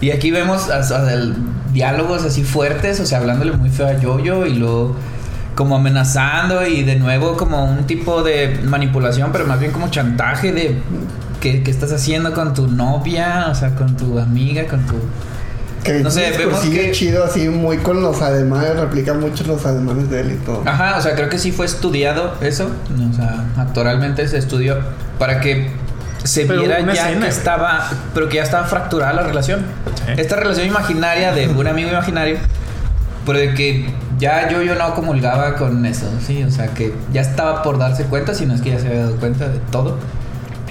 Y 0.00 0.10
aquí 0.10 0.30
vemos 0.30 0.62
sea, 0.82 1.12
el- 1.12 1.34
diálogos 1.72 2.24
así 2.24 2.42
fuertes, 2.42 3.00
o 3.00 3.06
sea, 3.06 3.18
hablándole 3.18 3.52
muy 3.52 3.70
feo 3.70 3.86
a 3.86 3.92
Yoyo 3.98 4.44
y 4.46 4.54
luego 4.54 4.96
como 5.60 5.76
amenazando 5.76 6.66
y 6.66 6.84
de 6.84 6.96
nuevo 6.96 7.36
como 7.36 7.66
un 7.66 7.84
tipo 7.86 8.22
de 8.22 8.58
manipulación, 8.64 9.30
pero 9.30 9.44
más 9.46 9.60
bien 9.60 9.72
como 9.72 9.90
chantaje 9.90 10.52
de 10.52 10.78
qué, 11.38 11.62
qué 11.62 11.70
estás 11.70 11.92
haciendo 11.92 12.32
con 12.32 12.54
tu 12.54 12.66
novia, 12.66 13.48
o 13.50 13.54
sea, 13.54 13.74
con 13.74 13.94
tu 13.94 14.18
amiga, 14.18 14.64
con 14.66 14.86
tu... 14.86 14.94
Que 15.84 16.00
No 16.00 16.10
sé, 16.10 16.30
un 16.32 16.38
vemos 16.38 16.60
que- 16.60 16.92
chido 16.92 17.22
así, 17.26 17.50
muy 17.50 17.76
con 17.76 18.00
los 18.00 18.22
ademanes, 18.22 18.74
replica 18.80 19.12
mucho 19.12 19.44
los 19.46 19.66
ademanes 19.66 20.08
de 20.08 20.20
él 20.20 20.32
y 20.40 20.44
todo. 20.46 20.62
Ajá, 20.64 20.96
o 20.96 21.02
sea, 21.02 21.14
creo 21.14 21.28
que 21.28 21.38
sí 21.38 21.52
fue 21.52 21.66
estudiado 21.66 22.32
eso, 22.40 22.70
o 23.10 23.14
sea, 23.14 23.44
actoralmente 23.58 24.26
se 24.28 24.38
estudió 24.38 24.78
para 25.18 25.40
que 25.40 25.70
se 26.24 26.46
Pero 26.46 26.60
viera 26.60 26.80
ya 26.80 26.92
escena, 27.08 27.26
que 27.26 27.28
estaba, 27.30 27.90
pero 28.14 28.30
que 28.30 28.36
ya 28.36 28.44
estaba 28.44 28.64
fracturada 28.64 29.12
la 29.12 29.24
relación. 29.24 29.60
Esta 30.16 30.36
relación 30.36 30.66
imaginaria 30.66 31.32
de 31.32 31.48
un 31.48 31.66
amigo 31.66 31.90
imaginario, 31.90 32.36
pero 33.26 33.38
de 33.38 33.52
que 33.52 33.90
ya 34.20 34.48
yo 34.50 34.62
yo 34.62 34.74
no 34.74 34.94
comulgaba 34.94 35.56
con 35.56 35.84
eso, 35.86 36.06
sí, 36.24 36.42
o 36.44 36.50
sea, 36.50 36.68
que 36.74 36.94
ya 37.12 37.22
estaba 37.22 37.62
por 37.62 37.78
darse 37.78 38.04
cuenta, 38.04 38.34
si 38.34 38.46
no 38.46 38.54
es 38.54 38.60
que 38.60 38.70
ya 38.70 38.78
se 38.78 38.88
había 38.88 39.04
dado 39.04 39.16
cuenta 39.16 39.48
de 39.48 39.58
todo. 39.72 39.96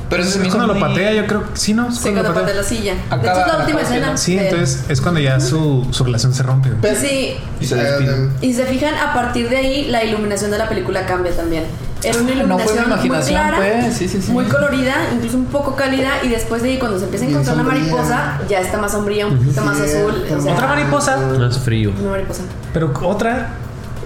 Pero 0.10 0.24
eso 0.24 0.32
se 0.32 0.39
me 0.39 0.47
hizo 0.47 0.57
cuando 0.57 0.74
lo 0.74 0.80
patea, 0.80 1.14
yo 1.14 1.28
creo 1.28 1.41
que 1.43 1.57
sí, 1.57 1.74
¿no? 1.74 1.89
Es 1.89 1.97
Sí, 1.97 2.12
cuando 2.12 2.34
patea 2.34 2.55
la 2.55 2.64
silla. 2.64 2.93
De 2.93 3.28
hecho, 3.28 3.41
es 3.41 3.47
la 3.47 3.57
última 3.60 3.82
escena. 3.82 4.18
Sí, 4.18 4.38
entonces 4.38 4.86
es 4.89 5.01
cuando 5.01 5.20
ya 5.20 5.39
su, 5.39 5.88
su 5.91 6.03
relación 6.03 6.34
se 6.34 6.43
rompe. 6.43 6.70
Sí, 6.95 7.38
Y 7.60 7.66
se 7.66 7.76
despide. 7.76 8.30
y 8.41 8.53
se 8.53 8.66
fijan, 8.66 8.95
a 8.95 9.14
partir 9.14 9.49
de 9.49 9.57
ahí, 9.57 9.86
la 9.89 10.03
iluminación 10.03 10.51
de 10.51 10.57
la 10.57 10.68
película 10.68 11.05
cambia 11.05 11.32
también. 11.36 11.64
Era 12.01 12.18
una 12.20 12.32
Ah, 12.32 12.36
no 12.47 12.57
fue 12.60 12.74
mi 12.74 12.80
iluminación 12.80 13.10
muy 13.12 13.22
clara, 13.28 13.57
pues, 13.57 13.93
sí, 13.97 14.07
sí, 14.07 14.22
sí. 14.22 14.32
muy 14.32 14.45
colorida, 14.45 14.93
incluso 15.14 15.36
un 15.38 15.45
poco 15.47 15.76
cálida, 15.76 16.12
y 16.24 16.30
después 16.30 16.64
de 16.64 16.70
ahí, 16.70 16.80
cuando 16.80 16.97
se 16.97 17.03
empieza 17.03 17.26
a 17.26 17.30
encontrar 17.30 17.57
la 17.57 17.64
mariposa, 17.64 18.39
ya 18.47 18.62
está 18.62 18.78
más 18.78 18.93
sombría, 18.93 19.28
un 19.28 19.38
poquito 19.38 19.62
más 19.62 19.80
azul. 19.82 20.14
O 20.38 20.41
sea, 20.41 20.53
Otra 20.53 20.68
mariposa, 20.68 21.18
Más 21.18 21.60
frío. 21.60 21.91
Una 21.99 22.12
mariposa. 22.12 22.43
pero 22.74 22.91
otra 23.03 23.49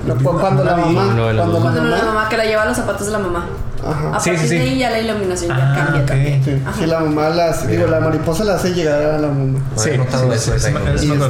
No, 0.07 0.15
cuando 0.15 0.63
la 0.63 0.75
mamá. 0.75 1.13
Cuando 1.61 1.83
la 1.83 2.03
mamá 2.03 2.27
que 2.29 2.37
la 2.37 2.45
lleva 2.45 2.63
a 2.63 2.65
los 2.65 2.75
zapatos 2.77 3.05
de 3.05 3.13
la 3.13 3.19
mamá. 3.19 3.45
Ajá. 3.85 4.15
A 4.15 4.19
Sí, 4.19 4.29
partir 4.31 4.39
sí, 4.39 4.47
sí. 4.49 4.55
de 4.55 4.61
ahí 4.61 4.77
ya 4.79 4.89
la 4.91 4.99
iluminación 4.99 5.49
ya 5.57 5.71
Ah, 5.71 5.75
cambia 5.75 6.01
ok. 6.01 6.07
también. 6.07 6.43
Sí, 6.79 6.85
la 6.85 6.99
mamá 7.01 7.29
las. 7.29 7.67
Digo, 7.67 7.87
la 7.87 7.99
mariposa 7.99 8.43
la 8.43 8.55
hace 8.55 8.73
llegar 8.73 9.01
a 9.03 9.17
la 9.19 9.27
mamá. 9.27 9.59
Sí, 9.75 9.91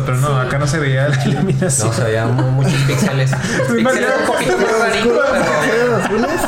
pero 0.05 0.17
no, 0.17 0.39
acá 0.39 0.57
no 0.59 0.67
se 0.67 0.79
veía 0.79 1.07
la 1.09 1.23
iluminación. 1.25 1.87
No, 1.87 1.93
se 1.93 2.03
veían 2.03 2.35
mu- 2.35 2.51
muchos 2.51 2.73
píxeles. 2.87 3.31
píxeles 3.75 4.09
un 4.21 4.27
poquito 4.27 4.57
más 4.57 4.79
raritos, 4.79 5.21
pero 5.31 5.85
¿Eran 5.93 6.01
azules? 6.01 6.41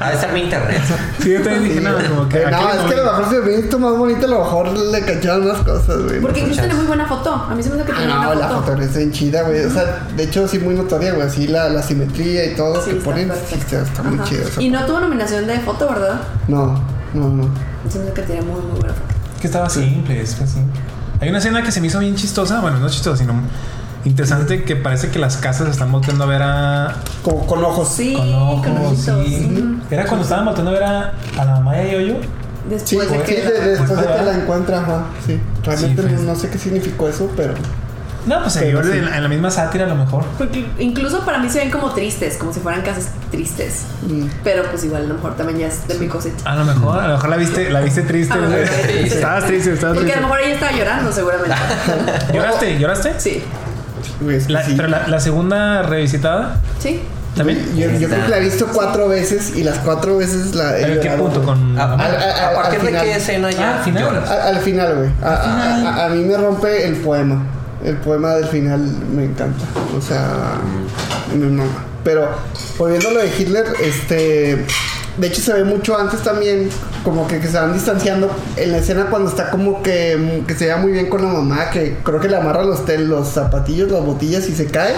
Ha 0.00 0.10
de 0.10 0.18
ser 0.18 0.32
mi 0.32 0.40
internet. 0.42 0.80
Sí, 1.22 1.32
yo 1.32 1.42
también 1.42 1.64
dije, 1.64 1.80
no, 1.80 1.90
como 2.08 2.28
que. 2.28 2.42
Eh, 2.42 2.50
no, 2.50 2.70
es 2.72 2.78
que 2.80 2.94
a 2.94 2.96
lo 3.04 3.04
mejor 3.04 3.28
se 3.30 3.40
ve 3.40 3.58
esto 3.58 3.78
más 3.78 3.96
bonito, 3.96 4.26
a 4.26 4.28
lo 4.28 4.38
mejor 4.38 4.68
le 4.78 5.00
cachaban 5.04 5.46
más 5.48 5.58
cosas, 5.58 6.02
güey. 6.04 6.20
Porque 6.20 6.40
incluso 6.40 6.60
tiene 6.60 6.74
muy 6.74 6.86
buena 6.86 7.06
foto. 7.06 7.34
A 7.34 7.54
mí 7.54 7.62
se 7.62 7.70
me 7.70 7.76
hace 7.76 7.84
que 7.86 7.92
Ah, 7.92 7.96
tiene 7.96 8.14
no, 8.14 8.26
buena 8.26 8.40
la 8.40 8.48
foto. 8.48 8.60
fotografía 8.60 8.86
está 8.86 8.98
bien 9.00 9.12
chida, 9.12 9.42
güey. 9.42 9.64
O 9.64 9.70
sea, 9.70 10.06
de 10.16 10.22
hecho, 10.22 10.46
sí, 10.46 10.58
muy 10.60 10.74
notoria, 10.74 11.12
güey. 11.14 11.26
Así 11.26 11.48
la, 11.48 11.68
la 11.68 11.82
simetría 11.82 12.44
y 12.52 12.54
todo 12.54 12.84
que 12.84 12.94
ponen. 12.94 13.30
está, 13.32 14.02
muy 14.04 14.22
chido. 14.24 14.42
Y 14.58 14.70
no 14.70 14.84
tuvo 14.86 15.00
nominación 15.00 15.46
de 15.46 15.58
foto, 15.60 15.88
¿verdad? 15.88 16.20
No, 16.46 16.80
no, 17.14 17.28
no. 17.28 17.48
Se 17.90 17.98
me 17.98 18.04
hace 18.04 18.12
que 18.14 18.22
tiene 18.22 18.42
muy, 18.42 18.60
muy 18.60 18.78
buena 18.78 18.94
foto. 18.94 19.14
Que 19.40 19.46
estaba 19.48 19.68
simple, 19.68 20.20
es 20.20 20.40
así. 20.40 20.58
Hay 21.20 21.28
una 21.30 21.38
escena 21.38 21.62
que 21.62 21.72
se 21.72 21.80
me 21.80 21.88
hizo 21.88 21.98
bien 21.98 22.14
chistosa, 22.14 22.60
bueno, 22.60 22.78
no 22.78 22.88
chistosa, 22.88 23.16
sino 23.16 23.34
interesante, 24.04 24.64
que 24.64 24.76
parece 24.76 25.10
que 25.10 25.18
las 25.18 25.36
casas 25.36 25.68
están 25.68 25.90
volteando 25.92 26.24
a 26.24 26.26
ver 26.26 26.42
a. 26.42 26.96
Como 27.22 27.46
con 27.46 27.64
ojos. 27.64 27.88
Sí, 27.88 28.14
con 28.14 28.32
ojos, 28.34 28.66
ojitos. 28.66 29.26
sí. 29.26 29.78
Era 29.90 30.04
cuando 30.06 30.22
estaban 30.24 30.44
volteando 30.44 30.70
a 30.70 30.74
ver 30.74 30.82
a, 30.84 31.14
a 31.38 31.44
la 31.44 31.52
mamá 31.52 31.74
de 31.74 31.92
Yoyo. 31.92 32.14
Sí, 32.84 32.96
Después 32.96 33.10
de 33.10 33.18
sí, 33.18 33.24
que. 33.34 33.42
de- 33.42 33.60
después 33.70 33.96
de 34.00 34.24
la 34.24 34.34
encuentra. 34.34 35.04
Sí. 35.26 35.40
Realmente 35.64 36.02
Sí, 36.02 36.08
no, 36.08 36.14
pues. 36.14 36.26
no 36.26 36.36
sé 36.36 36.48
qué 36.50 36.58
significó 36.58 37.08
eso, 37.08 37.30
pero. 37.36 37.54
No, 38.26 38.40
pues 38.42 38.52
se 38.52 38.60
Pero 38.60 38.82
vio 38.82 38.92
sí. 38.92 38.98
en, 38.98 39.06
la- 39.06 39.16
en 39.16 39.22
la 39.22 39.28
misma 39.30 39.50
sátira 39.50 39.86
a 39.86 39.88
lo 39.88 39.94
mejor. 39.94 40.22
Porque 40.36 40.66
incluso 40.78 41.24
para 41.24 41.38
mí 41.38 41.48
se 41.48 41.60
ven 41.60 41.70
como 41.70 41.92
tristes, 41.94 42.36
como 42.36 42.52
si 42.52 42.60
fueran 42.60 42.82
casas 42.82 43.08
tristes. 43.30 43.84
mm. 44.02 44.24
Pero 44.44 44.64
pues 44.70 44.84
igual, 44.84 45.04
a 45.04 45.06
lo 45.08 45.14
mejor 45.14 45.34
también 45.36 45.60
ya 45.60 45.66
es 45.68 45.88
de 45.88 45.94
mi 45.94 46.08
cosecha. 46.08 46.36
A 46.44 46.56
lo 46.56 46.64
mejor, 46.66 46.98
a 47.00 47.06
lo 47.08 47.14
mejor 47.14 47.30
la 47.30 47.36
viste, 47.36 47.70
la 47.70 47.80
viste 47.80 48.02
triste. 48.02 48.36
Vi 48.36 48.46
triste. 48.46 49.06
Estabas 49.16 49.46
triste, 49.46 49.72
estabas 49.72 49.96
Porque 49.96 50.12
a 50.12 50.16
lo 50.16 50.22
mejor 50.22 50.40
ella 50.40 50.54
estaba 50.54 50.72
llorando, 50.72 51.10
seguramente. 51.10 51.54
¿Lloraste? 52.34 52.78
¿Lloraste? 52.78 53.14
Sí, 53.18 53.42
Güey, 54.20 54.40
La- 54.48 54.64
sí. 54.64 54.74
Pero 54.76 54.88
la, 54.88 55.06
la 55.08 55.20
segunda 55.20 55.82
revisitada 55.82 56.60
sí. 56.78 57.00
también. 57.36 57.58
Yo, 57.76 57.90
yo 57.98 58.08
creo 58.08 58.22
que 58.24 58.28
la 58.28 58.38
he 58.38 58.40
visto 58.40 58.66
cuatro 58.72 59.08
veces 59.08 59.52
y 59.56 59.62
las 59.64 59.78
cuatro 59.78 60.16
veces 60.16 60.54
la 60.54 60.78
he 60.78 60.82
¿Pero 60.86 61.00
qué 61.00 61.10
punto? 61.10 61.42
Con. 61.42 61.78
A, 61.78 61.94
al- 61.94 62.00
a- 62.16 62.48
a 62.50 62.54
partir 62.54 62.80
de 62.82 62.92
qué 62.92 63.12
escena 63.16 63.50
ya 63.50 63.70
Ah, 63.74 63.78
al 63.78 63.84
final. 63.84 64.16
A- 64.26 64.48
al 64.48 64.58
final, 64.58 64.94
güey. 64.96 65.10
A, 65.22 65.28
a- 65.34 65.72
a- 66.02 66.06
a 66.06 66.08
mí 66.10 66.24
me 66.24 66.36
rompe 66.36 66.86
el 66.86 66.96
poema. 66.96 67.42
El 67.84 67.96
poema 67.98 68.34
del 68.34 68.46
final 68.46 68.80
me 69.14 69.24
encanta. 69.24 69.64
O 69.96 70.00
sea, 70.00 70.54
me 71.36 71.46
mama. 71.46 71.70
Pero 72.04 72.28
volviendo 72.78 73.08
a 73.10 73.12
lo 73.12 73.20
de 73.20 73.28
Hitler, 73.38 73.66
este. 73.82 74.64
De 75.16 75.26
hecho, 75.26 75.40
se 75.40 75.52
ve 75.52 75.64
mucho 75.64 75.98
antes 75.98 76.20
también, 76.22 76.70
como 77.08 77.26
que, 77.26 77.40
que 77.40 77.48
se 77.48 77.56
van 77.58 77.72
distanciando 77.72 78.30
en 78.56 78.72
la 78.72 78.78
escena 78.78 79.06
cuando 79.06 79.30
está 79.30 79.50
como 79.50 79.82
que, 79.82 80.42
que 80.46 80.54
se 80.54 80.66
vea 80.66 80.76
muy 80.76 80.92
bien 80.92 81.08
con 81.08 81.22
la 81.24 81.32
mamá, 81.32 81.70
que 81.70 81.96
creo 82.02 82.20
que 82.20 82.28
le 82.28 82.36
amarra 82.36 82.62
los, 82.64 82.84
tel- 82.84 83.08
los 83.08 83.28
zapatillos, 83.28 83.90
las 83.90 84.04
botillas 84.04 84.46
y 84.48 84.54
se 84.54 84.66
cae. 84.66 84.92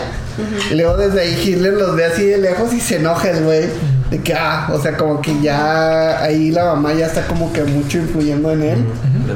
Y 0.71 0.75
luego 0.75 0.97
desde 0.97 1.21
ahí 1.21 1.41
Hitler 1.45 1.75
los 1.75 1.95
ve 1.95 2.07
así 2.07 2.25
de 2.25 2.39
lejos 2.39 2.73
y 2.73 2.81
se 2.81 2.97
enoja 2.97 3.31
el 3.31 3.45
güey. 3.45 3.67
De 4.11 4.19
que, 4.19 4.35
ah, 4.35 4.69
o 4.73 4.81
sea, 4.83 4.97
como 4.97 5.21
que 5.21 5.41
ya 5.41 6.21
ahí 6.21 6.51
la 6.51 6.65
mamá 6.65 6.93
ya 6.95 7.07
está 7.07 7.29
como 7.29 7.53
que 7.53 7.63
mucho 7.63 7.99
influyendo 7.99 8.51
en 8.51 8.63
él. 8.63 8.85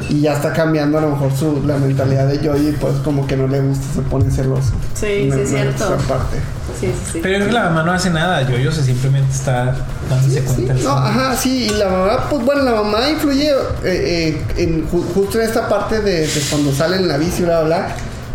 Y 0.09 0.19
ya 0.21 0.33
está 0.33 0.51
cambiando 0.51 0.97
a 0.97 1.01
lo 1.01 1.11
mejor 1.11 1.31
su, 1.31 1.63
la 1.65 1.77
mentalidad 1.77 2.27
de 2.27 2.45
Joey 2.45 2.69
y 2.69 2.71
pues 2.73 2.95
como 3.03 3.25
que 3.25 3.37
no 3.37 3.47
le 3.47 3.61
gusta, 3.61 3.85
se 3.95 4.01
pone 4.01 4.29
celoso. 4.29 4.73
Sí, 4.93 5.29
sí, 5.31 5.39
es 5.43 5.49
cierto. 5.49 5.85
Esa 5.95 5.97
parte. 6.07 6.37
Sí, 6.79 6.87
sí, 6.87 6.93
sí. 7.13 7.19
Pero 7.21 7.33
yo 7.33 7.39
creo 7.39 7.47
que 7.47 7.53
la 7.53 7.63
mamá 7.69 7.83
no 7.83 7.91
hace 7.93 8.09
nada. 8.09 8.41
Yoyo 8.41 8.71
se 8.71 8.83
simplemente 8.83 9.31
está 9.33 9.75
dándose 10.09 10.41
Sí, 10.41 10.45
cuenta. 10.45 10.73
no, 10.75 10.91
ajá, 10.97 11.35
sí, 11.35 11.67
y 11.67 11.69
la 11.69 11.89
mamá, 11.89 12.27
pues 12.29 12.43
bueno, 12.45 12.61
la 12.63 12.71
mamá 12.75 13.09
influye 13.09 13.49
eh, 13.49 13.53
eh, 13.83 14.41
en, 14.57 14.89
ju- 14.89 15.05
justo 15.13 15.39
en 15.39 15.47
esta 15.47 15.67
parte 15.69 16.01
de, 16.01 16.27
de 16.27 16.41
cuando 16.49 16.71
sale 16.73 16.97
en 16.97 17.07
la 17.07 17.17
bici, 17.17 17.43
bla, 17.43 17.61
bla, 17.61 17.77
bla, 17.77 17.87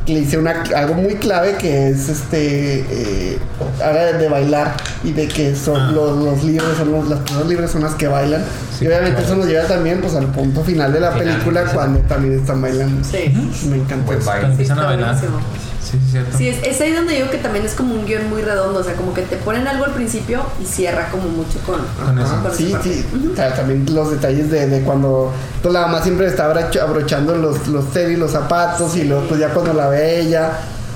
que 0.06 0.14
le 0.14 0.20
hice 0.20 0.38
una, 0.38 0.62
algo 0.74 0.94
muy 0.94 1.16
clave 1.16 1.56
que 1.56 1.90
es 1.90 2.08
este, 2.08 2.80
eh, 2.90 3.38
ahora 3.84 4.12
de, 4.14 4.28
bailar 4.30 4.74
y 5.04 5.12
de 5.12 5.28
que 5.28 5.54
son 5.54 5.76
Ah. 5.80 5.90
los, 5.92 6.16
los 6.24 6.42
libres, 6.42 6.70
son 6.78 6.90
los, 6.90 7.08
las 7.08 7.18
personas 7.20 7.46
libres 7.46 7.70
son 7.70 7.82
las 7.82 7.94
que 7.94 8.08
bailan. 8.08 8.42
Sí, 8.78 8.84
y 8.86 8.88
obviamente 8.88 9.16
claro. 9.18 9.26
eso 9.26 9.36
nos 9.36 9.46
lleva 9.46 9.64
también 9.66 10.00
pues 10.00 10.14
al 10.14 10.26
punto 10.28 10.64
final 10.64 10.90
de 10.92 11.00
la 11.00 11.12
Final, 11.12 11.26
película 11.34 11.64
sí. 11.66 11.70
cuando 11.74 12.00
también 12.00 12.40
están 12.40 12.62
bailando. 12.62 13.04
Sí. 13.04 13.32
Me 13.68 13.76
encanta. 13.76 14.12
Empiezan 14.14 14.56
Sí, 14.56 14.60
a 14.60 14.62
está 14.62 14.74
bailar. 14.86 15.14
buenísimo. 15.14 15.38
Sí, 15.82 15.98
sí, 16.04 16.10
cierto. 16.10 16.36
Sí, 16.36 16.48
es, 16.48 16.62
es 16.66 16.80
ahí 16.80 16.92
donde 16.92 17.14
digo 17.14 17.30
que 17.30 17.38
también 17.38 17.64
es 17.64 17.72
como 17.74 17.94
un 17.94 18.04
guion 18.06 18.28
muy 18.28 18.42
redondo, 18.42 18.80
o 18.80 18.84
sea, 18.84 18.94
como 18.94 19.14
que 19.14 19.22
te 19.22 19.36
ponen 19.36 19.66
algo 19.66 19.84
al 19.86 19.92
principio 19.92 20.42
y 20.62 20.66
cierra 20.66 21.08
como 21.10 21.24
mucho 21.28 21.58
con, 21.64 21.80
Con 22.04 22.18
eso. 22.18 22.40
Con 22.42 22.54
sí, 22.54 22.74
sí. 22.82 23.06
O 23.32 23.36
sea, 23.36 23.54
también 23.54 23.86
los 23.94 24.10
detalles 24.10 24.50
de, 24.50 24.66
de 24.68 24.82
cuando 24.82 25.32
pues, 25.62 25.72
la 25.72 25.82
mamá 25.82 26.02
siempre 26.02 26.26
está 26.26 26.52
abroch- 26.52 26.80
abrochando 26.80 27.34
los, 27.34 27.66
los 27.68 27.90
tenis, 27.92 28.18
los 28.18 28.30
zapatos, 28.30 28.94
y 28.96 29.04
luego 29.04 29.24
pues 29.28 29.40
ya 29.40 29.48
cuando 29.48 29.72
la 29.72 29.88
ve 29.88 30.20
ella, 30.20 30.50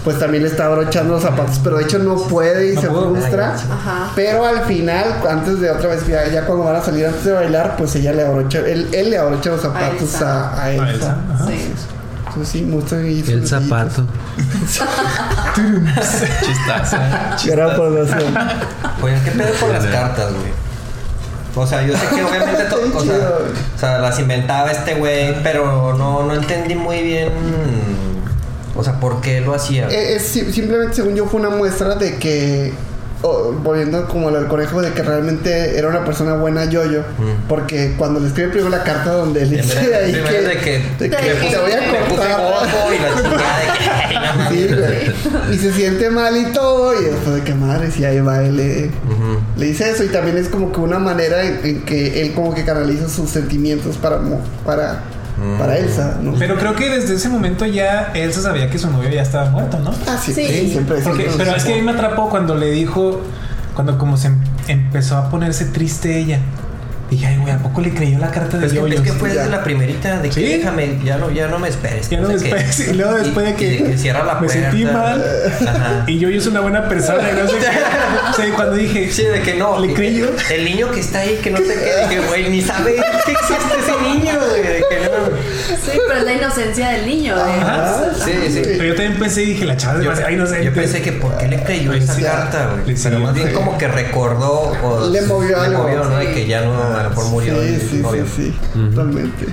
pues 0.05 0.18
también 0.18 0.43
le 0.43 0.51
está 0.51 0.66
abrochando 0.66 1.14
los 1.14 1.22
zapatos, 1.22 1.59
pero 1.64 1.78
de 1.78 1.85
hecho 1.85 1.99
no 1.99 2.16
puede 2.16 2.72
y 2.72 2.74
No 2.74 2.80
se 2.82 2.89
puedo. 2.89 3.14
frustra. 3.14 3.55
Ajá. 3.55 4.11
Pero 4.14 4.45
al 4.45 4.64
final, 4.66 5.05
antes 5.28 5.61
de 5.61 5.70
otra 5.70 5.89
vez, 5.89 6.07
ya, 6.07 6.28
ya 6.28 6.45
cuando 6.45 6.64
van 6.64 6.76
a 6.76 6.82
salir 6.85 7.07
antes 7.07 7.24
de 7.24 7.32
bailar, 7.32 7.76
pues 7.78 7.97
ella 7.97 8.12
le 8.12 8.26
abrocha, 8.26 8.59
él, 8.59 8.87
él 8.93 9.09
le 9.11 9.16
abrocha 9.16 9.49
los 9.51 9.62
zapatos 9.62 10.03
Elsa. 10.03 10.51
a, 10.51 10.61
a 10.61 10.64
A 10.64 10.72
Elsa. 10.74 11.16
Sí. 11.47 11.72
Entonces 12.37 13.26
sí, 13.26 13.32
El 13.32 13.47
zapato. 13.47 14.07
Chistaza. 16.45 17.37
Gran 17.47 17.76
población. 17.76 18.35
Pues, 19.01 19.20
¿qué 19.22 19.30
pedo 19.32 19.53
con 19.61 19.72
las 19.72 19.85
cartas, 19.87 20.32
güey? 20.32 20.53
O 21.57 21.66
sea, 21.66 21.87
yo 21.87 21.97
sé 21.97 22.07
que 22.14 22.24
obviamente 22.24 22.64
todo, 22.70 22.80
o, 22.82 23.01
sea, 23.05 23.14
Chido. 23.14 23.39
o 23.76 23.78
sea, 23.78 23.99
las 23.99 24.18
inventaba 24.18 24.72
este 24.72 24.95
güey, 24.95 25.41
pero 25.43 25.95
no, 25.97 26.24
no 26.24 26.35
entendí 26.35 26.74
muy 26.74 27.03
bien. 27.03 27.30
O 28.76 28.82
sea, 28.82 28.99
por 28.99 29.20
qué 29.20 29.41
lo 29.41 29.55
hacía. 29.55 29.89
Eh, 29.89 30.16
es 30.16 30.26
si- 30.26 30.53
simplemente, 30.53 30.97
según 30.97 31.14
yo, 31.14 31.26
fue 31.26 31.39
una 31.39 31.51
muestra 31.51 31.95
de 31.95 32.16
que, 32.16 32.72
volviendo 33.62 34.06
como 34.06 34.28
al 34.28 34.48
conejo, 34.48 34.82
de 34.82 34.92
que 34.92 35.02
realmente 35.02 35.78
era 35.78 35.88
una 35.88 36.04
persona 36.04 36.34
buena 36.34 36.64
Yoyo. 36.66 37.00
Mm. 37.00 37.48
Porque 37.48 37.94
cuando 37.96 38.20
le 38.20 38.28
escribe 38.28 38.50
primero 38.50 38.70
la 38.70 38.82
carta 38.82 39.12
donde 39.12 39.46
le 39.46 39.62
dice 39.62 39.94
ahí 39.94 40.12
que, 40.12 40.42
de 40.42 40.56
que 40.58 40.82
de 40.98 41.10
que 41.10 41.16
te 41.16 41.58
voy 41.58 41.72
a 41.72 42.08
cortar. 42.08 42.40
y. 42.92 44.54
Sí. 44.54 44.68
Y 45.52 45.58
se 45.58 45.72
siente 45.72 46.10
mal 46.10 46.36
y 46.36 46.52
todo. 46.52 47.00
Y 47.00 47.04
después 47.04 47.36
de 47.36 47.42
que 47.42 47.54
madre, 47.54 47.90
si 47.90 48.04
ahí 48.04 48.20
va, 48.20 48.42
él 48.42 48.56
le, 48.56 48.90
le 49.56 49.66
dice 49.66 49.90
eso. 49.90 50.04
Y 50.04 50.08
también 50.08 50.36
es 50.36 50.48
como 50.48 50.72
que 50.72 50.80
una 50.80 50.98
manera 50.98 51.44
en, 51.44 51.60
en 51.64 51.82
que 51.82 52.22
él 52.22 52.32
como 52.32 52.54
que 52.54 52.64
canaliza 52.64 53.08
sus 53.08 53.30
sentimientos 53.30 53.96
para, 53.96 54.20
para, 54.64 55.02
Mm. 55.37 55.59
para 55.59 55.76
Elsa, 55.78 56.18
¿no? 56.22 56.35
Pero 56.39 56.57
creo 56.57 56.74
que 56.76 56.89
desde 56.91 57.14
ese 57.14 57.28
momento 57.28 57.66
ya 57.66 58.12
Elsa 58.14 58.41
sabía 58.41 58.70
que 58.70 58.78
su 58.78 58.89
novio 58.91 59.11
ya 59.11 59.22
estaba 59.22 59.51
muerto, 59.51 59.78
¿no? 59.80 59.91
ah, 60.07 60.18
sí, 60.22 60.32
Sí. 60.32 60.47
sí, 60.47 60.70
siempre 60.70 61.01
Porque, 61.01 61.24
siempre- 61.24 61.45
pero 61.45 61.57
es 61.57 61.64
que 61.64 61.72
a 61.72 61.76
mí 61.76 61.82
me 61.82 61.91
atrapó 61.93 62.28
cuando 62.28 62.55
le 62.55 62.70
dijo, 62.70 63.20
cuando 63.74 63.99
como 63.99 64.16
se 64.16 64.28
em- 64.28 64.39
empezó 64.68 65.16
a 65.16 65.30
ponerse 65.30 65.64
triste 65.66 66.18
ella. 66.18 66.39
Dije, 67.14 67.26
ay, 67.26 67.36
güey, 67.38 67.52
¿a 67.52 67.58
poco 67.58 67.80
le 67.80 67.90
creyó 67.94 68.18
la 68.18 68.30
carta 68.30 68.58
de 68.58 68.66
Es 68.66 68.72
que, 68.72 68.78
Yoyo? 68.78 68.94
es 68.96 69.00
que 69.02 69.12
fue 69.12 69.28
desde 69.32 69.48
la 69.48 69.62
primerita 69.62 70.18
de 70.20 70.28
que 70.30 70.34
¿Sí? 70.34 70.44
déjame, 70.58 70.98
ya 71.04 71.16
no, 71.16 71.30
ya 71.30 71.46
no 71.48 71.58
me 71.58 71.68
esperes. 71.68 72.08
Ya 72.10 72.20
no 72.20 72.28
me 72.28 72.34
esperes. 72.34 72.88
Y 72.88 72.92
luego 72.94 73.14
después 73.14 73.46
de 73.46 73.54
que 73.54 73.96
cierra 73.98 74.24
la 74.24 74.34
me 74.34 74.46
puerta. 74.46 74.70
sentí 74.70 74.84
mal. 74.84 75.24
Ajá. 75.66 76.04
Y 76.08 76.18
Yoyo 76.18 76.38
es 76.38 76.46
una 76.46 76.60
buena 76.60 76.88
persona. 76.88 77.22
y 77.30 77.36
no 77.36 77.48
sé 77.48 77.56
qué. 77.58 77.66
O 78.30 78.32
sea, 78.36 78.54
cuando 78.54 78.76
dije, 78.76 79.10
Sí, 79.12 79.22
de 79.24 79.40
que 79.42 79.54
no. 79.54 79.78
¿Le 79.78 79.92
creyó? 79.94 80.26
El 80.50 80.64
niño 80.64 80.90
que 80.90 81.00
está 81.00 81.20
ahí, 81.20 81.38
que 81.42 81.50
no 81.50 81.58
sé 81.58 81.74
qué, 81.74 82.08
dije, 82.08 82.26
güey, 82.26 82.48
ni 82.50 82.62
sabe 82.62 82.94
que 82.94 83.32
existe 83.32 83.74
ese 83.78 84.02
niño, 84.02 84.32
güey. 84.48 84.62
De 84.62 84.84
que 84.88 85.04
no. 85.04 85.36
Sí, 85.84 85.98
pero 86.08 86.18
es 86.20 86.24
la 86.24 86.32
inocencia 86.32 86.88
del 86.90 87.06
niño. 87.06 87.36
de- 87.36 87.42
Ajá, 87.42 88.10
Sí, 88.24 88.32
sí. 88.50 88.62
Pero 88.64 88.84
yo 88.84 88.94
también 88.94 89.18
pensé 89.18 89.42
y 89.42 89.46
dije, 89.46 89.64
la 89.66 89.76
chava 89.76 89.94
es 89.94 89.98
Yo, 89.98 90.10
demasiado 90.10 90.32
inocente. 90.32 90.64
yo 90.64 90.72
pensé 90.72 91.02
que 91.02 91.12
por 91.12 91.36
qué 91.36 91.46
le 91.48 91.62
creyó 91.62 91.92
esa 91.92 92.18
carta, 92.20 92.70
güey. 92.74 92.94
Le 92.96 93.00
Pero 93.02 93.18
más 93.20 93.34
bien 93.34 93.52
como 93.52 93.78
que 93.78 93.86
recordó 93.88 94.72
o 94.82 95.10
Le 95.10 95.22
movió 95.22 95.60
algo. 95.60 95.82
movió, 95.84 96.04
¿no? 96.04 96.20
Sí. 96.20 96.26
De 96.26 96.32
que 96.34 96.46
ya 96.46 96.62
no, 96.62 96.72
lo 97.05 97.11
mejor 97.11 97.26
murió 97.30 97.62
Sí, 97.62 97.78
sí, 97.80 98.02
sí, 98.02 98.24
sí, 98.36 98.59
totalmente. 98.72 99.46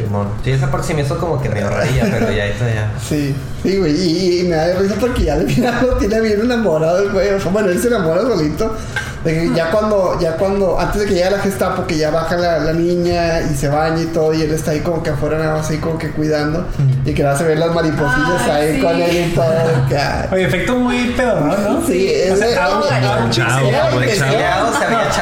Sí, 0.43 0.51
esa 0.51 0.71
parte 0.71 0.87
sí 0.87 0.93
me 0.93 1.01
hizo 1.01 1.17
como 1.17 1.41
que 1.41 1.49
me 1.49 1.61
ahorraría, 1.61 2.03
pero 2.11 2.31
ya 2.31 2.45
está 2.47 2.73
ya. 2.73 2.91
Sí, 3.07 3.35
sí, 3.63 3.77
güey. 3.77 3.91
Y, 3.95 4.39
y 4.41 4.43
me 4.43 4.55
da 4.55 4.73
risa 4.79 4.95
porque 4.99 5.23
ya 5.23 5.33
al 5.35 5.47
final 5.49 5.75
lo 5.85 5.97
tiene 5.97 6.19
bien 6.21 6.41
enamorado 6.41 6.99
el 7.03 7.11
güey. 7.11 7.29
O 7.33 7.39
sea, 7.39 7.51
bueno, 7.51 7.69
él 7.69 7.81
se 7.81 7.87
enamora 7.87 8.21
solito. 8.21 8.75
De 9.23 9.33
que 9.35 9.53
ya 9.55 9.69
cuando, 9.69 10.17
ya 10.19 10.35
cuando, 10.35 10.79
antes 10.79 11.01
de 11.01 11.07
que 11.07 11.13
llegue 11.13 11.29
la 11.29 11.37
Gestapo, 11.37 11.85
que 11.85 11.95
ya 11.95 12.09
baja 12.09 12.35
la, 12.37 12.57
la 12.57 12.73
niña 12.73 13.39
y 13.41 13.53
se 13.55 13.67
baña 13.69 14.01
y 14.01 14.07
todo, 14.07 14.33
y 14.33 14.41
él 14.41 14.51
está 14.51 14.71
ahí 14.71 14.79
como 14.79 15.03
que 15.03 15.11
afuera 15.11 15.37
nada 15.37 15.57
más 15.57 15.69
ahí 15.69 15.77
como 15.77 15.99
que 15.99 16.09
cuidando, 16.09 16.65
y 17.05 17.13
que 17.13 17.21
va 17.23 17.37
a 17.37 17.43
ver 17.43 17.59
las 17.59 17.71
mariposillas 17.71 18.41
ahí 18.49 18.77
sí. 18.77 18.81
con 18.81 18.95
él 18.99 19.27
y 19.29 19.35
todo. 19.35 19.53
que. 19.87 19.99
Oye, 20.33 20.45
efecto 20.45 20.73
muy 20.75 21.11
pedorrón, 21.15 21.63
¿no? 21.63 21.85
Sí, 21.85 22.09
ese- 22.11 22.57
a 22.57 22.69
un- 22.77 22.83
se 22.83 22.93
había 22.95 23.27
echado. 23.27 23.59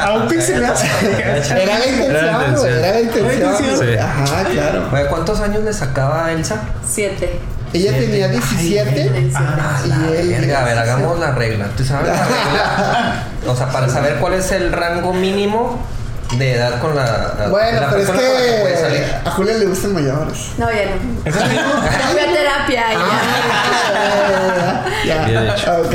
a 0.01 0.13
un 0.13 0.29
Era 0.33 1.79
la 1.79 1.87
intención, 1.89 2.55
güey, 2.55 2.73
era 2.73 2.91
la 2.93 3.01
intención. 3.01 3.99
Ajá, 3.99 4.43
claro. 4.45 4.89
Oye, 4.93 5.05
¿cuántos 5.09 5.39
años 5.41 5.63
le 5.65 5.73
sacaba 5.73 6.27
a 6.27 6.31
Elsa? 6.31 6.61
Siete. 6.87 7.37
Ella 7.73 7.91
tenía 7.91 8.27
17 8.27 9.31
Ah, 9.35 9.81
y 9.85 9.87
la 9.89 9.95
él. 10.19 10.29
verga, 10.29 10.61
a 10.61 10.65
ver, 10.65 10.77
hagamos 10.77 11.19
la 11.19 11.31
regla. 11.31 11.67
¿Tú 11.77 11.83
sabes 11.85 12.07
la 12.07 12.23
regla? 12.25 13.23
O 13.47 13.55
sea, 13.55 13.69
para 13.69 13.87
saber 13.89 14.15
cuál 14.15 14.33
es 14.33 14.51
el 14.51 14.71
rango 14.71 15.13
mínimo 15.13 15.79
de 16.37 16.53
edad 16.55 16.79
con 16.79 16.95
la, 16.95 17.47
Bueno, 17.49 17.81
la 17.81 17.89
pero 17.89 18.01
es 18.01 18.07
persona 18.09 18.27
con 18.27 18.33
la 18.33 18.39
que 18.45 18.51
puede 18.61 18.73
que 18.75 18.79
salir. 18.79 19.03
a 19.25 19.31
Julia 19.31 19.53
le 19.57 19.65
gustan 19.65 19.93
mayores. 19.93 20.37
No, 20.57 20.67
ya 20.69 20.85
no. 20.85 20.91
La- 21.25 22.07
Fui 22.09 22.19
a 22.19 22.33
terapia 22.33 22.93
y 22.93 22.95
Ah, 22.95 24.85
ya. 25.05 25.25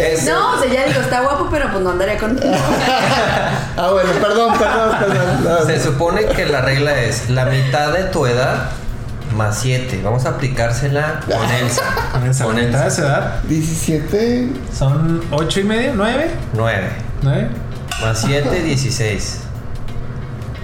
Es- 0.09 0.25
ya. 0.25 0.33
No, 0.35 0.55
o 0.57 0.61
sea, 0.61 0.73
ya 0.73 0.85
digo, 0.87 1.01
está 1.01 1.21
guapo, 1.21 1.49
pero 1.51 1.71
pues 1.71 1.85
no 1.85 1.91
andaría 1.91 2.19
con. 2.19 2.41
Ah, 3.77 3.91
bueno, 3.93 4.11
perdón, 4.21 4.57
perdón, 4.59 4.97
perdón. 5.01 5.45
No, 5.45 5.67
Se 5.67 5.83
supone 5.83 6.25
que 6.27 6.47
la 6.47 6.61
regla 6.63 6.95
es 7.03 7.29
la 7.29 7.45
mitad 7.47 7.93
de 7.93 8.05
tu 8.05 8.25
edad 8.27 8.71
más 9.37 9.59
7. 9.61 10.01
Vamos 10.05 10.25
a 10.27 10.31
aplicársela 10.31 11.21
con 11.27 11.51
Elsa. 11.51 11.83
Con 12.13 12.27
esa 12.27 12.45
Con 12.45 12.59
Elsa. 12.59 12.87
esa 12.87 13.03
edad 13.03 13.43
17. 13.45 14.49
son 14.77 15.23
ocho 15.31 15.61
y 15.61 15.65
medio, 15.65 15.93
nueve, 15.95 16.31
9. 16.55 16.89
nueve. 17.23 17.49
Más 18.01 18.21
7, 18.21 18.63
16. 18.63 19.41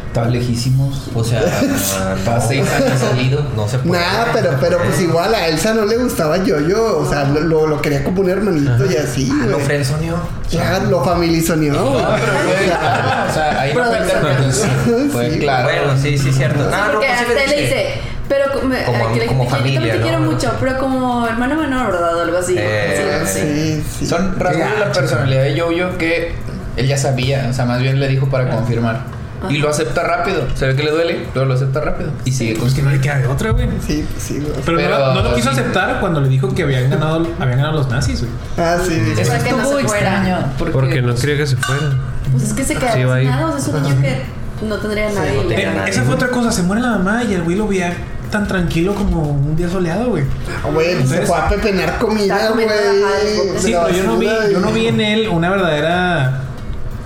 Estaba 0.08 0.26
lejísimos. 0.26 1.08
O 1.14 1.22
sea, 1.22 1.40
no, 2.26 2.40
seis 2.40 2.66
años 2.68 2.98
salido. 2.98 3.46
no 3.54 3.68
se 3.68 3.78
puede. 3.78 4.00
Nada, 4.02 4.26
pero, 4.32 4.56
pero 4.60 4.78
pues 4.78 5.00
igual 5.00 5.32
a 5.32 5.46
Elsa 5.46 5.72
no 5.72 5.84
le 5.84 5.96
gustaba 5.98 6.42
yo-yo. 6.42 6.98
O 6.98 7.08
sea, 7.08 7.24
lo, 7.24 7.38
lo, 7.40 7.66
lo 7.68 7.80
quería 7.80 8.02
como 8.02 8.22
un 8.22 8.28
hermanito 8.28 8.90
y 8.90 8.96
así. 8.96 9.30
Ah, 9.32 9.46
lo 9.46 9.60
frenzoneó. 9.60 10.16
Claro, 10.50 10.86
lo 10.86 11.04
familizoneó. 11.04 11.74
No, 11.74 11.92
pero 11.92 12.32
fue 12.42 12.64
claro. 12.66 13.30
O 13.30 13.32
sea, 13.34 13.60
ahí 13.60 13.72
no 13.72 13.84
fue 13.84 13.98
interpretación. 14.00 15.10
Fue 15.12 15.30
Sí. 15.30 15.38
claro. 15.38 15.68
Bueno, 15.68 16.02
sí, 16.02 16.18
sí, 16.18 16.32
cierto. 16.32 16.58
No, 16.58 16.70
no, 16.70 16.92
Porque 16.92 17.06
pues 17.06 17.18
sí 17.18 17.24
hasta 17.38 17.54
le 17.54 17.62
dice, 17.62 17.94
pero 18.30 18.62
me- 18.62 18.84
Como- 18.84 19.12
que 19.12 19.26
como 19.26 19.44
yo 19.44 19.50
familia, 19.50 19.92
te 19.92 19.98
¿no? 19.98 20.02
quiero 20.04 20.20
mucho, 20.20 20.52
pero 20.60 20.78
como 20.78 21.26
hermano 21.26 21.56
menor, 21.56 21.90
¿verdad? 21.90 22.16
O 22.16 22.22
algo 22.22 22.38
así. 22.38 22.54
Eh, 22.56 23.24
sí, 23.26 23.40
sí. 23.40 23.40
Sí, 23.40 23.84
sí. 23.98 24.06
Son 24.06 24.38
rasgos 24.38 24.70
de 24.70 24.78
la 24.78 24.92
personalidad 24.92 25.42
de 25.42 25.60
Jojo 25.60 25.98
que 25.98 26.32
él 26.76 26.86
ya 26.86 26.96
sabía, 26.96 27.48
o 27.50 27.52
sea, 27.52 27.64
más 27.64 27.80
bien 27.82 27.98
le 27.98 28.06
dijo 28.06 28.28
para 28.28 28.48
confirmar. 28.48 29.00
Y 29.48 29.56
lo 29.58 29.70
acepta 29.70 30.04
rápido. 30.04 30.46
Se 30.54 30.66
ve 30.66 30.76
que 30.76 30.84
le 30.84 30.90
duele, 30.92 31.26
pero 31.34 31.46
lo 31.46 31.54
acepta 31.54 31.80
rápido. 31.80 32.12
Y 32.24 32.30
sigue 32.30 32.52
con 32.52 32.62
Pues 32.62 32.74
que 32.74 32.82
no 32.82 32.90
le 32.90 33.00
queda 33.00 33.18
de 33.18 33.26
otra, 33.26 33.50
güey. 33.50 33.68
Sí, 33.84 34.06
sí, 34.18 34.38
güey. 34.38 34.52
Pero, 34.64 34.76
Pero- 34.76 34.98
no, 34.98 35.14
no 35.14 35.22
lo 35.22 35.34
quiso 35.34 35.50
sí. 35.52 35.58
aceptar 35.58 35.98
cuando 35.98 36.20
le 36.20 36.28
dijo 36.28 36.54
que 36.54 36.62
habían 36.62 36.88
ganado, 36.88 37.26
habían 37.40 37.56
ganado 37.58 37.72
los 37.78 37.88
nazis, 37.88 38.20
güey. 38.20 38.32
Ah, 38.58 38.76
sí. 38.86 39.00
sí. 39.16 39.24
Para 39.26 39.42
que 39.42 39.50
no 39.52 39.64
se 39.78 39.88
fuera. 39.88 40.52
Porque 40.72 41.02
no 41.02 41.14
quería 41.16 41.36
que 41.38 41.46
se 41.48 41.56
fuera. 41.56 41.82
Pues 42.30 42.44
es 42.44 42.52
que 42.52 42.62
se 42.64 42.76
ahí. 42.76 43.22
sin 43.22 43.30
nada, 43.30 43.46
o 43.46 43.50
sea, 43.50 43.58
es 43.58 43.68
un 43.68 43.82
niño 43.82 44.02
que 44.02 44.66
no 44.66 44.76
tendría 44.76 45.10
nadie. 45.10 45.34
y 45.34 45.42
le 45.42 45.48
tenía 45.48 45.64
gana. 45.70 45.78
nadie. 45.80 45.90
esa 45.90 46.02
fue 46.02 46.14
otra 46.14 46.28
cosa, 46.28 46.52
se 46.52 46.62
muere 46.62 46.82
la 46.82 46.90
mamá 46.90 47.24
y 47.24 47.32
el 47.34 47.42
güey 47.42 47.56
lo 47.56 47.66
veía 47.66 47.94
tan 48.30 48.46
tranquilo 48.46 48.94
como 48.94 49.22
un 49.30 49.56
día 49.56 49.68
soleado, 49.68 50.10
güey. 50.10 50.24
Ah, 50.64 50.68
Güey, 50.72 51.06
se 51.06 51.22
fue 51.22 51.36
a 51.36 51.48
pepenar 51.48 51.98
comida, 51.98 52.50
güey. 52.52 52.66
Sí, 53.58 53.72
pero 53.72 53.90
yo 53.90 54.04
no 54.04 54.18
vi, 54.18 54.28
yo 54.52 54.60
no 54.60 54.70
vi 54.72 54.86
en 54.86 55.00
él 55.00 55.28
una 55.28 55.50
verdadera 55.50 56.42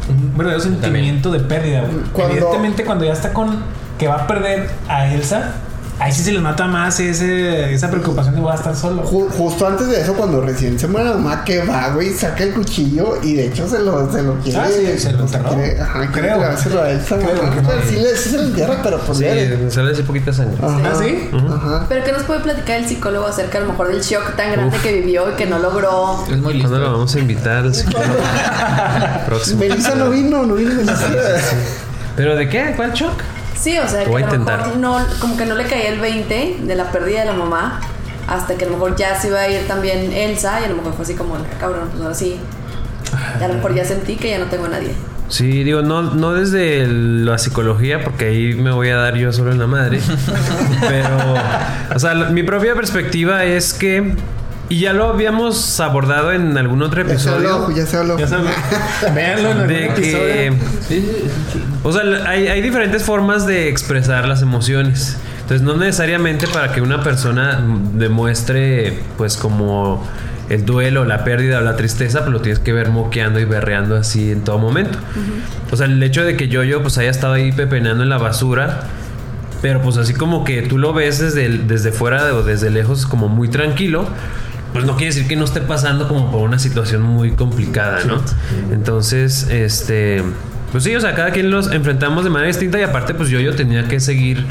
un 0.08 0.36
verdadero 0.36 0.60
sentimiento 0.60 1.30
de 1.30 1.40
pérdida, 1.40 1.82
güey. 2.14 2.30
Evidentemente 2.30 2.84
cuando 2.84 3.04
ya 3.04 3.12
está 3.12 3.32
con 3.32 3.62
que 3.98 4.08
va 4.08 4.16
a 4.16 4.26
perder 4.26 4.68
a 4.88 5.06
Elsa, 5.12 5.52
ahí 6.00 6.12
sí 6.12 6.22
se 6.22 6.32
le 6.32 6.40
nota 6.40 6.66
más 6.66 6.98
ese, 7.00 7.72
esa 7.72 7.88
preocupación 7.90 8.34
de 8.34 8.40
voy 8.40 8.52
a 8.52 8.56
estar 8.56 8.74
solo. 8.76 9.04
Ju- 9.04 9.28
justo 9.30 9.66
antes 9.66 9.88
de 9.88 10.00
eso, 10.00 10.14
cuando 10.14 10.40
recién 10.40 10.78
se 10.78 10.86
muere 10.88 11.08
la 11.10 11.14
mamá, 11.16 11.44
que 11.44 11.62
va, 11.62 11.90
güey, 11.90 12.12
saca 12.12 12.42
el 12.44 12.52
cuchillo 12.52 13.18
y 13.22 13.34
de 13.34 13.46
hecho 13.46 13.68
se 13.68 13.78
lo, 13.80 14.10
se 14.12 14.22
lo 14.22 14.34
quiere. 14.40 14.58
Ah, 14.58 14.66
sí, 14.68 14.98
se 14.98 15.12
lo 15.12 15.20
enterró. 15.20 15.50
quiere- 15.50 15.80
Ajá, 15.80 16.00
quiere 16.12 16.12
Creo. 16.28 16.38
clavárselo 16.38 16.82
a 16.82 16.90
Elsa. 16.90 17.16
Creo 17.18 17.34
que 17.80 17.88
sí, 17.88 17.96
le, 17.96 18.16
sí 18.16 18.28
se 18.30 18.36
lo 18.38 18.42
entierra, 18.44 18.80
pero 18.82 18.98
pues 19.00 19.18
Sí, 19.18 19.24
sale 19.70 19.92
así 19.92 20.02
poquita 20.02 20.32
sangre. 20.32 20.56
Ajá. 20.62 20.80
¿Ah, 20.84 20.94
sí? 20.98 21.30
Ajá. 21.32 21.86
Pero 21.88 22.04
¿qué 22.04 22.12
nos 22.12 22.22
puede 22.24 22.40
platicar 22.40 22.78
el 22.80 22.86
psicólogo 22.88 23.26
acerca 23.26 23.58
a 23.58 23.60
lo 23.62 23.68
mejor 23.68 23.88
del 23.88 24.00
shock 24.02 24.34
tan 24.36 24.52
grande 24.52 24.76
que 24.82 24.92
vivió 24.92 25.30
y 25.30 25.34
que 25.34 25.46
no 25.46 25.58
logró? 25.58 26.24
Es 26.30 26.36
muy 26.38 26.54
listo. 26.54 26.68
¿Cuándo 26.68 26.86
lo 26.86 26.92
vamos 26.92 27.14
a 27.14 27.18
invitar 27.18 27.64
al 27.64 27.74
psicólogo? 27.74 28.14
Próximo. 29.26 29.60
Melissa 29.60 29.94
no 29.94 30.10
vino, 30.10 30.44
no 30.44 30.54
vino 30.54 30.74
Melissa. 30.74 31.08
¿Pero 32.16 32.36
de 32.36 32.48
qué? 32.48 32.72
¿Cuál 32.76 32.92
shock? 32.92 33.12
Sí, 33.64 33.78
o 33.78 33.88
sea, 33.88 34.04
que 34.04 34.10
Voy 34.10 34.22
a 34.22 34.28
a 34.28 34.32
lo 34.34 34.44
mejor 34.44 34.76
no, 34.76 34.98
como 35.20 35.38
que 35.38 35.46
no 35.46 35.54
le 35.54 35.64
caía 35.64 35.88
el 35.88 35.98
20 35.98 36.58
de 36.64 36.74
la 36.74 36.92
pérdida 36.92 37.20
de 37.20 37.24
la 37.24 37.32
mamá, 37.32 37.80
hasta 38.28 38.56
que 38.56 38.66
a 38.66 38.68
lo 38.68 38.74
mejor 38.74 38.94
ya 38.94 39.18
se 39.18 39.28
iba 39.28 39.40
a 39.40 39.48
ir 39.48 39.66
también 39.66 40.12
Elsa, 40.12 40.60
y 40.60 40.64
a 40.64 40.68
lo 40.68 40.76
mejor 40.76 40.92
fue 40.92 41.04
así 41.04 41.14
como, 41.14 41.36
"Ah, 41.36 41.40
cabrón, 41.58 41.88
pues 41.90 42.02
ahora 42.02 42.14
sí. 42.14 42.36
Y 43.40 43.42
a 43.42 43.48
lo 43.48 43.54
mejor 43.54 43.74
ya 43.74 43.86
sentí 43.86 44.16
que 44.16 44.28
ya 44.28 44.38
no 44.38 44.46
tengo 44.46 44.66
a 44.66 44.68
nadie. 44.68 44.90
Sí, 45.28 45.64
digo, 45.64 45.80
no, 45.80 46.02
no 46.02 46.34
desde 46.34 46.86
la 46.86 47.38
psicología, 47.38 48.04
porque 48.04 48.26
ahí 48.26 48.54
me 48.54 48.70
voy 48.70 48.90
a 48.90 48.96
dar 48.96 49.14
yo 49.16 49.32
solo 49.32 49.50
en 49.50 49.58
la 49.58 49.66
madre. 49.66 49.98
Pero, 50.86 51.16
o 51.94 51.98
sea, 51.98 52.14
mi 52.14 52.42
propia 52.42 52.74
perspectiva 52.74 53.44
es 53.44 53.72
que, 53.72 54.14
y 54.74 54.80
ya 54.80 54.92
lo 54.92 55.08
habíamos 55.08 55.78
abordado 55.80 56.32
en 56.32 56.56
algún 56.58 56.82
otro 56.82 57.06
Ya 57.06 57.18
se 57.18 57.28
habló, 57.28 57.64
episodio, 57.66 57.76
ya 57.76 57.86
se 57.86 57.96
habló. 57.96 58.18
Ya 58.18 58.26
sabes, 58.28 58.50
véanlo 59.14 59.50
en 59.52 59.68
de 59.68 59.82
algún 59.84 59.94
que, 59.94 60.46
episodio. 60.46 60.54
o 61.82 61.92
sea, 61.92 62.02
hay, 62.28 62.48
hay 62.48 62.60
diferentes 62.62 63.02
formas 63.04 63.46
de 63.46 63.68
expresar 63.68 64.26
las 64.26 64.42
emociones. 64.42 65.16
Entonces, 65.42 65.62
no 65.62 65.76
necesariamente 65.76 66.46
para 66.48 66.72
que 66.72 66.80
una 66.80 67.02
persona 67.02 67.62
demuestre, 67.92 68.98
pues, 69.18 69.36
como 69.36 70.02
el 70.48 70.64
duelo, 70.64 71.04
la 71.04 71.22
pérdida 71.24 71.58
o 71.58 71.60
la 71.60 71.76
tristeza, 71.76 72.20
pues 72.20 72.32
lo 72.32 72.40
tienes 72.40 72.58
que 72.58 72.72
ver 72.72 72.88
moqueando 72.90 73.40
y 73.40 73.44
berreando 73.44 73.96
así 73.96 74.30
en 74.32 74.42
todo 74.42 74.58
momento. 74.58 74.98
O 75.70 75.76
sea, 75.76 75.86
el 75.86 76.02
hecho 76.02 76.24
de 76.24 76.36
que 76.36 76.48
yo, 76.48 76.62
yo, 76.64 76.80
pues 76.82 76.96
haya 76.98 77.10
estado 77.10 77.34
ahí 77.34 77.52
pepenando 77.52 78.02
en 78.02 78.08
la 78.08 78.18
basura, 78.18 78.80
pero 79.62 79.80
pues 79.82 79.96
así 79.98 80.14
como 80.14 80.44
que 80.44 80.62
tú 80.62 80.78
lo 80.78 80.92
ves 80.94 81.18
desde, 81.18 81.46
el- 81.46 81.66
desde 81.66 81.92
fuera 81.92 82.34
o 82.34 82.42
desde 82.42 82.70
lejos 82.70 83.06
como 83.06 83.28
muy 83.28 83.48
tranquilo, 83.48 84.06
pues 84.74 84.84
no 84.84 84.96
quiere 84.96 85.14
decir 85.14 85.26
que 85.26 85.36
no 85.36 85.44
esté 85.46 85.62
pasando 85.62 86.06
como 86.08 86.30
por 86.30 86.42
una 86.42 86.58
situación 86.58 87.00
muy 87.00 87.30
complicada, 87.30 88.00
¿no? 88.04 88.20
Entonces, 88.72 89.48
este, 89.50 90.22
pues 90.72 90.84
sí, 90.84 90.94
o 90.94 91.00
sea, 91.00 91.14
cada 91.14 91.30
quien 91.30 91.50
los 91.50 91.70
enfrentamos 91.72 92.24
de 92.24 92.30
manera 92.30 92.48
distinta 92.48 92.78
y 92.78 92.82
aparte 92.82 93.14
pues 93.14 93.30
yo, 93.30 93.40
yo 93.40 93.54
tenía 93.56 93.88
que 93.88 94.00
seguir 94.00 94.44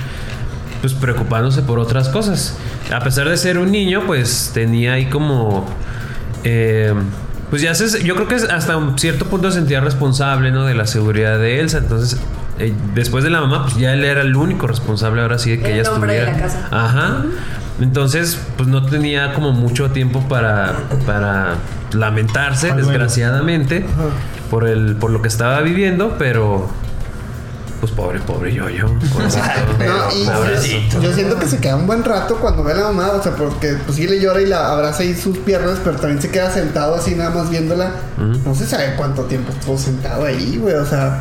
pues 0.82 0.94
preocupándose 0.94 1.62
por 1.62 1.78
otras 1.78 2.10
cosas. 2.10 2.58
A 2.92 3.00
pesar 3.02 3.30
de 3.30 3.38
ser 3.38 3.58
un 3.58 3.72
niño, 3.72 4.04
pues 4.08 4.52
tenía 4.54 4.94
ahí 4.94 5.06
como... 5.06 5.66
eh, 6.44 6.94
pues 7.50 7.62
ya 7.62 7.76
se, 7.76 8.04
yo 8.04 8.16
creo 8.16 8.28
que 8.28 8.36
hasta 8.36 8.78
un 8.78 8.98
cierto 8.98 9.26
punto 9.28 9.52
se 9.52 9.60
sentía 9.60 9.80
responsable, 9.80 10.52
¿no? 10.52 10.66
De 10.66 10.74
la 10.74 10.88
seguridad 10.88 11.38
de 11.38 11.60
Elsa. 11.60 11.78
Entonces, 11.78 12.18
eh, 12.60 12.74
después 12.96 13.24
de 13.24 13.30
la 13.30 13.42
mamá, 13.42 13.64
pues 13.64 13.76
ya 13.78 13.94
él 13.94 14.04
era 14.04 14.22
el 14.22 14.36
único 14.36 14.66
responsable 14.68 15.22
ahora 15.22 15.38
sí 15.38 15.52
de 15.52 15.60
que 15.60 15.72
El 15.74 15.80
ella 15.82 15.92
hombre 15.92 16.14
de 16.14 16.20
estuviera. 16.20 16.48
la 16.48 16.54
casa. 16.54 16.68
Ajá. 16.72 17.26
Entonces, 17.80 18.40
pues 18.58 18.70
no 18.70 18.86
tenía 18.86 19.34
como 19.34 19.52
mucho 19.52 19.92
tiempo 19.92 20.22
para, 20.28 20.76
para 21.06 21.56
lamentarse, 21.92 22.72
Al 22.72 22.78
desgraciadamente, 22.78 23.86
por 24.50 24.68
el, 24.68 24.96
por 24.96 25.12
lo 25.12 25.22
que 25.22 25.28
estaba 25.28 25.62
viviendo, 25.62 26.16
pero 26.18 26.70
pues 27.80 27.92
pobre, 27.92 28.20
pobre 28.22 28.54
yo, 28.54 28.70
yo. 28.70 28.86
No, 28.88 30.16
y 30.16 30.26
pobrecito. 30.26 31.02
yo 31.02 31.12
siento 31.12 31.38
que 31.38 31.48
se 31.48 31.58
queda 31.58 31.76
un 31.76 31.86
buen 31.86 32.04
rato 32.06 32.38
cuando 32.38 32.64
ve 32.64 32.72
a 32.72 32.76
la 32.76 32.84
mamá, 32.84 33.12
o 33.12 33.22
sea, 33.22 33.36
porque 33.36 33.76
pues 33.86 33.98
sí 33.98 34.08
le 34.08 34.22
llora 34.22 34.40
y 34.40 34.46
la 34.46 34.72
abraza 34.72 35.04
ahí 35.04 35.14
sus 35.14 35.38
piernas, 35.40 35.80
pero 35.84 35.98
también 35.98 36.22
se 36.22 36.30
queda 36.30 36.50
sentado 36.50 36.96
así 36.96 37.14
nada 37.16 37.32
más 37.32 37.50
viéndola. 37.50 37.92
No 38.18 38.56
se 38.56 38.68
sabe 38.68 38.94
cuánto 38.96 39.24
tiempo 39.24 39.52
estuvo 39.52 39.78
sentado 39.78 40.26
ahí, 40.26 40.58
güey, 40.62 40.76
o 40.76 40.86
sea, 40.86 41.20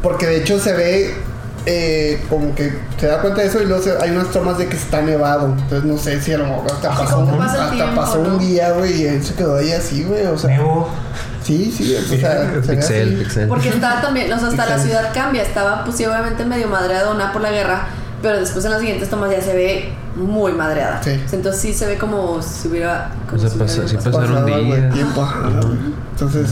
porque 0.00 0.26
de 0.26 0.36
hecho 0.36 0.60
se 0.60 0.74
ve 0.74 1.14
eh, 1.66 2.22
como 2.28 2.54
que 2.54 2.72
se 2.98 3.06
da 3.06 3.20
cuenta 3.20 3.40
de 3.40 3.48
eso 3.48 3.62
y 3.62 3.66
luego 3.66 3.82
se- 3.82 3.96
hay 4.02 4.10
unas 4.10 4.28
tomas 4.30 4.58
de 4.58 4.66
que 4.66 4.76
está 4.76 5.00
nevado, 5.02 5.46
entonces 5.48 5.84
no 5.84 5.96
sé 5.98 6.20
si 6.20 6.32
a 6.32 6.38
lo 6.38 6.44
mejor 6.46 6.66
hasta 6.70 6.90
Sí, 6.92 7.02
pasó, 7.02 7.18
un, 7.20 7.38
pasa 7.38 7.52
hasta 7.64 7.70
tiempo, 7.70 7.96
pasó 8.00 8.22
¿no? 8.22 8.28
un 8.34 8.38
día, 8.38 8.70
güey, 8.72 9.02
y 9.02 9.06
él 9.06 9.24
se 9.24 9.34
quedó 9.34 9.56
ahí 9.56 9.72
así, 9.72 10.04
güey, 10.04 10.26
o 10.26 10.36
sea, 10.36 10.50
Nevo. 10.50 10.90
sí, 11.42 11.72
sí, 11.76 11.94
o 11.96 12.02
sea, 12.02 12.50
se 12.62 12.74
Pixel, 12.74 13.16
pixel. 13.18 13.48
Porque 13.48 13.68
estaba 13.70 14.00
también, 14.02 14.30
o 14.32 14.38
sea, 14.38 14.48
hasta 14.48 14.66
la 14.66 14.78
ciudad 14.78 15.10
cambia. 15.14 15.42
Estaba, 15.42 15.84
pues 15.84 15.96
sí, 15.96 16.04
obviamente 16.04 16.44
medio 16.44 16.68
madreadona 16.68 17.32
por 17.32 17.40
la 17.42 17.50
guerra, 17.50 17.86
pero 18.20 18.38
después 18.40 18.64
en 18.66 18.70
las 18.72 18.80
siguientes 18.80 19.08
tomas 19.08 19.30
ya 19.30 19.40
se 19.40 19.54
ve 19.54 19.92
muy 20.16 20.52
madreada. 20.52 21.02
Sí. 21.02 21.18
Entonces 21.32 21.60
sí 21.62 21.72
se 21.74 21.86
ve 21.86 21.96
como 21.98 22.40
si 22.42 22.68
hubiera. 22.68 23.10
Como 23.28 23.36
O 23.36 23.40
sea, 23.40 23.48
si 23.50 23.58
pasa- 23.58 23.74
hubiera 23.80 23.88
sí. 23.88 23.96
Pasaron 23.96 24.20
Pasado 24.20 24.54
algo 24.54 24.74
de 24.74 24.80
días. 24.82 24.94
tiempo, 24.94 25.22
ajá. 25.22 25.48
Entonces, 26.12 26.50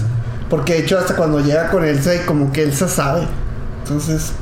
porque 0.50 0.72
de 0.74 0.78
hecho 0.80 0.98
hasta 0.98 1.14
cuando 1.16 1.40
llega 1.40 1.68
con 1.70 1.84
Elsa 1.84 2.14
y 2.14 2.18
como 2.20 2.50
que 2.52 2.62
Elsa 2.64 2.88
sabe. 2.88 3.26
Entonces, 3.84 4.32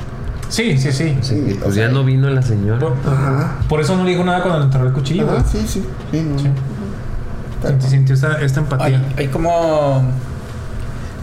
Sí, 0.51 0.77
sí, 0.77 0.91
sí. 0.91 1.17
sí, 1.21 1.57
o 1.59 1.63
Pues 1.63 1.75
sea, 1.75 1.87
ya 1.87 1.93
no 1.93 2.03
vino 2.03 2.29
la 2.29 2.41
señora. 2.41 2.85
Ajá. 3.07 3.55
Por 3.69 3.79
eso 3.81 3.95
no 3.95 4.03
le 4.03 4.11
dijo 4.11 4.23
nada 4.23 4.41
cuando 4.41 4.59
le 4.59 4.65
enterró 4.65 4.85
el 4.87 4.93
cuchillo. 4.93 5.27
Ajá, 5.31 5.45
sí, 5.49 5.59
sí. 5.67 5.83
sí, 6.11 6.21
no. 6.21 6.37
Sí. 6.39 7.89
Sintió 7.89 8.15
esta, 8.15 8.41
esta 8.41 8.59
empatía. 8.59 8.85
Hay, 8.97 9.13
hay 9.17 9.27
como 9.27 10.03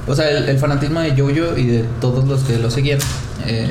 O 0.07 0.15
sea, 0.15 0.31
el, 0.31 0.49
el 0.49 0.59
fanatismo 0.59 1.01
de 1.01 1.11
Jojo 1.11 1.57
y 1.59 1.67
de 1.67 1.85
todos 2.01 2.27
los 2.27 2.43
que 2.45 2.59
lo 2.59 2.71
seguían. 2.71 2.99
eh, 3.47 3.71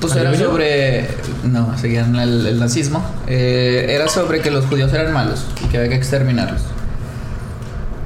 pues 0.00 0.14
¿A 0.14 0.20
era 0.22 0.30
Jojo? 0.30 0.44
sobre. 0.52 1.08
No, 1.44 1.76
seguían 1.76 2.16
el, 2.16 2.46
el 2.46 2.58
nazismo. 2.58 3.04
eh, 3.26 3.86
era 3.90 4.08
sobre 4.08 4.40
que 4.40 4.50
los 4.50 4.64
judíos 4.66 4.90
eran 4.94 5.12
malos 5.12 5.44
y 5.62 5.68
que 5.68 5.76
había 5.76 5.90
que 5.90 5.96
exterminarlos. 5.96 6.62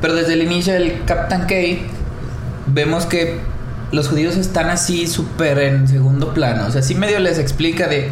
Pero 0.01 0.15
desde 0.17 0.33
el 0.33 0.43
inicio 0.43 0.73
del 0.75 1.03
Captain 1.07 1.43
K 1.43 1.55
vemos 2.67 3.07
que 3.07 3.39
los 3.95 4.09
judíos 4.09 4.37
están 4.37 4.71
así 4.71 5.07
súper 5.07 5.59
en 5.59 5.89
segundo 5.89 6.35
plano. 6.35 6.67
O 6.67 6.71
sea, 6.71 6.83
sí 6.83 6.95
medio 6.95 7.21
les 7.21 7.39
explica 7.39 7.87
de 7.87 8.11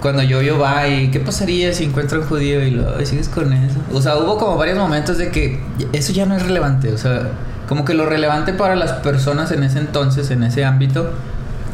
cuando 0.00 0.22
Yo-Yo 0.22 0.58
va 0.58 0.88
y 0.88 1.10
qué 1.10 1.20
pasaría 1.20 1.72
si 1.72 1.84
encuentra 1.84 2.18
un 2.18 2.24
judío 2.24 2.64
y 2.64 2.72
lo 2.72 2.96
"Ay, 2.96 3.06
sigues 3.06 3.28
con 3.28 3.52
eso. 3.52 3.78
O 3.92 4.00
sea, 4.02 4.16
hubo 4.16 4.36
como 4.38 4.56
varios 4.56 4.78
momentos 4.78 5.18
de 5.18 5.30
que 5.30 5.60
eso 5.92 6.12
ya 6.12 6.26
no 6.26 6.34
es 6.34 6.42
relevante. 6.42 6.92
O 6.92 6.98
sea, 6.98 7.28
como 7.68 7.84
que 7.84 7.94
lo 7.94 8.06
relevante 8.06 8.52
para 8.52 8.74
las 8.74 8.92
personas 8.94 9.52
en 9.52 9.62
ese 9.62 9.78
entonces, 9.78 10.30
en 10.30 10.42
ese 10.42 10.64
ámbito, 10.64 11.12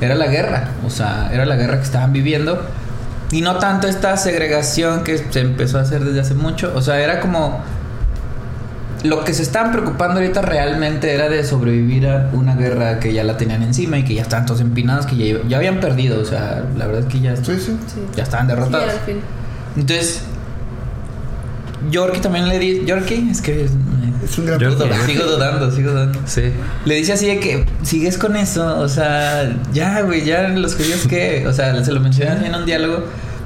era 0.01 0.15
la 0.15 0.27
guerra. 0.27 0.69
O 0.87 0.91
sea, 0.91 1.31
era 1.33 1.47
la 1.47 1.57
guerra 1.57 1.79
que 1.79 1.85
estaban 1.85 2.13
viviendo. 2.13 2.61
Y 3.31 3.41
no 3.41 3.57
tanto 3.57 3.87
esta 3.87 4.17
segregación 4.17 5.05
que 5.05 5.17
se 5.19 5.41
empezó 5.41 5.79
a 5.79 5.83
hacer 5.83 6.05
desde 6.05 6.21
hace 6.21 6.35
mucho. 6.35 6.73
O 6.75 6.83
sea, 6.83 7.01
era 7.01 7.21
como 7.21 7.61
lo 9.05 9.25
que 9.25 9.33
se 9.33 9.43
estaban 9.43 9.71
preocupando 9.73 10.21
ahorita 10.21 10.43
realmente 10.43 11.15
era 11.15 11.29
de 11.29 11.45
sobrevivir 11.45 12.07
a 12.09 12.31
una 12.33 12.57
guerra 12.57 12.99
que 12.99 13.13
ya 13.13 13.23
la 13.25 13.37
tenían 13.37 13.63
encima 13.63 13.99
y 13.99 14.05
que 14.05 14.15
ya 14.15 14.23
estaban 14.23 14.45
todos 14.47 14.61
empinados, 14.61 15.07
que 15.07 15.17
ya, 15.17 15.39
ya 15.49 15.57
habían 15.59 15.79
perdido. 15.81 16.21
O 16.21 16.25
sea, 16.25 16.65
la 16.77 16.87
verdad 16.87 17.03
es 17.07 17.13
que 17.13 17.21
ya, 17.21 17.37
Sí, 17.37 17.45
sí. 17.59 17.77
Sí. 17.87 18.01
ya 18.17 18.23
estaban 18.25 18.47
Sí, 18.47 18.55
derrotados. 18.55 18.91
al 18.93 19.01
fin. 19.01 19.17
Entonces, 19.77 20.23
Yorkie 21.91 22.21
también 22.21 22.49
le 22.49 22.59
dice, 22.59 22.85
Yorkie, 22.87 23.29
es 23.31 23.41
que 23.41 23.65
Es 24.25 24.37
un 24.39 24.47
gran 24.47 24.59
personaje. 24.59 25.07
sigo 25.07 25.25
dudando, 25.25 25.71
sigo 25.71 25.93
dudando. 25.93 26.19
Sí. 26.27 26.43
Le 26.85 26.95
dice 26.97 27.13
así 27.13 27.27
de 27.27 27.39
que 27.41 27.65
sigues 27.83 28.19
con 28.19 28.37
eso, 28.37 28.81
o 28.81 28.89
sea, 28.89 29.57
ya, 29.73 30.01
güey, 30.03 30.25
ya 30.25 30.49
los 30.49 30.75
judíos 30.75 31.07
que, 31.07 31.47
o 31.47 31.53
sea, 31.53 31.83
se 31.85 31.93
lo 31.93 32.01
mencionan 32.01 32.45
en 32.45 32.55
un 32.55 32.67
diálogo 32.67 33.05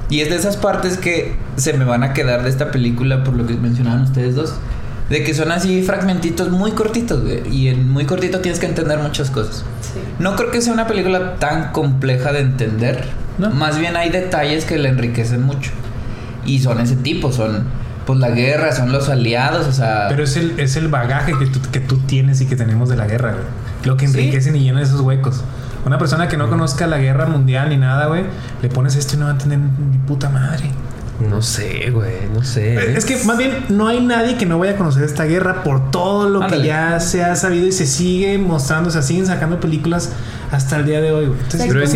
y 0.09 0.21
es 0.21 0.29
de 0.29 0.35
esas 0.35 0.57
partes 0.57 0.97
que 0.97 1.35
se 1.57 1.73
me 1.73 1.85
van 1.85 2.03
a 2.03 2.13
quedar 2.13 2.43
de 2.43 2.49
esta 2.49 2.71
película 2.71 3.23
por 3.23 3.35
lo 3.35 3.45
que 3.45 3.53
mencionaban 3.53 4.01
ustedes 4.01 4.35
dos, 4.35 4.55
de 5.09 5.23
que 5.23 5.33
son 5.33 5.51
así 5.51 5.83
fragmentitos 5.83 6.49
muy 6.49 6.71
cortitos, 6.71 7.21
güey, 7.23 7.41
y 7.53 7.67
en 7.67 7.89
muy 7.89 8.05
cortito 8.05 8.39
tienes 8.39 8.59
que 8.59 8.65
entender 8.67 8.99
muchas 8.99 9.29
cosas. 9.29 9.63
Sí. 9.81 9.99
No 10.19 10.35
creo 10.35 10.49
que 10.51 10.61
sea 10.61 10.73
una 10.73 10.87
película 10.87 11.35
tan 11.35 11.71
compleja 11.71 12.31
de 12.31 12.39
entender. 12.39 13.05
No. 13.37 13.49
Más 13.49 13.77
bien 13.79 13.95
hay 13.97 14.09
detalles 14.09 14.65
que 14.65 14.77
la 14.77 14.89
enriquecen 14.89 15.43
mucho. 15.43 15.71
Y 16.45 16.59
son 16.59 16.79
ese 16.79 16.95
tipo, 16.95 17.31
son 17.31 17.63
pues 18.05 18.19
la 18.19 18.29
guerra, 18.31 18.73
son 18.73 18.91
los 18.91 19.07
aliados, 19.07 19.65
o 19.65 19.71
sea... 19.71 20.07
Pero 20.09 20.23
es 20.23 20.35
el, 20.35 20.59
es 20.59 20.75
el 20.75 20.89
bagaje 20.89 21.31
que 21.39 21.45
tú, 21.45 21.59
que 21.71 21.79
tú 21.79 21.97
tienes 21.99 22.41
y 22.41 22.45
que 22.47 22.55
tenemos 22.57 22.89
de 22.89 22.97
la 22.97 23.07
guerra, 23.07 23.31
güey. 23.31 23.43
Lo 23.85 23.95
que 23.97 24.07
Sí. 24.07 24.17
enriquecen 24.19 24.55
y 24.57 24.59
llenan 24.59 24.83
esos 24.83 24.99
huecos. 25.01 25.41
Una 25.85 25.97
persona 25.97 26.27
que 26.27 26.35
no 26.37 26.49
conozca 26.49 26.85
la 26.87 26.97
guerra 26.97 27.25
mundial 27.27 27.69
ni 27.69 27.77
nada, 27.77 28.07
güey, 28.07 28.23
le 28.61 28.67
pones 28.69 28.95
esto 28.97 29.15
y 29.15 29.19
no 29.19 29.25
va 29.25 29.31
a 29.31 29.33
entender 29.35 29.59
ni 29.59 29.97
puta 29.99 30.29
madre. 30.29 30.69
No 31.19 31.41
sé, 31.41 31.89
güey, 31.91 32.27
no 32.33 32.43
sé. 32.43 32.97
Es 32.97 33.05
que 33.05 33.23
más 33.23 33.37
bien 33.37 33.65
no 33.69 33.87
hay 33.87 34.03
nadie 34.03 34.37
que 34.37 34.45
no 34.45 34.57
vaya 34.59 34.73
a 34.73 34.75
conocer 34.75 35.03
esta 35.03 35.23
guerra 35.25 35.63
por 35.63 35.91
todo 35.91 36.27
lo 36.27 36.41
Ándale. 36.43 36.61
que 36.63 36.67
ya 36.67 36.99
se 36.99 37.23
ha 37.23 37.35
sabido 37.35 37.67
y 37.67 37.71
se 37.71 37.85
sigue 37.85 38.37
mostrando, 38.39 38.89
o 38.89 38.91
sea, 38.91 39.01
siguen 39.03 39.25
sacando 39.27 39.59
películas 39.59 40.09
hasta 40.51 40.77
el 40.77 40.85
día 40.85 41.01
de 41.01 41.11
hoy, 41.11 41.27
güey. 41.27 41.39
Entonces, 41.39 41.67
Pero 41.67 41.83
es 41.83 41.93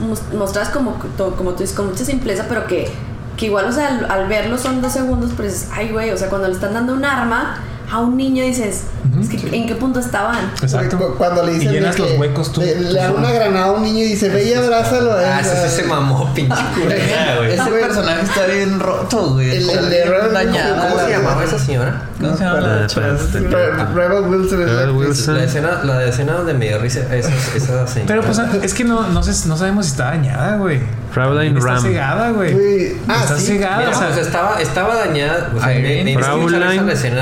mos- 0.00 0.22
mostradas 0.36 0.70
como, 0.70 0.96
como 1.36 1.50
tú 1.52 1.62
dices, 1.62 1.76
con 1.76 1.88
mucha 1.88 2.04
simpleza, 2.04 2.46
pero 2.48 2.66
que, 2.66 2.88
que 3.36 3.46
igual, 3.46 3.66
o 3.66 3.72
sea, 3.72 3.88
al, 3.88 4.10
al 4.10 4.28
verlo 4.28 4.58
son 4.58 4.80
dos 4.80 4.92
segundos, 4.92 5.32
pero 5.36 5.48
dices, 5.48 5.68
ay, 5.72 5.90
güey, 5.90 6.10
o 6.10 6.16
sea, 6.16 6.28
cuando 6.28 6.46
le 6.48 6.54
están 6.54 6.72
dando 6.72 6.94
un 6.94 7.04
arma 7.04 7.56
a 7.94 8.00
un 8.00 8.16
niño 8.16 8.42
dices, 8.44 8.82
es 9.20 9.28
que, 9.28 9.56
¿en 9.56 9.66
qué 9.66 9.74
punto 9.76 10.00
estaban? 10.00 10.50
exacto. 10.60 10.98
Cu- 10.98 11.14
Cuando 11.16 11.44
le 11.44 11.52
Y 11.52 11.54
dicen 11.56 11.68
de 11.72 11.74
llenas 11.78 11.96
que 11.96 12.02
los 12.02 12.18
huecos 12.18 12.52
tú. 12.52 12.60
Le, 12.60 12.74
le 12.80 12.92
dan 12.98 13.06
solo. 13.12 13.18
una 13.18 13.30
granada 13.32 13.66
a 13.66 13.72
un 13.72 13.82
niño 13.82 13.98
y 14.00 14.08
dice, 14.08 14.28
ve 14.30 14.44
y 14.48 14.54
abrázalo. 14.54 15.12
Ah, 15.12 15.40
ese 15.40 15.68
se 15.70 15.82
mamó, 15.84 16.30
pinche 16.34 16.56
culera, 16.74 17.36
güey. 17.38 17.52
Ese 17.52 17.70
personaje 17.70 18.22
está 18.22 18.46
bien 18.46 18.80
roto, 18.80 19.30
güey. 19.34 19.50
El- 19.56 19.62
Está 19.70 19.80
el 19.80 19.90
de 19.90 20.04
¿Cómo 20.04 21.00
se 21.00 21.10
llamaba 21.10 21.44
esa 21.44 21.58
señora? 21.58 22.02
¿Cómo 22.20 22.36
se 22.36 22.44
llama 22.44 22.60
la 22.60 22.86
chava? 22.86 23.14
espérate. 23.16 23.48
Re- 23.48 23.84
Rebel 23.94 24.90
Wilson 24.90 25.34
la 25.36 25.44
escena, 25.44 25.80
la 25.84 26.04
escena 26.04 26.32
donde 26.34 26.54
me 26.54 26.68
dio 26.68 26.78
risa, 26.78 27.00
esa, 27.14 27.30
esa 27.56 27.86
señora. 27.86 28.06
Pero 28.06 28.22
pues 28.22 28.38
es 28.62 28.74
que 28.74 28.84
no, 28.84 29.06
no, 29.08 29.22
sé, 29.22 29.48
no 29.48 29.56
sabemos 29.56 29.86
si 29.86 29.92
está 29.92 30.06
dañada, 30.06 30.56
güey. 30.56 30.80
Fraulein 31.12 31.56
Está 31.56 31.70
Ram. 31.70 31.82
cegada, 31.82 32.30
güey. 32.30 32.96
Ah, 33.06 33.20
está 33.22 33.36
sí. 33.36 33.46
cegada, 33.46 33.78
Mira, 33.78 33.90
o 33.90 33.94
sea, 33.94 34.08
pues 34.08 34.26
estaba, 34.26 34.60
estaba 34.60 34.96
dañada. 34.96 35.52
O 35.54 35.60
sea, 35.60 35.68
me, 35.68 36.02
me 36.04 36.14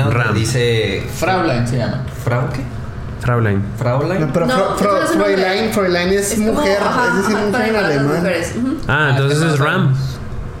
Ram. 0.09 0.33
dice. 0.33 0.62
Fraulein 1.15 1.67
se 1.67 1.77
llama. 1.77 2.03
¿Frau 2.23 2.49
qué? 2.53 2.61
Fraulein. 3.19 3.63
¿Fraulein? 3.77 4.21
No, 4.21 4.33
pero 4.33 4.45
No, 4.45 4.77
Fro- 4.77 4.95
eso 5.03 5.03
es 5.03 5.11
como, 5.11 5.25
mujer, 6.39 6.77
ajá, 6.81 7.07
es 7.09 7.17
decir, 7.27 7.37
mujer 7.47 7.67
en 7.69 7.75
alemán. 7.77 8.23
Ah, 8.87 9.07
entonces 9.11 9.39
¿qué 9.39 9.45
es 9.45 9.51
pasa? 9.51 9.63
Ram. 9.63 9.95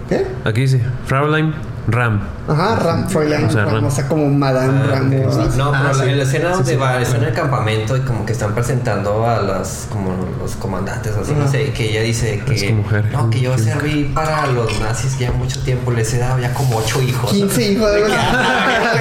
¿Qué? 0.09 0.27
Aquí 0.45 0.61
dice 0.61 0.81
Fraulein 1.05 1.53
Ram. 1.87 2.21
Ajá, 2.47 2.75
Ram, 2.77 3.09
Fräulein, 3.09 3.45
O 3.45 3.49
sea, 3.51 3.65
Ram, 3.65 3.73
Ram. 3.75 3.85
o 3.85 3.91
sea, 3.91 4.07
como 4.07 4.29
Madame 4.29 4.79
Ah, 4.83 4.87
Ram. 4.87 5.09
No, 5.09 5.71
pero 5.71 5.73
Ah, 5.73 5.83
la, 5.87 5.93
sí. 5.93 6.09
en 6.09 6.17
la 6.17 6.23
escena 6.23 6.49
donde 6.51 6.71
sí, 6.71 6.77
va, 6.77 7.01
está 7.01 7.17
en 7.17 7.23
el 7.25 7.33
campamento 7.33 7.97
y 7.97 8.01
como 8.01 8.25
que 8.25 8.31
están 8.33 8.53
presentando 8.53 9.25
a 9.27 9.41
las, 9.41 9.87
como 9.89 10.13
los 10.41 10.55
comandantes, 10.55 11.13
así, 11.15 11.33
no 11.33 11.47
sé, 11.49 11.71
que 11.73 11.89
ella 11.89 12.01
dice 12.01 12.41
que, 12.45 12.71
mujer. 12.73 13.05
no, 13.11 13.29
que 13.29 13.41
yo 13.41 13.57
serví 13.57 14.05
para 14.13 14.47
los 14.47 14.79
nazis 14.79 15.17
ya 15.19 15.31
mucho 15.31 15.59
tiempo, 15.61 15.91
les 15.91 16.13
he 16.13 16.19
dado 16.19 16.39
ya 16.39 16.53
como 16.53 16.77
ocho 16.77 17.01
hijos. 17.01 17.31
15 17.31 17.61
hijos 17.73 17.91
de 17.93 18.03
Ah, 18.15 18.95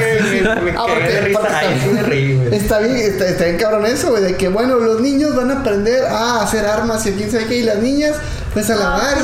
Me 0.65 0.73
porque-. 0.73 2.57
Está 2.57 2.79
bien, 2.81 2.97
está, 2.97 3.29
está 3.29 3.45
bien 3.45 3.57
cabrón 3.59 3.87
eso, 3.87 4.11
güey, 4.11 4.23
de 4.23 4.37
que 4.37 4.49
bueno, 4.49 4.79
los 4.79 5.01
niños 5.01 5.35
van 5.37 5.51
a 5.51 5.61
aprender 5.61 6.05
a 6.07 6.43
hacer 6.43 6.67
armas 6.67 7.05
y 7.07 7.11
a 7.11 7.15
quién 7.15 7.31
sabe 7.31 7.47
qué, 7.47 7.57
y 7.59 7.63
las 7.63 7.79
niñas, 7.79 8.17
pues 8.53 8.69
a 8.71 8.77
lavar 8.77 9.17
qué. 9.17 9.23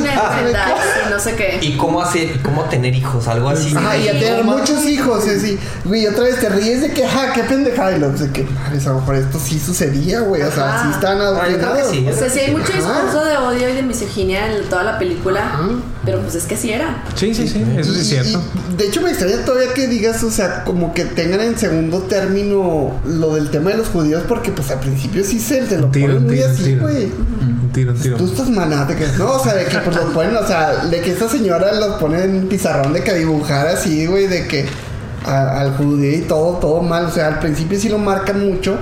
y 1.06 1.10
no 1.10 1.18
sé 1.18 1.34
qué. 1.34 1.58
Y 1.60 1.76
cómo 1.76 2.00
hacer, 2.00 2.40
cómo 2.42 2.64
tener 2.64 2.94
hijos, 2.94 3.26
algo 3.28 3.48
así. 3.50 3.74
Ajá, 3.76 3.96
y 3.96 4.08
a 4.08 4.12
tener 4.12 4.38
¿Cómo? 4.40 4.58
muchos 4.58 4.84
hijos, 4.86 5.26
y 5.26 5.30
así, 5.30 5.58
güey, 5.84 6.06
otra 6.06 6.24
vez 6.24 6.40
te 6.40 6.48
ríes 6.48 6.80
de 6.82 6.92
que, 6.92 7.04
ajá, 7.04 7.32
qué 7.32 7.42
pendejada, 7.42 7.96
y 7.96 8.00
lo 8.00 8.10
de 8.10 8.30
que, 8.30 8.44
madre, 8.44 8.78
a 8.84 8.88
lo 8.90 9.00
mejor 9.00 9.14
esto 9.16 9.38
sí 9.38 9.58
sucedía, 9.58 10.20
güey, 10.20 10.42
o 10.42 10.50
sea, 10.52 10.82
sí 10.84 10.88
están 10.94 11.18
Ah, 11.20 11.24
adoctrinados. 11.28 11.90
sí. 11.90 12.06
O 12.08 12.16
sea, 12.16 12.30
sí 12.30 12.38
hay 12.40 12.52
mucho 12.52 12.72
discurso 12.72 13.24
de 13.24 13.36
odio 13.36 13.68
y 13.68 13.72
de 13.74 13.82
misoginia 13.82 14.52
en 14.56 14.64
toda 14.68 14.82
la 14.84 14.98
película, 14.98 15.40
Ajá. 15.40 15.68
pero 16.04 16.20
pues 16.20 16.34
es 16.34 16.44
que 16.44 16.56
sí 16.56 16.70
era. 16.72 17.02
sí, 17.14 17.34
sí, 17.34 17.46
sí, 17.48 17.64
eso 17.76 17.92
sí 17.92 18.00
es 18.00 18.08
cierto. 18.08 18.42
y, 18.72 18.76
de 18.76 18.86
hecho, 18.86 19.02
me 19.02 19.10
extraña 19.10 19.44
todavía 19.44 19.74
que 19.74 19.86
digas, 19.88 20.22
o 20.22 20.30
sea, 20.30 20.64
como 20.64 20.94
que 20.94 21.04
tengan 21.04 21.40
en 21.40 21.58
segundo 21.58 22.02
término 22.02 22.92
lo 23.04 23.34
del 23.34 23.50
tema 23.50 23.70
de 23.70 23.76
los 23.78 23.88
judíos, 23.88 24.22
porque 24.28 24.50
pues 24.52 24.70
al 24.70 24.80
principio 24.80 25.24
sí 25.24 25.38
se 25.38 25.62
te 25.62 25.76
lo 25.78 25.90
ponen 25.90 26.16
un 26.18 26.24
muy 26.26 26.40
así, 26.42 26.76
güey. 26.76 27.10
Tiro, 27.78 27.94
tiro. 27.94 28.16
Tú 28.16 28.26
estás 28.26 28.50
maná, 28.50 28.84
de 28.84 28.96
que 28.96 29.06
no, 29.18 29.32
o 29.32 29.42
sea, 29.42 29.54
de 29.54 29.64
que 29.66 29.78
pues 29.78 29.96
los 29.96 30.12
ponen, 30.12 30.36
o 30.36 30.46
sea, 30.46 30.84
de 30.84 31.00
que 31.00 31.12
esta 31.12 31.28
señora 31.28 31.72
los 31.74 31.96
pone 31.96 32.22
en 32.22 32.48
pizarrón 32.48 32.92
de 32.92 33.02
que 33.02 33.14
dibujar 33.14 33.66
así, 33.68 34.06
güey, 34.06 34.26
de 34.26 34.46
que 34.46 34.66
al 35.24 35.76
judío 35.76 36.18
y 36.18 36.22
todo, 36.22 36.58
todo 36.58 36.82
mal, 36.82 37.06
o 37.06 37.10
sea, 37.10 37.28
al 37.28 37.38
principio 37.38 37.78
sí 37.78 37.88
lo 37.88 37.98
marcan 37.98 38.40
mucho, 38.40 38.78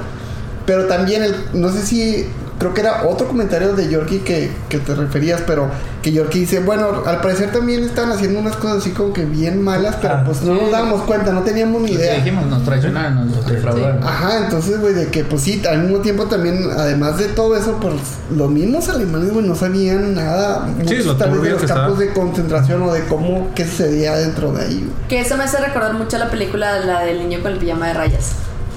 pero 0.65 0.87
también 0.87 1.23
el, 1.23 1.35
no 1.55 1.71
sé 1.71 1.83
si, 1.83 2.27
creo 2.59 2.73
que 2.75 2.81
era 2.81 3.03
otro 3.07 3.29
comentario 3.29 3.75
de 3.75 3.89
Yorkie 3.89 4.21
que, 4.21 4.51
que 4.69 4.79
te 4.79 4.95
referías, 4.95 5.43
pero 5.47 5.69
que 6.03 6.13
Yorkie 6.13 6.41
dice, 6.41 6.61
bueno, 6.61 7.03
al 7.05 7.21
parecer 7.21 7.53
también 7.53 7.83
están 7.85 8.11
haciendo 8.13 8.39
unas 8.39 8.57
cosas 8.57 8.79
así 8.79 8.91
como 8.91 9.13
que 9.13 9.25
bien 9.25 9.63
malas, 9.63 9.97
pero 10.01 10.15
Ah. 10.15 10.23
pues 10.25 10.43
no 10.43 10.55
nos 10.55 10.71
dábamos 10.71 11.03
cuenta, 11.03 11.33
no 11.33 11.43
teníamos 11.43 11.83
ni 11.83 11.93
idea. 11.93 12.15
dijimos, 12.17 12.47
nos 12.47 12.65
traicionaron, 12.65 13.31
nos 13.31 13.47
defraudaron. 13.47 14.03
Ajá, 14.05 14.39
entonces, 14.45 14.81
güey, 14.81 14.95
de 14.95 15.09
que, 15.09 15.25
pues 15.25 15.43
sí, 15.43 15.63
al 15.69 15.83
mismo 15.83 15.99
tiempo 15.99 16.25
también, 16.27 16.61
además 16.77 17.19
de 17.19 17.27
todo 17.29 17.57
eso, 17.57 17.79
pues 17.81 17.95
los 18.35 18.51
mismos 18.51 18.89
alemanes, 18.89 19.33
güey, 19.33 19.47
no 19.47 19.55
sabían 19.55 20.15
nada, 20.15 20.67
muchos 20.79 21.05
lo 21.07 21.17
tal 21.17 21.33
vez 21.33 21.43
de 21.43 21.51
los 21.51 21.61
que 21.61 21.67
campos 21.67 21.93
estaba. 21.95 21.99
de 22.01 22.13
concentración 22.13 22.83
o 22.83 22.93
de 22.93 23.05
cómo, 23.05 23.51
qué 23.55 23.65
sucedía 23.67 24.17
dentro 24.17 24.53
de 24.53 24.63
ahí. 24.65 24.91
Que 25.09 25.21
eso 25.21 25.37
me 25.37 25.45
hace 25.45 25.59
recordar 25.59 25.95
mucho 25.95 26.17
a 26.17 26.21
la 26.21 26.31
película, 26.31 26.81
la 26.81 27.01
del 27.05 27.19
niño 27.19 27.41
con 27.43 27.53
el 27.53 27.59
pijama 27.59 27.89
de 27.89 27.95
rayas. 27.95 28.31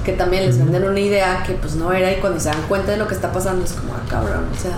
Que 0.10 0.16
también 0.18 0.46
les 0.48 0.58
venden 0.58 0.84
una 0.86 1.00
idea 1.00 1.44
que 1.46 1.54
pues 1.54 1.76
no 1.76 1.92
era 1.94 2.12
y 2.12 2.16
cuando 2.16 2.40
se 2.40 2.50
dan 2.50 2.62
cuenta 2.68 2.92
de 2.92 2.98
lo 2.98 3.08
que 3.08 3.14
está 3.14 3.32
pasando 3.32 3.64
es 3.64 3.74
como, 3.74 3.94
ah, 3.94 4.02
cabrón, 4.10 4.46
o 4.52 4.60
sea, 4.60 4.72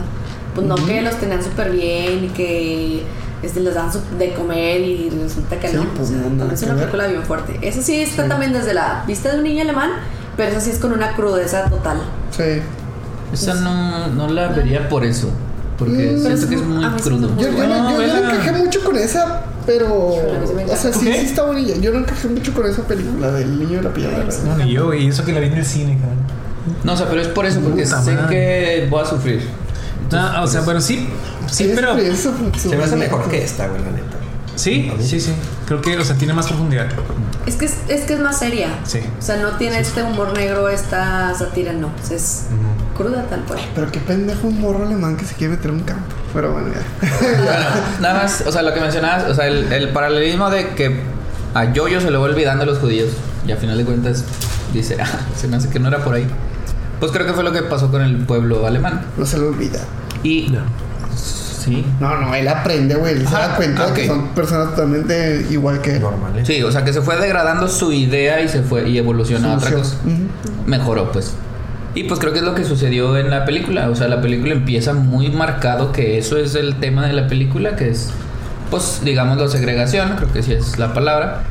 pues 0.54 0.68
no 0.68 0.76
que 0.76 1.02
los 1.02 1.16
tenían 1.16 1.42
súper 1.42 1.72
bien 1.72 2.26
y 2.26 2.28
que 2.30 3.04
este, 3.42 3.62
les 3.62 3.74
dan 3.74 3.90
de 4.20 4.34
comer 4.34 4.82
y 4.82 5.10
resulta 5.10 5.58
que 5.60 5.70
Sí, 5.70 5.78
no. 5.78 5.86
pues, 5.96 6.10
o 6.10 6.14
sea, 6.14 6.22
no, 6.30 6.52
es 6.52 6.62
una 6.64 6.76
película 6.76 7.08
bien 7.08 7.24
fuerte. 7.24 7.58
Esa 7.62 7.82
sí 7.82 8.02
está 8.02 8.28
también 8.28 8.52
desde 8.52 8.74
la 8.74 9.04
vista 9.08 9.32
de 9.32 9.38
un 9.38 9.44
niño 9.44 9.62
alemán, 9.62 9.92
pero 10.36 10.52
esa 10.52 10.60
sí 10.60 10.72
es 10.72 10.80
con 10.80 10.92
una 10.92 11.16
crudeza 11.16 11.64
total. 11.70 12.02
Sí. 12.36 12.62
Esa 13.34 13.54
no, 13.56 14.08
no 14.08 14.28
la 14.28 14.50
vería 14.50 14.90
por 14.90 15.06
eso. 15.06 15.30
Porque 15.78 16.12
Mm. 16.18 16.22
siento 16.22 16.50
que 16.50 16.56
es 16.56 16.62
muy 16.64 16.84
sí 16.84 17.04
crudo. 17.04 17.30
me 17.30 17.42
Yo, 17.42 17.50
yo, 17.50 17.58
yo, 17.58 17.92
yo 17.92 17.98
vela. 17.98 18.20
encajé 18.34 18.52
mucho 18.52 18.84
con 18.84 18.98
esa, 18.98 19.42
pero. 19.66 19.94
O 19.96 20.76
sea, 20.76 20.94
sí, 20.94 21.06
sí 21.06 21.26
está 21.26 21.44
bonita. 21.44 21.76
Yo 21.80 21.92
no 21.92 22.00
encajé 22.00 22.28
mucho 22.28 22.54
con 22.54 22.66
esa 22.70 22.84
película 22.84 23.32
del 23.32 23.60
niño 23.60 23.82
de 23.82 23.84
la 23.84 23.90
rayas. 24.18 24.42
No, 24.44 24.58
ni 24.58 24.72
yo, 24.72 24.88
güey. 24.88 25.06
Y 25.06 25.08
eso 25.08 25.24
que 25.26 25.34
la 25.34 25.40
vi 25.40 25.48
en 25.48 25.54
el 25.54 25.66
cine, 25.66 25.98
cabrón. 26.00 26.20
No, 26.84 26.94
o 26.94 26.98
sea, 26.98 27.10
pero 27.10 27.22
es 27.22 27.28
por 27.30 27.46
eso, 27.46 27.60
porque 27.60 27.84
Puta 27.84 28.02
sé 28.04 28.14
madre. 28.14 28.30
que 28.30 28.88
voy 28.90 29.02
a 29.02 29.06
sufrir. 29.06 29.42
No, 30.12 30.44
o 30.44 30.48
sea, 30.48 30.62
pero 30.66 30.82
sí, 30.82 31.08
sí, 31.50 31.66
Es 31.70 31.76
pero. 31.76 31.96
Se 32.58 32.76
me 32.76 32.84
hace 32.84 32.96
mejor 32.96 33.28
que 33.30 33.44
esta, 33.44 33.68
güey, 33.68 33.82
la 33.82 33.92
neta. 33.92 34.18
Sí, 34.56 34.92
sí, 35.00 35.20
sí. 35.20 35.32
Creo 35.66 35.82
que, 35.82 35.98
o 35.98 36.04
sea, 36.04 36.16
tiene 36.18 36.34
más 36.34 36.48
profundidad. 36.48 36.88
Es 37.48 37.56
que 37.56 37.66
es, 37.66 37.76
es 37.88 38.02
que 38.02 38.14
es 38.14 38.20
más 38.20 38.38
seria. 38.38 38.80
Sí. 38.84 39.00
O 39.18 39.22
sea, 39.22 39.38
no 39.38 39.58
tiene 39.58 39.80
este 39.80 40.04
humor 40.04 40.34
negro, 40.34 40.68
esta 40.70 41.34
sátira, 41.34 41.74
no. 41.74 41.88
O 41.88 42.06
sea, 42.08 42.18
es 42.18 42.44
cruda 42.96 43.26
tal 43.30 43.42
cual. 43.42 43.60
Pero 43.76 43.92
qué 43.92 44.00
pendejo 44.00 44.48
un 44.48 44.62
morro 44.62 44.86
alemán 44.86 45.18
que 45.18 45.26
se 45.26 45.36
quiere 45.36 45.56
meter 45.56 45.72
en 45.72 45.78
un 45.78 45.84
campo. 45.84 46.16
Pero 46.34 46.54
bueno, 46.54 46.70
ya. 46.70 47.10
Bueno, 47.20 47.66
nada 48.02 48.24
más, 48.24 48.44
o 48.46 48.52
sea, 48.52 48.62
lo 48.62 48.74
que 48.74 48.80
mencionabas, 48.80 49.30
o 49.30 49.36
sea, 49.36 49.48
el, 49.48 49.72
el 49.72 49.90
paralelismo 49.90 50.50
de 50.50 50.70
que 50.70 51.02
a 51.54 51.72
Yoyo 51.74 52.00
se 52.02 52.12
le 52.12 52.18
va 52.18 52.24
olvidando 52.24 52.64
a 52.64 52.66
los 52.66 52.80
judíos 52.80 53.10
y 53.46 53.52
al 53.52 53.58
final 53.58 53.78
de 53.78 53.86
cuentas 53.86 54.24
dice, 54.74 54.98
ah, 55.02 55.20
se 55.36 55.48
me 55.48 55.58
hace 55.58 55.70
que 55.70 55.80
no 55.80 55.88
era 55.88 56.04
por 56.04 56.14
ahí. 56.14 56.28
Pues 57.00 57.12
creo 57.12 57.26
que 57.26 57.34
fue 57.34 57.44
lo 57.44 57.52
que 57.52 57.64
pasó 57.64 57.90
con 57.90 58.02
el 58.02 58.26
pueblo 58.26 58.66
alemán. 58.66 59.02
No 59.18 59.26
se 59.26 59.38
lo 59.40 59.48
olvida. 59.48 59.80
Y. 60.24 60.54
Sí. 61.16 61.86
No, 62.00 62.18
no, 62.20 62.34
él 62.34 62.48
aprende, 62.48 62.96
güey. 62.96 63.14
Él 63.14 63.28
se 63.28 63.34
da 63.34 63.56
cuenta 63.56 63.88
de 63.88 63.94
que 63.94 64.02
ok. 64.02 64.08
son 64.08 64.28
personas 64.30 64.70
totalmente 64.70 65.48
igual 65.50 65.82
que. 65.82 66.00
Normales. 66.00 66.48
Sí, 66.48 66.62
o 66.62 66.72
sea, 66.72 66.84
que 66.84 66.94
se 66.94 67.02
fue 67.02 67.18
degradando 67.18 67.68
su 67.68 67.92
idea 67.92 68.42
y 68.42 68.50
se 68.50 68.62
fue 68.62 68.88
y 68.88 68.98
evolucionó 68.98 69.52
a 69.52 69.56
otra 69.58 69.72
cosa. 69.72 69.96
Ujú. 70.06 70.68
Mejoró, 70.68 71.12
pues. 71.12 71.34
Y 71.94 72.06
pues 72.06 72.20
creo 72.20 72.32
que 72.32 72.40
es 72.40 72.46
lo 72.46 72.56
que 72.56 72.64
sucedió 72.64 73.18
en 73.18 73.30
la 73.30 73.44
película. 73.46 73.90
O 73.90 73.96
sea, 73.96 74.08
la 74.08 74.22
película 74.22 74.54
empieza 74.54 74.94
muy 74.94 75.30
marcado 75.30 75.92
que 75.92 76.18
eso 76.18 76.38
es 76.38 76.56
el 76.56 76.76
tema 76.76 77.06
de 77.06 77.14
la 77.14 77.28
película, 77.28 77.76
que 77.76 77.90
es, 77.90 78.12
pues, 78.70 79.02
digamos, 79.04 79.38
la 79.38 79.48
segregación, 79.50 80.16
creo 80.16 80.32
que 80.32 80.42
sí 80.42 80.54
es 80.54 80.80
la 80.80 80.94
palabra. 80.94 81.44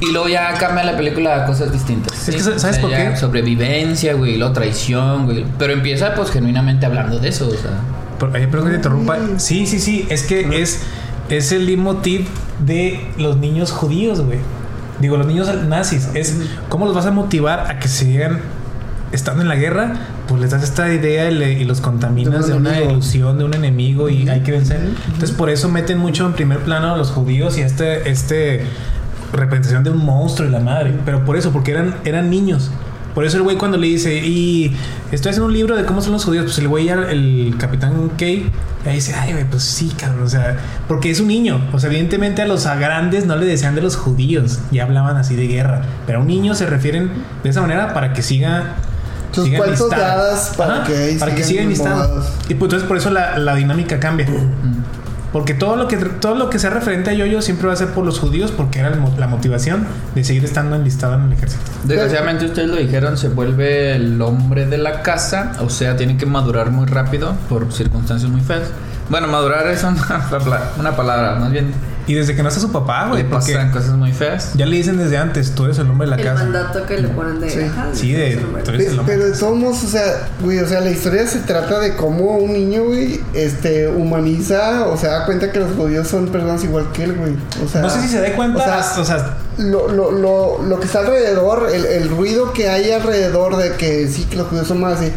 Y 0.00 0.12
luego 0.12 0.28
ya 0.28 0.52
cambia 0.54 0.84
la 0.84 0.96
película 0.96 1.42
a 1.42 1.46
cosas 1.46 1.72
distintas. 1.72 2.28
Es 2.28 2.34
que, 2.34 2.42
¿sí? 2.42 2.50
¿sabes 2.56 2.78
por 2.78 2.90
ya 2.90 3.10
qué? 3.12 3.16
Sobrevivencia, 3.16 4.14
güey, 4.14 4.36
la 4.36 4.52
traición, 4.52 5.26
güey. 5.26 5.44
Pero 5.58 5.72
empieza, 5.72 6.14
pues, 6.14 6.30
genuinamente 6.30 6.86
hablando 6.86 7.18
de 7.18 7.28
eso, 7.28 7.48
o 7.48 7.50
sea. 7.50 7.70
Por- 8.18 8.36
eh, 8.36 8.46
perdón 8.48 8.66
que 8.66 8.70
te 8.72 8.76
interrumpa. 8.76 9.16
Sí, 9.38 9.66
sí, 9.66 9.78
sí. 9.80 10.06
Es 10.08 10.22
que 10.24 10.60
es, 10.62 10.82
es 11.28 11.50
el 11.52 11.66
leitmotiv 11.66 12.26
de 12.64 13.00
los 13.18 13.36
niños 13.38 13.72
judíos, 13.72 14.20
güey. 14.20 14.38
Digo, 15.00 15.16
los 15.16 15.26
niños 15.26 15.48
nazis. 15.66 16.08
Es 16.14 16.36
cómo 16.68 16.86
los 16.86 16.94
vas 16.94 17.06
a 17.06 17.10
motivar 17.10 17.68
a 17.70 17.78
que 17.80 17.88
sigan 17.88 18.40
estando 19.12 19.42
en 19.42 19.48
la 19.48 19.56
guerra. 19.56 19.92
Pues 20.28 20.40
les 20.40 20.50
das 20.50 20.62
esta 20.62 20.92
idea 20.92 21.30
y, 21.30 21.34
le- 21.34 21.52
y 21.52 21.64
los 21.64 21.80
contaminas 21.80 22.46
De 22.46 22.52
de 22.52 22.58
un 22.58 22.66
una 22.66 22.80
ilusión, 22.80 23.38
de 23.38 23.44
un 23.44 23.54
enemigo 23.54 24.08
y 24.08 24.28
hay 24.28 24.40
que 24.40 24.52
vencer. 24.52 24.80
Entonces, 25.06 25.30
por 25.32 25.50
eso 25.50 25.68
meten 25.68 25.98
mucho 25.98 26.26
en 26.26 26.32
primer 26.32 26.58
plano 26.60 26.94
a 26.94 26.96
los 26.96 27.10
judíos 27.10 27.56
y 27.58 27.60
este, 27.62 28.08
este 28.10 28.62
representación 29.32 29.82
de 29.84 29.90
un 29.90 30.04
monstruo 30.04 30.48
y 30.48 30.50
la 30.50 30.60
madre. 30.60 30.92
Pero 31.04 31.24
por 31.24 31.36
eso, 31.36 31.52
porque 31.52 31.70
eran, 31.72 31.94
eran 32.04 32.30
niños. 32.30 32.70
Por 33.14 33.26
eso 33.26 33.36
el 33.36 33.42
güey 33.42 33.58
cuando 33.58 33.76
le 33.76 33.86
dice, 33.88 34.24
y 34.26 34.74
estoy 35.10 35.30
haciendo 35.30 35.44
un 35.46 35.52
libro 35.52 35.76
de 35.76 35.84
cómo 35.84 36.00
son 36.00 36.12
los 36.14 36.24
judíos, 36.24 36.44
pues 36.46 36.58
el 36.58 36.68
güey, 36.68 36.88
el 36.88 37.54
capitán 37.58 38.10
Kay, 38.16 38.50
ahí 38.86 38.94
dice, 38.94 39.14
ay, 39.14 39.32
güey, 39.32 39.44
pues 39.44 39.64
sí, 39.64 39.92
cabrón, 39.98 40.22
o 40.24 40.28
sea, 40.30 40.56
porque 40.88 41.10
es 41.10 41.20
un 41.20 41.28
niño. 41.28 41.60
O 41.74 41.78
sea, 41.78 41.90
evidentemente 41.90 42.40
a 42.40 42.46
los 42.46 42.64
grandes 42.64 43.26
no 43.26 43.36
le 43.36 43.44
decían 43.44 43.74
de 43.74 43.82
los 43.82 43.96
judíos, 43.96 44.60
ya 44.70 44.84
hablaban 44.84 45.18
así 45.18 45.36
de 45.36 45.46
guerra. 45.46 45.82
Pero 46.06 46.20
a 46.20 46.22
un 46.22 46.26
niño 46.28 46.54
se 46.54 46.64
refieren 46.64 47.10
de 47.44 47.50
esa 47.50 47.60
manera 47.60 47.92
para 47.92 48.14
que 48.14 48.22
siga... 48.22 48.76
Sus 49.32 49.48
cuentos 49.48 49.90
de 49.90 49.96
hadas 49.96 50.52
para 50.56 50.74
Ajá, 50.74 50.84
que 50.84 51.16
para 51.18 51.34
que 51.34 51.42
sigan 51.42 51.70
embobados. 51.70 52.26
Y 52.48 52.54
pues 52.54 52.68
entonces 52.68 52.88
por 52.88 52.96
eso 52.96 53.10
la, 53.10 53.38
la 53.38 53.54
dinámica 53.54 53.98
cambia. 53.98 54.26
Porque 55.32 55.54
todo 55.54 55.76
lo 55.76 55.88
que 55.88 55.96
todo 55.96 56.34
lo 56.34 56.50
que 56.50 56.58
sea 56.58 56.68
referente 56.68 57.08
a 57.08 57.14
Yoyo 57.14 57.40
siempre 57.40 57.66
va 57.66 57.72
a 57.72 57.76
ser 57.76 57.88
por 57.88 58.04
los 58.04 58.18
judíos 58.18 58.52
porque 58.52 58.80
era 58.80 58.88
el 58.88 59.00
la 59.18 59.26
motivación 59.26 59.86
de 60.14 60.24
seguir 60.24 60.44
estando 60.44 60.76
enlistado 60.76 61.14
en 61.14 61.22
el 61.22 61.32
ejército. 61.32 61.62
Desgraciadamente 61.84 62.44
ustedes 62.44 62.68
lo 62.68 62.76
dijeron, 62.76 63.16
se 63.16 63.28
vuelve 63.28 63.96
el 63.96 64.20
hombre 64.20 64.66
de 64.66 64.76
la 64.76 65.02
casa, 65.02 65.52
o 65.60 65.70
sea, 65.70 65.96
tiene 65.96 66.18
que 66.18 66.26
madurar 66.26 66.70
muy 66.70 66.86
rápido 66.86 67.34
por 67.48 67.72
circunstancias 67.72 68.30
muy 68.30 68.42
feas. 68.42 68.64
Bueno, 69.08 69.28
madurar 69.28 69.66
es 69.68 69.82
una, 69.82 70.28
una 70.78 70.96
palabra, 70.96 71.34
más 71.36 71.50
bien 71.50 71.72
Y 72.06 72.14
desde 72.14 72.34
que 72.34 72.42
no 72.42 72.48
está 72.48 72.60
su 72.60 72.72
papá, 72.72 73.08
güey, 73.08 73.22
le 73.22 73.28
porque 73.28 73.52
pasan 73.52 73.70
cosas 73.70 73.90
muy 73.90 74.12
feas. 74.12 74.52
ya 74.54 74.64
le 74.66 74.76
dicen 74.76 74.96
desde 74.96 75.18
antes, 75.18 75.54
tú 75.54 75.64
eres 75.66 75.78
el 75.78 75.88
hombre 75.90 76.06
de 76.08 76.16
la 76.16 76.16
el 76.16 76.24
casa. 76.28 76.44
mandato 76.44 76.86
que 76.86 76.98
le 76.98 77.08
ponen 77.08 77.38
de. 77.40 77.50
Sí. 77.50 77.60
ajá, 77.60 77.86
Sí, 77.92 78.12
de- 78.12 78.36
tú 78.64 78.70
eres 78.70 78.88
el 78.92 78.98
hombre. 78.98 79.14
Pero 79.14 79.26
de 79.30 79.38
todos 79.38 79.56
modos, 79.56 79.84
o 79.84 79.88
sea, 79.88 80.28
güey, 80.40 80.58
o 80.58 80.66
sea, 80.66 80.80
la 80.80 80.90
historia 80.90 81.26
se 81.26 81.40
trata 81.40 81.78
de 81.78 81.94
cómo 81.94 82.36
un 82.38 82.52
niño, 82.52 82.84
güey, 82.84 83.20
este, 83.34 83.86
humaniza 83.88 84.86
o 84.86 84.96
se 84.96 85.06
da 85.08 85.24
cuenta 85.26 85.52
que 85.52 85.60
los 85.60 85.72
judíos 85.76 86.08
son 86.08 86.28
personas 86.28 86.62
igual 86.64 86.86
que 86.92 87.04
él, 87.04 87.14
güey. 87.14 87.34
O 87.64 87.68
sea, 87.68 87.82
No 87.82 87.90
sé 87.90 88.00
si 88.02 88.08
se 88.08 88.20
da 88.20 88.34
cuenta, 88.34 88.58
o 88.60 88.64
sea, 88.64 89.00
o 89.02 89.04
sea, 89.04 89.36
lo, 89.58 89.88
lo, 89.88 90.10
lo, 90.10 90.62
lo 90.62 90.80
que 90.80 90.86
está 90.86 91.00
alrededor, 91.00 91.68
el, 91.72 91.84
el 91.84 92.08
ruido 92.08 92.52
que 92.52 92.68
hay 92.70 92.90
alrededor 92.92 93.56
de 93.58 93.72
que 93.76 94.08
sí, 94.08 94.24
que 94.24 94.36
los 94.36 94.48
judíos 94.48 94.66
son 94.66 94.80
más 94.80 94.94
así, 94.98 95.12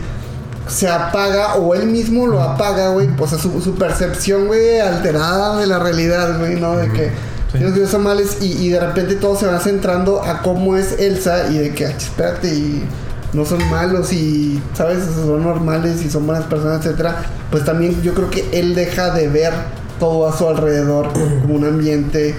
se 0.67 0.87
apaga 0.89 1.55
o 1.55 1.75
él 1.75 1.85
mismo 1.87 2.27
lo 2.27 2.41
apaga, 2.41 2.89
güey. 2.89 3.09
O 3.19 3.27
sea, 3.27 3.37
su, 3.37 3.61
su 3.61 3.75
percepción, 3.75 4.47
güey, 4.47 4.79
alterada 4.79 5.57
de 5.59 5.67
la 5.67 5.79
realidad, 5.79 6.39
güey, 6.39 6.59
¿no? 6.59 6.75
De 6.77 6.91
que 6.91 7.11
Sí. 7.51 7.59
los 7.59 7.71
judíos 7.71 7.89
son 7.91 8.03
males 8.03 8.37
y, 8.41 8.51
y 8.65 8.69
de 8.69 8.79
repente 8.81 9.15
todo 9.15 9.37
se 9.37 9.45
va 9.47 9.59
centrando 9.59 10.21
a 10.23 10.41
cómo 10.41 10.75
es 10.75 10.99
Elsa 10.99 11.47
y 11.49 11.57
de 11.59 11.73
que, 11.73 11.85
"Ach, 11.85 11.95
espérate, 11.95 12.53
y 12.53 12.83
no 13.31 13.45
son 13.45 13.59
malos 13.69 14.11
y, 14.11 14.61
¿sabes? 14.73 15.03
Son 15.15 15.41
normales 15.43 16.03
y 16.03 16.09
son 16.09 16.25
buenas 16.27 16.45
personas, 16.45 16.85
etcétera. 16.85 17.15
Pues 17.51 17.63
también 17.63 18.01
yo 18.01 18.13
creo 18.13 18.29
que 18.29 18.49
él 18.51 18.75
deja 18.75 19.11
de 19.11 19.27
ver 19.29 19.53
todo 19.99 20.27
a 20.27 20.37
su 20.37 20.47
alrededor 20.49 21.13
como 21.41 21.55
un 21.55 21.65
ambiente 21.65 22.35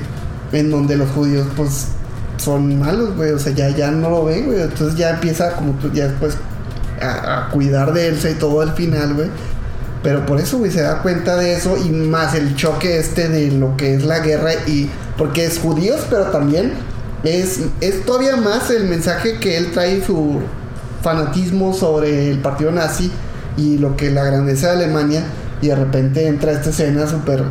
en 0.53 0.71
donde 0.71 0.97
los 0.97 1.09
judíos, 1.11 1.47
pues, 1.57 1.87
son 2.37 2.79
malos, 2.79 3.17
güey. 3.17 3.31
O 3.31 3.39
sea, 3.39 3.53
ya, 3.55 3.71
ya 3.71 3.91
no 3.91 4.11
lo 4.11 4.25
ven, 4.27 4.47
güey. 4.47 4.61
Entonces 4.61 4.99
ya 4.99 5.11
empieza, 5.11 5.53
como 5.53 5.73
tú, 5.75 5.91
ya 5.93 6.09
después 6.09 6.37
a, 7.01 7.49
cuidar 7.53 7.93
de 7.93 8.09
Elsa 8.09 8.31
y 8.31 8.35
todo 8.35 8.61
al 8.61 8.75
final, 8.75 9.15
güey. 9.15 9.29
Pero 10.03 10.25
por 10.25 10.41
eso, 10.41 10.59
güey, 10.59 10.71
se 10.71 10.83
da 10.83 11.03
cuenta 11.03 11.37
de 11.37 11.55
eso 11.55 11.77
y 11.77 11.91
más 11.91 12.35
el 12.35 12.55
choque 12.55 12.99
este 12.99 13.29
de 13.29 13.51
lo 13.51 13.77
que 13.77 13.95
es 13.95 14.05
la 14.05 14.21
guerra 14.21 14.53
y 14.67 14.89
porque 15.17 15.45
es 15.45 15.59
judíos, 15.59 16.07
pero 16.09 16.25
también 16.27 16.73
es, 17.25 17.61
es 17.81 18.05
todavía 18.05 18.37
más 18.37 18.71
el 18.71 18.85
mensaje 18.85 19.39
que 19.39 19.57
él 19.57 19.73
trae 19.73 20.05
su 20.05 20.41
fanatismo 21.03 21.73
sobre 21.73 22.31
el 22.31 22.39
partido 22.39 22.71
nazi 22.71 23.11
y 23.57 23.79
lo 23.79 23.97
que 23.97 24.11
la 24.11 24.25
grandeza 24.25 24.69
de 24.69 24.85
Alemania 24.85 25.25
y 25.61 25.69
de 25.69 25.75
repente 25.75 26.27
entra 26.27 26.53
esta 26.53 26.71
escena 26.71 27.07
súper 27.07 27.43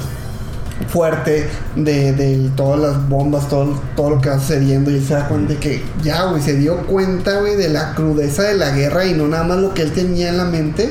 fuerte 0.89 1.47
de, 1.75 2.13
de 2.13 2.49
todas 2.55 2.79
las 2.79 3.09
bombas, 3.09 3.47
todo, 3.49 3.79
todo 3.95 4.11
lo 4.11 4.21
que 4.21 4.29
va 4.29 4.39
sucediendo 4.39 4.91
y 4.91 4.95
él 4.95 5.05
se 5.05 5.13
da 5.13 5.27
cuenta 5.27 5.53
de 5.53 5.59
que 5.59 5.83
ya, 6.03 6.25
güey, 6.25 6.41
se 6.41 6.53
dio 6.55 6.77
cuenta, 6.85 7.39
güey, 7.39 7.55
de 7.55 7.69
la 7.69 7.93
crudeza 7.95 8.43
de 8.43 8.55
la 8.55 8.71
guerra 8.71 9.05
y 9.05 9.13
no 9.13 9.27
nada 9.27 9.43
más 9.43 9.57
lo 9.57 9.73
que 9.73 9.81
él 9.83 9.91
tenía 9.91 10.29
en 10.29 10.37
la 10.37 10.45
mente. 10.45 10.89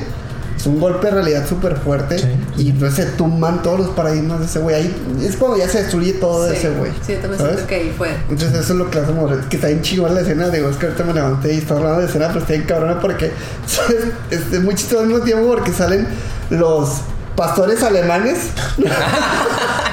Es 0.57 0.65
un 0.67 0.79
golpe 0.79 1.07
de 1.07 1.11
realidad 1.13 1.45
súper 1.47 1.75
fuerte 1.75 2.17
Sí. 2.17 2.27
y 2.57 2.69
entonces 2.69 3.05
se 3.05 3.11
tumban 3.11 3.61
todos 3.61 3.77
los 3.81 3.89
paradigmas 3.89 4.39
de 4.39 4.45
ese 4.45 4.59
güey. 4.59 4.75
Ahí 4.75 4.95
es 5.23 5.35
cuando 5.35 5.57
ya 5.57 5.67
se 5.67 5.79
destruye 5.79 6.13
todo 6.13 6.45
de 6.45 6.55
ese 6.57 6.69
güey. 6.71 6.91
Sí, 7.05 7.11
yo 7.13 7.19
también 7.19 7.39
¿sabes? 7.39 7.55
siento 7.57 7.67
que 7.67 7.75
ahí 7.75 7.93
fue. 7.95 8.09
Entonces 8.29 8.53
eso 8.61 8.73
es 8.73 8.79
lo 8.79 8.89
que 8.89 8.99
hace 8.99 9.11
morir. 9.11 9.39
Que 9.49 9.57
está 9.57 9.67
bien 9.67 9.81
chingón 9.81 10.15
la 10.15 10.21
escena. 10.21 10.47
Digo, 10.49 10.69
es 10.69 10.77
que 10.77 10.85
ahorita 10.87 11.03
me 11.03 11.13
levanté 11.13 11.53
y 11.53 11.57
estaba 11.57 11.81
hablando 11.81 12.01
de 12.01 12.07
escena, 12.07 12.27
pero 12.29 12.39
está 12.39 12.53
bien 12.53 12.65
cabrona 12.65 12.99
porque 13.01 13.31
¿sabes? 13.67 14.05
es 14.31 14.53
es 14.53 14.63
muy 14.63 14.73
chistoso 14.75 15.01
al 15.01 15.07
mismo 15.09 15.23
tiempo 15.23 15.45
porque 15.45 15.71
salen 15.73 16.07
los 16.49 17.01
pastores 17.35 17.83
alemanes. 17.83 18.37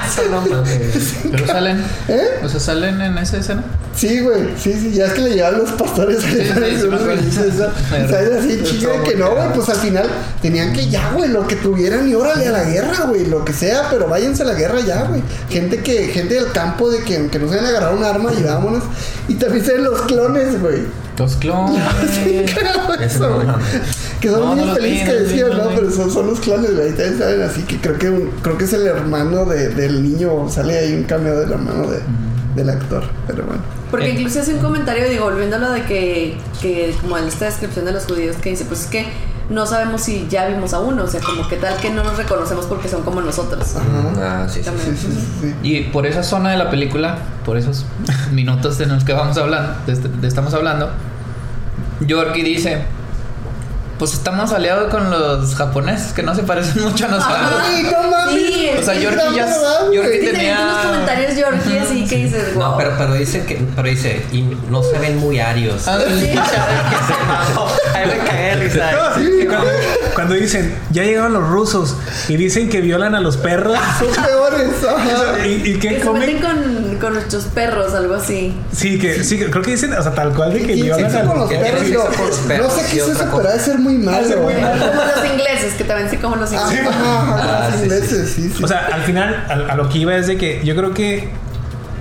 Eso 0.05 0.29
no 0.29 0.41
mames. 0.41 1.15
Pero 1.31 1.47
salen, 1.47 1.83
¿Eh? 2.07 2.41
o 2.43 2.49
sea, 2.49 2.59
salen 2.59 3.01
en 3.01 3.17
esa 3.17 3.37
escena. 3.37 3.63
Sí, 3.95 4.19
güey, 4.21 4.49
sí, 4.57 4.73
sí, 4.73 4.91
ya 4.91 5.05
es 5.05 5.13
que 5.13 5.21
le 5.21 5.35
llevaban 5.35 5.59
los 5.59 5.71
pastores 5.71 6.23
alemanes. 6.23 6.81
sí, 6.81 7.39
sí. 7.51 7.63
O 8.03 8.07
sea, 8.07 8.21
es 8.21 8.31
así 8.31 8.61
chido 8.63 8.91
de 8.91 9.03
que 9.03 9.15
no, 9.15 9.31
güey, 9.31 9.53
pues 9.53 9.69
al 9.69 9.77
final 9.77 10.07
tenían 10.41 10.73
que 10.73 10.89
ya, 10.89 11.11
güey, 11.11 11.29
lo 11.29 11.47
que 11.47 11.55
tuvieran 11.55 12.07
y 12.09 12.15
órale 12.15 12.47
a 12.47 12.51
la 12.51 12.63
guerra, 12.63 13.05
güey, 13.07 13.25
lo 13.25 13.45
que 13.45 13.53
sea, 13.53 13.87
pero 13.89 14.07
váyanse 14.07 14.43
a 14.43 14.45
la 14.45 14.53
guerra 14.53 14.81
ya, 14.81 15.03
güey. 15.03 15.21
Gente 15.49 15.79
que, 15.79 16.07
gente 16.07 16.35
del 16.35 16.51
campo 16.51 16.89
de 16.89 17.03
que 17.03 17.17
aunque 17.17 17.39
no 17.39 17.47
se 17.47 17.55
vayan 17.55 17.65
a 17.65 17.69
agarrar 17.69 17.95
un 17.95 18.03
arma 18.03 18.31
y 18.33 18.43
vámonos. 18.43 18.83
Y 19.27 19.35
también 19.35 19.65
salen 19.65 19.83
los 19.85 20.01
clones, 20.03 20.59
güey. 20.59 20.81
Los 21.17 21.35
clones. 21.35 21.81
Carajo, 22.55 22.93
Ese 22.93 23.05
eso, 23.05 23.43
no. 23.43 23.55
Que 24.19 24.29
son 24.29 24.39
No, 24.39 24.45
no 24.47 24.55
niños 24.55 24.67
los 24.67 24.77
felices 24.77 25.07
que 25.09 25.13
no 25.13 25.19
decían, 25.19 25.49
no 25.49 25.57
no, 25.65 25.69
pero 25.75 25.91
son, 25.91 26.11
son 26.11 26.27
los 26.27 26.39
clones, 26.39 26.75
güey. 26.75 26.89
También 26.89 27.17
saben 27.19 27.41
así 27.41 27.61
que 27.63 27.77
creo 27.79 27.97
que 27.99 28.09
un- 28.09 28.31
creo 28.41 28.57
que 28.57 28.63
es 28.65 28.73
el 28.73 28.87
hermano 28.87 29.45
de- 29.45 29.69
del 29.69 30.01
niño, 30.03 30.49
sale 30.49 30.77
ahí 30.77 30.93
un 30.93 31.03
cameo 31.03 31.39
del 31.39 31.51
hermano 31.51 31.87
de, 31.87 31.99
del 32.55 32.69
actor, 32.69 33.03
pero 33.27 33.43
bueno. 33.45 33.61
Porque 33.91 34.07
Eh. 34.07 34.13
incluso 34.15 34.39
hace 34.39 34.53
un 34.55 34.59
comentario, 34.59 35.07
digo, 35.07 35.25
volviendo 35.25 35.57
a 35.57 35.59
lo 35.59 35.71
de 35.71 35.83
que, 35.83 36.35
que 36.61 36.95
como 37.01 37.17
en 37.17 37.25
esta 37.27 37.45
descripción 37.45 37.85
de 37.85 37.91
los 37.91 38.05
judíos, 38.05 38.35
que 38.41 38.49
dice, 38.49 38.65
pues 38.65 38.81
es 38.81 38.87
que 38.87 39.05
no 39.53 39.65
sabemos 39.65 40.01
si 40.01 40.27
ya 40.29 40.47
vimos 40.47 40.73
a 40.73 40.79
uno, 40.79 41.03
o 41.03 41.07
sea, 41.07 41.21
como 41.21 41.47
que 41.47 41.55
tal 41.57 41.77
que 41.77 41.89
no 41.89 42.03
nos 42.03 42.17
reconocemos 42.17 42.65
porque 42.65 42.89
son 42.89 43.03
como 43.03 43.21
nosotros. 43.21 43.75
Ajá. 43.75 44.43
Ah, 44.43 44.47
sí, 44.49 44.59
sí. 44.59 44.65
También. 44.65 44.97
Sí, 44.97 45.07
sí, 45.07 45.13
sí, 45.13 45.27
sí. 45.41 45.55
Y 45.63 45.81
por 45.85 46.05
esa 46.05 46.23
zona 46.23 46.49
de 46.51 46.57
la 46.57 46.69
película, 46.69 47.17
por 47.45 47.57
esos 47.57 47.85
minutos 48.31 48.79
en 48.79 48.89
los 48.89 49.03
que 49.03 49.13
vamos 49.13 49.37
hablando, 49.37 49.73
de 49.85 49.93
este- 49.93 50.09
de 50.09 50.27
estamos 50.27 50.53
hablando, 50.53 50.89
Yorkie 52.01 52.43
dice, 52.43 52.83
pues 53.99 54.13
estamos 54.13 54.51
aliados 54.51 54.89
con 54.91 55.09
los 55.09 55.55
japoneses 55.55 56.13
que 56.13 56.23
no 56.23 56.33
se 56.35 56.43
parecen 56.43 56.83
mucho 56.89 57.05
a 57.05 57.09
nosotros. 57.09 57.61
Ay, 57.61 57.83
no 57.83 58.09
mames. 58.09 58.33
Sí, 58.33 58.69
O 58.79 58.83
sea, 58.83 58.95
Yorkie 58.95 59.35
ya, 59.35 59.45
tenía 59.45 60.31
tenía 60.31 60.61
unos 60.63 60.85
comentarios 60.85 61.33
Georgie 61.35 61.79
así 61.79 62.05
que 62.05 62.15
dices, 62.17 62.53
wow. 62.55 62.63
No, 62.63 62.77
pero, 62.77 62.93
pero 62.97 63.13
dice 63.13 63.43
que, 63.45 63.61
pero 63.75 63.87
dice, 63.87 64.25
y 64.31 64.41
no 64.69 64.81
se 64.83 64.97
ven 64.99 65.17
muy 65.17 65.39
arios. 65.39 65.87
Ah, 65.87 65.99
Que 66.07 66.15
sí. 66.19 66.39
Ay, 67.93 68.07
me 68.07 68.17
cagué 68.25 68.55
risa. 68.55 68.91
Y 69.19 69.45
cuando, 69.45 69.67
cuando 70.15 70.33
dicen, 70.35 70.75
ya 70.91 71.03
llegaron 71.03 71.33
los 71.33 71.47
rusos 71.47 71.95
y 72.27 72.35
dicen 72.37 72.69
que 72.69 72.81
violan 72.81 73.15
a 73.15 73.21
los 73.21 73.37
perros. 73.37 73.77
Son 73.99 74.23
peores. 74.25 74.69
¿Y, 75.45 75.71
y 75.71 75.79
Que 75.79 75.89
qué 75.89 75.99
se 75.99 76.05
comen? 76.05 76.39
con, 76.41 76.97
con 76.99 77.13
nuestros 77.13 77.45
perros, 77.45 77.93
algo 77.93 78.15
así. 78.15 78.55
Sí, 78.71 78.99
que 78.99 79.23
sí, 79.23 79.37
que 79.37 79.49
creo 79.49 79.61
que 79.63 79.71
dicen, 79.71 79.93
o 79.93 80.01
sea, 80.01 80.13
tal 80.13 80.33
cual 80.33 80.53
de 80.53 80.65
que 80.65 80.73
violan 80.73 81.15
a 81.15 81.23
los 81.23 81.49
que 81.49 81.57
perros. 81.57 81.83
No 81.83 82.69
sé 82.69 82.85
qué 82.91 82.97
es 82.97 83.07
eso, 83.07 83.25
pero 83.35 83.59
ser 83.59 83.79
muy. 83.79 83.92
Muy 83.99 84.53
güey. 84.53 84.61
malo. 84.61 84.85
Como 84.87 85.01
los 85.03 85.31
ingleses, 85.31 85.73
que 85.73 85.83
también 85.83 86.09
sí 86.09 86.17
como 86.17 86.35
los 86.35 86.51
Ajá, 86.53 86.73
ingleses. 86.73 86.93
Ah, 86.95 87.67
los 87.69 87.75
sí, 87.79 87.83
ingleses, 87.83 88.29
sí, 88.31 88.49
sí. 88.55 88.63
O 88.63 88.67
sea, 88.67 88.87
al 88.93 89.01
final, 89.01 89.45
a, 89.49 89.73
a 89.73 89.75
lo 89.75 89.89
que 89.89 89.99
iba 89.99 90.15
es 90.15 90.27
de 90.27 90.37
que 90.37 90.61
yo 90.63 90.75
creo 90.75 90.93
que 90.93 91.29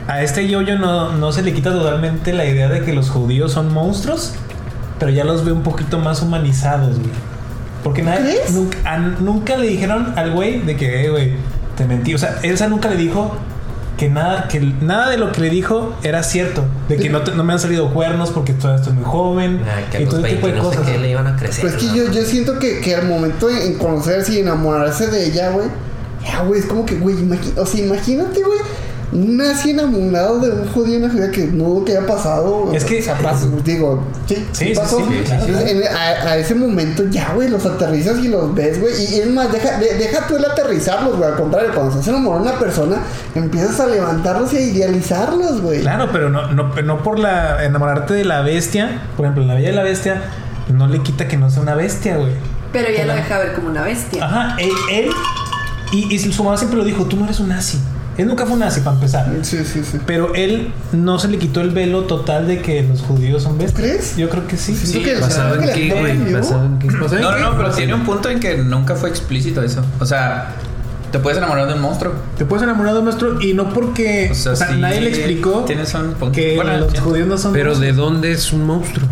a 0.09 0.23
este 0.23 0.49
yoyo 0.49 0.79
no, 0.79 1.13
no 1.13 1.33
se 1.33 1.43
le 1.43 1.53
quita 1.53 1.71
totalmente 1.73 2.33
la 2.33 2.45
idea 2.45 2.69
de 2.69 2.83
que 2.83 2.93
los 2.93 3.11
judíos 3.11 3.53
son 3.53 3.73
monstruos, 3.73 4.35
pero 4.99 5.11
ya 5.13 5.25
los 5.25 5.45
ve 5.45 5.53
un 5.53 5.63
poquito 5.63 5.99
más 5.99 6.23
humanizados, 6.23 6.99
güey. 6.99 7.11
Porque 7.85 8.03
nadie, 8.03 8.37
¿Crees? 8.37 8.53
nunca, 8.53 8.79
a- 8.85 8.99
nunca 8.99 9.57
le 9.57 9.67
dijeron 9.69 10.13
al 10.17 10.31
güey 10.33 10.61
de 10.61 10.77
que, 10.77 11.05
eh, 11.05 11.11
güey, 11.11 11.33
te 11.77 11.85
mentí. 11.85 12.15
O 12.15 12.19
sea, 12.19 12.39
Elsa 12.43 12.69
nunca 12.69 12.89
le 12.89 12.97
dijo 12.97 13.37
que 13.97 14.09
nada, 14.09 14.49
que 14.49 14.61
nada 14.81 15.11
de 15.11 15.19
lo 15.19 15.31
que 15.33 15.41
le 15.43 15.51
dijo 15.51 15.95
era 16.03 16.23
cierto. 16.23 16.65
De 16.89 16.97
que 16.97 17.09
no, 17.11 17.23
te- 17.23 17.33
no 17.33 17.45
me 17.45 17.53
han 17.53 17.59
salido 17.61 17.93
cuernos 17.93 18.31
porque 18.31 18.53
todavía 18.53 18.81
estoy 18.83 18.95
muy 18.97 19.05
joven. 19.05 19.61
Ay, 19.73 19.85
que 19.91 19.97
a 19.99 20.01
y 20.01 20.05
todo 20.07 20.17
ese 20.19 20.23
20 20.23 20.37
tipo 20.37 20.47
de 20.49 20.53
no 20.55 20.71
sé 20.71 20.77
cosas. 20.79 21.01
le 21.01 21.11
iban 21.11 21.27
a 21.27 21.37
crecer. 21.37 21.61
Pues 21.63 21.75
es 21.75 21.81
que 21.81 21.87
¿no? 21.87 21.95
yo, 21.97 22.13
yo 22.13 22.23
siento 22.25 22.59
que, 22.59 22.81
que 22.81 22.95
al 22.97 23.07
momento 23.09 23.49
en, 23.51 23.79
conocerse 23.79 24.33
y 24.35 24.39
enamorarse 24.41 25.07
de 25.09 25.27
ella, 25.27 25.51
güey, 25.51 25.69
ya, 26.25 26.43
güey, 26.43 26.61
es 26.61 26.67
como 26.67 26.87
que, 26.87 26.97
güey, 26.97 27.17
o 27.57 27.67
sea, 27.67 27.85
imagínate, 27.85 28.43
güey, 28.43 28.59
nazi 29.13 29.71
enamorado 29.71 30.41
de 30.41 30.51
un 30.51 30.69
judío 30.73 30.97
en 30.97 31.05
una 31.05 31.13
ciudad 31.13 31.31
que 31.31 31.47
no 31.47 31.85
que 31.85 31.97
haya 31.97 32.07
pasado. 32.07 32.73
Es 32.73 32.85
que- 32.85 33.01
o 33.01 33.03
sea, 33.03 33.19
pas- 33.21 33.41
digo, 33.63 34.03
sí, 34.27 34.35
Sí, 34.37 34.47
sí, 34.53 34.65
sí, 34.69 34.73
pasó. 34.75 34.99
sí, 34.99 35.05
sí, 35.11 35.25
sí, 35.27 35.33
Entonces, 35.33 35.71
en- 35.71 35.83
a, 35.97 36.31
a 36.31 36.37
ese 36.39 36.55
momento 36.55 37.05
ya, 37.11 37.33
güey, 37.35 37.49
los 37.51 37.65
aterrizas 37.67 38.19
y 38.19 38.29
los 38.29 38.55
ves, 38.55 38.81
güey. 38.81 38.95
Y, 38.99 39.15
y 39.17 39.21
es 39.21 39.31
más, 39.31 39.53
deja, 39.53 39.79
de- 39.79 39.95
deja 39.99 40.27
tú 40.27 40.37
el 40.37 40.45
aterrizarlos, 40.45 41.17
güey. 41.19 41.31
Al 41.31 41.37
contrario, 41.37 41.71
cuando 41.75 41.93
estás 41.93 42.09
enamorado 42.09 42.45
de 42.45 42.51
una 42.51 42.59
persona, 42.59 42.97
empiezas 43.35 43.79
a 43.81 43.87
levantarlos 43.87 44.53
y 44.55 44.57
a 44.57 44.61
idealizarlos, 44.61 45.61
güey. 45.61 45.81
Claro, 45.83 46.09
pero 46.13 46.31
no, 46.31 46.51
no, 46.53 46.75
no 46.83 47.03
por 47.03 47.19
la 47.19 47.65
enamorarte 47.65 48.15
de 48.15 48.25
la 48.25 48.41
bestia. 48.43 49.03
Por 49.17 49.27
ejemplo, 49.27 49.43
en 49.43 49.49
la 49.49 49.55
Bella 49.57 49.71
y 49.71 49.75
la 49.75 49.83
Bestia 49.83 50.23
no 50.73 50.87
le 50.87 51.01
quita 51.03 51.29
que 51.29 51.37
no 51.37 51.51
sea 51.51 51.61
una 51.63 51.75
bestia, 51.75 52.17
güey. 52.17 52.33
Pero 52.73 52.89
ya 52.91 53.05
lo 53.05 53.13
Hola. 53.13 53.23
deja 53.23 53.39
ver 53.39 53.53
como 53.53 53.69
una 53.69 53.83
bestia. 53.83 54.25
Ajá, 54.25 54.57
él, 54.59 54.71
él- 54.91 55.11
y, 55.93 56.15
y 56.15 56.19
su 56.19 56.43
mamá 56.43 56.57
siempre 56.57 56.79
lo 56.79 56.85
dijo, 56.85 57.05
tú 57.05 57.17
no 57.17 57.25
eres 57.27 57.39
un 57.41 57.49
nazi. 57.49 57.79
Él 58.19 58.27
nunca 58.27 58.45
fue 58.45 58.55
un 58.55 58.61
nazi 58.61 58.81
para 58.81 58.97
empezar. 58.97 59.31
Sí, 59.43 59.59
sí, 59.65 59.83
sí. 59.85 59.99
Pero 60.07 60.35
él 60.35 60.73
no 60.93 61.19
se 61.19 61.29
le 61.29 61.39
quitó 61.39 61.61
el 61.61 61.71
velo 61.71 62.03
total 62.03 62.47
de 62.47 62.61
que 62.61 62.83
los 62.83 63.01
judíos 63.01 63.43
son 63.43 63.57
bestias. 63.59 63.81
crees? 63.81 64.17
Yo 64.17 64.29
creo 64.29 64.47
que 64.47 64.57
sí. 64.57 64.75
Siento 64.75 64.99
Sí, 64.99 65.05
que 65.05 65.13
el 65.13 65.21
¿Basado 65.21 65.55
en 65.55 65.71
qué, 65.71 65.95
güey? 65.99 66.19
No, 66.19 67.31
no, 67.31 67.39
no, 67.39 67.57
pero 67.57 67.71
tiene 67.71 67.95
un 67.95 68.05
punto 68.05 68.29
en 68.29 68.39
que 68.39 68.59
nunca 68.59 68.97
fue 68.97 69.09
explícito 69.09 69.63
eso. 69.63 69.83
O 69.99 70.05
sea, 70.05 70.53
te 71.11 71.19
puedes 71.19 71.39
enamorar 71.39 71.69
de 71.69 71.75
un 71.75 71.81
monstruo. 71.81 72.13
Te 72.37 72.45
puedes 72.45 72.63
enamorar 72.63 72.93
de 72.95 72.99
un 72.99 73.05
maestro 73.05 73.41
y 73.41 73.55
no 73.55 73.73
porque 73.73 74.29
O 74.31 74.35
sea, 74.35 74.53
o 74.53 74.57
sea, 74.57 74.69
sí, 74.69 74.77
nadie 74.79 75.01
le 75.01 75.09
explicó 75.11 75.65
tienes 75.67 75.93
un 75.95 76.13
punto. 76.15 76.33
que 76.33 76.57
Bueno, 76.57 76.77
los 76.79 76.99
judíos 77.01 77.29
no 77.29 77.39
son 77.39 77.53
Pero 77.53 77.79
¿de 77.79 77.93
dónde 77.93 78.33
es 78.33 78.53
un 78.53 78.67
monstruo? 78.67 79.07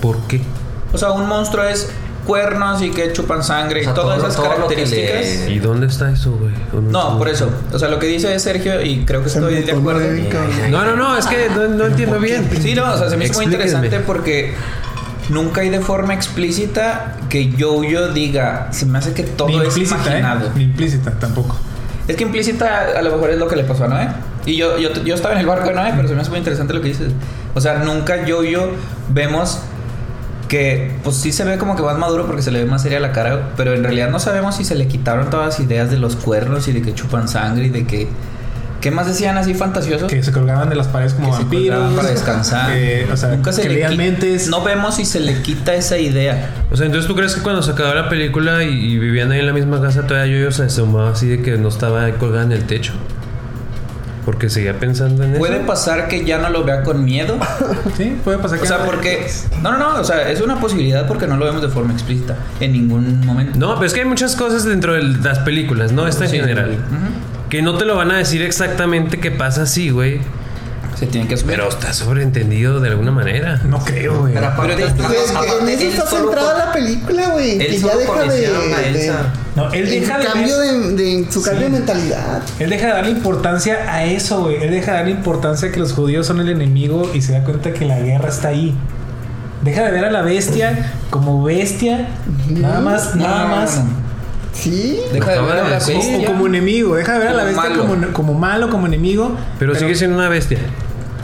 ¿Por 0.00 0.18
qué? 0.28 0.40
O 0.92 0.98
sea, 0.98 1.12
un 1.12 1.28
monstruo 1.28 1.64
es 1.64 1.88
cuernos 2.28 2.82
y 2.82 2.90
que 2.90 3.10
chupan 3.12 3.42
sangre 3.42 3.80
O 3.80 3.84
sea, 3.84 3.92
y 3.92 3.94
todas 3.96 4.18
todo- 4.18 4.28
esas 4.28 4.36
todo 4.36 4.50
características. 4.50 5.46
le- 5.46 5.50
¿Y 5.54 5.58
dónde 5.60 5.86
está 5.86 6.10
eso, 6.12 6.32
güey? 6.32 6.52
¿O 6.74 6.80
No, 6.80 7.16
por 7.18 7.28
eso. 7.28 7.50
O 7.72 7.78
sea, 7.78 7.88
lo 7.88 7.98
que 7.98 8.06
dice 8.06 8.38
Sergio, 8.38 8.82
y 8.82 9.04
creo 9.06 9.22
que 9.22 9.28
estoy 9.28 9.62
de 9.62 9.72
acuerdo. 9.72 10.00
no. 10.00 10.68
No, 10.68 10.84
no, 10.84 10.96
no, 10.96 11.16
es 11.18 11.26
que 11.26 11.48
no, 11.48 11.66
no 11.68 11.86
entiendo 11.92 12.20
bien. 12.20 12.46
Sí, 12.60 12.74
no, 12.74 12.92
o 12.92 12.98
sea, 12.98 13.08
se 13.08 13.16
me 13.16 13.24
hizo 13.24 13.34
muy 13.34 13.46
interesante 13.46 13.98
porque 14.00 14.52
nunca 15.30 15.62
hay 15.62 15.70
de 15.70 15.80
forma 15.80 16.12
explícita 16.14 17.16
que 17.30 17.50
yo-yo 17.50 18.12
diga, 18.12 18.68
se 18.72 18.84
me 18.86 18.98
hace 18.98 19.14
que 19.14 19.22
todo 19.22 19.48
Ni 19.48 19.66
es 19.66 19.76
¿eh? 19.76 19.80
imaginado. 19.80 20.50
Ni 20.54 20.64
implícita 20.64 21.12
tampoco. 21.12 21.56
Es 22.06 22.14
que 22.16 22.24
implícita 22.24 22.98
a 22.98 23.02
lo 23.02 23.10
mejor 23.12 23.30
es 23.30 23.38
lo 23.38 23.48
que 23.48 23.56
le 23.56 23.64
pasó 23.64 23.84
a 23.84 23.88
Noé. 23.88 24.08
Y 24.46 24.56
yo, 24.56 24.78
yo, 24.78 24.92
yo 25.04 25.14
estaba 25.14 25.34
en 25.34 25.40
el 25.40 25.46
barco 25.46 25.68
de 25.68 25.74
Noé, 25.74 25.92
pero 25.96 26.08
se 26.08 26.14
me 26.14 26.20
hace 26.20 26.30
muy 26.30 26.38
interesante 26.38 26.72
lo 26.74 26.80
que 26.82 26.88
dices. 26.88 27.12
O 27.54 27.60
sea, 27.60 27.78
nunca 27.78 28.24
yo 28.26 28.42
yo 28.44 28.70
vemos 29.10 29.60
que 30.48 30.92
pues 31.04 31.16
sí 31.16 31.30
se 31.30 31.44
ve 31.44 31.58
como 31.58 31.76
que 31.76 31.82
más 31.82 31.98
maduro 31.98 32.26
porque 32.26 32.42
se 32.42 32.50
le 32.50 32.64
ve 32.64 32.70
más 32.70 32.82
seria 32.82 33.00
la 33.00 33.12
cara, 33.12 33.50
pero 33.56 33.74
en 33.74 33.84
realidad 33.84 34.10
no 34.10 34.18
sabemos 34.18 34.56
si 34.56 34.64
se 34.64 34.74
le 34.74 34.88
quitaron 34.88 35.30
todas 35.30 35.46
las 35.46 35.60
ideas 35.60 35.90
de 35.90 35.98
los 35.98 36.16
cuernos 36.16 36.66
y 36.68 36.72
de 36.72 36.82
que 36.82 36.94
chupan 36.94 37.28
sangre 37.28 37.66
y 37.66 37.70
de 37.70 37.86
que 37.86 38.08
¿qué 38.80 38.90
más 38.90 39.06
decían 39.06 39.36
así 39.36 39.54
fantasioso? 39.54 40.06
Que 40.06 40.22
se 40.22 40.32
colgaban 40.32 40.68
de 40.68 40.76
las 40.76 40.88
paredes 40.88 41.14
como 41.14 41.30
que 41.30 41.36
se 41.36 41.42
vampiros. 41.42 41.76
colgaban 41.76 41.96
para 41.96 42.10
descansar. 42.10 42.72
que, 42.72 43.06
o 43.12 43.16
sea, 43.16 43.30
Nunca 43.30 43.52
se 43.52 43.62
que 43.62 43.68
le 43.68 43.96
mentes. 43.96 44.48
No 44.48 44.62
vemos 44.62 44.96
si 44.96 45.04
se 45.04 45.20
le 45.20 45.42
quita 45.42 45.74
esa 45.74 45.98
idea. 45.98 46.50
O 46.70 46.76
sea, 46.76 46.86
entonces 46.86 47.08
tú 47.08 47.14
crees 47.14 47.34
que 47.34 47.42
cuando 47.42 47.62
se 47.62 47.72
acabó 47.72 47.94
la 47.94 48.08
película 48.08 48.62
y, 48.64 48.68
y 48.68 48.98
vivían 48.98 49.30
ahí 49.32 49.40
en 49.40 49.46
la 49.46 49.52
misma 49.52 49.80
casa, 49.80 50.06
todavía 50.06 50.32
yo, 50.34 50.44
yo 50.44 50.52
se 50.52 50.64
asomaba 50.64 51.10
así 51.10 51.26
de 51.26 51.42
que 51.42 51.56
no 51.58 51.68
estaba 51.68 52.08
colgada 52.12 52.44
en 52.44 52.52
el 52.52 52.64
techo. 52.64 52.92
Porque 54.28 54.50
seguía 54.50 54.78
pensando 54.78 55.24
en 55.24 55.38
Puede 55.38 55.56
eso. 55.56 55.66
pasar 55.66 56.06
que 56.06 56.22
ya 56.22 56.36
no 56.36 56.50
lo 56.50 56.62
vea 56.62 56.82
con 56.82 57.02
miedo. 57.02 57.38
Sí, 57.96 58.14
puede 58.22 58.36
pasar 58.36 58.58
que 58.58 58.64
O 58.64 58.68
sea, 58.68 58.84
porque. 58.84 59.26
No, 59.62 59.72
no, 59.72 59.78
no. 59.94 60.00
O 60.00 60.04
sea, 60.04 60.28
es 60.30 60.42
una 60.42 60.60
posibilidad 60.60 61.06
porque 61.08 61.26
no 61.26 61.38
lo 61.38 61.46
vemos 61.46 61.62
de 61.62 61.68
forma 61.70 61.94
explícita 61.94 62.36
en 62.60 62.72
ningún 62.72 63.24
momento. 63.24 63.58
No, 63.58 63.74
pero 63.76 63.86
es 63.86 63.94
que 63.94 64.00
hay 64.00 64.06
muchas 64.06 64.36
cosas 64.36 64.64
dentro 64.64 64.92
de 64.92 65.02
las 65.02 65.38
películas, 65.38 65.92
¿no? 65.92 66.06
Esta 66.06 66.24
en 66.26 66.30
Sí. 66.30 66.36
general. 66.40 66.76
Que 67.48 67.62
no 67.62 67.78
te 67.78 67.86
lo 67.86 67.96
van 67.96 68.10
a 68.10 68.18
decir 68.18 68.42
exactamente 68.42 69.18
que 69.18 69.30
pasa 69.30 69.62
así, 69.62 69.88
güey. 69.88 70.20
Se 70.98 71.06
tiene 71.06 71.28
que 71.28 71.34
asumir. 71.34 71.56
Pero 71.56 71.68
está 71.68 71.92
sobreentendido 71.92 72.80
de 72.80 72.88
alguna 72.88 73.12
manera. 73.12 73.60
No 73.64 73.78
creo, 73.84 74.18
güey. 74.20 74.34
Pero 74.34 74.46
aparte, 74.48 74.74
Pero 74.76 74.94
Pues, 75.06 75.32
en 75.62 75.68
eso 75.68 75.88
está 75.88 76.06
centrada 76.06 76.66
la 76.66 76.72
película, 76.72 77.28
güey. 77.30 77.52
Él 77.52 77.66
Que 77.68 77.78
ya 77.78 77.96
deja 77.96 78.22
de. 78.24 79.12
No, 79.54 79.72
él 79.72 79.88
deja 79.90 80.18
de 80.18 80.24
cambio 80.26 80.58
ver- 80.58 80.96
de, 80.96 81.26
su 81.30 81.42
cambio 81.42 81.66
Sí. 81.66 81.72
de 81.72 81.78
mentalidad. 81.78 82.42
Él 82.58 82.70
deja 82.70 82.86
de 82.88 82.92
darle 82.94 83.10
importancia 83.10 83.92
a 83.92 84.04
eso, 84.04 84.42
güey. 84.42 84.56
Él 84.62 84.70
deja 84.72 84.92
de 84.92 84.96
darle 84.98 85.12
importancia 85.12 85.68
a 85.68 85.72
que 85.72 85.78
los 85.80 85.92
judíos 85.92 86.26
son 86.26 86.40
el 86.40 86.48
enemigo 86.48 87.10
y 87.14 87.22
se 87.22 87.32
da 87.32 87.44
cuenta 87.44 87.72
que 87.72 87.84
la 87.84 87.98
guerra 88.00 88.28
está 88.28 88.48
ahí. 88.48 88.74
Deja 89.62 89.82
de 89.84 89.90
ver 89.92 90.04
a 90.04 90.10
la 90.10 90.22
bestia 90.22 90.92
como 91.10 91.42
bestia, 91.42 92.08
nada 92.48 92.80
más, 92.80 93.14
No, 93.16 93.24
nada 93.26 93.46
más. 93.46 93.80
Sí. 94.52 94.98
Deja 95.12 95.32
de 95.32 95.40
ver 95.42 95.50
a 95.52 95.68
la 95.68 95.78
bestia. 95.78 95.96
o 96.20 96.24
como 96.24 96.46
enemigo, 96.46 96.96
deja 96.96 97.12
de 97.14 97.18
ver 97.20 97.28
a 97.28 97.32
la 97.34 97.44
Como 97.44 97.62
bestia 97.62 97.70
malo. 97.70 97.86
Como, 97.86 98.12
como 98.12 98.34
malo, 98.34 98.70
como 98.70 98.86
enemigo. 98.86 99.36
Pero, 99.58 99.74
sigue 99.74 99.94
siendo 99.94 100.16
una 100.16 100.28
bestia. 100.28 100.58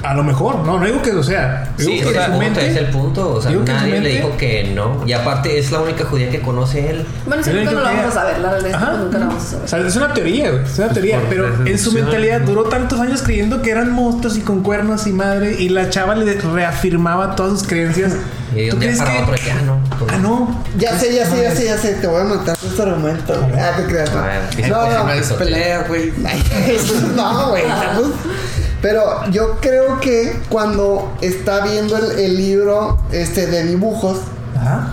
A 0.05 0.13
lo 0.15 0.23
mejor, 0.23 0.59
no, 0.59 0.79
no 0.79 0.85
digo 0.85 1.01
que 1.01 1.13
lo 1.15 1.23
sea. 1.23 1.73
Digo 1.79 1.91
Sí, 1.91 2.01
que 2.01 2.07
o 2.07 2.13
sea, 2.13 2.27
su 2.27 2.31
Punto, 2.33 2.45
mente- 2.45 2.71
es 2.71 2.77
el 2.77 2.87
punto. 2.91 3.31
O 3.37 3.41
sea, 3.43 3.51
nadie 3.53 4.01
le 4.01 4.09
dijo 4.11 4.37
que 4.37 4.65
no. 4.75 5.03
Y 5.07 5.13
aparte, 5.15 5.59
es 5.59 5.71
la 5.73 5.81
única 5.81 6.05
judía 6.05 6.29
que 6.31 6.41
conoce 6.41 6.91
él. 6.91 7.07
Bueno, 7.27 7.43
sí, 7.43 7.51
Yo 7.51 7.57
nunca 7.57 7.71
no 7.73 7.79
lo 7.81 7.85
vamos 7.87 8.05
a 8.07 8.11
saber, 8.13 8.39
la 8.41 8.51
realidad 8.51 8.71
es 8.73 8.77
que 8.77 8.83
Ajá. 8.85 8.97
nunca 8.99 9.19
lo 9.19 9.27
vamos 9.29 9.43
a 9.43 9.47
O 9.47 9.51
saber. 9.51 9.69
sea, 9.69 9.79
es 9.81 9.97
una 9.97 10.13
teoría, 10.13 10.51
güey. 10.51 10.63
Es 10.65 10.79
una 10.79 10.89
teoría. 10.91 11.21
por 11.21 11.29
Pero 11.31 11.67
en 11.67 11.79
su 11.79 11.93
mentalidad 11.93 12.41
duró 12.43 12.65
tantos 12.65 13.01
años 13.01 13.23
creyendo 13.23 13.63
que 13.63 13.71
eran 13.71 13.91
monstruos 13.93 14.37
y 14.37 14.41
con 14.43 14.63
cuernos 14.63 15.07
y 15.07 15.13
madre. 15.13 15.57
Y 15.59 15.71
la 15.71 15.89
chava 15.89 16.15
le 16.15 16.35
reafirmaba 16.35 17.35
todas 17.35 17.59
sus 17.61 17.67
creencias. 17.69 18.13
Y 18.55 18.69
¿Tú 18.69 18.77
un 18.77 18.81
día 18.81 18.91
crees 18.91 18.99
para 18.99 19.13
que.? 19.17 19.23
otro, 19.23 19.35
ya 19.37 19.55
no. 19.63 19.81
Pues, 19.99 20.13
Ah, 20.13 20.19
no. 20.19 20.65
Ya 20.79 20.99
sé, 20.99 21.15
ya 21.15 21.25
sé, 21.27 21.43
ya 21.43 21.51
sé, 21.57 21.65
ya 21.65 21.79
sé. 21.79 21.95
Te 21.95 22.07
voy 22.07 22.21
a 22.21 22.25
matar 22.25 22.57
con 22.59 22.69
este 22.69 22.83
argumento. 22.83 23.49
Ah, 23.59 23.71
te 23.77 23.85
creas. 23.87 24.11
No, 24.69 24.91
no, 24.91 25.05
no. 25.05 25.13
Es 25.13 25.33
pelea, 25.33 25.85
güey. 25.89 26.13
no, 27.17 27.49
güey. 27.51 27.63
Pero 28.85 29.31
yo 29.31 29.57
creo 29.63 29.99
que 29.99 30.37
cuando 30.51 31.11
está 31.23 31.65
viendo 31.65 31.97
el, 31.97 32.19
el 32.19 32.37
libro 32.37 32.99
este 33.13 33.47
de 33.47 33.65
dibujos 33.65 34.19
Ajá. 34.55 34.93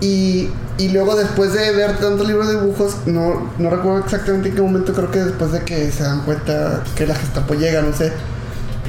y, 0.00 0.48
y 0.78 0.88
luego 0.88 1.14
después 1.14 1.52
de 1.52 1.70
ver 1.72 1.98
tantos 1.98 2.26
libros 2.26 2.48
de 2.48 2.58
dibujos, 2.58 2.96
no, 3.04 3.50
no 3.58 3.68
recuerdo 3.68 3.98
exactamente 3.98 4.48
en 4.48 4.54
qué 4.54 4.62
momento, 4.62 4.94
creo 4.94 5.10
que 5.10 5.22
después 5.22 5.52
de 5.52 5.60
que 5.64 5.92
se 5.92 6.02
dan 6.02 6.22
cuenta 6.22 6.82
que 6.96 7.06
la 7.06 7.14
Gestapo 7.14 7.52
llega, 7.52 7.82
no 7.82 7.92
sé. 7.92 8.10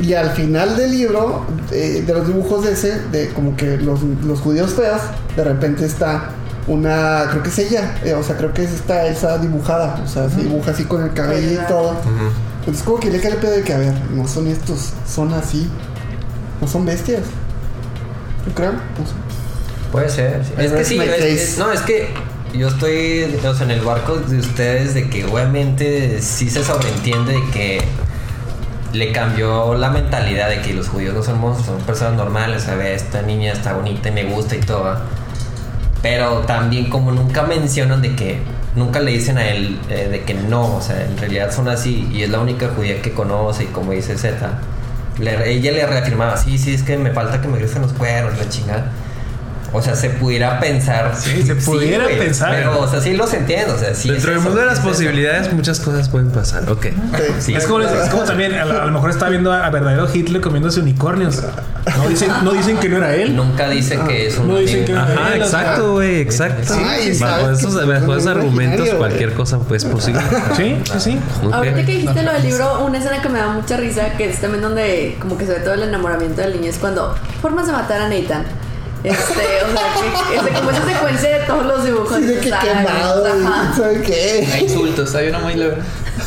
Y 0.02 0.14
al 0.14 0.30
final 0.30 0.78
del 0.78 0.92
libro, 0.92 1.46
de 1.70 2.06
los 2.08 2.26
dibujos 2.26 2.64
de 2.64 2.72
ese, 2.72 2.98
de 3.12 3.34
como 3.34 3.58
que 3.58 3.76
los, 3.76 4.02
los 4.02 4.40
judíos 4.40 4.76
feos, 4.76 5.02
de 5.36 5.44
repente 5.44 5.86
está 5.86 6.30
una, 6.68 7.26
creo 7.32 7.44
que 7.44 7.50
es 7.50 7.60
ella, 7.60 8.00
eh, 8.06 8.14
o 8.14 8.24
sea, 8.24 8.38
creo 8.38 8.54
que 8.54 8.64
es 8.64 8.72
esta 8.72 9.08
Elsa 9.08 9.40
dibujada, 9.40 10.02
o 10.06 10.08
sea, 10.08 10.30
se 10.30 10.42
dibuja 10.42 10.72
así 10.72 10.86
con 10.86 11.04
el 11.04 11.14
cabello 11.14 11.62
y 11.62 11.68
todo. 11.68 11.98
Entonces 12.66 12.84
como 12.84 13.00
que 13.00 13.12
le 13.12 13.20
cae 13.22 13.32
el 13.32 13.38
pedo 13.38 13.52
de 13.52 13.62
que, 13.62 13.74
a 13.74 13.78
ver, 13.78 13.94
no 14.12 14.28
son 14.28 14.48
estos, 14.48 14.94
son 15.08 15.34
así, 15.34 15.70
no 16.62 16.68
son 16.68 16.86
bestias. 16.86 17.22
¿Tú 18.44 18.52
crees? 18.54 18.74
No 18.74 18.80
sé. 19.06 19.14
Puede 19.92 20.10
ser. 20.10 20.44
sí. 20.46 20.54
Es 20.58 20.72
que 20.72 20.86
sí. 20.86 21.00
es- 21.00 21.58
no, 21.58 21.72
es 21.72 21.82
que 21.82 22.10
yo 22.54 22.68
estoy 22.70 23.38
o 23.46 23.54
sea, 23.54 23.66
en 23.66 23.72
el 23.72 23.82
barco 23.82 24.18
de 24.18 24.40
ustedes 24.40 24.94
de 24.94 25.10
que 25.10 25.26
obviamente 25.26 26.22
sí 26.22 26.50
se 26.50 26.64
sobreentiende 26.64 27.34
de 27.34 27.50
que 27.52 27.82
le 28.94 29.12
cambió 29.12 29.76
la 29.76 29.90
mentalidad 29.90 30.50
de 30.50 30.62
que 30.62 30.74
los 30.74 30.88
judíos 30.88 31.14
no 31.14 31.22
son 31.22 31.40
monstruos, 31.40 31.78
son 31.78 31.86
personas 31.86 32.16
normales. 32.16 32.68
A 32.68 32.76
ver, 32.76 32.94
esta 32.94 33.22
niña 33.22 33.52
está 33.52 33.74
bonita 33.74 34.10
y 34.10 34.12
me 34.14 34.24
gusta 34.26 34.56
y 34.56 34.62
todo. 34.62 34.84
¿va? 34.86 35.02
Pero 36.02 36.40
también 36.48 36.90
como 36.90 37.12
nunca 37.12 37.44
mencionan 37.44 38.02
de 38.02 38.16
que 38.16 38.40
nunca 38.76 39.00
le 39.00 39.12
dicen 39.12 39.38
a 39.38 39.48
él 39.48 39.80
eh, 39.90 40.08
de 40.10 40.24
que 40.24 40.34
no, 40.34 40.78
o 40.78 40.82
sea, 40.82 41.04
en 41.06 41.18
realidad 41.18 41.52
son 41.52 41.68
así 41.68 42.08
y 42.12 42.24
es 42.24 42.30
la 42.30 42.40
única 42.40 42.70
judía 42.76 43.02
que 43.02 43.12
conoce 43.12 43.64
y 43.64 43.68
como 43.68 43.92
dice 43.92 44.18
Z, 44.18 44.60
ella 45.20 45.72
le 45.72 45.86
reafirmaba, 45.86 46.38
sí, 46.38 46.58
sí, 46.58 46.74
es 46.74 46.84
que 46.84 46.98
me 46.98 47.12
falta 47.12 47.42
que 47.42 47.48
me 47.48 47.58
crezcan 47.58 47.84
los 47.84 47.94
cuernos, 47.94 48.38
la 48.38 48.50
chingada. 48.50 48.92
O 49.78 49.82
sea, 49.82 49.96
se 49.96 50.10
pudiera 50.10 50.60
pensar. 50.60 51.14
Sí, 51.18 51.44
se 51.44 51.56
pudiera 51.56 52.06
güey, 52.06 52.18
pensar. 52.18 52.52
Pero, 52.56 52.80
o 52.80 52.88
sea, 52.90 53.02
sí 53.02 53.14
los 53.14 53.34
entiendo. 53.34 53.76
O 53.76 53.78
sea, 53.78 53.94
sí. 53.94 54.10
Dentro 54.10 54.32
del 54.32 54.40
mundo 54.40 54.60
de 54.62 54.66
las 54.68 54.80
eso. 54.80 54.88
posibilidades, 54.88 55.52
muchas 55.54 55.80
cosas 55.80 56.08
pueden 56.10 56.32
pasar. 56.32 56.70
Ok. 56.72 56.88
Sí. 57.40 57.54
es, 57.54 57.66
como, 57.66 57.82
es 57.82 58.10
como 58.10 58.24
también, 58.24 58.54
a, 58.54 58.66
lo- 58.66 58.82
a 58.82 58.86
lo 58.86 58.92
mejor 58.92 59.10
está 59.10 59.28
viendo 59.30 59.52
a, 59.52 59.66
a 59.66 59.70
verdadero 59.70 60.08
Hitler 60.14 60.42
comiéndose 60.42 60.80
unicornios. 60.80 61.42
No 61.98 62.08
dicen, 62.10 62.32
no 62.44 62.52
dicen 62.54 62.78
que 62.78 62.90
no 62.90 62.98
era 62.98 63.14
él. 63.16 63.36
Nunca 63.36 63.70
dice 63.70 64.00
que 64.08 64.28
es 64.28 64.38
un. 64.38 64.48
No 64.48 64.58
dicen 64.58 64.86
que 64.86 64.94
no 64.94 65.06
era 65.06 65.14
Ajá, 65.26 65.36
él. 65.36 65.42
o 65.44 65.46
sea, 65.48 65.60
exacto, 65.62 65.92
güey, 65.94 66.20
exacto. 66.22 66.74
Ay, 66.84 67.18
bajo 67.20 67.52
esos, 67.52 67.88
bajo 67.88 68.30
argumentos, 68.30 68.90
cualquier 68.90 69.26
güey. 69.30 69.38
cosa 69.38 69.60
pues, 69.60 69.84
es 69.84 69.90
posible. 69.92 70.22
Sí, 70.56 70.78
sí, 70.86 71.00
sí. 71.00 71.20
Ok. 71.46 71.54
Ahorita 71.54 71.76
que 71.86 71.92
dijiste 71.92 72.24
lo 72.24 72.32
del 72.34 72.44
libro, 72.44 72.86
una 72.86 72.98
escena 72.98 73.22
que 73.22 73.30
me 73.30 73.40
da 73.40 73.50
mucha 73.50 73.78
risa, 73.78 74.14
que 74.18 74.30
es 74.30 74.40
también 74.42 74.62
donde 74.64 75.18
como 75.20 75.38
que 75.38 75.46
se 75.46 75.54
ve 75.54 75.60
todo 75.60 75.74
el 75.74 75.84
enamoramiento 75.84 76.42
del 76.42 76.54
niño, 76.54 76.70
es 76.70 76.78
cuando 76.80 77.14
formas 77.42 77.68
de 77.68 77.74
matar 77.74 78.02
a 78.02 78.08
Nathan. 78.10 78.44
Este, 79.10 79.34
o 79.64 79.72
sea, 79.72 79.94
que, 80.30 80.36
este, 80.38 80.54
como 80.60 80.72
esa 80.72 80.86
secuencia 80.86 81.30
de 81.40 81.46
todos 81.46 81.66
los 81.66 81.86
dibujos. 81.86 82.18
Sí, 82.18 82.24
de 82.24 82.34
que 82.36 82.40
dices, 82.42 82.54
"Ay, 82.62 82.68
quemado, 82.86 83.26
ajá". 83.26 83.72
y 83.74 83.78
¿sabe 83.78 83.96
Hay 83.98 84.02
qué? 84.04 84.60
insultos, 84.62 85.16
hay 85.16 85.28
uno 85.30 85.40
muy 85.42 85.54
leve. 85.56 85.78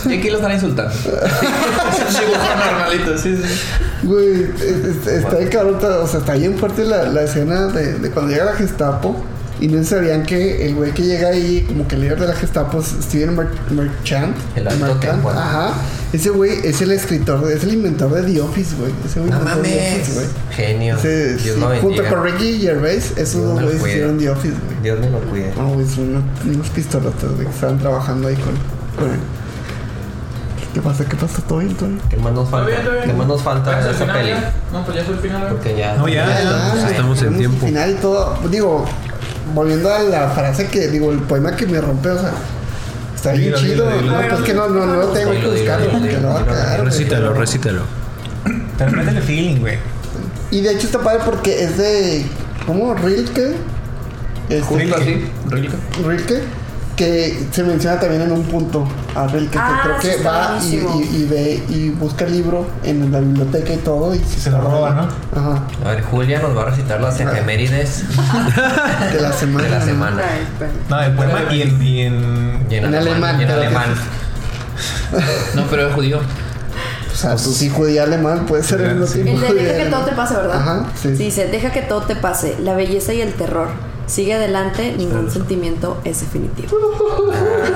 Y 0.07 0.19
aquí 0.19 0.31
lo 0.31 0.37
están 0.37 0.53
insultando. 0.53 0.93
es 0.95 1.03
un 1.03 2.21
dibujo 2.21 2.55
normalito, 2.71 3.19
sí, 3.19 3.37
sí. 3.37 3.61
Güey, 4.03 4.43
es- 4.45 4.61
es- 4.63 5.07
está 5.07 5.39
está- 5.73 6.01
o 6.01 6.07
sea, 6.07 6.21
está 6.21 6.35
bien 6.35 6.57
fuerte 6.59 6.85
la, 6.85 7.05
la 7.05 7.23
escena 7.23 7.67
de, 7.69 7.95
de 7.95 8.11
cuando 8.11 8.31
llega 8.33 8.45
la 8.45 8.53
Gestapo 8.55 9.17
y 9.61 9.69
no 9.69 9.83
sabían 9.85 10.23
que 10.25 10.67
el 10.67 10.75
güey 10.77 10.93
que 10.93 11.03
llega 11.03 11.29
ahí, 11.29 11.65
como 11.67 11.87
que 11.89 11.97
el 11.97 12.03
líder 12.03 12.21
de 12.21 12.27
la 12.29 12.35
Gestapo 12.35 12.81
es 12.81 12.87
Steven 13.03 13.35
Mer- 13.37 13.49
Merchant. 13.71 14.37
El 14.57 14.69
alto 14.69 14.81
Merchant, 14.85 15.01
tempo. 15.15 15.31
Ajá. 15.31 15.73
Ese 16.13 16.31
güey 16.31 16.53
es 16.65 16.81
el 16.81 16.93
escritor, 16.93 17.51
es 17.53 17.65
el 17.65 17.75
inventor 17.75 18.11
de 18.13 18.23
The 18.33 18.41
Office, 18.41 18.75
güey. 18.77 18.93
Ese 19.05 19.21
güey 19.21 19.31
No 19.31 19.39
inventó 19.41 19.63
The 19.63 19.69
mames. 19.69 19.93
Office, 20.03 20.15
güey. 20.15 20.27
Genio. 20.57 20.97
Ese, 20.97 21.37
Dios 21.37 21.55
sí, 21.57 21.61
lo 21.61 21.77
junto 21.81 22.05
con 22.09 22.23
Ricky 22.25 22.59
Gervais, 22.61 23.13
esos 23.17 23.43
dos 23.43 23.63
güeyes 23.63 23.81
hicieron 23.87 24.19
The 24.19 24.31
Office, 24.31 24.55
güey. 24.65 24.83
Dios 24.83 25.01
me 25.01 25.11
lo 25.11 25.19
cuide. 25.21 25.53
No, 25.57 25.69
güey, 25.71 25.87
son 25.87 26.09
unos, 26.11 26.23
unos 26.47 26.69
pistolotas, 26.71 27.31
güey, 27.33 27.47
que 27.47 27.53
estaban 27.53 27.79
trabajando 27.79 28.29
ahí 28.29 28.37
con, 28.37 28.55
con 28.97 29.13
él. 29.13 29.21
¿Qué 30.73 30.83
pasa? 30.83 31.05
¿Qué 31.05 31.17
pasa? 31.17 31.43
¿Todo 31.49 31.59
bien? 31.59 31.75
¿Todo 31.75 31.89
bien? 31.89 32.01
¿Qué 32.09 32.17
más 32.19 32.33
nos 32.33 32.49
falta? 32.49 32.71
¿Qué 33.05 33.13
más 33.13 33.27
nos 33.27 33.43
falta 33.43 33.81
de 33.85 33.91
esa 33.91 34.13
peli? 34.13 34.31
No, 34.73 34.85
pues 34.85 34.97
ya 34.97 35.05
fue 35.05 35.15
el 35.15 35.21
final. 35.21 35.49
Porque 35.49 35.77
ya. 35.77 35.97
No, 35.97 36.07
ya, 36.09 36.27
ya. 36.27 36.91
estamos 36.91 37.23
en 37.23 37.37
tiempo. 37.39 37.67
el 37.67 37.73
final 37.73 37.91
y 37.91 37.95
todo. 37.95 38.39
Digo, 38.51 38.85
volviendo 39.55 39.93
a 39.93 39.99
la 40.01 40.29
frase 40.31 40.67
que 40.67 40.89
digo, 40.89 41.11
el 41.13 41.19
poema 41.21 41.55
que 41.57 41.67
me 41.67 41.81
rompe, 41.81 42.11
o 42.11 42.19
sea, 42.19 42.33
está 43.15 43.33
bien 43.33 43.45
Dilo, 43.55 43.59
chido. 43.59 43.87
dilo, 43.91 44.01
dilo. 44.03 44.13
No, 44.23 44.29
pues 44.29 44.41
que 44.43 44.55
no, 44.55 44.69
no, 44.69 44.87
no 44.87 44.95
lo 44.95 45.09
tengo 45.09 45.31
que 45.33 45.47
buscarlo 45.47 45.87
dilo, 45.87 45.99
porque 45.99 46.09
dilo, 46.09 46.21
lo 46.21 46.29
va 46.29 46.35
a 46.35 46.43
dilo. 46.43 46.53
cagar. 46.55 46.77
güey, 46.81 46.91
Recítalo, 46.91 47.29
pero- 47.29 47.41
recítalo. 47.41 47.83
Pero 48.79 48.93
métele 48.93 49.21
feeling, 49.23 49.57
güey. 49.61 49.79
Y 50.51 50.61
de 50.63 50.73
hecho 50.73 50.87
está 50.87 51.01
padre 51.01 51.21
porque 51.25 51.63
es 51.65 51.77
de. 51.77 52.25
¿Cómo? 52.67 52.95
Rilke. 52.95 53.55
Este, 54.49 54.95
así, 54.95 55.25
Rilke. 55.51 55.77
Rilke. 56.07 56.43
Que 56.99 57.47
se 57.53 57.63
menciona 57.63 58.01
también 58.01 58.23
en 58.23 58.33
un 58.33 58.43
punto 58.43 58.85
a 59.15 59.27
Rilke. 59.29 59.53
que 59.53 59.59
Ah, 59.59 59.81
creo 59.85 60.03
sí, 60.03 60.19
que 60.19 60.25
va 60.25 60.59
y, 60.61 60.81
buenísimo. 60.81 61.01
y- 61.01 61.17
y 61.17 61.25
ve 61.27 61.63
y 61.69 61.91
busca 61.91 62.25
el 62.25 62.33
libro 62.33 62.67
en 62.83 63.13
la 63.13 63.21
biblioteca 63.21 63.73
y 63.73 63.77
todo. 63.77 64.15
Y 64.15 64.19
Se 64.19 64.51
lo 64.51 64.61
roba, 64.61 64.91
¿no? 64.91 65.41
Ajá. 65.41 65.63
A 65.87 65.91
ver, 65.91 66.03
Julia 66.03 66.41
nos 66.41 66.57
va 66.57 66.63
a 66.63 66.65
recitar 66.67 67.01
las 67.01 67.21
efemérides 67.21 68.03
De 69.13 69.21
la 69.21 69.33
semana. 69.33 69.65
de 69.65 69.71
la 69.71 69.81
semana. 69.81 70.23
No, 70.91 71.01
el 71.01 71.13
poema 71.13 71.39
y 71.53 71.63
en, 71.63 71.83
y 71.83 72.01
en 72.03 72.67
Y 72.69 72.75
en, 72.75 72.85
En 72.87 72.95
alemán, 72.97 73.41
Y 73.41 73.45
en 73.45 73.51
alemán. 73.51 73.87
No, 75.55 75.63
pero 75.71 75.89
es 75.89 75.95
judío. 75.95 76.19
O 76.19 77.17
sea, 77.17 77.35
tú 77.37 77.53
sí 77.53 77.69
judía 77.71 78.05
alemán, 78.05 78.45
puede 78.47 78.63
ser 78.63 78.81
el 78.81 78.97
mismo 78.97 79.07
Sí. 79.07 79.21
El 79.21 79.39
de 79.41 79.55
deja 79.65 79.85
que 79.85 79.91
todo 79.91 80.05
te 80.05 80.13
pase, 80.13 80.35
¿verdad? 80.35 80.57
Ajá, 80.61 80.87
sí. 81.01 81.09
dice, 81.11 81.47
deja 81.49 81.71
que 81.73 81.83
todo 81.83 82.03
te 82.03 82.15
pase, 82.17 82.57
la 82.61 82.75
belleza 82.75 83.13
y 83.13 83.21
el 83.21 83.33
terror. 83.35 83.69
Sigue 84.09 84.35
adelante, 84.35 84.95
ningún 84.97 85.31
sentimiento 85.31 85.99
es 86.03 86.21
definitivo. 86.23 86.79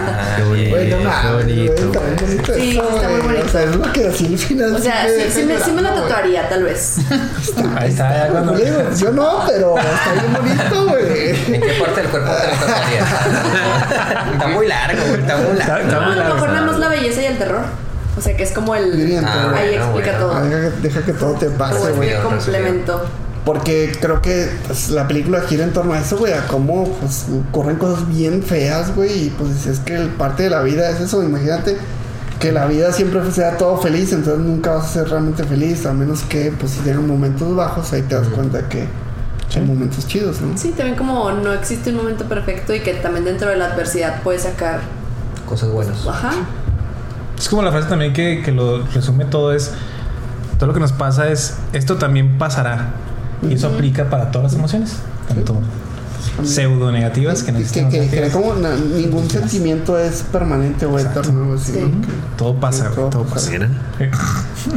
Ah, 0.08 0.34
Qué 0.38 0.42
bonito. 0.44 0.70
Güey, 0.70 0.88
no 0.90 0.96
Qué 0.98 1.04
mames, 1.04 1.32
güey, 1.44 1.68
bonito, 1.68 2.00
bonito 2.00 2.54
Sí, 2.54 2.78
está 2.94 3.08
muy 3.10 3.20
bonito. 3.20 3.44
O 3.44 3.48
sea, 3.50 3.62
es 3.64 3.76
lo 3.76 3.92
que 3.92 4.06
así 4.08 4.26
al 4.26 4.38
final. 4.38 4.74
O 4.74 4.78
sea, 4.78 5.04
me 5.04 5.10
sí, 5.10 5.30
sí, 5.30 5.44
me, 5.44 5.58
sí 5.60 5.72
me 5.72 5.82
lo 5.82 5.90
tatuaría, 5.90 6.48
tal 6.48 6.62
vez. 6.64 6.96
Ahí 7.76 7.90
está, 7.90 8.16
ya 8.26 8.28
cuando. 8.32 8.54
Digo, 8.54 8.78
Yo 8.98 9.12
no, 9.12 9.44
pero 9.46 9.74
está 9.78 10.12
bien 10.14 10.32
bonito, 10.32 10.86
güey. 10.88 11.54
¿En 11.54 11.60
qué 11.60 11.72
parte 11.78 12.00
del 12.00 12.10
cuerpo 12.10 12.30
te 12.32 12.46
lo 12.46 12.54
tatuarías? 12.54 13.08
está 14.32 14.48
muy 14.48 14.66
largo, 14.66 15.02
güey. 15.08 15.20
Está 15.20 15.36
muy 15.36 15.58
largo. 15.58 15.86
está 15.86 16.00
No, 16.00 16.06
muy 16.06 16.18
a 16.18 16.28
lo 16.28 16.34
mejor 16.34 16.48
nada 16.48 16.62
más 16.66 16.78
la 16.78 16.88
belleza 16.88 17.20
y 17.22 17.26
el 17.26 17.38
terror. 17.38 17.62
O 18.16 18.20
sea, 18.20 18.36
que 18.36 18.42
es 18.42 18.52
como 18.52 18.74
el... 18.74 19.22
Ah, 19.24 19.52
Ahí 19.54 19.68
bueno, 19.70 19.84
explica 19.84 20.12
bueno. 20.12 20.18
todo. 20.18 20.34
Ah, 20.34 20.42
deja, 20.42 20.70
que- 20.70 20.80
deja 20.80 21.02
que 21.02 21.12
todo 21.12 21.32
te 21.34 21.50
pase, 21.50 21.92
güey. 21.92 22.08
este 22.10 22.22
complemento. 22.22 23.04
Porque 23.44 23.92
creo 24.00 24.22
que 24.22 24.48
pues, 24.66 24.90
la 24.90 25.08
película 25.08 25.40
gira 25.40 25.64
en 25.64 25.72
torno 25.72 25.94
a 25.94 25.98
eso, 25.98 26.16
güey, 26.16 26.32
a 26.32 26.46
cómo 26.46 26.84
pues, 27.00 27.26
ocurren 27.48 27.76
cosas 27.76 28.08
bien 28.08 28.42
feas, 28.42 28.94
güey. 28.94 29.26
Y 29.26 29.30
pues 29.30 29.66
es 29.66 29.80
que 29.80 29.96
el 29.96 30.08
parte 30.10 30.44
de 30.44 30.50
la 30.50 30.62
vida 30.62 30.88
es 30.90 31.00
eso, 31.00 31.22
imagínate 31.22 31.76
que 32.38 32.50
la 32.50 32.66
vida 32.66 32.92
siempre 32.92 33.20
sea 33.30 33.56
todo 33.56 33.78
feliz, 33.78 34.12
entonces 34.12 34.44
nunca 34.44 34.72
vas 34.72 34.86
a 34.86 34.88
ser 34.88 35.08
realmente 35.08 35.44
feliz, 35.44 35.86
a 35.86 35.92
menos 35.92 36.22
que 36.22 36.52
pues 36.58 36.72
si 36.72 36.80
tengan 36.80 37.06
momentos 37.06 37.54
bajos, 37.54 37.92
ahí 37.92 38.02
te 38.02 38.16
das 38.16 38.26
cuenta 38.28 38.68
que 38.68 38.88
hay 39.54 39.64
momentos 39.64 40.08
chidos, 40.08 40.40
¿no? 40.40 40.58
Sí, 40.58 40.70
también 40.70 40.96
como 40.96 41.30
no 41.30 41.52
existe 41.52 41.90
un 41.90 41.96
momento 41.96 42.24
perfecto 42.24 42.74
y 42.74 42.80
que 42.80 42.94
también 42.94 43.24
dentro 43.24 43.48
de 43.48 43.56
la 43.56 43.66
adversidad 43.66 44.22
puedes 44.22 44.42
sacar... 44.42 44.80
Cosas 45.46 45.70
buenas. 45.70 46.04
Ajá. 46.06 46.32
Es 47.38 47.48
como 47.48 47.62
la 47.62 47.70
frase 47.70 47.88
también 47.88 48.12
que, 48.12 48.42
que 48.42 48.50
lo 48.50 48.84
resume 48.86 49.24
todo 49.24 49.52
es 49.52 49.70
todo 50.58 50.68
lo 50.68 50.74
que 50.74 50.80
nos 50.80 50.92
pasa 50.92 51.28
es 51.28 51.56
esto 51.72 51.96
también 51.96 52.38
pasará 52.38 52.90
y 53.48 53.54
eso 53.54 53.68
aplica 53.68 54.08
para 54.10 54.30
todas 54.30 54.52
las 54.52 54.58
emociones 54.58 54.92
tanto 55.28 55.56
pseudo 56.44 56.90
negativas 56.92 57.42
que 57.42 57.52
que, 57.52 57.88
que, 57.88 58.08
que 58.08 58.28
como 58.30 58.54
na- 58.54 58.74
ningún 58.76 59.28
sentimiento 59.28 59.98
es 59.98 60.22
permanente 60.32 60.86
o 60.86 60.98
eterno. 60.98 61.58
Sí. 61.58 61.72
Que- 61.72 61.90
todo 62.38 62.54
pasa 62.58 62.84
Todo 62.90 62.94
güey, 62.96 63.10
todo 63.10 63.24
pasa. 63.24 63.50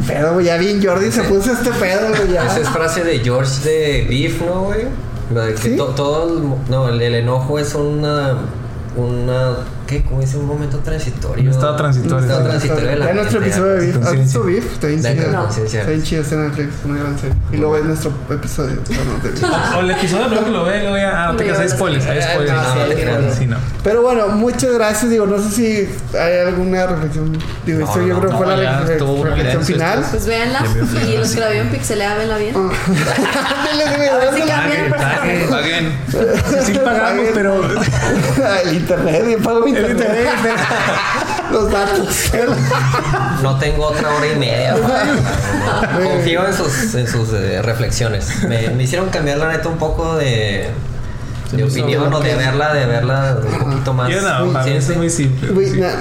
Pero 0.08 0.34
güey, 0.34 0.46
ya 0.48 0.58
bien 0.58 0.84
Jordi 0.84 1.12
se 1.12 1.24
puso 1.24 1.52
este 1.54 1.72
pedo, 1.72 2.10
güey, 2.10 2.34
ya. 2.34 2.46
Esa 2.46 2.60
es 2.62 2.70
frase 2.70 3.04
de 3.04 3.20
George 3.20 3.64
de 3.64 4.06
Beef, 4.10 4.42
¿no, 4.42 4.64
güey? 4.64 4.86
Lo 5.34 5.42
de 5.42 5.54
que 5.54 5.62
¿Sí? 5.72 5.78
to- 5.78 5.88
todo 5.96 6.28
el, 6.38 6.44
no, 6.70 6.90
el, 6.90 7.02
el 7.02 7.16
enojo 7.16 7.58
es 7.60 7.74
una 7.76 8.34
una 8.98 9.56
¿qué? 9.86 10.04
¿Cómo 10.04 10.22
dice? 10.22 10.38
Un 10.38 10.48
momento 10.48 10.80
transitorio. 10.80 11.44
Un 11.44 11.50
estado 11.50 11.76
transitorio. 11.76 12.18
Un 12.18 12.24
estado 12.24 12.44
transitorio 12.44 12.90
de 12.90 12.96
la 12.96 13.06
Ya 13.06 13.14
nuestro 13.14 13.40
episodio 13.42 13.74
de 13.74 13.88
Beef. 13.88 14.06
¿Has 14.06 14.14
visto 14.14 14.44
Beef? 14.44 14.74
Está 14.74 14.88
bien 14.88 15.02
chido. 15.02 15.50
Está 15.66 15.90
bien 15.90 16.04
chido, 16.04 16.22
está 16.22 16.36
en 16.36 16.48
Netflix, 16.48 16.74
una 16.86 17.00
gran 17.00 17.20
serie. 17.20 17.36
Y 17.52 17.58
luego 17.58 17.78
es 17.78 17.86
nuestro 17.86 18.12
episodio. 18.30 18.78
o 19.76 19.80
el 19.80 19.92
episodio 19.92 20.26
primero 20.26 20.46
que 20.46 20.52
lo 20.52 20.66
ve 20.66 20.80
luego 20.82 20.98
ya 20.98 21.24
ah, 21.24 21.32
no 21.32 21.38
te 21.38 21.46
Luego 21.46 21.60
hay 21.60 21.70
spoilers 21.70 22.06
hay 22.06 22.22
spoilers 22.22 22.52
Ah, 22.58 22.86
creas. 22.90 23.36
sí 23.36 23.46
no 23.46 23.58
Pero 23.84 24.02
bueno, 24.02 24.28
muchas 24.30 24.74
gracias. 24.74 25.10
Digo, 25.10 25.26
no 25.26 25.38
sé 25.40 25.52
si 25.52 26.18
hay 26.18 26.40
alguna 26.48 26.88
reflexión. 26.88 27.38
Digo, 27.66 27.86
esto 27.86 28.06
yo 28.06 28.20
creo 28.20 28.32
que 28.32 28.38
fue 28.38 28.48
la 28.58 28.82
muy 29.06 29.24
reflexión 29.24 29.64
final. 29.64 30.06
Pues 30.10 30.26
véanla 30.26 30.66
y 31.08 31.18
los 31.18 31.32
que 31.32 31.40
la 31.40 31.50
vieron 31.50 31.70
pixelada, 31.70 32.16
véanla 32.16 32.38
bien. 32.38 32.56
A 33.76 34.18
ver 34.18 34.34
si 34.34 34.42
cambian 34.42 34.86
el 34.86 34.92
personaje. 34.92 35.48
Paguen. 35.50 35.92
sí 36.66 36.74
pagamos 36.84 37.26
pero 37.34 37.62
El 38.66 38.76
internet, 38.76 39.26
yo 39.30 39.40
pago 39.40 39.66
mi 39.66 39.74
el 39.78 39.92
internet. 39.92 40.28
Los 41.52 41.72
datos. 41.72 42.32
No 43.42 43.58
tengo 43.60 43.88
otra 43.88 44.10
hora 44.16 44.28
y 44.28 44.36
media. 44.38 44.76
Confío 46.04 46.46
en 46.48 46.54
sus, 46.54 46.96
en 46.96 47.08
sus 47.08 47.30
eh, 47.34 47.62
reflexiones. 47.62 48.44
Me, 48.44 48.70
me 48.70 48.84
hicieron 48.84 49.10
cambiar 49.10 49.38
la 49.38 49.50
neta 49.50 49.70
un 49.70 49.78
poco 49.78 50.16
de, 50.18 50.70
de 51.52 51.64
opinión 51.64 52.12
o 52.14 52.20
de 52.20 52.36
verla, 52.36 52.74
de 52.74 52.86
verla 52.86 53.38
un 53.48 53.60
poquito 53.60 53.94
más. 53.94 54.10
yo 54.10 54.22
no 54.22 54.28
para 54.28 54.40
mí 54.44 54.54
consciente. 54.54 54.92
es 54.94 54.98
muy 54.98 55.10
simple 55.10 55.50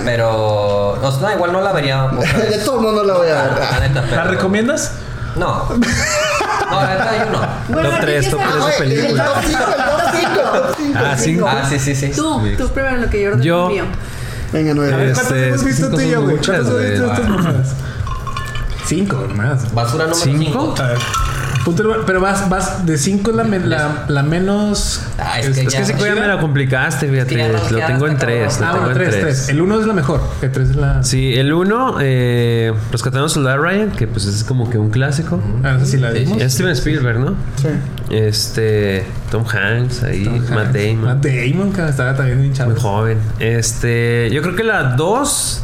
Pero, 0.04 0.88
o 1.00 1.10
sea, 1.12 1.28
no, 1.28 1.34
igual 1.34 1.52
no 1.52 1.60
la 1.60 1.72
vería 1.72 2.08
De 2.50 2.58
todo 2.64 2.80
mundo 2.80 3.04
la 3.04 3.14
voy 3.14 3.28
a 3.28 3.42
ver. 3.42 3.52
La 3.72 3.80
neta, 3.80 4.02
pero- 4.08 4.16
¿la 4.16 4.24
recomiendas? 4.24 4.92
No. 5.36 5.68
No, 6.74 6.82
la 6.82 6.90
neta 6.90 7.18
yo 7.24 7.30
no. 7.32 7.48
Bueno, 7.74 7.88
Top 7.88 7.94
aquí 7.98 8.04
tres, 8.06 8.24
ya 8.24 8.30
top 8.30 8.40
está. 8.40 8.52
tres 8.52 8.64
de 8.64 8.64
Ay, 8.64 8.72
el 8.72 8.98
películas. 9.00 9.26
top 9.26 9.42
cinco, 9.46 9.64
el 9.64 9.84
top 9.84 10.00
cinco, 10.14 10.40
el 10.54 10.62
top 10.62 10.76
cinco, 10.78 10.98
Ah, 10.98 11.12
el 11.12 11.18
cinco. 11.18 11.46
Ah, 11.48 11.66
sí, 11.68 11.78
sí, 11.78 11.94
sí. 11.94 12.12
Tú, 12.14 12.42
tú 12.58 12.68
primero 12.70 12.96
lo 12.98 13.10
que 13.10 13.22
yo 13.22 13.28
ordeno 13.30 13.44
Yo- 13.44 13.66
el 13.68 13.72
mío. 13.74 13.84
Venga, 14.52 14.70
A 14.70 14.74
nueve. 14.74 14.96
ver, 14.96 15.08
Este, 15.08 15.14
¿cuántas 15.24 15.42
hemos 15.48 15.64
visto 15.64 15.84
cinco 15.86 15.96
tú 15.96 16.02
y 16.02 16.10
yo, 16.10 16.22
güey? 16.22 16.36
muchas, 16.36 16.56
¿Cuántas 16.60 16.74
has 16.84 16.90
visto 16.90 17.12
estas 17.12 17.28
mamadas? 17.28 17.68
Cinco, 18.86 19.28
más. 19.34 19.74
Basura 19.74 20.04
número 20.06 20.22
¿Cinco? 20.24 20.74
5. 20.76 20.82
A 20.82 20.86
ver. 20.88 20.98
Punto 21.64 21.82
número- 21.82 22.04
pero 22.04 22.20
vas, 22.20 22.48
vas 22.50 22.84
de 22.84 22.98
5 22.98 23.30
es 23.30 23.36
la, 23.36 23.44
la, 23.44 24.04
la 24.08 24.22
menos. 24.22 25.00
Ah, 25.18 25.40
es 25.40 25.48
que 25.58 25.62
Es 25.62 25.92
que 25.92 26.04
ya- 26.04 26.14
me 26.14 26.26
la 26.26 26.38
complicaste, 26.38 27.06
Es 27.06 27.24
que 27.26 27.34
fíjate. 27.36 27.52
no, 27.52 27.70
Lo 27.78 27.86
tengo 27.86 28.06
en 28.06 28.12
está 28.14 28.26
tres. 28.26 28.60
Lo 28.60 28.66
Ah, 28.66 28.70
tengo 28.72 28.84
bueno, 28.84 28.88
en 28.88 28.94
3, 28.94 29.08
3. 29.10 29.22
tres. 29.22 29.48
El 29.48 29.60
1 29.62 29.80
es 29.80 29.86
la 29.86 29.92
mejor. 29.94 30.20
El 30.42 30.52
3 30.52 30.70
es 30.70 30.76
la. 30.76 31.02
Sí, 31.02 31.34
el 31.34 31.52
uno, 31.52 31.96
eh, 32.00 32.72
Rescatando 32.92 33.26
a 33.26 33.28
Soldado 33.28 33.58
Ryan, 33.62 33.90
que 33.92 34.06
pues 34.06 34.26
es 34.26 34.44
como 34.44 34.68
que 34.68 34.76
un 34.78 34.90
clásico. 34.90 35.40
Ah, 35.62 35.74
esa 35.76 35.86
sí 35.86 35.96
la 35.96 36.10
vimos. 36.10 36.40
Es 36.40 36.52
Steven 36.54 36.72
Spielberg, 36.72 37.18
¿no? 37.20 37.34
Sí. 37.56 37.68
Este, 38.10 39.04
Tom 39.30 39.44
Hanks 39.46 40.02
ahí, 40.02 40.24
Matt 40.50 40.72
Damon. 40.74 41.04
Matt 41.04 41.24
Damon, 41.24 41.72
que 41.72 41.88
estaba 41.88 42.14
también 42.14 42.44
hinchado. 42.44 42.70
Muy 42.70 42.80
joven. 42.80 43.18
Este, 43.40 44.28
yo 44.32 44.42
creo 44.42 44.54
que 44.54 44.64
la 44.64 44.94
2 44.96 45.62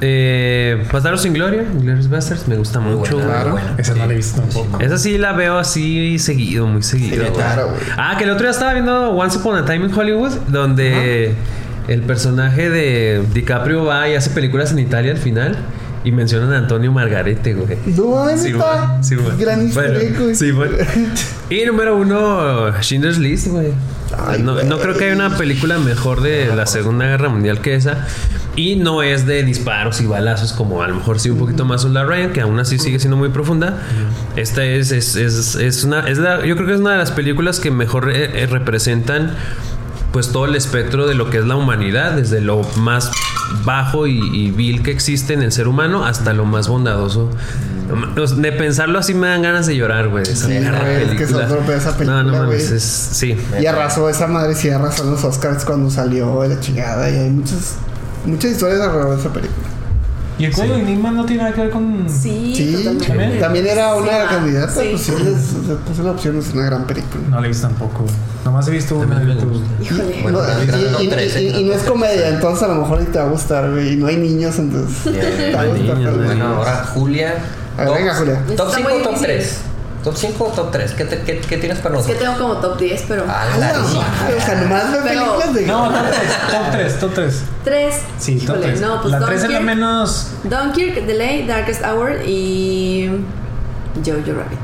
Eh, 0.00 0.84
Bastardos 0.92 1.22
sin 1.22 1.32
Gloria, 1.32 1.64
Glorious 1.80 2.08
Bastards, 2.10 2.46
me 2.48 2.56
gusta 2.56 2.80
mucho. 2.80 3.16
buena, 3.16 3.44
buena. 3.44 3.74
Esa 3.78 3.94
no 3.94 4.06
la 4.06 4.12
he 4.12 4.16
visto 4.16 4.40
tampoco. 4.40 4.80
Esa 4.80 4.98
sí 4.98 5.16
la 5.18 5.32
veo 5.32 5.58
así 5.58 6.18
seguido, 6.18 6.66
muy 6.66 6.82
seguido. 6.82 7.22
güey. 7.22 7.32
claro, 7.32 7.68
güey. 7.68 7.80
Ah, 7.96 8.14
que 8.18 8.24
el 8.24 8.30
otro 8.30 8.42
día 8.42 8.50
estaba 8.50 8.72
viendo 8.74 9.10
Once 9.12 9.38
Upon 9.38 9.56
a 9.56 9.64
Time 9.64 9.86
in 9.86 9.94
Hollywood, 9.94 10.32
donde 10.48 11.34
el 11.88 12.02
personaje 12.02 12.68
de 12.70 13.22
DiCaprio 13.32 13.84
va 13.84 14.08
y 14.08 14.14
hace 14.14 14.30
películas 14.30 14.72
en 14.72 14.80
Italia 14.80 15.12
al 15.12 15.18
final. 15.18 15.56
Y 16.02 16.12
mencionan 16.12 16.52
a 16.52 16.58
Antonio 16.58 16.92
Margarete, 16.92 17.54
güey. 17.54 17.78
No, 17.96 18.26
Sí, 18.36 18.52
güey. 18.52 18.66
Sí, 19.00 19.14
güey. 19.14 19.38
Gran 19.38 19.72
Bueno, 19.72 19.98
güey. 20.20 20.34
Sí, 20.34 20.50
güey. 20.50 20.68
Y 21.48 21.64
número 21.64 21.96
uno, 21.96 22.72
Schindler's 22.82 23.16
List, 23.16 23.46
güey. 23.46 23.68
Ay, 24.26 24.42
No, 24.42 24.52
no 24.64 24.66
güey. 24.76 24.78
creo 24.82 24.98
que 24.98 25.04
haya 25.06 25.14
una 25.14 25.38
película 25.38 25.78
mejor 25.78 26.20
de 26.20 26.54
la 26.54 26.66
Segunda 26.66 27.06
Guerra 27.06 27.30
Mundial 27.30 27.62
que 27.62 27.74
esa. 27.74 28.06
Y 28.56 28.76
no 28.76 29.02
es 29.02 29.26
de 29.26 29.42
disparos 29.42 30.00
y 30.00 30.06
balazos 30.06 30.52
como 30.52 30.82
a 30.82 30.88
lo 30.88 30.94
mejor 30.96 31.18
sí 31.18 31.30
un 31.30 31.38
poquito 31.38 31.64
más 31.64 31.82
Solar 31.82 32.06
Ryan, 32.06 32.32
que 32.32 32.40
aún 32.40 32.58
así 32.60 32.78
sigue 32.78 32.98
siendo 32.98 33.16
muy 33.16 33.30
profunda. 33.30 33.78
Esta 34.36 34.64
es, 34.64 34.92
es, 34.92 35.16
es, 35.16 35.56
es 35.56 35.84
una... 35.84 36.08
Es 36.08 36.18
la, 36.18 36.44
yo 36.44 36.54
creo 36.54 36.66
que 36.66 36.74
es 36.74 36.80
una 36.80 36.92
de 36.92 36.98
las 36.98 37.10
películas 37.10 37.60
que 37.60 37.70
mejor 37.70 38.10
eh, 38.10 38.42
eh, 38.42 38.46
representan 38.46 39.34
pues 40.12 40.30
todo 40.30 40.44
el 40.44 40.54
espectro 40.54 41.08
de 41.08 41.14
lo 41.14 41.28
que 41.28 41.38
es 41.38 41.44
la 41.44 41.56
humanidad, 41.56 42.12
desde 42.12 42.40
lo 42.40 42.62
más 42.76 43.10
bajo 43.64 44.06
y, 44.06 44.20
y 44.32 44.52
vil 44.52 44.84
que 44.84 44.92
existe 44.92 45.34
en 45.34 45.42
el 45.42 45.50
ser 45.50 45.66
humano 45.66 46.04
hasta 46.04 46.32
lo 46.32 46.44
más 46.44 46.68
bondadoso. 46.68 47.30
De 48.36 48.52
pensarlo 48.52 48.98
así 48.98 49.12
me 49.12 49.26
dan 49.26 49.42
ganas 49.42 49.66
de 49.66 49.76
llorar, 49.76 50.08
güey. 50.08 50.22
esa 50.22 50.46
Sí, 50.46 50.54
güey, 50.54 51.02
es 51.02 51.10
que 51.10 51.26
de 51.26 51.76
esa 51.76 51.96
película, 51.96 52.22
No, 52.22 52.32
no 52.32 52.38
mames, 52.38 52.70
es, 52.70 52.82
sí. 52.82 53.36
Y 53.60 53.66
arrasó 53.66 54.08
esa 54.08 54.26
madre, 54.26 54.54
sí 54.54 54.70
arrasó 54.70 55.04
en 55.04 55.10
los 55.10 55.24
Oscars 55.24 55.64
cuando 55.64 55.90
salió 55.90 56.42
de 56.42 56.48
la 56.48 56.60
chingada. 56.60 57.10
Y 57.10 57.16
hay 57.16 57.30
muchas, 57.30 57.74
muchas 58.24 58.50
historias 58.52 58.80
alrededor 58.80 59.14
de 59.14 59.20
esa 59.20 59.32
película. 59.32 59.66
¿Y 60.36 60.46
el 60.46 60.52
código 60.52 60.74
de 60.74 60.80
Enigma 60.82 61.12
no 61.12 61.24
tiene 61.24 61.42
nada 61.44 61.54
que 61.54 61.60
ver 61.60 61.70
con. 61.70 62.06
Sí, 62.08 62.52
Sí. 62.56 62.84
¿También? 63.06 63.38
también 63.38 63.66
era 63.68 63.94
una 63.94 64.10
Sí, 64.10 64.28
candidata. 64.28 64.72
Sí. 64.72 64.88
Pues 64.90 65.02
sí, 65.02 65.12
les 65.22 65.76
puse 65.86 66.02
la 66.02 66.10
opción, 66.10 66.36
es 66.38 66.52
una 66.52 66.64
gran 66.66 66.86
película. 66.88 67.22
No 67.30 67.40
la 67.40 67.46
he 67.46 67.48
visto 67.50 67.68
tampoco. 67.68 68.04
Nomás 68.44 68.66
he 68.66 68.72
visto 68.72 68.96
una 68.96 69.14
También 69.14 69.38
de 69.38 69.44
YouTube. 69.44 69.62
Híjole. 69.80 70.20
Bueno, 70.24 70.40
No, 70.42 71.00
y, 71.00 71.04
y- 71.04 71.08
trece, 71.08 71.40
y- 71.42 71.56
y 71.60 71.64
no 71.64 71.72
es 71.74 71.82
comedia, 71.84 72.28
entonces 72.30 72.64
a 72.64 72.68
lo 72.68 72.80
mejor 72.80 72.98
ni 73.00 73.06
te 73.06 73.18
va 73.18 73.26
a 73.26 73.28
gustar, 73.28 73.70
güey. 73.70 73.92
Y 73.92 73.96
no 73.96 74.08
hay 74.08 74.16
niños, 74.16 74.58
entonces. 74.58 75.04
Bien, 75.12 75.24
te 75.36 75.52
va 75.54 75.60
a 75.60 75.64
no 75.66 75.72
hay 75.72 75.78
gustar, 75.78 75.98
niños. 75.98 76.24
Bueno, 76.24 76.46
ahora 76.48 76.84
Julia. 76.92 77.34
A 77.78 77.84
ver, 77.84 77.94
venga, 77.94 78.14
Julia. 78.16 78.40
¿Top 78.56 78.66
Está 78.68 78.76
5 78.78 78.88
muy 78.90 78.98
o 78.98 79.02
top 79.04 79.12
difícil. 79.12 79.26
3? 79.36 79.58
¿Top 80.04 80.14
5 80.16 80.44
o 80.44 80.48
top 80.48 80.70
3? 80.70 80.92
¿Qué, 80.92 81.04
te- 81.06 81.22
qué, 81.22 81.40
qué 81.40 81.56
tienes 81.56 81.78
para 81.78 81.98
Es 81.98 82.04
que 82.06 82.12
nosotros? 82.12 82.36
tengo 82.36 82.48
como 82.50 82.60
top 82.60 82.78
10, 82.78 83.04
pero. 83.08 83.24
A 83.26 83.42
A 83.42 83.44
la 83.46 83.72
la 83.72 83.78
madre, 83.78 84.34
o 84.36 84.40
sea, 84.40 84.54
nomás 84.60 84.82
Pero- 84.90 85.02
películas 85.04 85.54
de. 85.54 85.66
No, 85.66 85.88
top 85.90 86.02
3, 86.10 86.50
top 86.50 86.70
3, 86.70 86.98
top 87.00 87.14
3. 87.14 87.42
3. 87.64 87.94
Sí, 88.18 88.36
top 88.46 88.60
3. 88.60 88.80
No, 88.82 89.00
pues 89.00 89.12
la 89.12 89.20
3 89.26 89.42
es 89.44 89.50
la 89.50 89.60
menos. 89.60 90.28
Dunkirk, 90.44 91.06
Delay, 91.06 91.46
Darkest 91.46 91.82
Hour 91.84 92.20
y. 92.26 93.10
Jojo 94.04 94.18
Rabbit. 94.18 94.58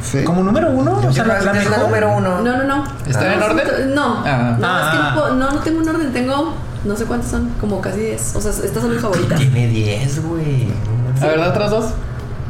Sí. 0.00 0.22
Como 0.22 0.42
número 0.44 0.70
uno, 0.70 1.00
o 1.04 1.12
sea, 1.12 1.24
la, 1.24 1.34
la 1.34 1.38
es 1.40 1.44
la 1.44 1.52
mejor. 1.70 1.78
número 1.80 2.16
1. 2.16 2.40
No, 2.42 2.56
no, 2.56 2.62
no. 2.64 2.84
¿Está 3.06 3.32
en 3.34 3.40
No, 3.40 3.46
orden? 3.46 3.94
No. 3.96 4.22
Ah. 4.24 4.56
No, 4.58 4.78
es 4.78 4.84
que 4.92 4.96
Ah. 4.96 5.10
no, 5.14 5.20
puedo- 5.20 5.34
no, 5.34 5.50
no 5.50 5.58
tengo 5.60 5.80
un 5.80 5.88
orden. 5.88 6.12
Tengo. 6.12 6.54
No 6.84 6.96
sé 6.96 7.04
cuántas 7.06 7.32
son. 7.32 7.48
Como 7.60 7.80
casi 7.80 7.98
10. 7.98 8.36
O 8.36 8.40
sea, 8.40 8.52
estas 8.52 8.80
son 8.80 8.92
mis 8.92 9.00
favoritas. 9.02 9.38
Tiene 9.40 9.66
10, 9.66 10.22
güey. 10.24 10.68
A 11.20 11.26
ver, 11.26 11.40
¿de 11.40 11.46
otras 11.48 11.70
dos? 11.72 11.86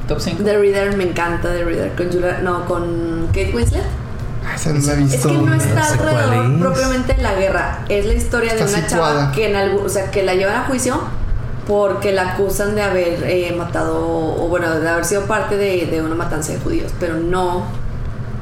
Top 0.08 0.20
5. 0.20 0.42
The 0.42 0.58
Reader 0.58 0.96
me 0.96 1.04
encanta. 1.04 1.52
The 1.52 1.64
Reader 1.64 1.94
con 1.94 2.10
Julia. 2.10 2.40
No, 2.42 2.64
con 2.64 3.26
Kate 3.28 3.52
Winslet. 3.54 3.84
Ah, 4.46 4.54
esa 4.54 4.72
no 4.72 4.78
la 4.80 4.94
he 4.94 5.04
Es 5.04 5.26
que 5.26 5.32
no 5.32 5.54
está 5.54 5.92
alrededor 5.92 6.46
es. 6.54 6.60
propiamente 6.60 7.12
de 7.14 7.22
la 7.22 7.34
guerra. 7.34 7.78
Es 7.88 8.06
la 8.06 8.14
historia 8.14 8.54
de 8.54 8.62
una 8.62 8.68
situada. 8.68 9.14
chava 9.20 9.32
que 9.32 9.50
en 9.50 9.56
algún, 9.56 9.84
o 9.84 9.88
sea, 9.88 10.10
que 10.10 10.22
la 10.22 10.34
llevan 10.34 10.56
a 10.56 10.64
juicio 10.64 10.98
porque 11.66 12.12
la 12.12 12.30
acusan 12.32 12.74
de 12.74 12.80
haber 12.82 13.22
eh, 13.24 13.54
matado 13.56 13.98
o 14.00 14.48
bueno, 14.48 14.80
de 14.80 14.88
haber 14.88 15.04
sido 15.04 15.26
parte 15.26 15.56
de, 15.58 15.84
de 15.86 16.00
una 16.00 16.14
matanza 16.14 16.52
de 16.52 16.58
judíos, 16.60 16.90
pero 16.98 17.16
no, 17.16 17.64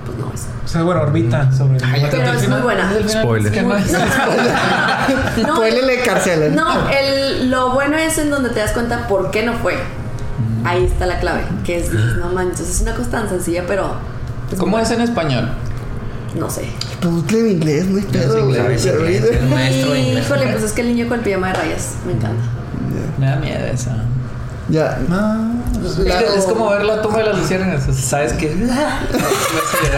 pues 0.05 0.16
no 0.16 0.30
es. 0.32 0.47
O 0.64 0.68
sea, 0.68 0.84
bueno, 0.84 1.01
orbita 1.02 1.51
sobre. 1.51 1.78
Ay, 1.84 2.02
ya 2.02 2.10
Pero 2.10 2.30
el 2.30 2.36
es 2.36 2.48
muy 2.48 2.60
buena. 2.60 2.93
¿Es 2.93 3.14
el? 3.14 3.22
Spoiler. 3.22 3.64
No 3.64 3.74
No, 5.48 5.55
Spoilerle 5.56 6.02
cárcel. 6.02 6.55
no, 6.55 6.88
el, 6.90 7.51
lo 7.51 7.70
bueno 7.72 7.97
es 7.97 8.16
en 8.18 8.30
donde 8.30 8.51
te 8.51 8.60
das 8.60 8.70
cuenta 8.72 9.09
por 9.09 9.32
qué 9.32 9.44
no 9.44 9.55
fue. 9.55 9.76
Ahí 10.66 10.84
está 10.84 11.06
la 11.06 11.20
clave, 11.20 11.44
que 11.64 11.78
es, 11.78 11.90
dices, 11.90 12.16
no 12.16 12.28
manches, 12.30 12.68
es 12.68 12.80
una 12.80 12.94
cosa 12.94 13.10
tan 13.10 13.28
sencilla, 13.28 13.64
pero 13.66 13.94
pues, 14.48 14.60
¿Cómo 14.60 14.78
es 14.78 14.90
en 14.90 15.01
español? 15.01 15.48
no 16.38 16.51
sé. 16.51 16.68
Pues 17.01 17.14
busque 17.14 17.40
en 17.40 17.51
inglés, 17.52 17.86
no 17.86 18.06
pedo. 18.09 18.70
Es 18.70 18.86
inglés. 18.86 19.24
híjole, 20.18 20.47
pues 20.48 20.64
es 20.64 20.72
que 20.72 20.82
el 20.82 20.88
niño 20.88 21.09
con 21.09 21.18
el 21.18 21.24
pijama 21.24 21.48
de 21.48 21.55
rayas, 21.55 21.94
me 22.06 22.12
encanta. 22.12 22.44
Me 23.18 23.26
da 23.26 23.36
miedo 23.36 23.66
esa. 23.66 24.05
Ya. 24.68 24.98
Ah, 25.10 25.48
Es, 25.84 25.93
que 25.94 26.38
es 26.38 26.44
como 26.44 26.70
ver 26.70 26.84
la 26.84 27.01
tumba 27.01 27.18
de 27.20 27.26
las 27.26 27.38
luciérnagas. 27.38 27.88
o 27.88 27.93
sea, 27.93 28.02
sabes 28.02 28.32
que. 28.32 28.55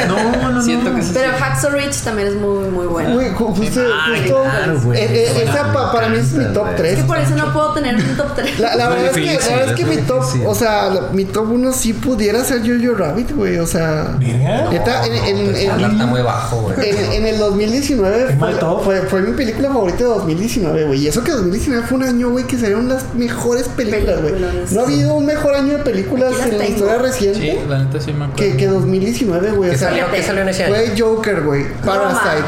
No, 0.09 0.33
no, 0.43 0.53
no. 0.53 0.63
Siento 0.63 0.95
que 0.95 1.01
es 1.01 1.11
Pero. 1.15 1.33
Hacksaw 1.39 1.71
Ridge 1.71 2.03
también 2.03 2.29
es 2.29 2.35
muy, 2.35 2.69
muy 2.71 2.87
bueno. 2.87 3.21
Ju- 3.21 3.35
justo, 3.55 3.81
Ay, 3.81 4.21
justo 4.23 4.43
claro, 4.43 4.81
güey. 4.83 4.99
eh, 5.01 5.07
eh, 5.11 5.45
esa 5.45 5.73
pa- 5.73 5.93
para 5.93 6.09
mí 6.09 6.19
es 6.19 6.33
mi 6.33 6.45
top 6.53 6.69
Es 6.71 6.77
3. 6.77 6.97
que 6.99 7.03
por 7.05 7.17
eso 7.19 7.35
no 7.37 7.53
puedo 7.53 7.73
tener 7.75 7.95
un 7.97 8.17
top 8.17 8.35
3. 8.35 8.59
La, 8.59 8.75
la 8.77 8.85
Es 8.85 8.91
muy 8.91 8.97
verdad 9.03 9.07
es 9.07 9.13
que, 9.15 9.21
la 9.21 9.31
difícil, 9.33 9.53
verdad 9.57 9.69
es 9.71 9.75
que 9.77 9.83
es 9.83 9.89
mi 9.89 9.97
muy 9.97 10.05
top, 10.05 10.21
difícil. 10.25 10.47
o 10.47 10.55
sea, 10.55 10.91
la- 10.91 11.01
mi 11.13 11.25
top 11.25 11.51
1 11.53 11.73
sí 11.73 11.93
pudiera 11.93 12.45
ser 12.45 12.61
Jojo 12.61 12.95
Rabbit, 12.99 13.31
güey, 13.37 13.59
o 13.59 13.67
sea. 13.67 14.17
Verga. 14.19 14.71
Neta, 14.71 15.07
en, 15.07 15.15
en- 15.15 15.57
en- 15.57 15.71
Habla 15.71 15.89
está 15.89 16.07
muy 16.07 16.23
bajo, 16.23 16.57
güey. 16.63 16.91
en- 16.91 17.13
en 17.13 17.27
el 17.27 17.39
2019 17.39 18.27
Qué 18.29 18.35
mal 18.37 18.55
fue, 18.59 18.81
fue, 18.83 19.03
fue 19.09 19.21
mi 19.23 19.33
película 19.37 19.69
favorita 19.69 19.99
de 19.99 20.05
2019, 20.05 20.85
güey. 20.87 21.01
Y 21.01 21.09
eso 21.09 21.23
que 21.25 21.33
2019 21.33 21.87
fue 21.87 21.99
un 21.99 22.05
año, 22.05 22.31
güey, 22.31 22.45
que 22.47 22.59
salieron 22.59 22.89
las 22.89 23.15
mejores 23.15 23.69
películas, 23.69 24.21
güey. 24.23 24.35
Películas. 24.59 24.73
No 24.73 24.81
ha 24.81 24.85
habido 24.85 25.15
un 25.15 25.27
mejor 25.27 25.55
año 25.55 25.77
de 25.79 25.83
películas 25.85 26.33
en 26.35 26.39
la 26.39 26.59
tengo. 26.59 26.63
historia 26.65 26.99
reciente 26.99 27.41
Sí, 27.41 27.59
la 27.69 27.79
neta 27.79 28.01
sí 28.01 28.13
me 28.13 28.25
acuerdo. 28.25 28.37
que, 28.37 28.57
que 28.57 28.67
2019, 28.67 29.51
güey. 29.53 29.71
¿Qué 29.71 29.77
O 29.77 29.79
sea, 29.79 29.89
salió, 29.89 30.11
¿Qué 30.11 30.23
salió 30.23 30.43
en 30.43 30.49
ese 30.49 30.65
año? 30.65 30.75
fue 30.75 30.95
Joker, 30.99 31.41
güey. 31.43 31.65
Parasite. 31.85 32.45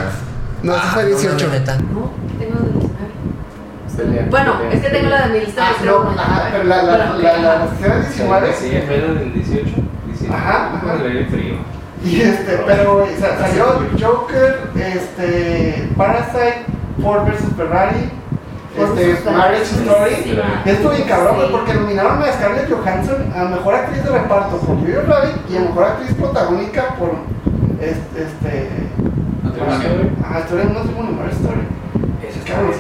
No, 0.63 0.73
ese 0.75 0.83
Ah, 0.85 0.91
fue 0.95 1.03
no 1.05 1.09
18. 1.09 1.47
mames, 1.47 1.61
neta. 1.61 1.77
No, 1.77 2.11
tengo 2.39 2.59
de 3.97 4.23
Bueno, 4.31 4.55
es 4.73 4.81
que 4.81 4.89
tengo 4.89 5.09
la 5.11 5.27
de 5.29 5.33
mi 5.35 5.45
lista. 5.45 5.63
Ah, 5.69 5.77
pero- 5.81 6.05
no, 6.05 6.11
ajá, 6.21 6.49
pero 6.53 6.65
la, 6.65 6.83
la, 6.83 6.97
la, 6.99 7.17
la, 7.17 7.39
la 7.39 7.65
versión 7.67 8.01
19. 8.03 8.53
Sí, 8.59 8.69
en 8.77 8.89
menos 8.89 9.19
del 9.19 9.33
18. 9.35 9.65
19. 10.07 10.35
Ajá, 10.35 10.73
ajá. 10.77 10.97
Frío. 11.31 11.55
Y 12.03 12.21
este, 12.23 12.59
pero 12.67 13.07
salió 13.39 13.87
Joker, 14.01 14.59
este, 14.75 15.89
Parasite, 15.99 16.65
Ford 17.03 17.27
vs 17.27 17.41
Ferrari, 17.59 18.11
este, 18.77 19.31
Marriage 19.31 19.63
Story. 19.65 20.41
Y 20.65 20.69
esto 20.71 20.91
bien 20.91 21.09
cabrón, 21.09 21.37
porque 21.51 21.75
nominaron 21.75 22.23
a 22.23 22.33
Scarlett 22.33 22.71
Johansson 22.71 23.33
a 23.37 23.45
mejor 23.45 23.75
actriz 23.75 24.05
de 24.05 24.11
reparto 24.11 24.57
por 24.59 24.77
Jojo 24.77 25.07
Rabbit 25.09 25.37
y 25.51 25.57
a 25.57 25.61
mejor 25.61 25.85
actriz 25.85 26.15
protagónica 26.15 26.95
por 26.99 27.11
este, 27.81 28.23
este 28.23 28.69
un 29.45 30.75
matrimonio, 30.75 31.13
Marriage 31.13 31.37
Story. 31.37 31.61
Eso 32.23 32.29
Es 32.29 32.37
está 32.37 32.53
cabrón, 32.55 32.73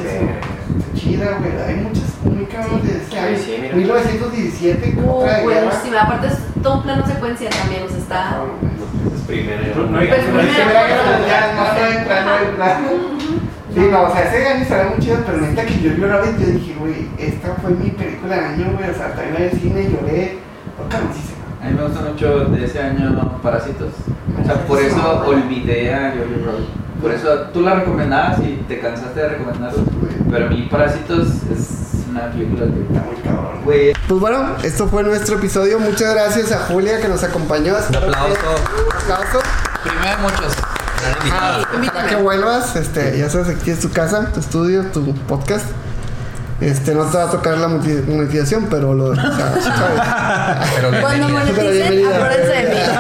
sí, 0.94 1.00
chida, 1.00 1.38
güey. 1.38 1.52
Hay 1.66 1.74
muchas 1.82 2.04
muy 2.24 2.44
cabrones 2.46 2.84
de 2.84 2.92
este 2.98 3.10
Sí, 3.10 3.18
año. 3.18 3.36
sí, 3.38 3.58
mira. 3.60 3.74
1917, 3.76 4.94
como 4.94 5.12
Oh, 5.18 5.26
buenísima. 5.42 6.02
Aparte 6.02 6.26
es 6.28 6.38
todo 6.62 6.74
un 6.76 6.82
plano 6.82 7.06
secuencia 7.06 7.50
también, 7.50 7.82
o 7.84 7.88
sea, 7.88 7.98
está... 7.98 8.42
Es 9.14 9.22
primero. 9.26 9.74
No, 9.76 9.82
No, 9.90 9.98
Pues 9.98 10.08
primero, 10.08 10.44
Primera 10.44 10.86
pues, 10.86 11.56
no 11.56 11.62
no 11.62 11.86
entra. 11.88 12.80
Sí, 13.74 13.80
no, 13.90 14.02
o 14.02 14.12
sea, 14.12 14.24
ese 14.24 14.46
año 14.46 14.62
estaría 14.62 14.90
muy 14.90 14.98
chido, 14.98 15.18
pero 15.24 15.40
neta 15.40 15.64
que 15.64 15.80
yo 15.80 15.94
vi 15.94 16.02
Rabbit 16.02 16.38
yo 16.38 16.46
dije, 16.46 16.74
güey, 16.78 17.08
esta 17.18 17.54
fue 17.62 17.70
mi 17.70 17.90
película 17.90 18.34
del 18.36 18.44
año, 18.44 18.72
güey, 18.76 18.90
o 18.90 18.94
sea, 18.94 19.14
también 19.14 19.34
la 19.34 19.40
vi 19.40 19.46
al 19.46 19.60
cine, 19.60 19.90
lloré, 19.90 20.38
fue 20.76 20.88
cabroncísima. 20.88 21.40
A 21.62 21.66
mí 21.66 21.74
me 21.76 21.82
gusta 21.84 22.00
mucho 22.00 22.44
de 22.46 22.64
ese 22.64 22.80
año 22.80 23.38
Parásitos. 23.42 23.92
O 24.40 24.44
sea, 24.44 24.66
por 24.66 24.80
eso 24.80 25.24
olvidé 25.26 25.94
a 25.94 26.12
Jojo 26.12 26.46
Rabbit. 26.46 26.68
Por 27.02 27.12
eso 27.12 27.28
tú 27.52 27.60
la 27.62 27.74
recomendabas 27.74 28.38
y 28.40 28.62
te 28.66 28.80
cansaste 28.80 29.20
de 29.20 29.28
recomendarla. 29.28 29.82
Pero 30.30 30.46
a 30.46 30.48
mí 30.48 30.68
Parásitos 30.70 31.28
es 31.52 32.06
una 32.10 32.30
película 32.30 32.64
que 32.66 32.80
Está 32.80 33.04
muy 33.04 33.16
cabrón. 33.22 33.64
Güey, 33.64 33.92
Pues 34.08 34.20
bueno, 34.20 34.56
esto 34.62 34.88
fue 34.88 35.02
nuestro 35.02 35.36
episodio. 35.36 35.78
Muchas 35.78 36.14
gracias 36.14 36.50
a 36.52 36.58
Julia 36.66 37.00
que 37.00 37.08
nos 37.08 37.22
acompañó. 37.22 37.74
Un 37.88 37.96
aplauso. 37.96 38.30
Un 38.30 39.12
aplauso. 39.12 39.40
primero 39.82 40.18
muchos. 40.22 40.79
Ojalá 41.26 42.06
que 42.08 42.16
vuelvas, 42.16 42.76
este, 42.76 43.18
ya 43.18 43.28
sabes, 43.30 43.48
aquí 43.56 43.70
es 43.70 43.80
tu 43.80 43.90
casa, 43.90 44.30
tu 44.32 44.40
estudio, 44.40 44.84
tu 44.86 45.14
podcast. 45.14 45.66
Este, 46.60 46.94
no 46.94 47.04
te 47.06 47.16
va 47.16 47.24
a 47.24 47.30
tocar 47.30 47.56
la 47.56 47.68
monetización, 47.68 48.66
pero 48.68 48.92
lo, 48.94 49.06
o 49.06 49.14
sea. 49.14 50.60
Pero 50.76 51.00
Cuando 51.00 51.28
moneticen, 51.30 52.06
acuérdense 52.06 52.52
de 52.52 52.70
mí. 52.74 52.80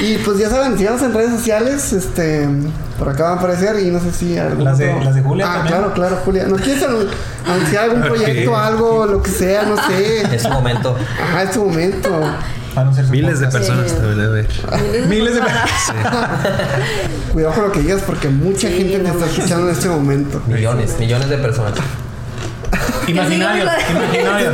Y 0.00 0.16
pues 0.18 0.38
ya 0.38 0.48
saben, 0.48 0.76
síganos 0.76 1.02
en 1.02 1.12
redes 1.14 1.30
sociales, 1.30 1.92
este, 1.92 2.48
por 2.98 3.08
acá 3.10 3.24
van 3.24 3.32
a 3.34 3.36
aparecer 3.36 3.78
y 3.78 3.90
no 3.90 4.00
sé 4.00 4.10
si 4.12 4.36
algún 4.38 4.64
Las 4.64 4.78
de- 4.78 4.92
las 5.04 5.14
de 5.14 5.22
Julia 5.22 5.46
Ah, 5.48 5.52
también. 5.56 5.76
claro, 5.76 5.92
claro, 5.94 6.16
Julia. 6.24 6.44
¿No 6.48 6.56
quieres 6.56 6.82
anu- 6.82 7.08
anunciar 7.46 7.84
algún 7.84 8.00
proyecto, 8.02 8.56
algo, 8.56 9.06
lo 9.06 9.22
que 9.22 9.30
sea, 9.30 9.62
no 9.64 9.76
sé? 9.86 10.34
Es 10.34 10.42
su 10.42 10.48
momento. 10.48 10.96
Ajá, 11.22 11.42
es 11.44 11.50
tu 11.52 11.64
momento. 11.64 12.08
Para 12.74 12.86
no 12.88 12.94
ser 12.94 13.04
Miles 13.06 13.40
de 13.40 13.48
personas 13.48 13.90
Sí. 13.90 13.96
también 13.96 14.20
a 14.20 14.28
ver. 14.30 14.48
Miles 15.08 15.34
de 15.34 15.40
Cuidado 17.32 17.54
con 17.54 17.64
lo 17.64 17.72
que 17.72 17.80
digas 17.80 18.02
porque 18.06 18.28
mucha 18.28 18.68
Sí, 18.68 18.76
gente 18.78 18.98
te 19.00 19.08
está 19.08 19.26
escuchando 19.26 19.68
en 19.68 19.72
este 19.74 19.88
momento. 19.88 20.40
Millones, 20.46 20.96
millones 20.98 21.28
de 21.28 21.38
personas. 21.38 21.72
Imaginario, 23.06 23.64
Que 23.64 23.84
siga 23.86 23.98
imaginario. 24.04 24.50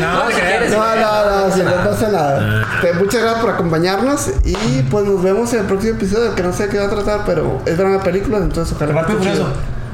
No, 0.00 0.14
No, 0.14 0.28
te. 0.28 0.70
No, 0.70 0.96
no, 0.96 1.48
no, 1.48 1.54
si 1.54 1.60
no 1.62 1.70
pasa 1.84 2.08
nada. 2.10 2.66
Te- 2.80 2.92
muchas 2.94 3.20
gracias 3.20 3.40
por 3.44 3.50
acompañarnos 3.50 4.28
y 4.44 4.82
pues 4.90 5.04
nos 5.04 5.22
vemos 5.22 5.52
en 5.52 5.60
el 5.60 5.66
próximo 5.66 5.94
episodio 5.96 6.34
que 6.34 6.42
no 6.42 6.52
sé 6.52 6.64
de 6.64 6.68
qué 6.70 6.78
va 6.78 6.84
a 6.86 6.90
tratar, 6.90 7.22
pero 7.26 7.60
es 7.66 7.76
drama 7.76 7.94
de 7.98 8.00
películas, 8.04 8.42
entonces 8.42 8.74
ojalá. 8.74 8.92
Rápido 8.92 9.18
y. 9.18 9.22
Furioso. 9.22 9.48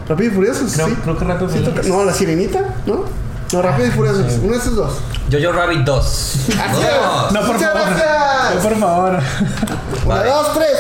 Rápido 0.08 0.30
y 0.30 0.34
Furioso, 0.34 0.68
sí. 0.68 0.80
creo 1.02 1.18
que 1.18 1.24
rápido. 1.24 1.50
Sí, 1.50 1.58
toca- 1.60 1.82
No, 1.88 2.04
la 2.04 2.12
sirenita, 2.12 2.60
¿no? 2.86 3.04
No, 3.54 3.62
Rápido 3.62 3.86
y 3.86 3.90
Furioso. 3.92 4.24
Uno 4.42 4.52
de 4.52 4.58
esos 4.58 4.74
dos. 4.74 4.92
Jojo 5.30 5.52
Rabbit 5.52 5.80
2. 5.84 6.04
Así 6.04 6.82
es. 6.82 7.32
No, 7.32 7.40
por 7.40 7.54
Muchas 7.54 7.72
favor. 7.72 7.88
gracias. 7.96 8.54
No, 8.56 8.60
por 8.62 8.78
favor. 8.80 9.18
Una, 10.06 10.24
dos, 10.24 10.52
tres. 10.54 10.76